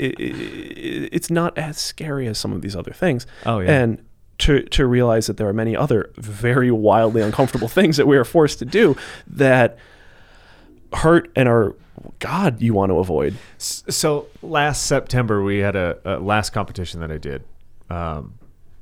it's 1.17 1.31
not 1.31 1.57
as 1.57 1.79
scary 1.79 2.27
as 2.27 2.37
some 2.39 2.53
of 2.53 2.63
these 2.63 2.75
other 2.77 2.93
things. 2.93 3.27
Oh, 3.47 3.61
yeah. 3.61 3.71
and 3.83 4.03
to 4.39 4.63
to 4.63 4.87
realize 4.87 5.27
that 5.29 5.37
there 5.37 5.49
are 5.49 5.53
many 5.53 5.77
other 5.77 6.11
very 6.17 6.71
wildly 6.71 7.23
uncomfortable 7.23 7.69
things 7.79 7.97
that 7.97 8.07
we 8.07 8.17
are 8.17 8.25
forced 8.25 8.59
to 8.61 8.65
do 8.65 8.97
that 9.27 9.79
hurt 10.93 11.31
and 11.37 11.49
are 11.49 11.75
God 12.21 12.61
you 12.63 12.75
want 12.75 12.91
to 12.91 12.99
avoid. 12.99 13.35
So 13.59 14.27
last 14.43 14.87
September 14.87 15.43
we 15.43 15.59
had 15.59 15.77
a, 15.77 15.99
a 16.05 16.19
last 16.19 16.51
competition 16.51 17.01
that 17.01 17.11
I 17.11 17.19
did 17.19 17.43
um, 17.91 18.38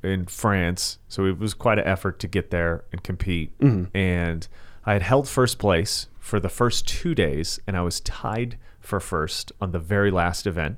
in 0.07 0.25
France. 0.25 0.97
So 1.07 1.25
it 1.25 1.37
was 1.37 1.53
quite 1.53 1.79
an 1.79 1.85
effort 1.85 2.19
to 2.19 2.27
get 2.27 2.49
there 2.51 2.83
and 2.91 3.03
compete. 3.03 3.51
And 3.93 4.47
I 4.85 4.93
had 4.93 5.01
held 5.01 5.27
first 5.27 5.59
place 5.59 6.07
for 6.19 6.39
the 6.39 6.49
first 6.49 6.87
two 6.87 7.13
days, 7.15 7.59
and 7.67 7.75
I 7.77 7.81
was 7.81 7.99
tied 8.01 8.57
for 8.79 8.99
first 8.99 9.51
on 9.61 9.71
the 9.71 9.79
very 9.79 10.11
last 10.11 10.47
event. 10.47 10.77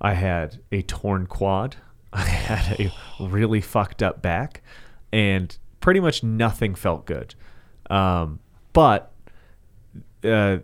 I 0.00 0.14
had 0.14 0.60
a 0.70 0.82
torn 0.82 1.26
quad. 1.26 1.76
I 2.12 2.22
had 2.24 2.80
a 2.80 2.92
really 3.20 3.60
fucked 3.60 4.02
up 4.02 4.22
back. 4.22 4.62
and 5.12 5.56
pretty 5.80 6.00
much 6.00 6.22
nothing 6.22 6.74
felt 6.74 7.04
good. 7.04 7.34
Um, 7.90 8.38
but 8.72 9.12
uh, 10.24 10.58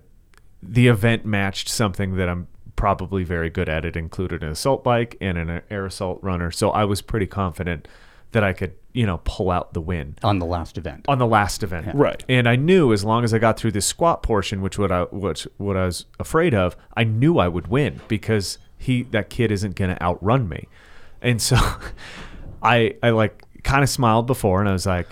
the 0.63 0.89
event 0.89 1.27
matched 1.27 1.69
something 1.69 2.17
that 2.17 2.29
I'm 2.29 2.49
probably 2.81 3.25
very 3.25 3.51
good 3.51 3.69
at. 3.69 3.85
It 3.85 3.95
included 3.95 4.43
an 4.43 4.49
assault 4.49 4.83
bike 4.83 5.15
and 5.21 5.37
an 5.37 5.61
air 5.69 5.85
assault 5.85 6.19
runner, 6.23 6.51
so 6.51 6.71
I 6.71 6.85
was 6.85 7.03
pretty 7.03 7.27
confident 7.27 7.87
that 8.33 8.43
I 8.43 8.55
could, 8.55 8.73
you 8.95 9.05
know, 9.05 9.21
pull 9.25 9.51
out 9.51 9.75
the 9.75 9.83
win 9.83 10.17
on 10.23 10.39
the 10.39 10.47
last 10.47 10.79
event. 10.79 11.05
on 11.07 11.19
the 11.19 11.27
last 11.27 11.63
event. 11.63 11.89
Right. 11.95 12.25
And 12.27 12.49
I 12.49 12.57
knew 12.57 12.95
as 12.95 13.05
long 13.05 13.23
as 13.23 13.35
I 13.35 13.39
got 13.39 13.59
through 13.59 13.73
this 13.73 13.85
squat 13.85 14.23
portion, 14.23 14.63
which 14.63 14.79
what 14.79 14.91
I 14.91 15.03
which 15.03 15.47
what 15.59 15.77
I 15.77 15.85
was 15.85 16.07
afraid 16.19 16.55
of, 16.55 16.75
I 16.97 17.05
knew 17.05 17.39
I 17.39 17.49
would 17.49 17.67
win 17.69 18.01
because 18.09 18.57
he 18.79 19.03
that 19.11 19.29
kid 19.29 19.53
isn't 19.53 19.75
going 19.75 19.95
to 19.95 20.03
outrun 20.03 20.49
me. 20.49 20.67
And 21.21 21.43
so 21.43 21.59
I 22.63 22.95
I 23.03 23.11
like 23.11 23.45
kind 23.63 23.83
of 23.83 23.91
smiled 23.91 24.27
before 24.27 24.61
and 24.61 24.71
I 24.71 24.73
was 24.73 24.87
like 24.87 25.09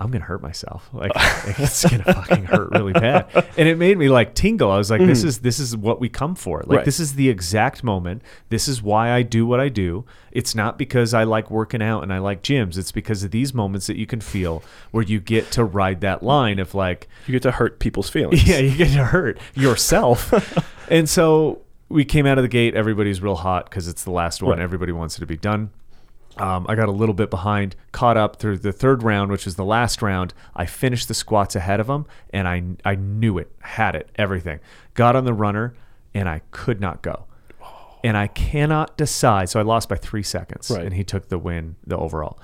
I'm 0.00 0.10
gonna 0.10 0.24
hurt 0.24 0.42
myself. 0.42 0.88
Like 0.92 1.12
it's 1.46 1.84
gonna 1.84 2.04
fucking 2.04 2.44
hurt 2.44 2.70
really 2.70 2.92
bad, 2.92 3.26
and 3.56 3.68
it 3.68 3.76
made 3.78 3.98
me 3.98 4.08
like 4.08 4.34
tingle. 4.34 4.70
I 4.70 4.78
was 4.78 4.90
like, 4.90 5.00
"This 5.00 5.22
hmm. 5.22 5.28
is 5.28 5.38
this 5.40 5.58
is 5.58 5.76
what 5.76 6.00
we 6.00 6.08
come 6.08 6.34
for. 6.34 6.62
Like 6.66 6.78
Right. 6.78 6.84
this 6.84 7.00
is 7.00 7.14
the 7.14 7.28
exact 7.28 7.82
moment. 7.82 8.22
This 8.48 8.68
is 8.68 8.82
why 8.82 9.10
I 9.10 9.22
do 9.22 9.46
what 9.46 9.58
I 9.60 9.68
do. 9.68 10.04
It's 10.30 10.54
not 10.54 10.78
because 10.78 11.14
I 11.14 11.24
like 11.24 11.50
working 11.50 11.82
out 11.82 12.02
and 12.02 12.12
I 12.12 12.18
like 12.18 12.42
gyms. 12.42 12.78
It's 12.78 12.92
because 12.92 13.24
of 13.24 13.30
these 13.30 13.52
moments 13.52 13.86
that 13.88 13.96
you 13.96 14.06
can 14.06 14.20
feel 14.20 14.62
where 14.92 15.02
you 15.02 15.20
get 15.20 15.50
to 15.52 15.64
ride 15.64 16.00
that 16.02 16.22
line 16.22 16.58
of 16.58 16.74
like, 16.74 17.08
You 17.26 17.32
get 17.32 17.42
to 17.42 17.50
hurt 17.52 17.78
people's 17.80 18.08
feelings. 18.16 18.46
yeah, 18.46 18.58
you 18.58 18.76
get 18.76 18.92
to 18.92 19.04
hurt 19.04 19.38
yourself. 19.54 20.32
and 20.90 21.08
so 21.08 21.62
we 21.88 22.04
came 22.04 22.26
out 22.26 22.38
of 22.38 22.42
the 22.42 22.48
gate. 22.48 22.74
Everybody's 22.74 23.20
real 23.20 23.36
hot 23.36 23.68
because 23.68 23.88
it's 23.88 24.04
the 24.04 24.12
last 24.12 24.42
one. 24.42 24.58
Right. 24.58 24.62
Everybody 24.62 24.92
wants 24.92 25.16
it 25.16 25.20
to 25.20 25.26
be 25.26 25.36
done. 25.36 25.70
Um, 26.40 26.66
I 26.68 26.74
got 26.74 26.88
a 26.88 26.92
little 26.92 27.14
bit 27.14 27.30
behind, 27.30 27.74
caught 27.92 28.16
up 28.16 28.36
through 28.36 28.58
the 28.58 28.72
third 28.72 29.02
round, 29.02 29.30
which 29.30 29.44
was 29.44 29.56
the 29.56 29.64
last 29.64 30.02
round. 30.02 30.34
I 30.54 30.66
finished 30.66 31.08
the 31.08 31.14
squats 31.14 31.56
ahead 31.56 31.80
of 31.80 31.86
them, 31.88 32.06
and 32.30 32.46
I 32.48 32.62
I 32.84 32.94
knew 32.94 33.38
it, 33.38 33.50
had 33.60 33.94
it, 33.94 34.08
everything. 34.16 34.60
Got 34.94 35.16
on 35.16 35.24
the 35.24 35.34
runner, 35.34 35.74
and 36.14 36.28
I 36.28 36.42
could 36.50 36.80
not 36.80 37.02
go. 37.02 37.24
And 38.04 38.16
I 38.16 38.28
cannot 38.28 38.96
decide. 38.96 39.48
So 39.48 39.58
I 39.58 39.64
lost 39.64 39.88
by 39.88 39.96
three 39.96 40.22
seconds, 40.22 40.70
Right. 40.70 40.84
and 40.84 40.94
he 40.94 41.02
took 41.02 41.28
the 41.28 41.38
win, 41.38 41.74
the 41.86 41.96
overall. 41.96 42.38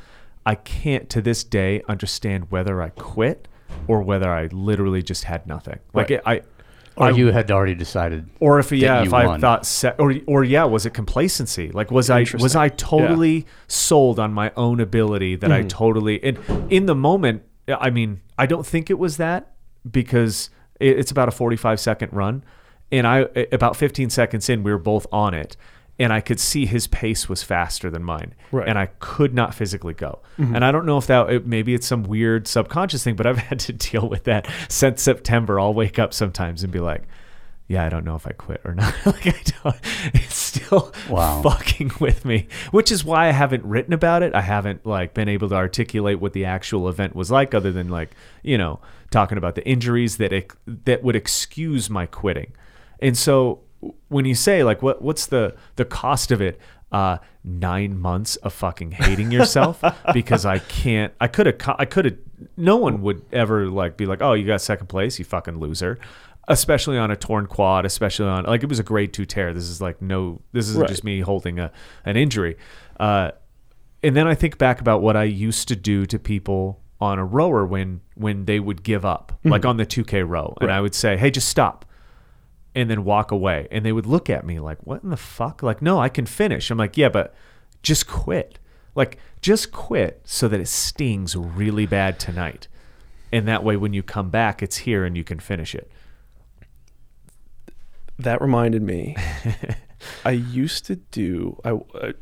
I 0.44 0.56
can't 0.56 1.08
to 1.10 1.22
this 1.22 1.44
day 1.44 1.80
understand 1.88 2.50
whether 2.50 2.82
I 2.82 2.88
quit 2.90 3.46
or 3.86 4.02
whether 4.02 4.30
I 4.30 4.46
literally 4.48 5.02
just 5.02 5.24
had 5.24 5.46
nothing. 5.46 5.78
Like 5.94 6.10
Right. 6.10 6.18
it, 6.18 6.22
I, 6.26 6.42
Or 6.96 7.06
I 7.06 7.10
you 7.10 7.32
had 7.32 7.50
already 7.50 7.74
decided. 7.74 8.28
or 8.40 8.58
if 8.60 8.70
yeah, 8.70 9.00
you 9.00 9.06
if 9.08 9.12
I 9.14 9.26
won. 9.26 9.40
thought 9.40 9.66
se- 9.66 9.94
or 9.98 10.14
or 10.26 10.44
yeah, 10.44 10.64
was 10.64 10.86
it 10.86 10.94
complacency? 10.94 11.70
Like 11.70 11.90
was 11.90 12.08
I 12.10 12.24
was 12.38 12.54
I 12.54 12.68
totally 12.68 13.46
sold 13.66 14.20
on 14.20 14.32
my 14.32 14.52
own 14.56 14.78
ability 14.80 15.36
that 15.36 15.50
I 15.50 15.60
Mm-hmm. 15.60 15.68
totally 15.68 16.22
and 16.22 16.38
in 16.70 16.86
the 16.86 16.94
moment, 16.94 17.42
I 17.68 17.90
mean, 17.90 18.20
I 18.38 18.46
don't 18.46 18.64
think 18.66 18.90
it 18.90 18.98
was 18.98 19.16
that 19.16 19.52
because 19.90 20.50
it, 20.78 20.98
it's 20.98 21.10
about 21.10 21.28
a 21.28 21.32
45 21.32 21.80
second 21.80 22.12
run 22.12 22.44
and 22.92 23.06
I 23.06 23.26
about 23.50 23.76
15 23.76 24.10
seconds 24.10 24.48
in 24.48 24.62
we 24.62 24.70
were 24.70 24.78
both 24.78 25.06
on 25.10 25.34
it 25.34 25.56
and 25.98 26.12
I 26.12 26.20
could 26.20 26.40
see 26.40 26.66
his 26.66 26.86
pace 26.88 27.28
was 27.28 27.42
faster 27.42 27.88
than 27.90 28.02
mine 28.02 28.34
Right. 28.50 28.62
Mm-hmm. 28.62 28.70
and 28.70 28.78
I 28.78 28.86
could 28.98 29.32
not 29.34 29.54
physically 29.54 29.94
go. 29.94 30.20
And 30.38 30.64
I 30.64 30.72
don't 30.72 30.86
know 30.86 30.98
if 30.98 31.06
that 31.06 31.30
it, 31.30 31.46
maybe 31.46 31.74
it's 31.74 31.86
some 31.86 32.02
weird 32.02 32.46
subconscious 32.48 33.04
thing, 33.04 33.14
but 33.16 33.26
I've 33.26 33.38
had 33.50 33.60
to 33.60 33.72
deal 33.72 34.08
with 34.08 34.24
that 34.24 34.48
since 34.68 35.02
September. 35.02 35.60
I'll 35.60 35.74
wake 35.74 35.98
up 35.98 36.12
sometimes 36.12 36.62
and 36.64 36.72
be 36.72 36.80
like, 36.80 37.02
yeah, 37.68 37.84
I 37.84 37.88
don't 37.88 38.04
know 38.04 38.14
if 38.16 38.26
I 38.26 38.32
quit 38.32 38.60
or 38.64 38.74
not. 38.80 38.94
like 39.06 39.26
I 39.26 39.34
don't. 39.62 39.76
It's 40.14 40.36
still 40.36 40.92
Wow. 41.08 41.42
fucking 41.42 41.92
with 42.00 42.24
me, 42.24 42.46
which 42.72 42.92
is 42.92 43.04
why 43.04 43.28
I 43.28 43.32
haven't 43.32 43.64
written 43.64 43.92
about 43.94 44.22
it. 44.22 44.34
I 44.34 44.40
haven't 44.42 44.84
like 44.84 45.14
been 45.14 45.28
able 45.28 45.48
to 45.48 45.54
articulate 45.54 46.20
what 46.20 46.32
the 46.34 46.44
actual 46.44 46.88
event 46.88 47.14
was 47.16 47.30
like, 47.30 47.54
other 47.54 47.72
than 47.72 47.88
like 47.88 48.10
you 48.42 48.58
know 48.58 48.80
talking 49.10 49.38
about 49.38 49.54
the 49.54 49.66
injuries 49.66 50.16
that 50.18 50.32
ex- 50.32 50.56
that 50.66 51.02
would 51.02 51.16
excuse 51.16 51.88
my 51.88 52.04
quitting. 52.06 52.52
And 53.00 53.16
so 53.16 53.60
when 54.08 54.24
you 54.24 54.34
say 54.34 54.62
like 54.64 54.82
what 54.82 55.02
what's 55.02 55.26
the 55.26 55.54
the 55.76 55.84
cost 55.84 56.30
of 56.30 56.40
it? 56.40 56.58
Uh, 56.92 57.18
nine 57.42 57.98
months 57.98 58.36
of 58.36 58.52
fucking 58.52 58.92
hating 58.92 59.32
yourself 59.32 59.82
because 60.12 60.46
I 60.46 60.60
can't. 60.60 61.12
I 61.20 61.26
could 61.26 61.46
have. 61.46 61.56
I 61.78 61.84
could 61.86 62.04
have. 62.04 62.16
No 62.56 62.76
one 62.76 63.02
would 63.02 63.22
ever 63.32 63.66
like 63.66 63.96
be 63.96 64.06
like, 64.06 64.22
"Oh, 64.22 64.34
you 64.34 64.46
got 64.46 64.60
second 64.60 64.86
place, 64.86 65.18
you 65.18 65.24
fucking 65.24 65.58
loser." 65.58 65.98
Especially 66.46 66.96
on 66.98 67.10
a 67.10 67.16
torn 67.16 67.46
quad, 67.46 67.84
especially 67.86 68.26
on 68.28 68.44
like 68.44 68.62
it 68.62 68.68
was 68.68 68.78
a 68.78 68.82
grade 68.84 69.12
two 69.12 69.24
tear. 69.24 69.52
This 69.52 69.64
is 69.64 69.80
like 69.80 70.00
no. 70.00 70.40
This 70.52 70.68
is 70.68 70.76
Right. 70.76 70.88
just 70.88 71.02
me 71.02 71.20
holding 71.20 71.58
a 71.58 71.72
an 72.04 72.16
injury. 72.16 72.56
Uh, 73.00 73.32
and 74.04 74.14
then 74.14 74.28
I 74.28 74.34
think 74.36 74.58
back 74.58 74.80
about 74.80 75.00
what 75.02 75.16
I 75.16 75.24
used 75.24 75.66
to 75.68 75.76
do 75.76 76.06
to 76.06 76.18
people 76.18 76.80
on 77.00 77.18
a 77.18 77.24
rower 77.24 77.66
when 77.66 78.02
when 78.14 78.44
they 78.44 78.60
would 78.60 78.82
give 78.84 79.04
up, 79.04 79.32
like 79.42 79.64
on 79.64 79.78
the 79.78 79.86
2K 79.86 80.22
row, 80.28 80.54
and 80.60 80.70
I 80.70 80.80
would 80.80 80.94
say, 80.94 81.16
"Hey, 81.16 81.30
just 81.30 81.48
stop," 81.48 81.84
and 82.74 82.90
then 82.90 83.04
walk 83.04 83.30
away, 83.30 83.68
and 83.70 83.84
they 83.84 83.92
would 83.92 84.06
look 84.06 84.28
at 84.28 84.46
me 84.46 84.60
like, 84.60 84.78
"What 84.84 85.02
in 85.02 85.10
the 85.10 85.16
fuck?" 85.16 85.62
Like, 85.62 85.80
no, 85.82 86.00
I 86.00 86.08
can 86.08 86.26
finish. 86.26 86.70
I'm 86.70 86.78
like, 86.78 86.96
"Yeah, 86.96 87.08
but 87.08 87.34
just 87.82 88.06
quit. 88.06 88.58
Like, 88.94 89.18
just 89.40 89.72
quit 89.72 90.20
so 90.24 90.48
that 90.48 90.60
it 90.60 90.68
stings 90.68 91.36
really 91.36 91.86
bad 91.86 92.18
tonight, 92.18 92.68
and 93.32 93.46
that 93.48 93.64
way 93.64 93.76
when 93.76 93.92
you 93.92 94.02
come 94.02 94.30
back, 94.30 94.62
it's 94.62 94.78
here 94.78 95.04
and 95.04 95.16
you 95.16 95.24
can 95.24 95.40
finish 95.40 95.74
it." 95.74 95.90
that 98.18 98.40
reminded 98.40 98.82
me. 98.82 99.16
I 100.24 100.32
used 100.32 100.84
to 100.86 100.96
do. 100.96 101.60
I 101.64 101.70
uh, 101.70 102.12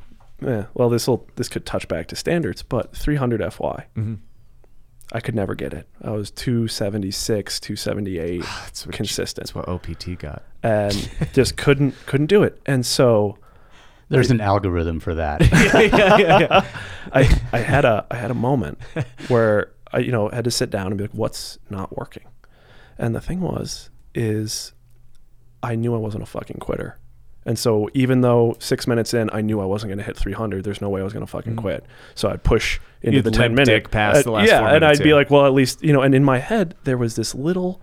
eh, 0.47 0.65
well, 0.75 0.89
this 0.89 1.07
will 1.09 1.27
this 1.37 1.49
could 1.49 1.67
touch 1.67 1.89
back 1.89 2.09
to 2.09 2.17
standards, 2.17 2.63
but 2.63 2.97
300 2.97 3.41
FY. 3.53 3.87
Mm-hmm. 3.97 4.15
I 5.15 5.21
could 5.21 5.35
never 5.35 5.55
get 5.55 5.75
it. 5.75 5.87
I 6.03 6.11
was 6.11 6.31
276, 6.31 7.61
278 7.61 8.41
ah, 8.43 8.63
That's 8.65 8.87
what 8.87 8.95
consistent, 8.95 9.45
That's 9.47 9.55
what 9.55 9.69
OPT 9.69 10.19
got. 10.19 10.43
and 10.63 11.11
just 11.35 11.57
couldn't 11.57 11.95
couldn't 12.07 12.27
do 12.29 12.43
it. 12.43 12.61
And 12.65 12.85
so 12.87 13.37
There's 14.09 14.31
an 14.31 14.41
algorithm 14.41 15.01
for 15.01 15.15
that. 15.15 15.41
yeah, 15.53 16.17
yeah, 16.17 16.39
yeah. 16.39 16.67
I 17.13 17.41
I 17.53 17.59
had 17.59 17.85
a 17.85 18.07
I 18.11 18.17
had 18.17 18.31
a 18.31 18.35
moment 18.35 18.79
where 19.29 19.73
I 19.93 19.99
you 19.99 20.13
know 20.13 20.29
had 20.31 20.45
to 20.45 20.51
sit 20.51 20.71
down 20.71 20.87
and 20.87 20.97
be 20.97 21.05
like, 21.05 21.15
what's 21.15 21.59
not 21.69 21.97
working? 21.97 22.25
And 22.99 23.15
the 23.15 23.21
thing 23.21 23.41
was 23.41 23.91
is 24.15 24.73
I 25.63 25.75
knew 25.75 25.95
I 25.95 25.99
wasn't 25.99 26.23
a 26.23 26.27
fucking 26.27 26.59
quitter. 26.59 26.99
And 27.45 27.59
so 27.59 27.89
even 27.93 28.21
though 28.21 28.57
six 28.61 28.87
minutes 28.87 29.15
in, 29.15 29.29
I 29.33 29.41
knew 29.41 29.61
I 29.61 29.65
wasn't 29.65 29.91
going 29.91 29.99
to 29.99 30.05
hit 30.05 30.17
300. 30.17 30.63
There's 30.63 30.81
no 30.81 30.89
way 30.89 31.01
I 31.01 31.05
was 31.05 31.13
going 31.13 31.27
to 31.27 31.31
fucking 31.31 31.57
quit. 31.57 31.85
So 32.15 32.29
I'd 32.29 32.45
push 32.45 32.79
into 33.03 33.17
You'd 33.17 33.25
the 33.25 33.31
10 33.33 33.57
limp 33.57 33.67
minute 33.69 33.91
past 33.91 34.21
uh, 34.21 34.23
the 34.23 34.31
last 34.31 34.49
yeah, 34.49 34.75
and 34.75 34.85
I'd 34.85 35.03
be 35.03 35.13
like, 35.13 35.31
well, 35.31 35.45
at 35.47 35.53
least 35.53 35.83
you 35.83 35.93
know. 35.93 36.03
And 36.03 36.15
in 36.15 36.23
my 36.25 36.39
head, 36.39 36.77
there 36.85 36.97
was 36.97 37.17
this 37.17 37.35
little 37.35 37.83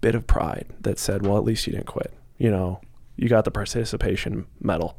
bit 0.00 0.14
of 0.14 0.26
pride 0.26 0.66
that 0.80 0.98
said, 0.98 1.26
well, 1.26 1.38
at 1.38 1.44
least 1.44 1.66
you 1.66 1.72
didn't 1.72 1.86
quit. 1.86 2.12
You 2.36 2.50
know, 2.50 2.80
you 3.16 3.28
got 3.28 3.44
the 3.44 3.50
participation 3.50 4.46
medal. 4.60 4.96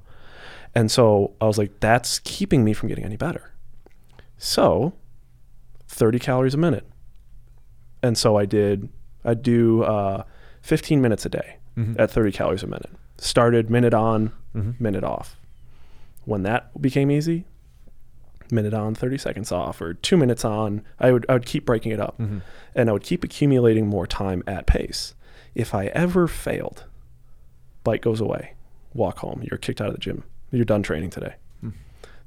And 0.76 0.92
so 0.92 1.34
I 1.42 1.46
was 1.46 1.58
like, 1.58 1.80
that's 1.80 2.20
keeping 2.20 2.64
me 2.64 2.74
from 2.74 2.90
getting 2.90 3.06
any 3.06 3.16
better. 3.16 3.54
So 4.38 4.94
30 5.88 6.20
calories 6.20 6.54
a 6.54 6.58
minute. 6.58 6.86
And 8.04 8.18
so 8.18 8.38
I 8.38 8.46
did, 8.46 8.90
I 9.26 9.34
do 9.34 9.84
uh, 9.84 10.24
15 10.62 11.02
minutes 11.02 11.26
a 11.26 11.30
day 11.30 11.58
at 11.98 12.12
30 12.12 12.32
calories 12.34 12.62
a 12.64 12.68
minute. 12.68 12.92
Started 13.20 13.70
minute 13.70 13.94
on, 13.94 14.32
mm-hmm. 14.56 14.72
minute 14.82 15.04
off. 15.04 15.36
When 16.26 16.44
that 16.44 16.82
became 16.82 17.10
easy, 17.10 17.46
minute 18.52 18.74
on, 18.74 18.96
30 18.96 19.18
seconds 19.18 19.52
off, 19.52 19.82
or 19.82 19.94
two 19.94 20.18
minutes 20.18 20.46
on, 20.46 20.84
I 21.00 21.12
would, 21.12 21.26
I 21.30 21.34
would 21.34 21.46
keep 21.46 21.66
breaking 21.66 21.92
it 21.92 22.00
up. 22.00 22.18
Mm-hmm. 22.20 22.40
And 22.76 22.90
I 22.90 22.94
would 22.94 23.04
keep 23.04 23.24
accumulating 23.24 23.88
more 23.88 24.08
time 24.08 24.44
at 24.48 24.66
pace. 24.66 25.16
If 25.56 25.74
I 25.74 25.88
ever 25.88 26.28
failed, 26.28 26.86
bike 27.84 28.02
goes 28.02 28.22
away, 28.22 28.54
walk 28.94 29.20
home, 29.20 29.44
you're 29.50 29.58
kicked 29.58 29.82
out 29.82 29.88
of 29.88 29.94
the 29.94 30.00
gym. 30.00 30.24
You're 30.52 30.66
done 30.66 30.84
training 30.84 31.10
today. 31.10 31.36
Mm. 31.64 31.74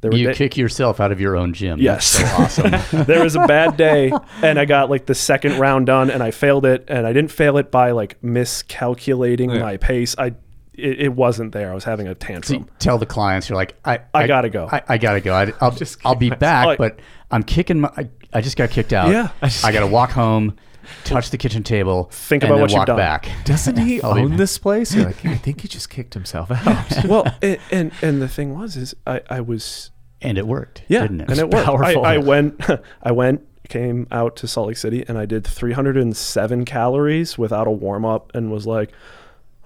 There 0.01 0.15
you 0.15 0.29
da- 0.29 0.35
kick 0.35 0.57
yourself 0.57 1.01
out 1.01 1.13
of 1.13 1.21
your 1.21 1.37
own 1.37 1.53
gym. 1.53 1.81
Yes. 1.81 2.19
That's 2.19 2.55
so 2.55 2.65
awesome. 2.65 3.05
there 3.07 3.23
was 3.23 3.37
a 3.37 3.47
bad 3.47 3.77
day 3.77 4.13
and 4.43 4.59
I 4.59 4.65
got 4.65 4.91
like 4.91 5.07
the 5.07 5.15
second 5.15 5.59
round 5.59 5.87
done 5.87 6.11
and 6.11 6.23
I 6.23 6.31
failed 6.31 6.67
it 6.67 6.85
and 6.89 7.07
I 7.07 7.13
didn't 7.13 7.31
fail 7.31 7.57
it 7.57 7.71
by 7.71 7.93
like 7.93 8.23
miscalculating 8.23 9.51
Yeah. 9.51 9.61
my 9.61 9.77
pace. 9.77 10.15
I 10.19 10.35
it, 10.75 11.01
it 11.01 11.13
wasn't 11.15 11.53
there. 11.53 11.71
I 11.71 11.75
was 11.75 11.85
having 11.85 12.07
a 12.09 12.13
So 12.13 12.15
tantrum. 12.15 12.63
you 12.63 12.69
tell 12.79 12.99
the 12.99 13.07
clients 13.07 13.49
you're 13.49 13.57
like, 13.57 13.77
I, 13.85 14.01
I 14.15 14.27
gotta 14.27 14.49
go. 14.51 14.69
I, 14.71 14.83
I 14.89 14.99
gotta 14.99 15.21
go. 15.21 15.35
I, 15.35 15.53
I'll 15.61 15.71
Just 15.71 15.99
I'll 16.05 16.15
be 16.15 16.31
back, 16.31 16.67
myself. 16.67 16.79
but 16.79 17.01
I'm 17.31 17.43
kicking 17.43 17.81
my. 17.81 17.91
I, 17.97 18.09
I 18.33 18.41
just 18.41 18.57
got 18.57 18.71
kicked 18.71 18.93
out. 18.93 19.11
Yeah. 19.11 19.29
I, 19.43 19.73
gotta 19.73 19.87
walk 19.87 20.11
home, 20.11 20.57
touch 21.05 21.31
the 21.31 21.37
kitchen 21.39 21.63
table, 21.63 22.05
Think 22.13 22.43
and 22.43 22.51
about 22.51 22.55
then 22.57 22.61
what 22.63 22.71
you've 22.71 22.79
walk 22.79 22.87
done. 22.87 22.97
back. 22.97 23.29
Doesn't 23.45 23.77
he 23.77 24.01
I'll 24.03 24.17
own 24.19 24.31
back. 24.31 24.39
this 24.39 24.57
place? 24.59 24.95
You're 24.95 25.05
like, 25.07 25.25
I 25.27 25.37
think 25.37 25.61
he 25.61 25.69
just 25.69 25.91
kicked 25.91 26.15
himself 26.15 26.51
out. 26.51 27.05
well, 27.07 27.27
and, 27.43 27.59
and 27.71 27.93
and 28.03 28.23
the 28.23 28.29
thing 28.29 28.55
was 28.59 28.77
is 28.77 28.95
I 29.07 29.21
I 29.29 29.41
was 29.43 29.91
And 30.23 30.39
it 30.39 30.47
worked. 30.47 30.85
yeah, 30.89 31.03
didn't 31.03 31.21
it? 31.23 31.31
and 31.31 31.39
it 31.39 31.51
worked. 31.51 31.67
powerful. 31.67 32.05
I, 32.07 32.15
I 32.15 32.19
went 32.19 32.61
I 33.03 33.13
went 33.13 33.47
came 33.69 34.07
out 34.11 34.37
to 34.37 34.47
Salt 34.49 34.69
Lake 34.69 34.77
City 34.77 35.05
and 35.09 35.17
I 35.17 35.25
did 35.27 35.47
307 35.47 36.65
calories 36.67 37.39
without 37.39 37.67
a 37.67 37.71
warm 37.71 38.05
up 38.05 38.31
and 38.35 38.51
was 38.51 38.67
like, 38.67 38.91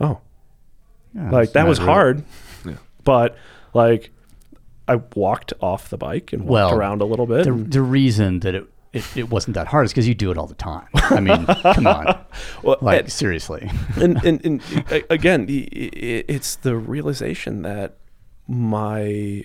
oh, 0.00 0.20
Yeah, 1.16 1.30
like 1.30 1.52
that 1.52 1.66
was 1.66 1.78
really- 1.80 1.92
hard, 1.92 2.24
but 3.04 3.36
like 3.74 4.10
I 4.86 4.96
walked 5.14 5.52
off 5.60 5.88
the 5.90 5.96
bike 5.96 6.32
and 6.32 6.42
walked 6.42 6.50
Well, 6.50 6.74
around 6.78 7.00
a 7.02 7.04
little 7.06 7.26
bit. 7.26 7.44
The, 7.44 7.52
the 7.52 7.82
reason 7.82 8.40
that 8.40 8.54
it 8.54 8.66
it, 8.92 9.04
it 9.16 9.30
wasn't 9.30 9.54
that 9.54 9.66
hard. 9.66 9.84
is 9.86 9.92
because 9.92 10.06
you 10.08 10.14
do 10.14 10.30
it 10.30 10.38
all 10.38 10.46
the 10.46 10.54
time. 10.54 10.86
I 10.94 11.20
mean, 11.20 11.44
come 11.46 11.86
on, 11.86 12.18
Well, 12.62 12.76
like 12.80 13.00
and- 13.00 13.12
seriously. 13.12 13.70
and, 13.96 14.16
and, 14.24 14.44
and 14.44 14.62
again, 15.10 15.46
the- 15.46 15.64
it's 15.72 16.56
the 16.56 16.76
realization 16.76 17.62
that 17.62 17.96
my 18.48 19.44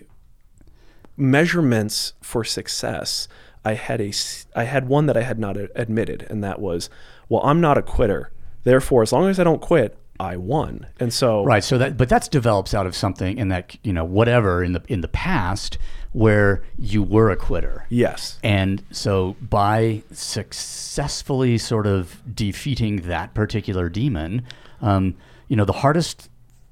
measurements 1.17 2.13
for 2.21 2.43
success, 2.43 3.27
I 3.65 3.73
had 3.73 4.01
a 4.01 4.11
I 4.55 4.63
had 4.63 4.87
one 4.87 5.05
that 5.07 5.17
I 5.17 5.21
had 5.21 5.39
not 5.39 5.57
admitted, 5.75 6.25
and 6.29 6.43
that 6.43 6.59
was, 6.59 6.89
well, 7.29 7.41
I'm 7.43 7.61
not 7.61 7.77
a 7.77 7.81
quitter. 7.81 8.31
Therefore, 8.63 9.01
as 9.01 9.11
long 9.11 9.27
as 9.29 9.39
I 9.39 9.43
don't 9.43 9.61
quit, 9.61 9.97
I 10.21 10.37
won. 10.37 10.85
And 10.99 11.11
so, 11.11 11.43
Right. 11.43 11.63
So 11.63 11.77
that, 11.79 11.97
but 11.97 12.07
that's 12.07 12.27
develops 12.27 12.73
out 12.73 12.85
of 12.85 12.95
something 12.95 13.37
in 13.37 13.47
that 13.47 13.75
you 13.83 13.91
know 13.91 14.05
whatever 14.05 14.63
in 14.63 14.73
the 14.73 14.83
in 14.87 15.01
the 15.01 15.07
past 15.07 15.77
where 16.13 16.61
you 16.77 17.01
were 17.01 17.31
a 17.31 17.35
quitter. 17.35 17.85
yes, 17.89 18.37
And 18.43 18.83
so 18.91 19.35
by 19.41 20.03
successfully 20.11 21.57
sort 21.57 21.87
of 21.87 22.21
defeating 22.35 22.97
that 23.07 23.33
particular 23.33 23.87
demon, 23.89 24.43
um, 24.81 25.15
you 25.47 25.55
know, 25.55 25.63
the 25.65 25.71
hardest 25.73 26.29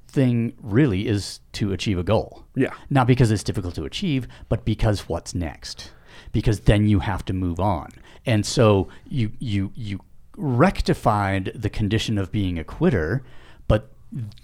thing 0.08 0.52
really 0.60 1.08
is 1.08 1.40
to 1.52 1.72
achieve 1.72 1.98
a 1.98 2.02
goal. 2.02 2.44
Yeah. 2.54 2.74
Not 2.90 3.06
because 3.06 3.30
it's 3.30 3.42
difficult 3.44 3.74
to 3.76 3.84
achieve, 3.84 4.28
but 4.48 4.64
because 4.64 5.08
what's 5.08 5.34
next? 5.34 5.90
Because 6.32 6.60
then 6.60 6.86
you 6.86 7.00
have 7.00 7.24
to 7.24 7.32
move 7.32 7.58
on. 7.58 7.88
And 8.26 8.44
so 8.44 8.88
you 9.08 9.32
you 9.38 9.72
you 9.74 10.00
rectified 10.36 11.52
the 11.54 11.70
condition 11.70 12.18
of 12.18 12.30
being 12.30 12.58
a 12.58 12.64
quitter, 12.64 13.22
but 13.70 13.90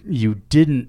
you 0.05 0.37
didn't 0.49 0.89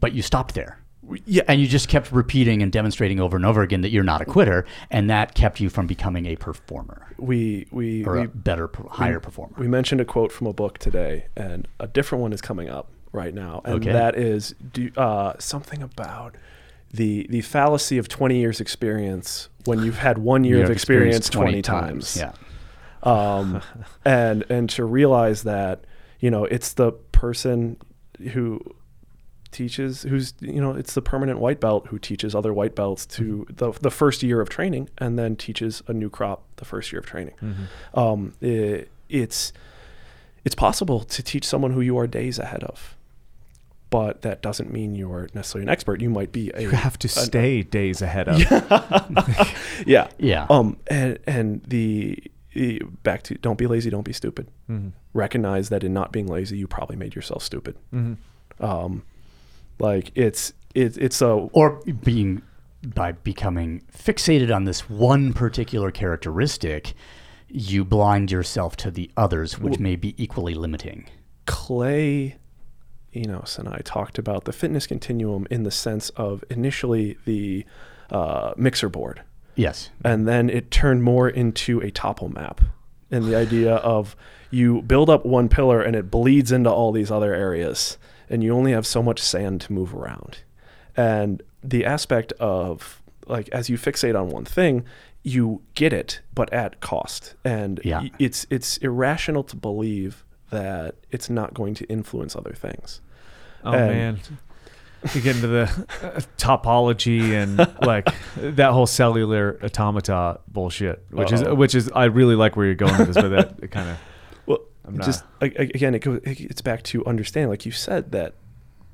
but 0.00 0.12
you 0.12 0.22
stopped 0.22 0.54
there. 0.54 0.78
yeah, 1.24 1.42
And 1.48 1.60
you 1.60 1.66
just 1.68 1.88
kept 1.88 2.12
repeating 2.12 2.62
and 2.62 2.70
demonstrating 2.72 3.18
over 3.20 3.36
and 3.36 3.46
over 3.46 3.62
again 3.62 3.80
that 3.82 3.90
you're 3.90 4.04
not 4.04 4.20
a 4.20 4.24
quitter, 4.24 4.66
and 4.90 5.08
that 5.08 5.34
kept 5.34 5.60
you 5.60 5.70
from 5.70 5.86
becoming 5.86 6.26
a 6.26 6.36
performer 6.36 7.06
we 7.16 7.66
we 7.72 8.04
or 8.04 8.14
we, 8.18 8.24
a 8.24 8.28
better, 8.28 8.68
higher 8.90 9.18
performer. 9.20 9.54
we 9.58 9.66
mentioned 9.68 10.00
a 10.00 10.04
quote 10.04 10.30
from 10.32 10.46
a 10.46 10.52
book 10.52 10.78
today, 10.78 11.26
and 11.36 11.66
a 11.80 11.86
different 11.88 12.22
one 12.22 12.32
is 12.32 12.40
coming 12.40 12.68
up 12.68 12.90
right 13.12 13.34
now, 13.34 13.60
and 13.64 13.74
Okay. 13.76 13.92
that 13.92 14.16
is 14.16 14.54
do, 14.72 14.90
uh, 14.96 15.32
something 15.38 15.82
about 15.82 16.34
the 16.92 17.26
the 17.30 17.40
fallacy 17.42 17.98
of 17.98 18.08
20 18.08 18.36
years 18.38 18.60
experience 18.60 19.48
when 19.64 19.82
you've 19.82 19.98
had 19.98 20.18
one 20.18 20.44
year 20.44 20.56
of 20.56 20.62
have 20.62 20.70
experience 20.70 21.16
experienced 21.28 21.32
20 21.32 21.62
times. 21.62 22.16
Yeah. 22.16 22.32
um, 23.02 23.62
and 24.04 24.44
and 24.48 24.68
to 24.70 24.84
realize 24.84 25.42
that 25.44 25.84
you 26.20 26.30
know 26.30 26.44
it's 26.44 26.72
the 26.74 26.92
person 27.12 27.76
who 28.32 28.60
teaches 29.50 30.02
who's 30.02 30.34
you 30.40 30.60
know 30.60 30.72
it's 30.74 30.92
the 30.94 31.00
permanent 31.00 31.38
white 31.38 31.58
belt 31.58 31.86
who 31.86 31.98
teaches 31.98 32.34
other 32.34 32.52
white 32.52 32.74
belts 32.74 33.06
to 33.06 33.46
the, 33.48 33.72
the 33.80 33.90
first 33.90 34.22
year 34.22 34.40
of 34.42 34.48
training 34.50 34.90
and 34.98 35.18
then 35.18 35.34
teaches 35.36 35.82
a 35.88 35.92
new 35.94 36.10
crop 36.10 36.42
the 36.56 36.64
first 36.66 36.92
year 36.92 36.98
of 37.00 37.06
training. 37.06 37.34
Um, 37.94 38.34
i- 38.42 38.84
it's 39.08 39.52
it's 40.44 40.54
possible 40.54 41.00
to 41.04 41.22
teach 41.22 41.44
someone 41.46 41.72
who 41.72 41.80
you 41.80 41.96
are 41.96 42.06
days 42.06 42.38
ahead 42.38 42.62
of 42.64 42.94
but 43.90 44.20
that 44.20 44.42
doesn't 44.42 44.70
mean 44.70 44.94
you're 44.94 45.28
necessarily 45.32 45.62
an 45.64 45.70
expert. 45.70 46.02
You 46.02 46.10
might 46.10 46.30
be 46.30 46.50
a 46.52 46.60
You 46.60 46.70
have 46.70 46.98
to 46.98 47.08
stay 47.08 47.62
days 47.62 48.02
ahead 48.02 48.28
of. 48.28 48.38
yeah. 49.86 50.08
Yeah. 50.18 50.46
um 50.50 50.76
and 50.88 51.18
and 51.26 51.62
the, 51.66 52.18
the 52.18 52.22
back 53.02 53.22
to 53.24 53.34
don't 53.36 53.58
be 53.58 53.66
lazy 53.66 53.90
don't 53.90 54.04
be 54.04 54.12
stupid. 54.12 54.48
Recognize 55.14 55.68
that 55.70 55.82
in 55.84 55.92
not 55.92 56.12
being 56.12 56.26
lazy 56.26 56.58
you 56.58 56.66
probably 56.66 56.96
made 56.96 57.14
yourself 57.14 57.42
stupid. 57.42 57.76
Um 58.60 59.02
like 59.78 60.10
it's 60.14 60.52
it, 60.74 60.96
it's 60.98 61.20
a 61.22 61.28
or 61.28 61.80
being 62.04 62.42
by 62.94 63.12
becoming 63.12 63.82
fixated 63.92 64.54
on 64.54 64.64
this 64.64 64.88
one 64.88 65.32
particular 65.32 65.90
characteristic, 65.90 66.94
you 67.48 67.84
blind 67.84 68.30
yourself 68.30 68.76
to 68.76 68.90
the 68.90 69.10
others, 69.16 69.58
which 69.58 69.78
may 69.78 69.96
be 69.96 70.14
equally 70.22 70.54
limiting. 70.54 71.08
Clay 71.46 72.36
Enos 73.16 73.58
and 73.58 73.68
I 73.68 73.80
talked 73.84 74.18
about 74.18 74.44
the 74.44 74.52
fitness 74.52 74.86
continuum 74.86 75.46
in 75.50 75.62
the 75.62 75.70
sense 75.70 76.10
of 76.10 76.44
initially 76.50 77.16
the 77.24 77.64
uh, 78.10 78.52
mixer 78.56 78.88
board, 78.88 79.22
Yes. 79.58 79.90
and 80.04 80.26
then 80.28 80.48
it 80.48 80.70
turned 80.70 81.02
more 81.02 81.28
into 81.28 81.80
a 81.80 81.90
topple 81.90 82.28
map, 82.28 82.60
and 83.10 83.24
the 83.24 83.36
idea 83.36 83.74
of 83.76 84.16
you 84.50 84.80
build 84.82 85.10
up 85.10 85.26
one 85.26 85.48
pillar 85.48 85.82
and 85.82 85.94
it 85.96 86.10
bleeds 86.10 86.50
into 86.52 86.70
all 86.70 86.92
these 86.92 87.10
other 87.10 87.34
areas, 87.34 87.98
and 88.30 88.42
you 88.42 88.54
only 88.54 88.72
have 88.72 88.86
so 88.86 89.02
much 89.02 89.20
sand 89.20 89.60
to 89.62 89.72
move 89.72 89.92
around, 89.94 90.38
and 90.96 91.42
the 91.62 91.84
aspect 91.84 92.32
of 92.40 93.02
like 93.26 93.48
as 93.50 93.68
you 93.68 93.76
fixate 93.76 94.18
on 94.18 94.28
one 94.30 94.44
thing. 94.44 94.84
You 95.24 95.60
get 95.74 95.92
it, 95.92 96.20
but 96.32 96.50
at 96.52 96.80
cost, 96.80 97.34
and 97.44 97.80
Yeah. 97.84 98.04
it's 98.18 98.46
it's 98.48 98.78
irrational 98.78 99.42
to 99.44 99.56
believe 99.56 100.24
that 100.50 100.94
it's 101.10 101.28
not 101.28 101.52
going 101.52 101.74
to 101.74 101.84
influence 101.86 102.34
other 102.36 102.52
things. 102.54 103.00
Oh 103.64 103.72
And- 103.72 103.90
man, 103.90 104.18
you 105.14 105.20
get 105.20 105.36
into 105.36 105.46
the 105.48 105.62
uh, 106.02 106.20
topology 106.36 107.32
and 107.32 107.58
like 107.86 108.08
that 108.36 108.72
whole 108.72 108.86
cellular 108.86 109.58
automata 109.62 110.40
bullshit, 110.48 111.04
which 111.10 111.32
is 111.32 111.42
Uh-oh. 111.42 111.54
which 111.54 111.74
is 111.74 111.90
I 111.94 112.04
really 112.06 112.34
like 112.34 112.56
where 112.56 112.66
you're 112.66 112.74
going 112.74 112.96
with 112.98 113.08
this, 113.08 113.16
but 113.16 113.28
that 113.28 113.54
it 113.62 113.70
kind 113.70 113.90
of 113.90 113.98
Well, 114.46 114.60
I'm 114.84 115.00
just 115.00 115.24
again, 115.40 115.94
it 115.94 116.00
goes, 116.00 116.20
it's 116.24 116.62
back 116.62 116.82
to 116.84 117.04
understanding, 117.06 117.50
like 117.50 117.64
you 117.66 117.72
said, 117.72 118.12
that 118.12 118.34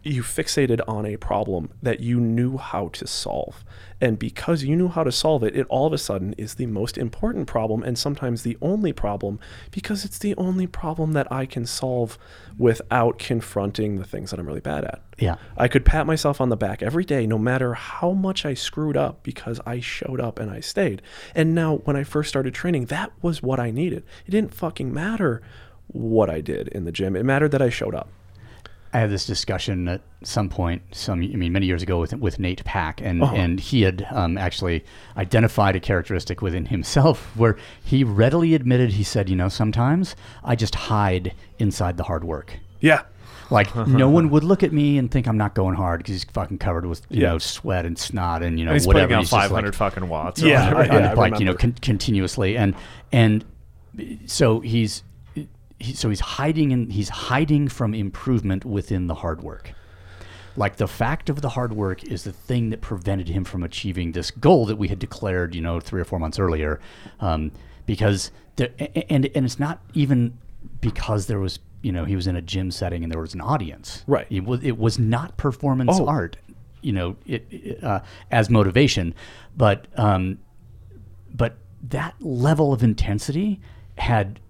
you 0.07 0.23
fixated 0.23 0.81
on 0.87 1.07
a 1.07 1.17
problem 1.17 1.71
that 1.83 2.01
you 2.01 2.21
knew 2.21 2.57
how 2.57 2.89
to 2.89 3.07
solve, 3.07 3.65
and 4.01 4.19
because 4.19 4.65
you 4.65 4.77
knew 4.77 4.89
how 4.89 5.05
to 5.05 5.13
solve 5.13 5.43
it, 5.43 5.57
it 5.57 5.67
all 5.69 5.87
of 5.87 5.93
a 5.93 5.99
sudden 5.99 6.35
is 6.37 6.55
the 6.55 6.67
most 6.67 6.99
important 6.99 7.47
problem, 7.47 7.83
and 7.83 7.99
sometimes 7.99 8.43
the 8.43 8.59
only 8.61 8.93
problem, 8.93 9.41
because 9.71 10.05
it's 10.05 10.19
the 10.19 10.35
only 10.37 10.67
problem 10.67 11.13
that 11.13 11.31
I 11.33 11.47
can 11.47 11.65
solve 11.67 12.19
without 12.59 13.19
confronting 13.19 13.97
the 13.97 14.05
things 14.05 14.31
that 14.31 14.39
I'm 14.39 14.47
really 14.47 14.61
bad 14.61 14.85
at. 14.85 15.03
Yeah. 15.19 15.37
I 15.57 15.69
could 15.69 15.85
pat 15.85 16.07
myself 16.07 16.41
on 16.41 16.49
the 16.49 16.57
back 16.57 16.83
every 16.83 17.05
day, 17.05 17.27
no 17.27 17.39
matter 17.39 17.75
how 17.75 18.13
much 18.13 18.45
I 18.45 18.55
screwed 18.55 18.97
up, 18.97 19.23
because 19.23 19.61
I 19.65 19.81
showed 19.81 20.21
up 20.21 20.39
and 20.39 20.51
I 20.51 20.61
stayed. 20.61 21.03
And 21.35 21.55
now, 21.55 21.77
when 21.85 21.97
I 21.97 22.05
first 22.05 22.29
started 22.29 22.55
training, 22.55 22.87
that 22.87 23.13
was 23.23 23.43
what 23.43 23.61
I 23.61 23.71
needed. 23.71 24.05
It 24.27 24.31
didn't 24.33 24.55
fucking 24.55 24.93
matter 24.93 25.41
what 25.87 26.31
I 26.31 26.41
did 26.41 26.69
in 26.69 26.85
the 26.85 26.93
gym, 26.93 27.17
it 27.17 27.25
mattered 27.25 27.53
that 27.53 27.63
I 27.63 27.71
showed 27.71 27.95
up. 27.95 28.09
I 28.95 28.99
had 29.01 29.11
this 29.11 29.27
discussion 29.27 29.89
at 29.89 30.01
some 30.23 30.49
point, 30.49 30.81
some 30.93 31.21
I 31.21 31.27
mean, 31.37 31.53
many 31.53 31.67
years 31.67 31.83
ago 31.83 31.99
with 31.99 32.15
with 32.15 32.39
Nate 32.39 32.65
Pack, 32.65 33.01
and 33.03 33.23
Uh-huh. 33.23 33.35
and 33.35 33.59
he 33.61 33.83
had 33.83 34.07
um, 34.11 34.39
actually 34.39 34.85
identified 35.17 35.75
a 35.77 35.81
characteristic 35.81 36.41
within 36.41 36.67
himself 36.67 37.37
where 37.37 37.57
he 37.85 38.05
readily 38.05 38.55
admitted. 38.55 38.93
He 38.93 39.03
said, 39.03 39.29
you 39.29 39.37
know, 39.37 39.49
sometimes 39.49 40.15
I 40.45 40.55
just 40.57 40.75
hide 40.77 41.35
inside 41.59 41.97
the 41.97 42.05
hard 42.05 42.23
work. 42.25 42.59
Yeah. 42.81 43.03
Like 43.51 43.75
no 43.87 44.09
one 44.09 44.31
would 44.31 44.45
look 44.45 44.63
at 44.63 44.73
me 44.73 44.97
and 44.97 45.11
think 45.11 45.27
I'm 45.27 45.37
not 45.37 45.55
going 45.55 45.75
hard 45.75 45.99
because 45.99 46.15
he's 46.15 46.25
fucking 46.25 46.59
covered 46.59 46.87
with 46.87 47.03
you 47.11 47.23
Yeah. 47.23 47.31
know 47.31 47.39
sweat 47.39 47.85
and 47.85 47.99
snot 47.99 48.43
and 48.43 48.59
you 48.59 48.65
know 48.65 48.71
and 48.71 48.81
he's 48.81 48.87
whatever. 48.87 49.09
putting 49.09 49.19
He's 49.21 49.29
500 49.31 49.67
like, 49.67 49.75
fucking 49.75 50.09
watts. 50.09 50.41
Yeah, 50.41 50.73
whatever. 50.73 50.93
I- 50.93 50.99
yeah, 51.01 51.11
on, 51.11 51.17
like 51.17 51.39
you 51.41 51.45
know 51.45 51.55
con- 51.55 51.77
continuously 51.83 52.57
and 52.57 52.75
and 53.13 53.45
so 54.27 54.61
he's 54.61 55.03
he, 55.85 55.93
so 55.95 56.09
he's 56.09 56.21
hiding 56.21 56.71
in 56.71 56.91
he's 56.91 57.09
hiding 57.09 57.69
from 57.69 57.95
improvement 57.95 58.65
within 58.65 59.07
the 59.07 59.15
hard 59.15 59.43
work 59.43 59.73
like 60.57 60.77
the 60.77 60.87
fact 60.87 61.29
of 61.29 61.41
the 61.43 61.51
hard 61.51 61.73
work 61.73 62.05
is 62.05 62.23
the 62.25 62.33
thing 62.33 62.71
that 62.71 62.81
prevented 62.81 63.29
him 63.29 63.45
from 63.45 63.63
achieving 63.65 64.13
this 64.13 64.31
goal 64.31 64.67
that 64.67 64.77
we 64.77 64.89
had 64.89 64.99
declared 64.99 65.55
you 65.55 65.61
know 65.61 65.81
three 65.81 66.01
or 66.01 66.05
four 66.05 66.19
months 66.19 66.39
earlier 66.39 66.81
um, 67.21 67.51
because 67.87 68.31
there, 68.57 68.71
and 69.11 69.27
and 69.35 69.45
it's 69.45 69.59
not 69.59 69.81
even 69.95 70.39
because 70.81 71.27
there 71.27 71.41
was 71.41 71.59
you 71.83 71.93
know 71.93 72.05
he 72.05 72.17
was 72.17 72.27
in 72.27 72.37
a 72.37 72.43
gym 72.43 72.71
setting 72.71 73.03
and 73.03 73.13
there 73.13 73.21
was 73.21 73.35
an 73.35 73.41
audience 73.41 74.05
Right. 74.07 74.27
it 74.31 74.45
was 74.45 74.63
it 74.63 74.79
was 74.79 74.99
not 74.99 75.37
performance 75.37 75.91
Oh. 76.01 76.07
art 76.07 76.37
you 76.83 76.93
know 76.93 77.17
it, 77.27 77.47
it, 77.51 77.83
uh, 77.85 78.01
as 78.31 78.49
motivation 78.49 79.15
but 79.57 79.87
um, 79.97 80.39
but 81.35 81.57
that 81.83 82.15
level 82.21 82.73
of 82.73 82.83
intensity 82.83 83.61
had 83.99 84.41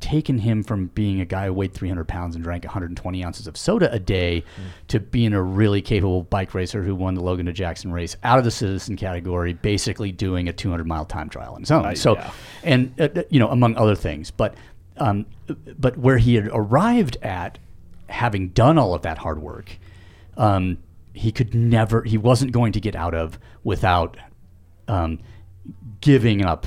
taken 0.00 0.38
him 0.38 0.62
from 0.62 0.86
being 0.88 1.20
a 1.20 1.24
guy 1.24 1.46
who 1.46 1.52
weighed 1.52 1.72
300 1.72 2.06
pounds 2.06 2.34
and 2.34 2.44
drank 2.44 2.64
120 2.64 3.24
ounces 3.24 3.46
of 3.46 3.56
soda 3.56 3.92
a 3.92 3.98
day 3.98 4.44
to 4.88 5.00
being 5.00 5.32
a 5.32 5.42
really 5.42 5.80
capable 5.82 6.22
bike 6.22 6.54
racer 6.54 6.82
who 6.82 6.94
won 6.94 7.14
the 7.14 7.22
Logan 7.22 7.46
to 7.46 7.52
Jackson 7.52 7.92
race 7.92 8.16
out 8.22 8.38
of 8.38 8.44
the 8.44 8.50
citizen 8.50 8.96
category, 8.96 9.52
basically 9.54 10.12
doing 10.12 10.48
a 10.48 10.52
200 10.52 10.86
mile 10.86 11.04
time 11.04 11.28
trial 11.28 11.54
on 11.54 11.60
his 11.60 11.70
own. 11.70 11.82
so, 11.94 12.14
yeah. 12.14 12.30
and 12.62 12.94
uh, 13.00 13.08
uh, 13.16 13.22
you 13.30 13.38
know, 13.38 13.48
among 13.48 13.76
other 13.76 13.94
things, 13.94 14.30
but 14.30 14.54
um, 14.98 15.26
but 15.78 15.96
where 15.98 16.18
he 16.18 16.34
had 16.36 16.48
arrived 16.52 17.18
at, 17.22 17.58
having 18.08 18.48
done 18.48 18.78
all 18.78 18.94
of 18.94 19.02
that 19.02 19.18
hard 19.18 19.40
work, 19.40 19.78
um, 20.36 20.78
he 21.12 21.32
could 21.32 21.54
never, 21.54 22.02
he 22.02 22.18
wasn't 22.18 22.52
going 22.52 22.72
to 22.72 22.80
get 22.80 22.94
out 22.94 23.14
of 23.14 23.38
without 23.64 24.16
um, 24.88 25.18
giving 26.00 26.44
up 26.44 26.66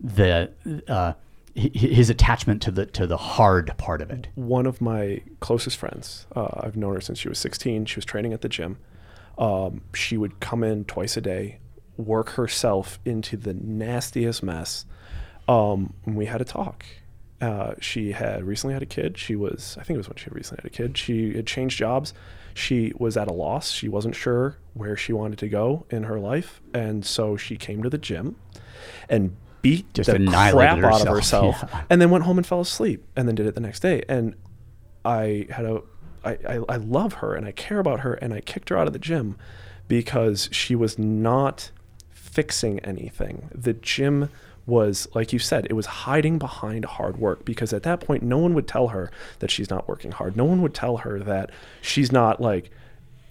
the 0.00 0.50
uh, 0.88 1.12
his 1.54 2.10
attachment 2.10 2.62
to 2.62 2.70
the 2.70 2.86
to 2.86 3.06
the 3.06 3.16
hard 3.16 3.72
part 3.76 4.00
of 4.02 4.10
it. 4.10 4.28
one 4.34 4.66
of 4.66 4.80
my 4.80 5.22
closest 5.40 5.76
friends. 5.76 6.26
Uh, 6.34 6.48
I've 6.60 6.76
known 6.76 6.94
her 6.94 7.00
since 7.00 7.18
she 7.18 7.28
was 7.28 7.38
16. 7.38 7.86
She 7.86 7.96
was 7.96 8.04
training 8.04 8.32
at 8.32 8.40
the 8.40 8.48
gym. 8.48 8.78
Um, 9.38 9.82
she 9.94 10.16
would 10.16 10.40
come 10.40 10.62
in 10.62 10.84
twice 10.84 11.16
a 11.16 11.20
day, 11.20 11.58
work 11.96 12.30
herself 12.30 12.98
into 13.04 13.36
the 13.36 13.54
nastiest 13.54 14.42
mess. 14.42 14.84
Um, 15.48 15.94
we 16.04 16.26
had 16.26 16.40
a 16.40 16.44
talk. 16.44 16.84
Uh, 17.40 17.72
she 17.80 18.12
had 18.12 18.44
recently 18.44 18.74
had 18.74 18.82
a 18.82 18.86
kid. 18.86 19.16
She 19.16 19.34
was, 19.34 19.76
I 19.80 19.82
think 19.82 19.94
it 19.94 19.98
was 19.98 20.08
when 20.08 20.18
she 20.18 20.28
recently 20.30 20.60
had 20.62 20.70
a 20.70 20.76
kid. 20.76 20.98
She 20.98 21.34
had 21.34 21.46
changed 21.46 21.78
jobs. 21.78 22.12
She 22.52 22.92
was 22.98 23.16
at 23.16 23.28
a 23.28 23.32
loss. 23.32 23.70
She 23.70 23.88
wasn't 23.88 24.14
sure 24.14 24.58
where 24.74 24.96
she 24.96 25.14
wanted 25.14 25.38
to 25.38 25.48
go 25.48 25.86
in 25.88 26.02
her 26.02 26.20
life. 26.20 26.60
And 26.74 27.04
so 27.04 27.38
she 27.38 27.56
came 27.56 27.82
to 27.82 27.88
the 27.88 27.96
gym 27.96 28.36
and 29.08 29.36
beat 29.62 29.92
Just 29.94 30.10
the 30.10 30.18
crap 30.26 30.54
out 30.56 30.78
of 30.78 30.84
herself. 31.08 31.56
herself 31.56 31.56
Yeah. 31.72 31.82
and 31.90 32.00
then 32.00 32.10
went 32.10 32.24
home 32.24 32.38
and 32.38 32.46
fell 32.46 32.60
asleep 32.60 33.04
and 33.16 33.26
then 33.28 33.34
did 33.34 33.46
it 33.46 33.54
the 33.54 33.60
next 33.60 33.80
day. 33.80 34.02
And 34.08 34.34
I 35.04 35.46
had 35.50 35.64
a 35.64 35.82
I, 36.24 36.32
I, 36.46 36.60
I 36.68 36.76
love 36.76 37.14
her 37.14 37.34
and 37.34 37.46
I 37.46 37.52
care 37.52 37.78
about 37.78 38.00
her 38.00 38.12
and 38.14 38.34
I 38.34 38.40
kicked 38.40 38.68
her 38.68 38.76
out 38.76 38.86
of 38.86 38.92
the 38.92 38.98
gym 38.98 39.36
because 39.88 40.48
she 40.52 40.74
was 40.74 40.98
not 40.98 41.70
fixing 42.10 42.78
anything. 42.80 43.48
The 43.54 43.72
gym 43.72 44.28
was 44.66 45.08
like 45.14 45.32
you 45.32 45.38
said, 45.38 45.66
it 45.70 45.72
was 45.72 45.86
hiding 45.86 46.38
behind 46.38 46.84
hard 46.84 47.16
work 47.18 47.44
because 47.44 47.72
at 47.72 47.82
that 47.84 48.00
point 48.00 48.22
no 48.22 48.38
one 48.38 48.52
would 48.54 48.68
tell 48.68 48.88
her 48.88 49.10
that 49.40 49.50
she's 49.50 49.70
not 49.70 49.88
working 49.88 50.12
hard. 50.12 50.36
No 50.36 50.44
one 50.44 50.60
would 50.62 50.74
tell 50.74 50.98
her 50.98 51.18
that 51.20 51.50
she's 51.80 52.12
not 52.12 52.40
like 52.40 52.70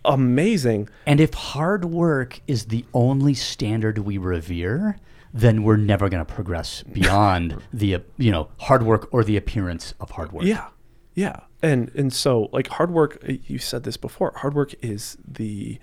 amazing. 0.05 0.89
And 1.05 1.19
if 1.19 1.33
hard 1.33 1.85
work 1.85 2.39
is 2.47 2.65
the 2.65 2.85
only 2.93 3.33
standard 3.33 3.99
we 3.99 4.17
revere, 4.17 4.97
then 5.33 5.63
we're 5.63 5.77
never 5.77 6.09
going 6.09 6.25
to 6.25 6.33
progress 6.33 6.83
beyond 6.83 7.57
the 7.73 7.97
you 8.17 8.31
know 8.31 8.49
hard 8.59 8.83
work 8.83 9.07
or 9.11 9.23
the 9.23 9.37
appearance 9.37 9.93
of 9.99 10.11
hard 10.11 10.31
work. 10.31 10.45
Yeah. 10.45 10.67
Yeah. 11.15 11.41
And 11.61 11.91
and 11.95 12.11
so 12.13 12.49
like 12.51 12.67
hard 12.67 12.91
work 12.91 13.17
uh, 13.27 13.33
you 13.45 13.57
said 13.59 13.83
this 13.83 13.97
before, 13.97 14.33
hard 14.37 14.53
work 14.53 14.73
is 14.81 15.17
the 15.27 15.79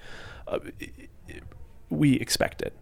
uh, 0.49 0.59
we 1.91 2.15
expect 2.15 2.63
it. 2.63 2.75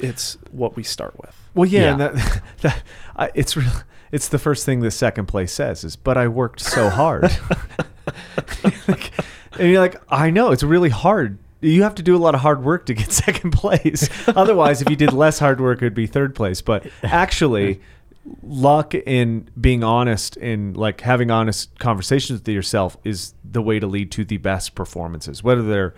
It's 0.00 0.38
what 0.52 0.76
we 0.76 0.84
start 0.84 1.18
with. 1.20 1.34
Well, 1.54 1.66
yeah, 1.68 1.80
Yeah. 1.80 1.90
and 1.92 2.00
that, 2.00 2.42
that 2.62 2.82
I, 3.16 3.30
it's 3.34 3.56
real. 3.56 3.72
It's 4.12 4.28
the 4.28 4.38
first 4.38 4.64
thing 4.64 4.80
the 4.80 4.90
second 4.92 5.26
place 5.26 5.52
says 5.52 5.82
is, 5.84 5.96
"But 5.96 6.16
I 6.16 6.28
worked 6.28 6.60
so 6.60 6.88
hard." 6.88 7.30
Like, 8.88 9.12
and 9.58 9.70
you're 9.70 9.80
like, 9.80 10.00
"I 10.08 10.30
know 10.30 10.50
it's 10.52 10.62
really 10.62 10.88
hard. 10.88 11.38
You 11.60 11.82
have 11.82 11.94
to 11.96 12.02
do 12.02 12.16
a 12.16 12.18
lot 12.18 12.34
of 12.34 12.40
hard 12.40 12.62
work 12.62 12.86
to 12.86 12.94
get 12.94 13.12
second 13.26 13.52
place. 13.52 14.08
Otherwise, 14.28 14.82
if 14.82 14.90
you 14.90 14.96
did 14.96 15.12
less 15.12 15.38
hard 15.38 15.60
work, 15.60 15.78
it'd 15.78 15.94
be 15.94 16.06
third 16.06 16.34
place." 16.34 16.60
But 16.60 16.86
actually, 17.02 17.80
luck 18.42 18.94
in 18.94 19.48
being 19.60 19.82
honest 19.82 20.36
and 20.36 20.76
like 20.76 21.00
having 21.00 21.30
honest 21.30 21.78
conversations 21.78 22.40
with 22.40 22.48
yourself 22.48 22.96
is 23.04 23.34
the 23.44 23.62
way 23.62 23.78
to 23.78 23.86
lead 23.86 24.10
to 24.12 24.24
the 24.24 24.36
best 24.36 24.74
performances, 24.74 25.42
whether 25.42 25.62
they're 25.62 25.94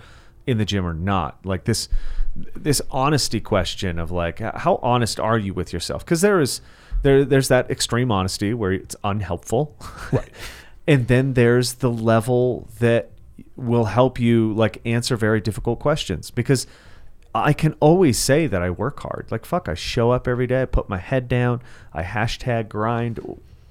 in 0.46 0.58
the 0.58 0.64
gym 0.64 0.86
or 0.86 0.94
not. 0.94 1.44
Like 1.44 1.64
this 1.64 1.88
this 2.34 2.80
honesty 2.90 3.40
question 3.40 3.98
of 3.98 4.10
like 4.10 4.38
how 4.38 4.78
honest 4.82 5.18
are 5.18 5.38
you 5.38 5.54
with 5.54 5.72
yourself? 5.72 6.04
Because 6.04 6.20
there 6.20 6.40
is 6.40 6.60
there 7.02 7.24
there's 7.24 7.48
that 7.48 7.70
extreme 7.70 8.10
honesty 8.10 8.54
where 8.54 8.72
it's 8.72 8.96
unhelpful, 9.04 9.76
right? 10.12 10.30
and 10.86 11.08
then 11.08 11.34
there's 11.34 11.74
the 11.74 11.90
level 11.90 12.68
that 12.78 13.10
will 13.60 13.86
help 13.86 14.18
you 14.18 14.52
like 14.54 14.80
answer 14.84 15.16
very 15.16 15.40
difficult 15.40 15.78
questions 15.78 16.30
because 16.30 16.66
I 17.34 17.52
can 17.52 17.74
always 17.80 18.18
say 18.18 18.46
that 18.46 18.62
I 18.62 18.70
work 18.70 19.00
hard. 19.00 19.28
Like 19.30 19.44
fuck, 19.44 19.68
I 19.68 19.74
show 19.74 20.10
up 20.10 20.26
every 20.26 20.46
day. 20.46 20.62
I 20.62 20.64
put 20.64 20.88
my 20.88 20.98
head 20.98 21.28
down. 21.28 21.62
I 21.92 22.02
hashtag 22.02 22.68
grind. 22.68 23.20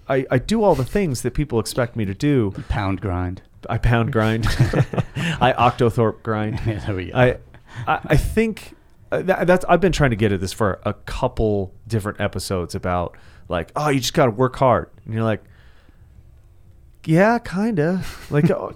I, 0.07 0.25
I 0.31 0.37
do 0.37 0.63
all 0.63 0.75
the 0.75 0.85
things 0.85 1.21
that 1.21 1.33
people 1.33 1.59
expect 1.59 1.95
me 1.95 2.05
to 2.05 2.13
do. 2.13 2.51
Pound 2.69 3.01
grind. 3.01 3.41
I 3.69 3.77
pound 3.77 4.11
grind. 4.11 4.45
I 5.41 5.53
octothorpe 5.57 6.23
grind. 6.23 6.61
Yeah, 6.65 6.79
there 6.79 6.95
we 6.95 7.11
go. 7.11 7.17
I, 7.17 7.37
I, 7.87 7.99
I 8.05 8.17
think 8.17 8.75
uh, 9.11 9.21
that, 9.23 9.47
that's 9.47 9.65
I've 9.67 9.81
been 9.81 9.91
trying 9.91 10.11
to 10.11 10.15
get 10.15 10.31
at 10.31 10.39
this 10.39 10.53
for 10.53 10.79
a 10.83 10.93
couple 10.93 11.73
different 11.87 12.21
episodes 12.21 12.75
about 12.75 13.17
like, 13.47 13.71
oh, 13.75 13.89
you 13.89 13.99
just 13.99 14.13
got 14.13 14.25
to 14.25 14.31
work 14.31 14.55
hard, 14.55 14.89
and 15.05 15.13
you're 15.13 15.23
like, 15.23 15.43
yeah, 17.05 17.39
kinda. 17.39 18.03
Like, 18.29 18.49
oh, 18.51 18.75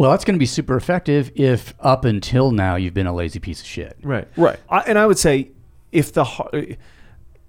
Well, 0.00 0.12
that's 0.12 0.24
going 0.24 0.34
to 0.34 0.38
be 0.38 0.46
super 0.46 0.76
effective 0.76 1.30
if 1.34 1.74
up 1.78 2.06
until 2.06 2.52
now 2.52 2.76
you've 2.76 2.94
been 2.94 3.06
a 3.06 3.12
lazy 3.12 3.38
piece 3.38 3.60
of 3.60 3.66
shit. 3.66 3.98
right, 4.02 4.26
Right. 4.34 4.58
I, 4.70 4.78
and 4.86 4.98
I 4.98 5.06
would 5.06 5.18
say 5.18 5.50
if 5.92 6.10
the 6.14 6.24
har- 6.24 6.50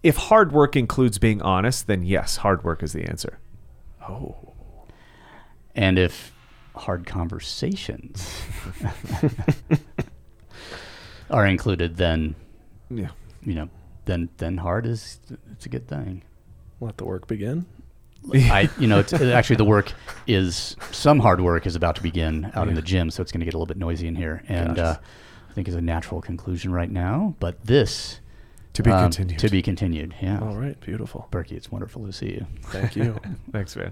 if 0.03 0.17
hard 0.17 0.51
work 0.51 0.75
includes 0.75 1.17
being 1.17 1.41
honest, 1.41 1.87
then 1.87 2.03
yes, 2.03 2.35
hard 2.35 2.65
work 2.65 2.83
is 2.83 2.91
the 2.91 3.05
answer. 3.05 3.39
Oh. 4.05 4.35
And 5.75 5.97
if 5.97 6.33
hard 6.75 7.05
conversations 7.05 8.29
are 11.29 11.47
included, 11.47 11.95
then 11.95 12.35
Yeah. 12.89 13.11
you 13.45 13.55
know, 13.55 13.69
then 14.03 14.27
then 14.39 14.57
hard 14.57 14.85
is 14.85 15.21
it's 15.53 15.65
a 15.65 15.69
good 15.69 15.87
thing. 15.87 16.23
Let 16.81 16.97
the 16.97 17.05
work 17.05 17.27
begin. 17.27 17.65
I, 18.33 18.69
you 18.77 18.87
know, 18.87 18.99
it's, 18.99 19.13
actually 19.13 19.55
the 19.55 19.65
work 19.65 19.93
is 20.27 20.75
some 20.91 21.19
hard 21.19 21.41
work 21.41 21.65
is 21.65 21.75
about 21.75 21.95
to 21.95 22.03
begin 22.03 22.51
out 22.55 22.67
in 22.67 22.75
the 22.75 22.81
gym, 22.81 23.09
so 23.09 23.21
it's 23.21 23.31
going 23.31 23.39
to 23.39 23.45
get 23.45 23.53
a 23.53 23.57
little 23.57 23.65
bit 23.65 23.77
noisy 23.77 24.07
in 24.07 24.15
here, 24.15 24.43
and 24.47 24.77
uh, 24.77 24.97
I 25.49 25.53
think 25.53 25.67
is 25.67 25.75
a 25.75 25.81
natural 25.81 26.21
conclusion 26.21 26.71
right 26.71 26.89
now. 26.89 27.35
But 27.39 27.65
this 27.65 28.19
To 28.73 28.83
be 28.83 28.91
um, 28.91 29.05
continued. 29.05 29.39
To 29.39 29.49
be 29.49 29.61
continued. 29.61 30.15
Yeah. 30.21 30.39
All 30.39 30.55
right. 30.55 30.79
Beautiful. 30.79 31.27
Burkey, 31.31 31.53
it's 31.53 31.71
wonderful 31.71 32.05
to 32.05 32.13
see 32.13 32.27
you. 32.31 32.45
Thank 32.65 32.95
you. 32.95 33.19
Thanks, 33.51 33.75
man. 33.75 33.91